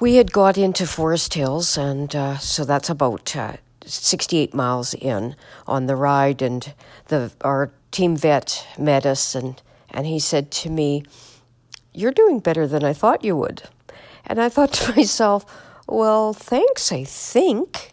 We 0.00 0.16
had 0.16 0.32
got 0.32 0.58
into 0.58 0.88
Forest 0.88 1.34
Hills, 1.34 1.78
and 1.78 2.12
uh, 2.16 2.38
so 2.38 2.64
that's 2.64 2.90
about 2.90 3.36
uh, 3.36 3.58
68 3.84 4.52
miles 4.52 4.92
in 4.94 5.36
on 5.64 5.86
the 5.86 5.94
ride, 5.94 6.42
and 6.42 6.74
the 7.06 7.30
our 7.42 7.70
team 7.92 8.16
vet 8.16 8.66
met 8.76 9.06
us, 9.06 9.36
and, 9.36 9.62
and 9.92 10.08
he 10.08 10.18
said 10.18 10.50
to 10.50 10.70
me, 10.70 11.04
You're 11.94 12.10
doing 12.10 12.40
better 12.40 12.66
than 12.66 12.82
I 12.82 12.94
thought 12.94 13.22
you 13.22 13.36
would. 13.36 13.62
And 14.26 14.40
I 14.40 14.48
thought 14.48 14.72
to 14.72 14.92
myself, 14.96 15.46
Well, 15.86 16.32
thanks, 16.32 16.90
I 16.90 17.04
think. 17.04 17.92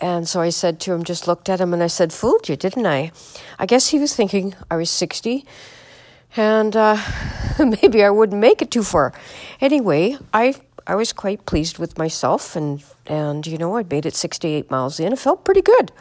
And 0.00 0.28
so 0.28 0.40
I 0.40 0.50
said 0.50 0.78
to 0.80 0.92
him, 0.92 1.02
just 1.02 1.26
looked 1.26 1.48
at 1.48 1.60
him 1.60 1.74
and 1.74 1.82
I 1.82 1.88
said, 1.88 2.12
Fooled 2.12 2.48
you, 2.48 2.56
didn't 2.56 2.86
I? 2.86 3.10
I 3.58 3.66
guess 3.66 3.88
he 3.88 3.98
was 3.98 4.14
thinking 4.14 4.54
I 4.70 4.76
was 4.76 4.90
60 4.90 5.44
and 6.36 6.76
uh, 6.76 6.96
maybe 7.58 8.04
I 8.04 8.10
wouldn't 8.10 8.40
make 8.40 8.62
it 8.62 8.70
too 8.70 8.82
far. 8.82 9.12
Anyway, 9.60 10.16
I 10.32 10.54
I 10.86 10.94
was 10.94 11.12
quite 11.12 11.44
pleased 11.44 11.78
with 11.78 11.98
myself 11.98 12.56
and 12.56 12.82
and 13.06 13.46
you 13.46 13.58
know, 13.58 13.76
I'd 13.76 13.90
made 13.90 14.06
it 14.06 14.14
68 14.14 14.70
miles 14.70 15.00
in. 15.00 15.12
It 15.12 15.18
felt 15.18 15.44
pretty 15.44 15.62
good. 15.62 15.92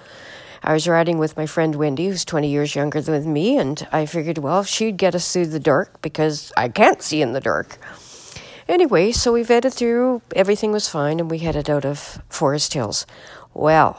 I 0.64 0.74
was 0.74 0.88
riding 0.88 1.18
with 1.18 1.38
my 1.38 1.46
friend 1.46 1.76
Wendy, 1.76 2.08
who's 2.08 2.26
20 2.26 2.50
years 2.50 2.76
younger 2.76 3.00
than 3.00 3.32
me, 3.32 3.58
and 3.58 3.88
I 3.92 4.06
figured, 4.06 4.40
well, 4.40 4.64
she'd 4.64 4.98
get 4.98 5.14
us 5.14 5.32
through 5.32 5.48
the 5.48 5.60
dark 5.60 6.02
because 6.02 6.52
I 6.58 6.68
can't 6.68 7.02
see 7.02 7.22
in 7.22 7.34
the 7.34 7.40
dark. 7.40 7.78
Anyway, 8.68 9.12
so 9.12 9.32
we 9.32 9.44
vetted 9.44 9.74
through, 9.74 10.22
everything 10.36 10.72
was 10.72 10.90
fine, 10.90 11.20
and 11.20 11.32
we 11.32 11.38
headed 11.38 11.70
out 11.70 11.86
of 11.86 12.22
Forest 12.28 12.74
Hills. 12.74 13.06
Well, 13.58 13.98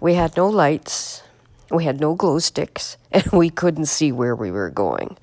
we 0.00 0.14
had 0.14 0.36
no 0.36 0.48
lights, 0.48 1.22
we 1.70 1.84
had 1.84 2.00
no 2.00 2.16
glow 2.16 2.40
sticks, 2.40 2.96
and 3.12 3.24
we 3.30 3.48
couldn't 3.48 3.86
see 3.86 4.10
where 4.10 4.34
we 4.34 4.50
were 4.50 4.70
going. 4.70 5.18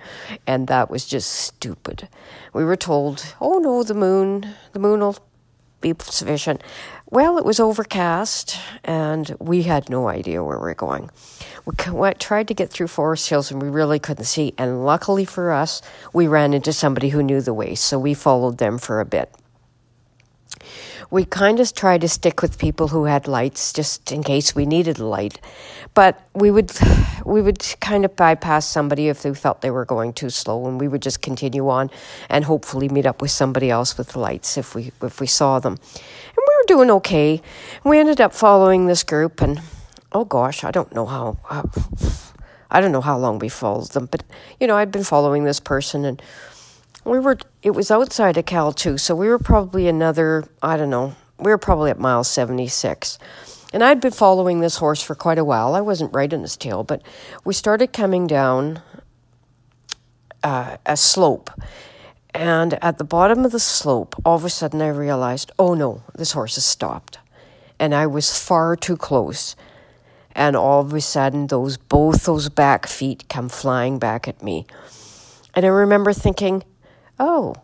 And 0.48 0.68
that 0.68 0.90
was 0.90 1.04
just 1.04 1.30
stupid. 1.30 2.08
We 2.54 2.64
were 2.64 2.78
told, 2.78 3.36
oh 3.42 3.60
no, 3.60 3.84
the 3.84 3.96
moon, 3.96 4.56
the 4.72 4.80
moon 4.80 5.02
will 5.02 5.18
be 5.82 5.94
sufficient. 6.00 6.64
Well, 7.10 7.38
it 7.38 7.44
was 7.44 7.60
overcast, 7.60 8.58
and 8.86 9.36
we 9.42 9.64
had 9.64 9.90
no 9.90 10.08
idea 10.08 10.42
where 10.42 10.58
we 10.58 10.64
were 10.64 10.74
going. 10.74 11.10
We 11.66 12.14
tried 12.14 12.48
to 12.48 12.54
get 12.54 12.70
through 12.70 12.88
Forest 12.88 13.28
Hills, 13.28 13.52
and 13.52 13.62
we 13.62 13.68
really 13.68 14.00
couldn't 14.00 14.24
see. 14.24 14.54
And 14.58 14.86
luckily 14.86 15.26
for 15.26 15.52
us, 15.52 15.82
we 16.14 16.28
ran 16.28 16.54
into 16.54 16.72
somebody 16.72 17.10
who 17.10 17.22
knew 17.22 17.42
the 17.42 17.54
way, 17.54 17.76
so 17.76 18.00
we 18.00 18.14
followed 18.14 18.58
them 18.58 18.78
for 18.78 19.02
a 19.02 19.06
bit 19.06 19.36
we 21.14 21.24
kind 21.24 21.60
of 21.60 21.72
tried 21.76 22.02
to 22.02 22.08
stick 22.08 22.42
with 22.42 22.58
people 22.58 22.88
who 22.88 23.06
had 23.06 23.28
lights 23.28 23.72
just 23.72 24.12
in 24.12 24.24
case 24.24 24.56
we 24.56 24.66
needed 24.66 24.98
a 24.98 25.06
light. 25.06 25.40
But 25.94 26.20
we 26.34 26.50
would 26.50 26.72
we 27.24 27.40
would 27.40 27.60
kind 27.80 28.04
of 28.04 28.16
bypass 28.16 28.66
somebody 28.66 29.10
if 29.10 29.22
they 29.22 29.32
felt 29.36 29.62
they 29.62 29.70
were 29.70 29.86
going 29.86 30.14
too 30.14 30.32
slow 30.32 30.66
and 30.66 30.82
we 30.82 30.88
would 30.88 31.04
just 31.04 31.22
continue 31.22 31.70
on 31.70 31.92
and 32.30 32.44
hopefully 32.44 32.90
meet 32.90 33.06
up 33.06 33.22
with 33.22 33.30
somebody 33.30 33.70
else 33.70 33.96
with 33.96 34.16
lights 34.16 34.58
if 34.58 34.74
we 34.74 34.92
if 35.04 35.20
we 35.22 35.28
saw 35.28 35.60
them. 35.60 35.74
And 35.74 36.44
we 36.48 36.56
were 36.56 36.66
doing 36.66 36.90
okay. 36.90 37.44
We 37.84 38.00
ended 38.00 38.20
up 38.20 38.34
following 38.34 38.88
this 38.88 39.04
group 39.04 39.40
and 39.40 39.62
oh 40.14 40.26
gosh, 40.26 40.64
I 40.64 40.72
don't 40.72 40.96
know 40.96 41.06
how, 41.06 41.38
how 41.48 41.70
I 42.72 42.82
don't 42.82 42.92
know 42.92 43.02
how 43.02 43.20
long 43.20 43.38
we 43.38 43.50
followed 43.50 43.92
them, 43.92 44.08
but 44.08 44.24
you 44.60 44.66
know, 44.66 44.78
I'd 44.78 44.92
been 44.92 45.04
following 45.04 45.44
this 45.44 45.60
person 45.60 46.06
and 46.06 46.20
we 47.06 47.20
were 47.20 47.38
it 47.62 47.72
was 47.72 47.92
outside 47.92 48.38
of 48.38 48.46
Cal 48.46 48.72
2 48.72 48.98
so 48.98 49.16
we 49.16 49.28
were 49.28 49.40
probably 49.40 49.88
another 49.88 50.46
i 50.62 50.78
don't 50.78 50.90
know 50.90 51.16
we 51.40 51.52
were 51.52 51.58
probably 51.58 51.92
at 51.92 52.00
mile 52.00 52.24
76 52.24 53.20
and 53.74 53.84
i'd 53.84 54.00
been 54.00 54.12
following 54.12 54.60
this 54.60 54.78
horse 54.78 55.02
for 55.02 55.16
quite 55.16 55.38
a 55.38 55.44
while. 55.44 55.76
I 55.76 55.82
wasn't 55.82 56.14
right 56.14 56.32
in 56.32 56.42
his 56.42 56.58
tail 56.58 56.84
but 56.84 57.02
we 57.44 57.54
started 57.54 57.94
coming 57.94 58.28
down 58.28 58.82
uh, 60.44 60.78
a 60.86 60.98
slope. 60.98 61.50
And 62.36 62.78
at 62.84 62.98
the 62.98 63.04
bottom 63.04 63.46
of 63.46 63.52
the 63.52 63.60
slope 63.60 64.16
all 64.26 64.36
of 64.36 64.46
a 64.46 64.50
sudden 64.50 64.82
i 64.82 64.88
realized 64.88 65.52
oh 65.60 65.74
no 65.74 66.04
this 66.16 66.32
horse 66.32 66.56
has 66.56 66.66
stopped. 66.66 67.18
And 67.80 67.94
i 67.94 68.08
was 68.08 68.38
far 68.38 68.76
too 68.76 68.98
close. 68.98 69.56
And 70.36 70.56
all 70.56 70.82
of 70.82 70.94
a 70.94 71.02
sudden 71.02 71.48
those 71.48 71.78
both 71.78 72.26
those 72.26 72.50
back 72.50 72.88
feet 72.88 73.28
come 73.30 73.50
flying 73.50 74.00
back 74.00 74.28
at 74.28 74.42
me. 74.42 74.66
And 75.54 75.66
i 75.66 75.70
remember 75.70 76.14
thinking 76.14 76.64
Oh, 77.20 77.56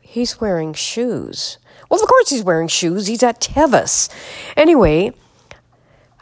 he's 0.00 0.40
wearing 0.40 0.72
shoes. 0.74 1.58
Well, 1.90 2.02
of 2.02 2.08
course 2.08 2.30
he's 2.30 2.42
wearing 2.42 2.68
shoes. 2.68 3.06
He's 3.06 3.22
at 3.22 3.40
Tevis. 3.40 4.08
Anyway, 4.56 5.12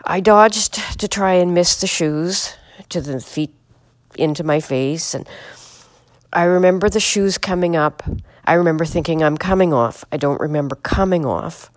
I 0.05 0.20
dodged 0.20 0.74
to 1.01 1.09
try 1.09 1.35
and 1.35 1.55
miss 1.55 1.80
the 1.80 1.87
shoes 1.87 2.55
to 2.91 3.01
the 3.01 3.20
feet 3.20 3.55
into 4.16 4.45
my 4.45 4.61
face. 4.61 5.14
And 5.14 5.28
I 6.32 6.45
remember 6.45 6.89
the 6.89 7.01
shoes 7.01 7.39
coming 7.39 7.76
up. 7.76 8.03
I 8.45 8.55
remember 8.55 8.85
thinking, 8.85 9.22
I'm 9.22 9.39
coming 9.39 9.72
off. 9.72 10.05
I 10.12 10.18
don't 10.18 10.41
remember 10.41 10.76
coming 10.76 11.24
off. 11.24 11.70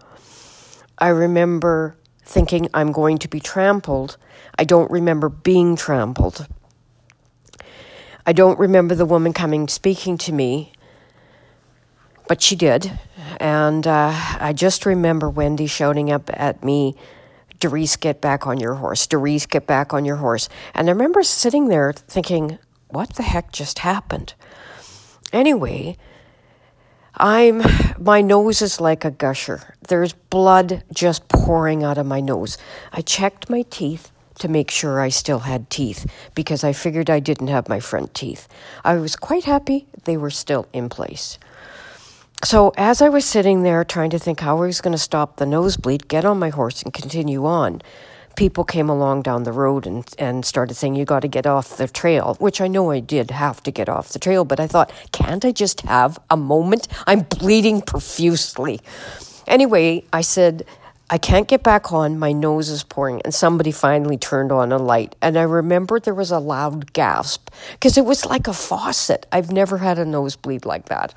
I 0.97 1.09
remember 1.09 1.95
thinking, 2.23 2.67
I'm 2.73 2.91
going 2.91 3.19
to 3.19 3.29
be 3.29 3.39
trampled. 3.39 4.17
I 4.59 4.65
don't 4.65 4.91
remember 4.91 5.29
being 5.29 5.77
trampled. 5.77 6.47
I 8.25 8.33
don't 8.33 8.59
remember 8.59 8.95
the 8.95 9.05
woman 9.05 9.31
coming 9.31 9.69
speaking 9.69 10.17
to 10.17 10.33
me 10.33 10.73
but 12.27 12.41
she 12.41 12.55
did. 12.55 12.91
And 13.39 13.85
uh, 13.85 14.11
I 14.39 14.53
just 14.53 14.85
remember 14.85 15.29
Wendy 15.29 15.67
shouting 15.67 16.11
up 16.11 16.29
at 16.33 16.63
me, 16.63 16.95
Doris, 17.59 17.95
get 17.95 18.21
back 18.21 18.47
on 18.47 18.59
your 18.59 18.75
horse. 18.75 19.07
Doris, 19.07 19.45
get 19.45 19.67
back 19.67 19.93
on 19.93 20.05
your 20.05 20.17
horse. 20.17 20.49
And 20.73 20.89
I 20.89 20.91
remember 20.91 21.23
sitting 21.23 21.67
there 21.67 21.93
thinking, 21.93 22.57
what 22.89 23.13
the 23.13 23.23
heck 23.23 23.51
just 23.51 23.79
happened? 23.79 24.33
Anyway, 25.33 25.97
I'm 27.15 27.63
my 27.97 28.21
nose 28.21 28.61
is 28.61 28.79
like 28.79 29.03
a 29.03 29.11
gusher. 29.11 29.75
There's 29.87 30.13
blood 30.13 30.83
just 30.93 31.27
pouring 31.27 31.83
out 31.83 31.97
of 31.97 32.05
my 32.05 32.21
nose. 32.21 32.57
I 32.93 33.01
checked 33.01 33.49
my 33.49 33.63
teeth 33.63 34.11
to 34.39 34.47
make 34.47 34.69
sure 34.69 35.01
I 35.01 35.09
still 35.09 35.39
had 35.39 35.69
teeth 35.69 36.09
because 36.35 36.63
I 36.63 36.73
figured 36.73 37.09
I 37.09 37.19
didn't 37.19 37.47
have 37.47 37.67
my 37.67 37.79
front 37.79 38.13
teeth. 38.13 38.47
I 38.85 38.95
was 38.95 39.15
quite 39.15 39.45
happy 39.45 39.87
they 40.03 40.15
were 40.15 40.29
still 40.29 40.67
in 40.73 40.89
place 40.89 41.39
so 42.43 42.73
as 42.77 43.01
I 43.01 43.09
was 43.09 43.25
sitting 43.25 43.63
there 43.63 43.83
trying 43.83 44.11
to 44.11 44.19
think 44.19 44.39
how 44.39 44.57
I 44.57 44.67
was 44.67 44.81
going 44.81 44.91
to 44.93 44.97
stop 44.97 45.37
the 45.37 45.45
nosebleed, 45.45 46.07
get 46.07 46.25
on 46.25 46.39
my 46.39 46.49
horse, 46.49 46.83
and 46.83 46.93
continue 46.93 47.45
on, 47.45 47.81
people 48.35 48.63
came 48.63 48.89
along 48.89 49.23
down 49.23 49.43
the 49.43 49.51
road 49.51 49.87
and, 49.87 50.07
and 50.19 50.45
started 50.45 50.75
saying, 50.75 50.95
You 50.95 51.03
got 51.03 51.21
to 51.21 51.27
get 51.27 51.45
off 51.45 51.77
the 51.77 51.87
trail, 51.87 52.35
which 52.39 52.61
I 52.61 52.67
know 52.67 52.91
I 52.91 52.99
did 52.99 53.31
have 53.31 53.61
to 53.63 53.71
get 53.71 53.89
off 53.89 54.09
the 54.09 54.19
trail, 54.19 54.45
but 54.45 54.59
I 54.59 54.67
thought, 54.67 54.93
Can't 55.11 55.43
I 55.43 55.51
just 55.51 55.81
have 55.81 56.19
a 56.29 56.37
moment? 56.37 56.87
I'm 57.07 57.21
bleeding 57.21 57.81
profusely. 57.81 58.79
Anyway, 59.47 60.03
I 60.13 60.21
said, 60.21 60.65
I 61.09 61.17
can't 61.17 61.47
get 61.47 61.63
back 61.63 61.93
on. 61.93 62.19
My 62.19 62.33
nose 62.33 62.69
is 62.69 62.83
pouring. 62.83 63.21
And 63.23 63.33
somebody 63.33 63.71
finally 63.71 64.17
turned 64.17 64.51
on 64.51 64.73
a 64.73 64.77
light. 64.77 65.15
And 65.21 65.37
I 65.37 65.43
remember 65.43 65.99
there 65.99 66.13
was 66.13 66.31
a 66.31 66.39
loud 66.39 66.91
gasp 66.91 67.49
because 67.71 67.97
it 67.97 68.03
was 68.03 68.25
like 68.25 68.47
a 68.47 68.53
faucet. 68.53 69.25
I've 69.31 69.51
never 69.51 69.77
had 69.77 69.99
a 69.99 70.05
nosebleed 70.05 70.65
like 70.65 70.87
that. 70.87 71.13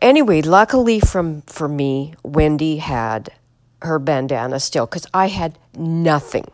Anyway, 0.00 0.42
luckily 0.42 1.00
from 1.00 1.42
for 1.42 1.68
me, 1.68 2.14
Wendy 2.22 2.78
had 2.78 3.30
her 3.82 3.98
bandana 3.98 4.60
still 4.60 4.86
because 4.86 5.06
I 5.12 5.28
had 5.28 5.58
nothing, 5.76 6.46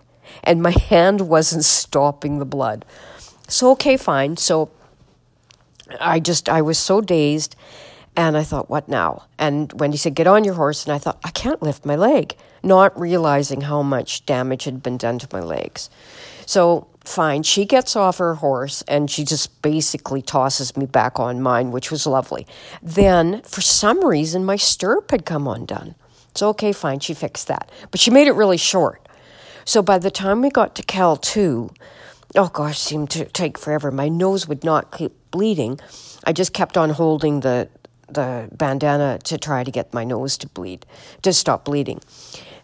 and 0.43 0.63
my 0.63 0.71
hand 0.91 1.29
wasn't 1.29 1.65
stopping 1.65 2.39
the 2.39 2.45
blood. 2.45 2.85
So, 3.49 3.71
okay, 3.73 3.97
fine. 3.97 4.37
So 4.37 4.71
I 6.01 6.21
just, 6.21 6.49
I 6.49 6.63
was 6.63 6.79
so 6.79 7.01
dazed. 7.01 7.57
And 8.19 8.37
I 8.37 8.45
thought, 8.45 8.71
what 8.71 8.89
now? 8.89 9.25
And 9.39 9.71
Wendy 9.75 9.99
said, 9.99 10.15
get 10.15 10.27
on 10.27 10.43
your 10.43 10.55
horse. 10.55 10.87
And 10.87 10.95
I 10.95 10.99
thought, 10.99 11.19
I 11.23 11.31
can't 11.31 11.63
lift 11.63 11.85
my 11.85 11.97
leg, 11.97 12.35
not 12.63 12.99
realizing 12.99 13.61
how 13.61 13.83
much 13.83 14.25
damage 14.25 14.65
had 14.65 14.83
been 14.83 14.97
done 14.97 15.19
to 15.19 15.29
my 15.33 15.41
legs. 15.41 15.91
So, 16.47 16.87
fine. 17.09 17.43
She 17.43 17.65
gets 17.65 17.97
off 17.97 18.19
her 18.19 18.35
horse 18.35 18.83
and 18.89 19.11
she 19.11 19.25
just 19.25 19.63
basically 19.63 20.23
tosses 20.23 20.77
me 20.77 20.87
back 20.87 21.19
on 21.19 21.41
mine, 21.41 21.71
which 21.71 21.91
was 21.91 22.07
lovely. 22.07 22.47
Then, 22.83 23.43
for 23.43 23.61
some 23.61 24.05
reason, 24.05 24.45
my 24.45 24.57
stirrup 24.57 25.11
had 25.11 25.25
come 25.25 25.47
undone. 25.47 25.95
So, 26.35 26.49
okay, 26.51 26.73
fine. 26.73 27.01
She 27.01 27.15
fixed 27.15 27.49
that. 27.49 27.71
But 27.91 28.01
she 28.01 28.11
made 28.11 28.29
it 28.29 28.33
really 28.33 28.59
short. 28.59 29.07
So, 29.65 29.83
by 29.83 29.99
the 29.99 30.11
time 30.11 30.43
we 30.43 30.51
got 30.51 30.75
to 30.77 30.83
Cal 30.83 31.17
2, 31.17 31.71
oh 32.37 32.49
gosh, 32.49 32.79
seemed 32.79 33.11
to 33.11 33.25
take 33.27 33.59
forever. 33.59 33.91
My 33.91 34.09
nose 34.09 34.47
would 34.47 34.63
not 34.63 34.93
keep 34.93 35.13
bleeding. 35.31 35.81
I 36.25 36.33
just 36.33 36.53
kept 36.53 36.77
on 36.77 36.91
holding 36.91 37.41
the 37.41 37.69
the 38.09 38.49
bandana 38.53 39.19
to 39.25 39.37
try 39.37 39.65
to 39.65 39.71
get 39.71 39.93
my 39.93 40.05
nose 40.05 40.39
to 40.39 40.47
bleed, 40.49 40.87
to 41.23 41.33
stop 41.33 41.65
bleeding. 41.65 42.01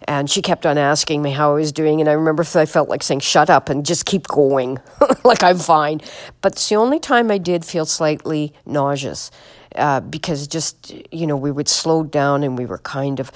And 0.09 0.29
she 0.29 0.43
kept 0.43 0.67
on 0.67 0.79
asking 0.79 1.23
me 1.23 1.31
how 1.31 1.53
I 1.53 1.55
was 1.55 1.73
doing, 1.73 2.01
and 2.01 2.09
I 2.09 2.13
remember 2.13 2.45
I 2.55 2.67
felt 2.67 2.89
like 2.89 3.03
saying, 3.03 3.21
"Shut 3.21 3.51
up 3.51 3.69
and 3.69 3.85
just 3.85 4.05
keep 4.07 4.27
going, 4.27 4.79
like 5.25 5.43
I'm 5.43 5.59
fine." 5.59 6.01
But 6.41 6.53
it's 6.53 6.69
the 6.69 6.77
only 6.77 6.99
time 6.99 7.31
I 7.31 7.39
did 7.39 7.65
feel 7.65 7.87
slightly 7.87 8.53
nauseous, 8.67 9.31
uh, 9.77 10.01
because 10.01 10.47
just 10.47 10.93
you 11.13 11.27
know 11.27 11.37
we 11.37 11.51
would 11.51 11.69
slow 11.69 12.03
down 12.03 12.43
and 12.43 12.59
we 12.59 12.67
were 12.67 12.79
kind 12.79 13.21
of 13.21 13.31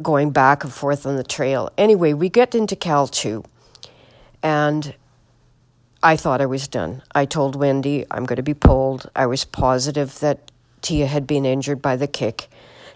going 0.00 0.30
back 0.30 0.64
and 0.64 0.72
forth 0.72 1.06
on 1.06 1.16
the 1.16 1.24
trail. 1.24 1.70
Anyway, 1.76 2.12
we 2.12 2.28
get 2.28 2.54
into 2.54 2.76
Cal 2.76 3.06
two, 3.06 3.44
and 4.42 4.94
I 6.02 6.16
thought 6.16 6.40
I 6.40 6.46
was 6.46 6.66
done. 6.66 7.02
I 7.14 7.26
told 7.26 7.54
Wendy 7.54 8.04
I'm 8.10 8.24
going 8.24 8.36
to 8.36 8.42
be 8.42 8.54
pulled. 8.54 9.08
I 9.14 9.26
was 9.26 9.44
positive 9.44 10.18
that 10.20 10.50
Tia 10.80 11.06
had 11.06 11.26
been 11.26 11.46
injured 11.46 11.80
by 11.80 11.96
the 11.96 12.08
kick. 12.08 12.48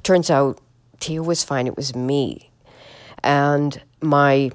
Turns 0.03 0.29
out 0.29 0.61
Tia 0.99 1.23
was 1.23 1.45
fine. 1.45 1.67
It 1.67 1.77
was 1.77 1.95
me, 1.95 2.51
and 3.27 3.83
my 4.01 4.51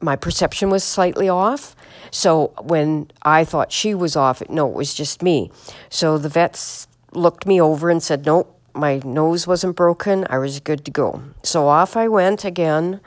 my 0.00 0.14
perception 0.14 0.70
was 0.70 0.84
slightly 0.84 1.28
off. 1.28 1.74
So 2.12 2.52
when 2.60 3.10
I 3.22 3.44
thought 3.44 3.72
she 3.72 3.94
was 3.94 4.14
off, 4.14 4.40
no, 4.48 4.68
it 4.68 4.74
was 4.74 4.94
just 4.94 5.22
me. 5.22 5.50
So 5.90 6.18
the 6.18 6.28
vets 6.28 6.86
looked 7.12 7.46
me 7.46 7.60
over 7.60 7.90
and 7.90 8.00
said, 8.00 8.24
"Nope, 8.24 8.54
my 8.74 9.00
nose 9.04 9.46
wasn't 9.46 9.74
broken. 9.74 10.26
I 10.30 10.38
was 10.38 10.60
good 10.60 10.84
to 10.84 10.90
go." 10.90 11.22
So 11.42 11.66
off 11.66 11.96
I 11.96 12.06
went 12.06 12.44
again 12.44 13.00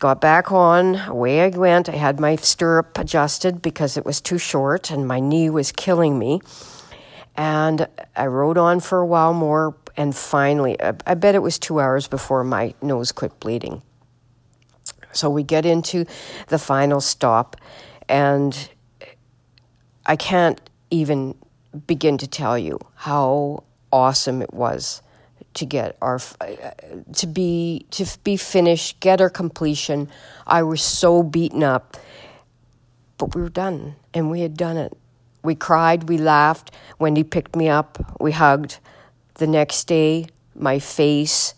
got 0.00 0.18
back 0.18 0.50
on, 0.50 0.96
away 1.08 1.42
I 1.42 1.48
went. 1.48 1.88
I 1.88 1.96
had 1.96 2.18
my 2.18 2.34
stirrup 2.36 2.98
adjusted 2.98 3.60
because 3.60 3.98
it 3.98 4.06
was 4.06 4.20
too 4.20 4.38
short 4.38 4.90
and 4.90 5.06
my 5.06 5.20
knee 5.20 5.50
was 5.50 5.72
killing 5.72 6.18
me. 6.18 6.40
And 7.36 7.86
I 8.16 8.26
rode 8.26 8.56
on 8.56 8.80
for 8.80 8.98
a 8.98 9.06
while 9.06 9.34
more, 9.34 9.76
and 9.96 10.16
finally, 10.16 10.76
I 10.80 11.14
bet 11.14 11.34
it 11.34 11.42
was 11.42 11.58
two 11.58 11.80
hours 11.80 12.08
before 12.08 12.42
my 12.44 12.74
nose 12.82 13.12
quit 13.12 13.38
bleeding. 13.40 13.82
So 15.12 15.30
we 15.30 15.42
get 15.42 15.66
into 15.66 16.06
the 16.48 16.58
final 16.58 17.00
stop, 17.00 17.56
and 18.08 18.70
I 20.06 20.16
can't 20.16 20.60
even 20.90 21.34
begin 21.86 22.18
to 22.18 22.26
tell 22.26 22.58
you 22.58 22.78
how 22.94 23.64
awesome 23.92 24.42
it 24.42 24.52
was 24.52 25.02
to 25.54 25.66
get 25.66 25.96
our 26.00 26.20
uh, 26.40 26.46
to 27.14 27.26
be 27.26 27.86
to 27.90 28.06
be 28.24 28.36
finished, 28.36 29.00
get 29.00 29.20
our 29.20 29.30
completion. 29.30 30.08
I 30.46 30.62
was 30.62 30.82
so 30.82 31.22
beaten 31.22 31.62
up, 31.62 31.96
but 33.18 33.34
we 33.34 33.42
were 33.42 33.48
done, 33.48 33.96
and 34.14 34.30
we 34.30 34.40
had 34.40 34.56
done 34.56 34.76
it. 34.76 34.96
We 35.42 35.54
cried, 35.54 36.08
we 36.08 36.18
laughed. 36.18 36.70
Wendy 36.98 37.24
picked 37.24 37.56
me 37.56 37.68
up, 37.68 37.98
we 38.20 38.32
hugged. 38.32 38.78
The 39.34 39.46
next 39.46 39.84
day, 39.84 40.26
my 40.54 40.78
face 40.78 41.54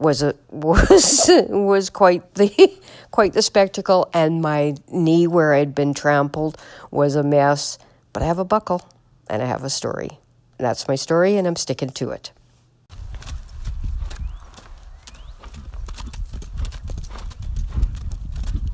was 0.00 0.22
a 0.22 0.34
was 0.50 1.30
was 1.48 1.90
quite 1.90 2.34
the 2.34 2.80
quite 3.10 3.34
the 3.34 3.42
spectacle, 3.42 4.10
and 4.12 4.40
my 4.40 4.74
knee 4.90 5.26
where 5.26 5.52
I'd 5.54 5.74
been 5.74 5.94
trampled 5.94 6.56
was 6.90 7.14
a 7.14 7.22
mess. 7.22 7.78
But 8.12 8.24
I 8.24 8.26
have 8.26 8.38
a 8.38 8.44
buckle, 8.44 8.82
and 9.28 9.42
I 9.42 9.46
have 9.46 9.62
a 9.62 9.70
story. 9.70 10.18
That's 10.58 10.88
my 10.88 10.96
story, 10.96 11.36
and 11.36 11.46
I'm 11.46 11.56
sticking 11.56 11.90
to 11.90 12.10
it. 12.10 12.32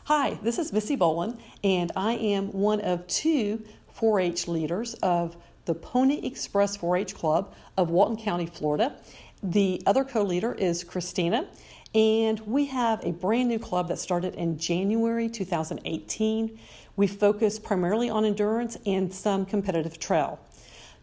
Hi, 0.05 0.39
this 0.43 0.59
is 0.59 0.72
Missy 0.72 0.97
Bolin, 0.97 1.39
and 1.64 1.91
I 1.97 2.12
am 2.12 2.53
one 2.53 2.81
of 2.81 3.07
two 3.09 3.64
4 3.93 4.20
H 4.20 4.49
leaders 4.49 4.95
of 4.95 5.37
the 5.64 5.74
Pony 5.74 6.24
Express 6.24 6.77
4 6.77 6.97
H 6.97 7.14
Club 7.14 7.53
of 7.77 7.91
Walton 7.91 8.16
County, 8.16 8.47
Florida. 8.47 8.97
The 9.47 9.80
other 9.86 10.03
co 10.03 10.24
leader 10.24 10.53
is 10.55 10.82
Christina, 10.82 11.47
and 11.94 12.40
we 12.40 12.66
have 12.66 13.05
a 13.05 13.12
brand 13.12 13.49
new 13.49 13.61
club 13.61 13.86
that 13.86 14.01
started 14.01 14.34
in 14.34 14.59
January 14.59 15.28
2018. 15.28 16.59
We 16.97 17.07
focus 17.07 17.61
primarily 17.61 18.11
on 18.11 18.24
endurance 18.24 18.76
and 18.86 19.14
some 19.14 19.47
competitive 19.47 20.01
trail. 20.01 20.40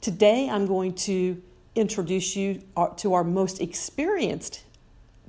Today, 0.01 0.49
I'm 0.49 0.67
going 0.67 0.93
to 0.95 1.41
introduce 1.75 2.35
you 2.35 2.61
uh, 2.75 2.87
to 2.97 3.13
our 3.13 3.23
most 3.23 3.61
experienced 3.61 4.65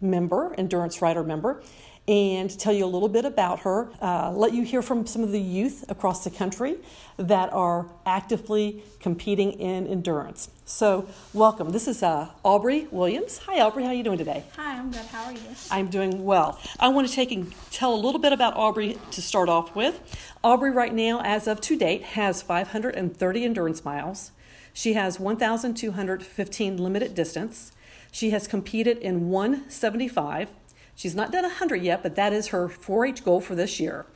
member, 0.00 0.52
endurance 0.58 1.00
rider 1.00 1.22
member, 1.22 1.62
and 2.06 2.58
tell 2.58 2.72
you 2.72 2.84
a 2.84 2.86
little 2.86 3.08
bit 3.08 3.24
about 3.24 3.60
her, 3.60 3.88
uh, 4.02 4.30
let 4.30 4.52
you 4.52 4.62
hear 4.62 4.82
from 4.82 5.06
some 5.06 5.22
of 5.22 5.32
the 5.32 5.40
youth 5.40 5.84
across 5.88 6.22
the 6.24 6.30
country 6.30 6.76
that 7.16 7.50
are 7.52 7.86
actively 8.04 8.82
competing 9.00 9.52
in 9.52 9.86
endurance. 9.86 10.50
So, 10.66 11.08
welcome. 11.32 11.70
This 11.70 11.88
is 11.88 12.02
uh, 12.02 12.28
Aubrey 12.42 12.88
Williams. 12.90 13.38
Hi, 13.46 13.60
Aubrey. 13.60 13.84
How 13.84 13.90
are 13.90 13.94
you 13.94 14.02
doing 14.02 14.18
today? 14.18 14.44
Hi, 14.56 14.76
I'm 14.76 14.90
good. 14.90 15.06
How 15.06 15.24
are 15.24 15.32
you? 15.32 15.40
I'm 15.70 15.88
doing 15.88 16.24
well. 16.24 16.58
I 16.78 16.88
want 16.88 17.08
to 17.08 17.14
take 17.14 17.32
and 17.32 17.52
tell 17.70 17.94
a 17.94 17.96
little 17.96 18.20
bit 18.20 18.32
about 18.32 18.54
Aubrey 18.54 18.98
to 19.12 19.22
start 19.22 19.48
off 19.48 19.74
with. 19.74 20.00
Aubrey, 20.42 20.70
right 20.70 20.92
now, 20.92 21.22
as 21.22 21.46
of 21.46 21.60
to 21.62 21.76
date, 21.76 22.02
has 22.02 22.42
530 22.42 23.44
endurance 23.44 23.84
miles. 23.84 24.30
She 24.74 24.92
has 24.94 25.18
1,215 25.18 26.76
limited 26.76 27.14
distance. 27.14 27.72
She 28.10 28.30
has 28.30 28.46
competed 28.46 28.98
in 28.98 29.28
175 29.30 30.50
She's 30.96 31.14
not 31.14 31.32
done 31.32 31.42
100 31.42 31.82
yet, 31.82 32.02
but 32.02 32.14
that 32.16 32.32
is 32.32 32.48
her 32.48 32.68
4 32.68 33.06
H 33.06 33.24
goal 33.24 33.40
for 33.40 33.54
this 33.54 33.80
year. 33.80 34.06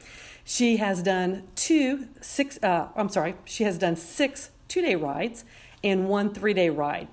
She 0.44 0.78
has 0.78 1.02
done 1.02 1.46
two, 1.54 2.08
six, 2.20 2.58
uh, 2.62 2.88
I'm 2.96 3.10
sorry, 3.10 3.34
she 3.44 3.64
has 3.64 3.76
done 3.76 3.96
six 3.96 4.50
two 4.68 4.80
day 4.80 4.94
rides 4.94 5.44
and 5.82 6.08
one 6.08 6.32
three 6.32 6.54
day 6.54 6.70
ride. 6.70 7.08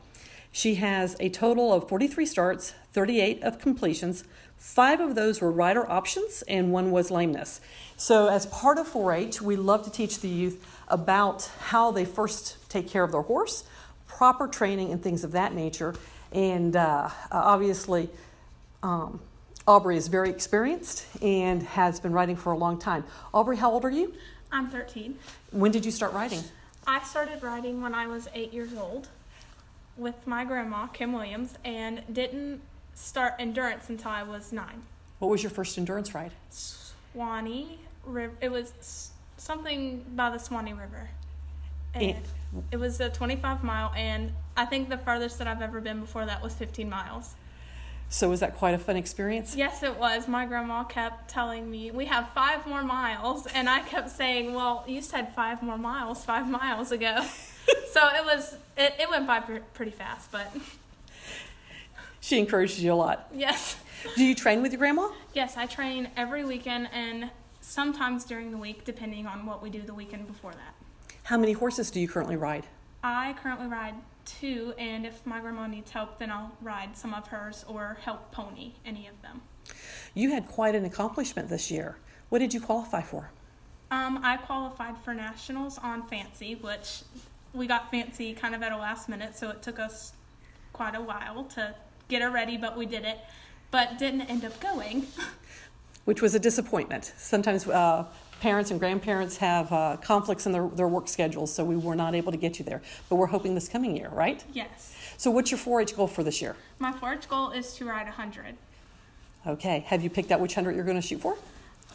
She 0.52 0.76
has 0.76 1.18
a 1.20 1.28
total 1.28 1.74
of 1.74 1.90
43 1.90 2.26
starts, 2.26 2.74
38 2.94 3.44
of 3.44 3.60
completions. 3.60 4.24
Five 4.58 5.02
of 5.02 5.14
those 5.16 5.42
were 5.42 5.52
rider 5.52 5.90
options, 5.92 6.44
and 6.48 6.72
one 6.72 6.92
was 6.92 7.12
lameness. 7.12 7.60
So, 7.98 8.30
as 8.30 8.46
part 8.46 8.78
of 8.78 8.88
4 8.88 9.12
H, 9.12 9.42
we 9.42 9.58
love 9.58 9.84
to 9.84 9.92
teach 9.92 10.22
the 10.22 10.30
youth 10.30 10.66
about 10.88 11.52
how 11.60 11.92
they 11.92 12.06
first 12.06 12.58
take 12.70 12.88
care 12.88 13.04
of 13.04 13.12
their 13.12 13.24
horse, 13.24 13.66
proper 14.08 14.48
training, 14.48 14.94
and 14.94 15.04
things 15.04 15.26
of 15.26 15.34
that 15.34 15.54
nature. 15.54 15.94
And 16.32 16.74
uh, 16.78 17.10
obviously, 17.32 18.10
um, 18.82 19.20
Aubrey 19.68 19.98
is 19.98 20.08
very 20.10 20.30
experienced 20.30 21.08
and 21.24 21.64
has 21.64 22.00
been 22.00 22.12
writing 22.12 22.36
for 22.36 22.52
a 22.54 22.58
long 22.58 22.78
time. 22.78 23.04
Aubrey, 23.34 23.58
how 23.58 23.72
old 23.72 23.84
are 23.84 23.90
you? 23.90 24.14
I'm 24.52 24.70
13. 24.70 25.18
When 25.52 25.72
did 25.72 25.84
you 25.84 25.92
start 25.92 26.14
writing? 26.14 26.44
I 26.86 27.02
started 27.04 27.42
writing 27.42 27.82
when 27.82 27.96
I 27.96 28.06
was 28.06 28.28
eight 28.36 28.54
years 28.54 28.76
old 28.78 29.08
with 29.98 30.16
my 30.28 30.46
grandma, 30.46 30.86
Kim 30.88 31.14
Williams, 31.14 31.56
and 31.66 32.04
didn't 32.14 32.62
start 32.94 33.34
endurance 33.40 33.90
until 33.90 34.12
I 34.12 34.22
was 34.22 34.52
nine. 34.52 34.84
What 35.18 35.32
was 35.32 35.42
your 35.42 35.50
first 35.50 35.80
endurance 35.80 36.14
ride? 36.14 36.32
Suwannee 36.52 37.80
River. 38.06 38.34
It 38.42 38.52
was 38.52 39.12
something 39.38 40.06
by 40.16 40.30
the 40.30 40.38
Suwannee 40.38 40.74
River. 40.74 41.10
And, 41.96 42.18
and 42.54 42.64
it 42.72 42.78
was 42.78 43.00
a 43.00 43.10
25 43.10 43.64
mile, 43.64 43.92
and 43.96 44.32
I 44.56 44.66
think 44.66 44.90
the 44.90 44.98
farthest 44.98 45.40
that 45.40 45.48
I've 45.48 45.62
ever 45.64 45.82
been 45.82 46.02
before 46.02 46.26
that 46.26 46.44
was 46.44 46.54
15 46.54 46.88
miles. 46.88 47.34
So 48.10 48.30
was 48.30 48.40
that 48.40 48.56
quite 48.56 48.74
a 48.74 48.78
fun 48.78 48.96
experience? 48.96 49.56
Yes, 49.56 49.84
it 49.84 49.98
was. 49.98 50.28
My 50.28 50.46
grandma 50.46 50.84
kept 50.84 51.30
telling 51.30 51.70
me 51.70 51.92
we 51.92 52.06
have 52.06 52.30
five 52.30 52.66
more 52.66 52.84
miles, 52.84 53.46
and 53.48 53.68
I 53.68 53.82
kept 53.82 54.10
saying, 54.10 54.54
"Well, 54.54 54.84
you 54.88 55.02
said 55.02 55.34
five 55.34 55.62
more 55.62 55.78
miles 55.78 56.24
five 56.24 56.50
miles 56.50 56.92
ago." 56.92 57.26
so 57.92 58.08
it 58.16 58.24
was 58.24 58.58
it, 58.78 58.94
it 59.00 59.10
went 59.10 59.28
by 59.28 59.40
pretty 59.40 59.92
fast, 59.92 60.32
but 60.32 60.56
she 62.22 62.40
encouraged 62.40 62.80
you 62.80 62.94
a 62.94 62.96
lot. 62.96 63.28
Yes. 63.34 63.78
Do 64.16 64.24
you 64.24 64.36
train 64.36 64.62
with 64.62 64.72
your 64.72 64.80
grandma? 64.80 65.10
Yes, 65.34 65.58
I 65.58 65.66
train 65.66 66.10
every 66.16 66.46
weekend 66.46 66.90
and 66.94 67.30
sometimes 67.62 68.24
during 68.24 68.52
the 68.52 68.58
week, 68.58 68.86
depending 68.86 69.26
on 69.26 69.46
what 69.46 69.62
we 69.62 69.70
do 69.70 69.82
the 69.82 69.94
weekend 69.94 70.28
before 70.28 70.52
that. 70.52 70.76
How 71.24 71.38
many 71.38 71.54
horses 71.54 71.90
do 71.90 72.00
you 72.00 72.08
currently 72.08 72.36
ride? 72.36 72.66
I 73.04 73.34
currently 73.34 73.68
ride 73.68 73.96
two, 74.26 74.74
and 74.78 75.06
if 75.06 75.26
my 75.26 75.40
grandma 75.40 75.68
needs 75.68 75.92
help, 75.92 76.20
then 76.20 76.32
I'll 76.32 76.52
ride 76.62 76.98
some 76.98 77.14
of 77.14 77.28
hers 77.28 77.64
or 77.68 77.98
help 78.02 78.32
pony 78.32 78.74
any 78.86 79.08
of 79.08 79.22
them. 79.22 79.42
You 80.14 80.32
had 80.32 80.48
quite 80.48 80.76
an 80.76 80.86
accomplishment 80.86 81.50
this 81.50 81.72
year. 81.72 81.98
What 82.30 82.40
did 82.40 82.54
you 82.54 82.62
qualify 82.62 83.02
for? 83.02 83.32
Um, 83.92 84.20
I 84.24 84.38
qualified 84.38 84.98
for 84.98 85.14
nationals 85.14 85.78
on 85.78 86.08
fancy, 86.08 86.56
which 86.56 87.04
we 87.54 87.68
got 87.68 87.92
fancy 87.92 88.34
kind 88.34 88.56
of 88.56 88.64
at 88.64 88.72
a 88.72 88.78
last 88.78 89.08
minute, 89.08 89.38
so 89.38 89.50
it 89.50 89.62
took 89.62 89.80
us 89.80 90.14
quite 90.74 90.96
a 90.96 91.02
while 91.02 91.46
to 91.46 91.76
get 92.08 92.22
her 92.22 92.30
ready, 92.32 92.58
but 92.58 92.78
we 92.78 92.86
did 92.86 93.06
it. 93.06 93.20
But 93.72 93.98
didn't 93.98 94.22
end 94.22 94.46
up 94.46 94.60
going. 94.60 95.08
which 96.06 96.22
was 96.22 96.36
a 96.36 96.40
disappointment. 96.40 97.14
Sometimes 97.18 97.68
uh, 97.68 98.06
parents 98.42 98.72
and 98.72 98.80
grandparents 98.80 99.38
have 99.38 99.72
uh, 99.72 99.98
conflicts 99.98 100.46
in 100.46 100.52
their, 100.52 100.68
their 100.68 100.88
work 100.88 101.08
schedules, 101.08 101.54
so 101.54 101.64
we 101.64 101.76
were 101.76 101.96
not 101.96 102.16
able 102.16 102.32
to 102.32 102.38
get 102.38 102.60
you 102.60 102.66
there. 102.66 102.82
But 103.10 103.16
we're 103.16 103.28
hoping 103.28 103.56
this 103.56 103.68
coming 103.68 103.96
year, 103.96 104.10
right? 104.10 104.44
yes. 104.54 104.96
So, 105.18 105.32
what's 105.32 105.50
your 105.50 105.58
4 105.58 105.82
H 105.82 105.96
goal 105.96 106.08
for 106.08 106.24
this 106.24 106.42
year? 106.42 106.58
My 106.78 106.92
4-H 106.92 107.30
goal 107.30 107.52
is 107.52 107.74
to 107.76 107.86
ride 107.86 108.06
100. 108.06 108.56
Okay, 109.48 109.80
have 109.88 110.04
you 110.04 110.10
picked 110.10 110.32
out 110.32 110.40
which 110.42 110.56
100 110.58 110.76
you're 110.76 110.84
going 110.86 111.00
to 111.00 111.08
shoot 111.08 111.22
for? 111.22 111.38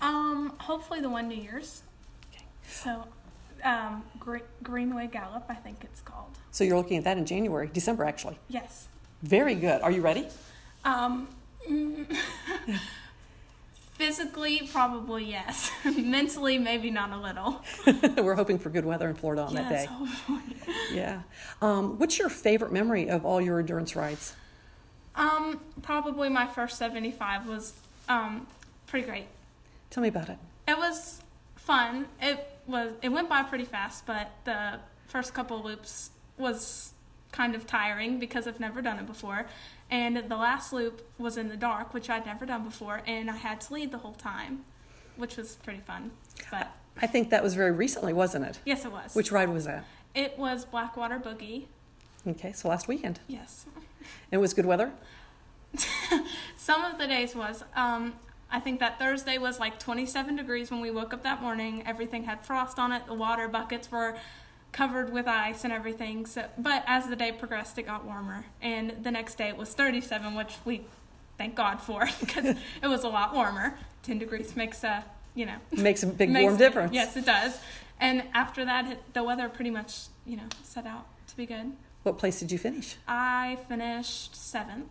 Um, 0.00 0.54
hopefully 0.58 1.00
the 1.00 1.10
one 1.10 1.28
New 1.28 1.36
Year's. 1.36 1.82
Okay. 2.32 2.44
So, 2.66 3.06
um, 3.62 4.04
Gre- 4.18 4.38
Greenway 4.62 5.08
Gallop, 5.08 5.44
I 5.50 5.54
think 5.54 5.78
it's 5.82 6.00
called. 6.00 6.30
So, 6.50 6.64
you're 6.64 6.78
looking 6.78 6.96
at 6.96 7.04
that 7.04 7.18
in 7.18 7.26
January, 7.26 7.68
December 7.72 8.04
actually. 8.04 8.38
Yes. 8.48 8.88
Very 9.22 9.54
good. 9.54 9.82
Are 9.82 9.90
you 9.90 10.00
ready? 10.00 10.26
Um, 10.86 11.28
mm, 11.70 12.06
physically, 14.00 14.66
probably 14.72 15.24
yes. 15.24 15.70
Mentally, 15.84 16.56
maybe 16.56 16.90
not 16.90 17.10
a 17.12 17.18
little. 17.18 17.62
we're 18.24 18.34
hoping 18.34 18.58
for 18.58 18.70
good 18.70 18.86
weather 18.86 19.10
in 19.10 19.14
Florida 19.14 19.42
on 19.42 19.54
that 19.54 19.68
day. 19.68 19.84
hopefully. 19.86 20.40
Yeah. 20.94 21.22
Um, 21.60 21.98
what's 21.98 22.18
your 22.18 22.30
favorite 22.30 22.72
memory 22.72 23.10
of 23.10 23.24
all 23.26 23.40
your 23.40 23.60
endurance 23.60 23.94
rides? 23.94 24.34
Um, 25.14 25.60
probably 25.82 26.28
my 26.30 26.46
first 26.46 26.78
75 26.78 27.46
was 27.46 27.74
um, 28.08 28.46
pretty 28.86 29.06
great. 29.06 29.26
Tell 29.90 30.02
me 30.02 30.08
about 30.08 30.30
it. 30.30 30.38
It 30.66 30.78
was 30.78 31.22
fun. 31.56 32.06
It 32.22 32.44
was 32.66 32.92
it 33.02 33.10
went 33.10 33.28
by 33.28 33.42
pretty 33.42 33.64
fast, 33.66 34.06
but 34.06 34.30
the 34.44 34.80
first 35.06 35.34
couple 35.34 35.58
of 35.58 35.64
loops 35.64 36.10
was 36.38 36.92
kind 37.32 37.54
of 37.54 37.66
tiring 37.66 38.18
because 38.18 38.46
I've 38.46 38.60
never 38.60 38.82
done 38.82 38.98
it 38.98 39.06
before. 39.06 39.46
And 39.90 40.16
the 40.16 40.36
last 40.36 40.72
loop 40.72 41.02
was 41.18 41.36
in 41.36 41.48
the 41.48 41.56
dark, 41.56 41.92
which 41.94 42.08
I'd 42.08 42.26
never 42.26 42.46
done 42.46 42.64
before, 42.64 43.02
and 43.06 43.30
I 43.30 43.36
had 43.36 43.60
to 43.62 43.74
lead 43.74 43.90
the 43.90 43.98
whole 43.98 44.14
time, 44.14 44.64
which 45.16 45.36
was 45.36 45.56
pretty 45.56 45.80
fun. 45.80 46.12
But 46.50 46.74
I 47.00 47.06
think 47.06 47.30
that 47.30 47.42
was 47.42 47.54
very 47.54 47.72
recently, 47.72 48.12
wasn't 48.12 48.44
it? 48.46 48.60
yes, 48.64 48.84
it 48.84 48.92
was. 48.92 49.14
Which 49.14 49.32
ride 49.32 49.48
was 49.48 49.64
that? 49.64 49.84
It 50.14 50.38
was 50.38 50.64
Blackwater 50.64 51.18
Boogie. 51.18 51.66
Okay, 52.26 52.52
so 52.52 52.68
last 52.68 52.86
weekend. 52.88 53.20
Yes. 53.26 53.64
And 53.74 53.84
it 54.30 54.38
was 54.38 54.54
good 54.54 54.66
weather? 54.66 54.92
Some 56.56 56.84
of 56.84 56.98
the 56.98 57.06
days 57.06 57.34
was. 57.34 57.64
Um, 57.74 58.14
I 58.52 58.58
think 58.58 58.80
that 58.80 58.98
Thursday 58.98 59.38
was 59.38 59.60
like 59.60 59.78
27 59.78 60.36
degrees 60.36 60.70
when 60.70 60.80
we 60.80 60.90
woke 60.90 61.14
up 61.14 61.22
that 61.22 61.40
morning. 61.40 61.84
Everything 61.86 62.24
had 62.24 62.44
frost 62.44 62.78
on 62.78 62.90
it. 62.92 63.06
The 63.06 63.14
water 63.14 63.46
buckets 63.46 63.90
were 63.92 64.16
covered 64.72 65.12
with 65.12 65.26
ice 65.26 65.64
and 65.64 65.72
everything. 65.72 66.26
So, 66.26 66.44
but 66.58 66.84
as 66.86 67.06
the 67.08 67.16
day 67.16 67.32
progressed, 67.32 67.78
it 67.78 67.82
got 67.86 68.04
warmer, 68.04 68.44
and 68.62 68.94
the 69.02 69.10
next 69.10 69.36
day 69.36 69.48
it 69.48 69.56
was 69.56 69.72
37, 69.74 70.34
which 70.34 70.54
we 70.64 70.84
thank 71.38 71.54
God 71.54 71.80
for 71.80 72.06
because 72.20 72.44
it 72.82 72.86
was 72.86 73.04
a 73.04 73.08
lot 73.08 73.34
warmer. 73.34 73.78
10 74.02 74.18
degrees 74.18 74.56
makes 74.56 74.82
a 74.82 75.04
you 75.34 75.46
know 75.46 75.56
Makes 75.72 76.02
a 76.02 76.06
big 76.06 76.30
makes- 76.30 76.42
warm 76.42 76.56
difference. 76.56 76.92
Yes, 76.94 77.16
it 77.16 77.26
does. 77.26 77.58
And 78.00 78.24
after 78.32 78.64
that, 78.64 78.86
it, 78.92 79.12
the 79.14 79.22
weather 79.22 79.48
pretty 79.48 79.70
much 79.70 80.06
you 80.26 80.36
know 80.36 80.48
set 80.62 80.86
out 80.86 81.06
to 81.28 81.36
be 81.36 81.46
good. 81.46 81.72
What 82.02 82.16
place 82.18 82.40
did 82.40 82.50
you 82.50 82.58
finish? 82.58 82.96
I 83.06 83.58
finished 83.68 84.34
seventh. 84.34 84.88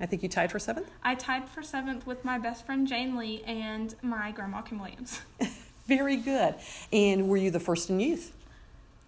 I 0.00 0.06
think 0.06 0.22
you 0.22 0.28
tied 0.28 0.52
for 0.52 0.60
seventh. 0.60 0.88
I 1.02 1.16
tied 1.16 1.48
for 1.48 1.60
seventh 1.64 2.06
with 2.06 2.24
my 2.24 2.38
best 2.38 2.64
friend 2.64 2.86
Jane 2.86 3.16
Lee 3.16 3.42
and 3.44 3.92
my 4.02 4.30
grandma 4.30 4.60
Kim 4.62 4.78
Williams. 4.78 5.20
Very 5.86 6.14
good. 6.16 6.54
And 6.92 7.28
were 7.28 7.36
you 7.38 7.50
the 7.50 7.58
first 7.58 7.90
in 7.90 7.98
youth? 7.98 8.32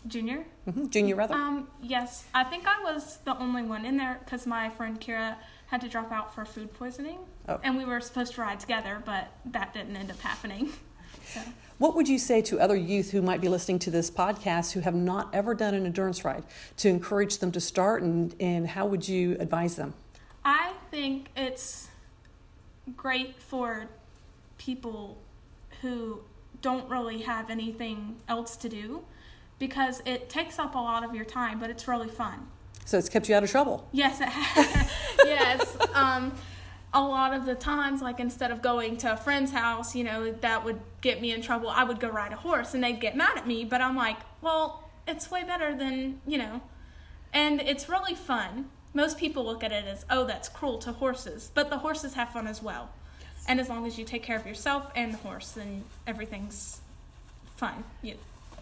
Junior? 0.07 0.45
hmm 0.65 0.89
Junior, 0.89 1.17
rather? 1.17 1.35
Um, 1.35 1.69
yes. 1.83 2.25
I 2.35 2.45
think 2.45 2.67
I 2.67 2.83
was 2.83 3.19
the 3.25 3.37
only 3.39 3.63
one 3.63 3.85
in 3.85 3.97
there 3.97 4.21
because 4.25 4.47
my 4.47 4.71
friend 4.71 5.01
Kira 5.01 5.37
had 5.67 5.81
to 5.83 5.89
drop 5.89 6.11
out 6.11 6.35
for 6.35 6.45
food 6.45 6.73
poisoning. 6.75 7.19
Oh. 7.49 7.61
And 7.63 7.77
we 7.77 7.85
were 7.85 8.01
supposed 8.01 8.35
to 8.35 8.41
ride 8.41 8.61
together, 8.61 9.03
but 9.05 9.29
that 9.47 9.73
didn't 9.73 9.97
end 9.97 10.11
up 10.11 10.21
happening. 10.21 10.73
So, 11.25 11.41
What 11.79 11.95
would 11.95 12.09
you 12.09 12.19
say 12.19 12.41
to 12.43 12.59
other 12.59 12.75
youth 12.75 13.11
who 13.11 13.23
might 13.23 13.41
be 13.41 13.49
listening 13.49 13.79
to 13.81 13.91
this 13.91 14.11
podcast 14.11 14.73
who 14.73 14.81
have 14.81 14.95
not 14.95 15.29
ever 15.33 15.55
done 15.55 15.75
an 15.75 15.87
endurance 15.87 16.25
ride 16.25 16.45
to 16.79 16.89
encourage 16.89 17.39
them 17.39 17.53
to 17.53 17.61
start, 17.61 18.03
and, 18.03 18.35
and 18.41 18.67
how 18.67 18.87
would 18.87 19.07
you 19.07 19.37
advise 19.39 19.77
them? 19.77 19.95
I 20.45 20.73
think 20.91 21.29
it's 21.37 21.89
great 22.97 23.41
for 23.41 23.87
people 24.59 25.19
who 25.83 26.21
don't 26.63 26.89
really 26.91 27.19
have 27.23 27.49
anything 27.49 28.17
else 28.29 28.57
to 28.57 28.69
do 28.69 29.05
because 29.61 30.03
it 30.05 30.29
takes 30.29 30.59
up 30.59 30.75
a 30.75 30.79
lot 30.79 31.05
of 31.05 31.15
your 31.15 31.25
time, 31.25 31.61
but 31.61 31.71
it's 31.71 31.87
really 31.87 32.09
fun. 32.09 32.49
So 32.87 32.99
it's 32.99 33.09
kept 33.09 33.29
you 33.29 33.37
out 33.37 33.45
of 33.45 33.51
trouble. 33.51 33.87
Yes, 33.93 34.21
it 34.21 34.29
has. 34.29 34.91
yes. 35.25 35.77
Um, 35.95 36.33
a 36.93 37.01
lot 37.01 37.33
of 37.33 37.47
the 37.47 37.55
times, 37.55 38.03
like 38.03 38.19
instead 38.19 38.51
of 38.51 38.63
going 38.63 38.97
to 38.97 39.13
a 39.13 39.17
friend's 39.17 39.53
house, 39.53 39.95
you 39.95 40.03
know, 40.03 40.33
that 40.33 40.65
would 40.65 40.81
get 41.03 41.21
me 41.21 41.31
in 41.31 41.41
trouble. 41.41 41.69
I 41.69 41.85
would 41.85 42.01
go 42.01 42.09
ride 42.09 42.33
a 42.33 42.37
horse 42.37 42.75
and 42.75 42.83
they'd 42.83 43.01
get 43.01 43.17
mad 43.17 43.37
at 43.37 43.47
me. 43.47 43.65
But 43.65 43.81
I'm 43.81 43.95
like, 43.95 44.17
well, 44.41 44.91
it's 45.07 45.31
way 45.31 45.45
better 45.45 45.77
than, 45.77 46.21
you 46.27 46.39
know, 46.39 46.63
and 47.33 47.61
it's 47.61 47.89
really 47.89 48.15
fun. 48.15 48.71
Most 48.93 49.19
people 49.19 49.45
look 49.45 49.63
at 49.63 49.71
it 49.71 49.85
as, 49.85 50.05
oh, 50.11 50.25
that's 50.25 50.49
cruel 50.49 50.79
to 50.79 50.93
horses. 50.93 51.53
But 51.55 51.71
the 51.71 51.79
horses 51.79 52.15
have 52.15 52.31
fun 52.31 52.49
as 52.49 52.61
well. 52.61 52.91
And 53.47 53.61
as 53.61 53.69
long 53.69 53.87
as 53.87 53.99
you 53.99 54.05
take 54.05 54.25
care 54.25 54.37
of 54.37 54.47
yourself 54.47 54.91
and 54.97 55.15
the 55.15 55.19
horse, 55.19 55.53
then 55.53 55.85
everything's 56.09 56.81
fun. 57.57 57.85
You, 58.03 58.17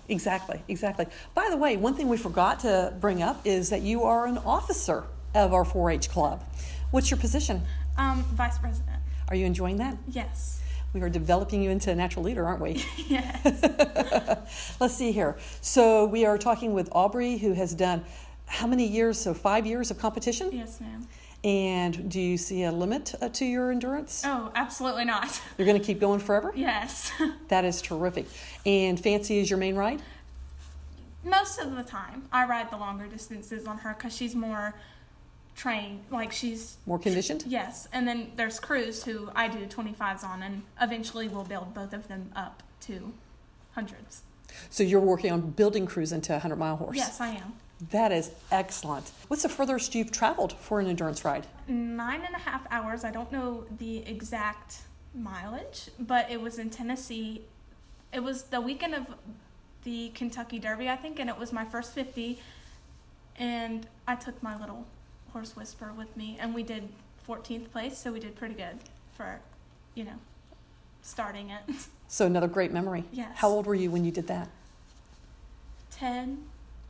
Exactly, 0.08 0.62
exactly. 0.68 1.06
By 1.34 1.48
the 1.50 1.56
way, 1.56 1.76
one 1.76 1.94
thing 1.94 2.08
we 2.08 2.16
forgot 2.16 2.60
to 2.60 2.94
bring 3.00 3.22
up 3.22 3.40
is 3.44 3.70
that 3.70 3.82
you 3.82 4.04
are 4.04 4.26
an 4.26 4.38
officer 4.38 5.04
of 5.34 5.52
our 5.52 5.64
4 5.64 5.90
H 5.90 6.08
club. 6.08 6.42
What's 6.90 7.10
your 7.10 7.18
position? 7.18 7.62
um, 7.98 8.22
vice 8.34 8.58
president. 8.58 8.96
Are 9.28 9.34
you 9.36 9.44
enjoying 9.44 9.76
that? 9.78 9.96
Yes. 10.08 10.60
We 10.94 11.02
are 11.02 11.10
developing 11.10 11.62
you 11.62 11.70
into 11.70 11.90
a 11.90 11.94
natural 11.94 12.24
leader, 12.24 12.46
aren't 12.46 12.62
we? 12.62 12.84
Yes. 13.08 14.76
Let's 14.80 14.94
see 14.94 15.12
here. 15.12 15.36
So 15.60 16.06
we 16.06 16.24
are 16.24 16.38
talking 16.38 16.72
with 16.72 16.88
Aubrey, 16.92 17.36
who 17.38 17.52
has 17.54 17.74
done 17.74 18.04
how 18.46 18.66
many 18.66 18.86
years? 18.86 19.18
So 19.20 19.34
five 19.34 19.66
years 19.66 19.90
of 19.90 19.98
competition. 19.98 20.50
yes, 20.52 20.80
ma'am. 20.80 21.06
And 21.48 22.10
do 22.10 22.20
you 22.20 22.36
see 22.36 22.64
a 22.64 22.70
limit 22.70 23.14
uh, 23.22 23.30
to 23.30 23.46
your 23.46 23.70
endurance? 23.70 24.22
Oh, 24.22 24.52
absolutely 24.54 25.06
not. 25.06 25.40
You're 25.58 25.64
going 25.66 25.80
to 25.80 25.84
keep 25.86 25.98
going 25.98 26.20
forever. 26.20 26.52
Yes. 26.54 27.10
That 27.48 27.64
is 27.64 27.80
terrific. 27.80 28.26
And 28.66 29.00
Fancy 29.00 29.38
is 29.38 29.48
your 29.48 29.58
main 29.58 29.74
ride. 29.74 30.02
Most 31.24 31.58
of 31.58 31.74
the 31.74 31.82
time, 31.82 32.28
I 32.30 32.44
ride 32.44 32.70
the 32.70 32.76
longer 32.76 33.06
distances 33.06 33.66
on 33.66 33.78
her 33.78 33.94
because 33.94 34.14
she's 34.14 34.34
more 34.34 34.74
trained. 35.56 36.00
Like 36.10 36.30
she's 36.32 36.76
More 36.84 36.98
conditioned. 36.98 37.44
yes, 37.46 37.88
and 37.94 38.06
then 38.06 38.32
there's 38.36 38.60
Cruz 38.60 39.04
who 39.04 39.30
I 39.34 39.48
do 39.48 39.64
25s 39.64 40.22
on, 40.22 40.42
and 40.42 40.62
eventually 40.78 41.26
we'll 41.28 41.44
build 41.44 41.72
both 41.72 41.94
of 41.94 42.08
them 42.08 42.30
up 42.36 42.62
to 42.82 43.14
hundreds. 43.72 44.20
So 44.68 44.82
you're 44.82 45.00
working 45.00 45.32
on 45.32 45.50
building 45.52 45.86
Cruz 45.86 46.12
into 46.12 46.32
a 46.32 46.36
100 46.36 46.56
mile 46.56 46.76
horse. 46.76 46.98
Yes, 46.98 47.18
I 47.22 47.28
am. 47.28 47.54
That 47.90 48.10
is 48.10 48.32
excellent. 48.50 49.10
What's 49.28 49.44
the 49.44 49.48
furthest 49.48 49.94
you've 49.94 50.10
traveled 50.10 50.52
for 50.52 50.80
an 50.80 50.88
endurance 50.88 51.24
ride? 51.24 51.46
Nine 51.68 52.22
and 52.26 52.34
a 52.34 52.38
half 52.38 52.66
hours. 52.70 53.04
I 53.04 53.10
don't 53.10 53.30
know 53.30 53.64
the 53.78 53.98
exact 53.98 54.78
mileage, 55.14 55.88
but 55.98 56.30
it 56.30 56.40
was 56.40 56.58
in 56.58 56.70
Tennessee. 56.70 57.42
It 58.12 58.20
was 58.20 58.44
the 58.44 58.60
weekend 58.60 58.94
of 58.94 59.06
the 59.84 60.10
Kentucky 60.10 60.58
Derby, 60.58 60.88
I 60.88 60.96
think, 60.96 61.20
and 61.20 61.30
it 61.30 61.38
was 61.38 61.52
my 61.52 61.64
first 61.64 61.92
50. 61.94 62.40
And 63.36 63.86
I 64.08 64.16
took 64.16 64.42
my 64.42 64.58
little 64.58 64.84
horse 65.32 65.54
whisper 65.54 65.92
with 65.96 66.16
me, 66.16 66.36
and 66.40 66.54
we 66.54 66.64
did 66.64 66.88
14th 67.28 67.70
place, 67.70 67.96
so 67.96 68.12
we 68.12 68.18
did 68.18 68.34
pretty 68.34 68.54
good 68.54 68.78
for, 69.16 69.38
you 69.94 70.04
know, 70.04 70.18
starting 71.02 71.50
it. 71.50 71.62
So 72.10 72.24
another 72.24 72.48
great 72.48 72.72
memory. 72.72 73.04
Yes. 73.12 73.32
How 73.34 73.50
old 73.50 73.66
were 73.66 73.74
you 73.74 73.90
when 73.90 74.02
you 74.02 74.10
did 74.10 74.28
that? 74.28 74.48
10, 75.90 76.38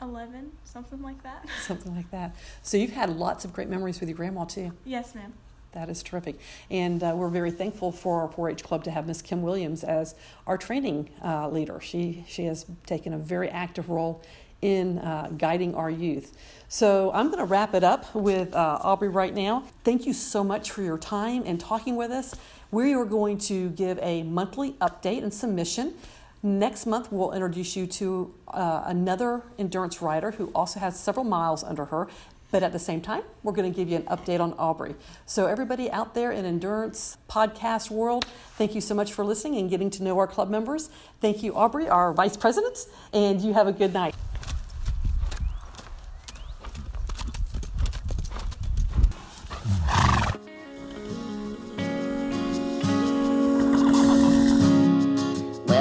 11, 0.00 0.52
something 0.64 1.02
like 1.02 1.22
that. 1.22 1.46
Something 1.62 1.94
like 1.96 2.10
that. 2.10 2.36
So 2.62 2.76
you've 2.76 2.92
had 2.92 3.10
lots 3.10 3.44
of 3.44 3.52
great 3.52 3.68
memories 3.68 4.00
with 4.00 4.08
your 4.08 4.16
grandma 4.16 4.44
too. 4.44 4.72
Yes, 4.84 5.14
ma'am. 5.14 5.32
That 5.72 5.90
is 5.90 6.02
terrific. 6.02 6.38
And 6.70 7.02
uh, 7.02 7.14
we're 7.16 7.28
very 7.28 7.50
thankful 7.50 7.92
for 7.92 8.22
our 8.22 8.28
4 8.28 8.50
H 8.50 8.64
club 8.64 8.84
to 8.84 8.90
have 8.90 9.06
Miss 9.06 9.20
Kim 9.20 9.42
Williams 9.42 9.84
as 9.84 10.14
our 10.46 10.56
training 10.56 11.10
uh, 11.22 11.48
leader. 11.48 11.80
She, 11.80 12.24
she 12.26 12.44
has 12.44 12.64
taken 12.86 13.12
a 13.12 13.18
very 13.18 13.48
active 13.48 13.90
role 13.90 14.22
in 14.62 14.98
uh, 14.98 15.30
guiding 15.36 15.74
our 15.74 15.90
youth. 15.90 16.36
So 16.68 17.12
I'm 17.12 17.26
going 17.26 17.38
to 17.38 17.44
wrap 17.44 17.74
it 17.74 17.84
up 17.84 18.14
with 18.14 18.54
uh, 18.54 18.78
Aubrey 18.82 19.08
right 19.08 19.34
now. 19.34 19.64
Thank 19.84 20.06
you 20.06 20.12
so 20.12 20.42
much 20.42 20.70
for 20.70 20.82
your 20.82 20.98
time 20.98 21.42
and 21.46 21.60
talking 21.60 21.96
with 21.96 22.10
us. 22.10 22.34
We 22.70 22.94
are 22.94 23.04
going 23.04 23.38
to 23.38 23.70
give 23.70 23.98
a 24.00 24.22
monthly 24.24 24.72
update 24.72 25.22
and 25.22 25.32
submission. 25.32 25.94
Next 26.43 26.86
month, 26.86 27.10
we'll 27.10 27.32
introduce 27.32 27.74
you 27.74 27.86
to 27.86 28.32
uh, 28.48 28.82
another 28.86 29.43
endurance 29.59 30.01
rider 30.01 30.31
who 30.31 30.52
also 30.55 30.78
has 30.78 30.98
several 30.98 31.24
miles 31.24 31.65
under 31.65 31.86
her. 31.86 32.09
But 32.51 32.62
at 32.62 32.73
the 32.73 32.78
same 32.78 33.02
time, 33.02 33.23
we're 33.43 33.52
going 33.52 33.70
to 33.70 33.77
give 33.77 33.90
you 33.90 33.97
an 33.97 34.05
update 34.05 34.40
on 34.40 34.55
Aubrey. 34.55 34.94
So, 35.27 35.47
everybody 35.47 35.90
out 35.90 36.15
there 36.15 36.32
in 36.32 36.47
endurance 36.47 37.19
podcast 37.28 37.90
world, 37.90 38.24
thank 38.56 38.74
you 38.74 38.81
so 38.81 38.94
much 38.94 39.12
for 39.12 39.23
listening 39.23 39.59
and 39.59 39.69
getting 39.69 39.90
to 39.90 40.02
know 40.02 40.19
our 40.19 40.27
club 40.27 40.48
members. 40.48 40.89
Thank 41.20 41.43
you, 41.43 41.55
Aubrey, 41.55 41.89
our 41.89 42.15
vice 42.15 42.39
president, 42.39 42.86
and 43.12 43.43
you 43.43 43.52
have 43.52 43.66
a 43.66 43.73
good 43.73 43.93
night. 43.93 44.15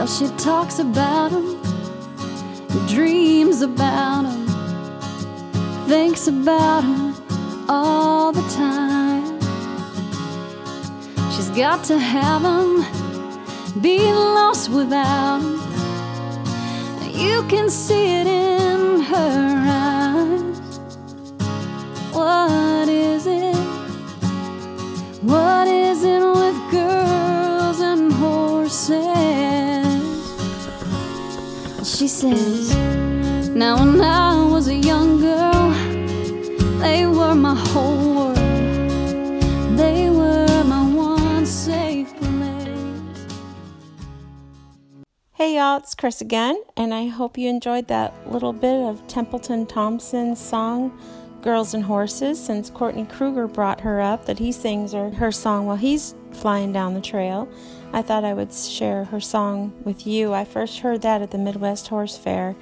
She 0.07 0.27
talks 0.37 0.79
about 0.79 1.31
him, 1.31 1.61
dreams 2.87 3.61
about 3.61 4.23
him, 4.23 4.47
thinks 5.87 6.27
about 6.27 6.81
him 6.83 7.13
all 7.67 8.31
the 8.31 8.41
time. 8.55 9.25
She's 11.31 11.49
got 11.49 11.83
to 11.85 11.99
have 11.99 12.41
him, 12.41 13.81
be 13.81 13.99
lost 13.99 14.69
without 14.69 15.41
him. 15.41 15.59
You 17.13 17.43
can 17.49 17.69
see 17.69 18.21
it 18.21 18.27
in 18.27 19.01
her 19.01 19.65
eyes. 19.67 20.59
What 22.13 22.87
is 22.87 23.27
it? 23.27 23.55
What 25.21 25.67
is 25.67 26.03
it 26.03 26.26
She 31.97 32.07
says, 32.07 32.75
Now 33.55 33.79
when 33.79 33.99
I 34.01 34.45
was 34.51 34.67
a 34.67 34.75
young 34.75 35.19
girl, 35.19 35.71
they 36.79 37.07
were 37.07 37.33
my 37.33 37.55
whole 37.55 38.13
world. 38.13 38.37
They 39.75 40.07
were 40.07 40.63
my 40.63 40.87
one 40.93 41.47
safe 41.47 42.15
place. 42.17 43.25
Hey 45.33 45.55
y'all, 45.55 45.79
it's 45.79 45.95
Chris 45.95 46.21
again, 46.21 46.61
and 46.75 46.93
I 46.93 47.07
hope 47.07 47.35
you 47.35 47.49
enjoyed 47.49 47.87
that 47.87 48.31
little 48.31 48.53
bit 48.53 48.79
of 48.79 49.07
Templeton 49.07 49.65
Thompson's 49.65 50.39
song, 50.39 50.95
Girls 51.41 51.73
and 51.73 51.83
Horses, 51.83 52.39
since 52.39 52.69
Courtney 52.69 53.05
Kruger 53.05 53.47
brought 53.47 53.81
her 53.81 53.99
up 54.01 54.25
that 54.25 54.37
he 54.37 54.51
sings 54.51 54.93
her, 54.93 55.09
her 55.09 55.31
song 55.31 55.65
while 55.65 55.77
he's 55.77 56.13
flying 56.31 56.71
down 56.71 56.93
the 56.93 57.01
trail. 57.01 57.49
I 57.93 58.01
thought 58.01 58.23
I 58.23 58.33
would 58.33 58.53
share 58.53 59.05
her 59.05 59.19
song 59.19 59.73
with 59.83 60.05
you. 60.05 60.33
I 60.33 60.45
first 60.45 60.79
heard 60.79 61.01
that 61.03 61.21
at 61.21 61.31
the 61.31 61.37
Midwest 61.37 61.87
Horse 61.87 62.17
Fair, 62.17 62.55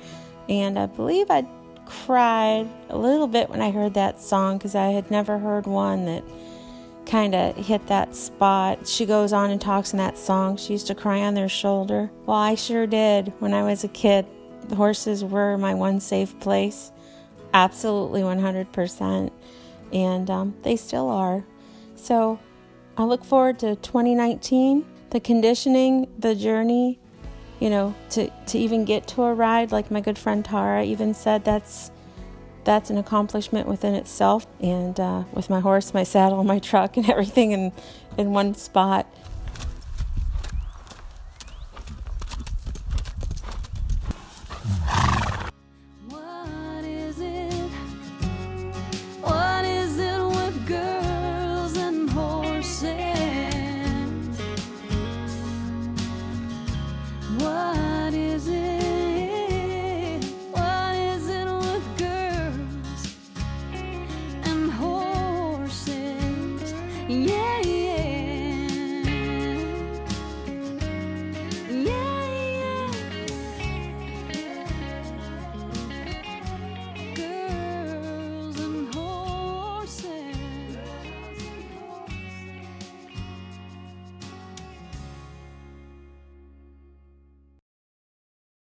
and 0.48 0.78
I 0.78 0.86
believe 0.86 1.30
I 1.30 1.46
cried 1.86 2.68
a 2.90 2.98
little 2.98 3.28
bit 3.28 3.50
when 3.50 3.62
I 3.62 3.72
heard 3.72 3.94
that 3.94 4.22
song 4.22 4.58
because 4.58 4.76
I 4.76 4.88
had 4.88 5.12
never 5.12 5.38
heard 5.38 5.68
one 5.68 6.06
that 6.06 6.24
kind 7.06 7.36
of 7.36 7.56
hit 7.56 7.88
that 7.88 8.16
spot. 8.16 8.88
She 8.88 9.06
goes 9.06 9.34
on 9.34 9.52
and 9.52 9.62
talks 9.62 9.94
in 9.94 9.98
that 9.98 10.18
song. 10.18 10.58
She 10.58 10.74
used 10.74 10.88
to 10.88 10.96
cry 10.96 11.22
on 11.22 11.34
their 11.34 11.50
shoulder. 11.50 12.10
Well, 12.26 12.38
I 12.38 12.56
sure 12.56 12.88
did 12.88 13.34
when 13.40 13.54
I 13.54 13.64
was 13.64 13.84
a 13.84 13.88
kid. 13.88 14.26
The 14.68 14.76
horses 14.76 15.24
were 15.24 15.58
my 15.58 15.74
one 15.74 16.00
safe 16.00 16.40
place. 16.40 16.92
Absolutely 17.54 18.22
100%. 18.22 19.32
And 19.94 20.30
um, 20.30 20.56
they 20.64 20.76
still 20.76 21.10
are. 21.10 21.46
So 21.96 22.40
I 22.98 23.04
look 23.04 23.24
forward 23.24 23.60
to 23.60 23.76
2019, 23.76 24.86
the 25.16 25.20
conditioning, 25.22 26.10
the 26.20 26.36
journey, 26.36 27.00
you 27.62 27.70
know, 27.70 27.96
to, 28.10 28.30
to 28.48 28.60
even 28.60 28.84
get 28.84 29.08
to 29.08 29.24
a 29.24 29.34
ride. 29.34 29.72
Like 29.72 29.90
my 29.90 30.02
good 30.02 30.18
friend 30.18 30.44
Tara 30.44 30.84
even 30.84 31.14
said, 31.14 31.46
that's 31.46 31.90
that's 32.66 32.90
an 32.90 32.98
accomplishment 32.98 33.66
within 33.66 33.96
itself. 33.96 34.46
And 34.60 35.00
uh, 35.00 35.24
with 35.32 35.50
my 35.50 35.62
horse, 35.62 35.94
my 35.94 36.04
saddle, 36.04 36.44
my 36.56 36.60
truck, 36.60 36.98
and 36.98 37.10
everything 37.10 37.54
in, 37.54 37.72
in 38.18 38.32
one 38.32 38.56
spot, 38.56 39.08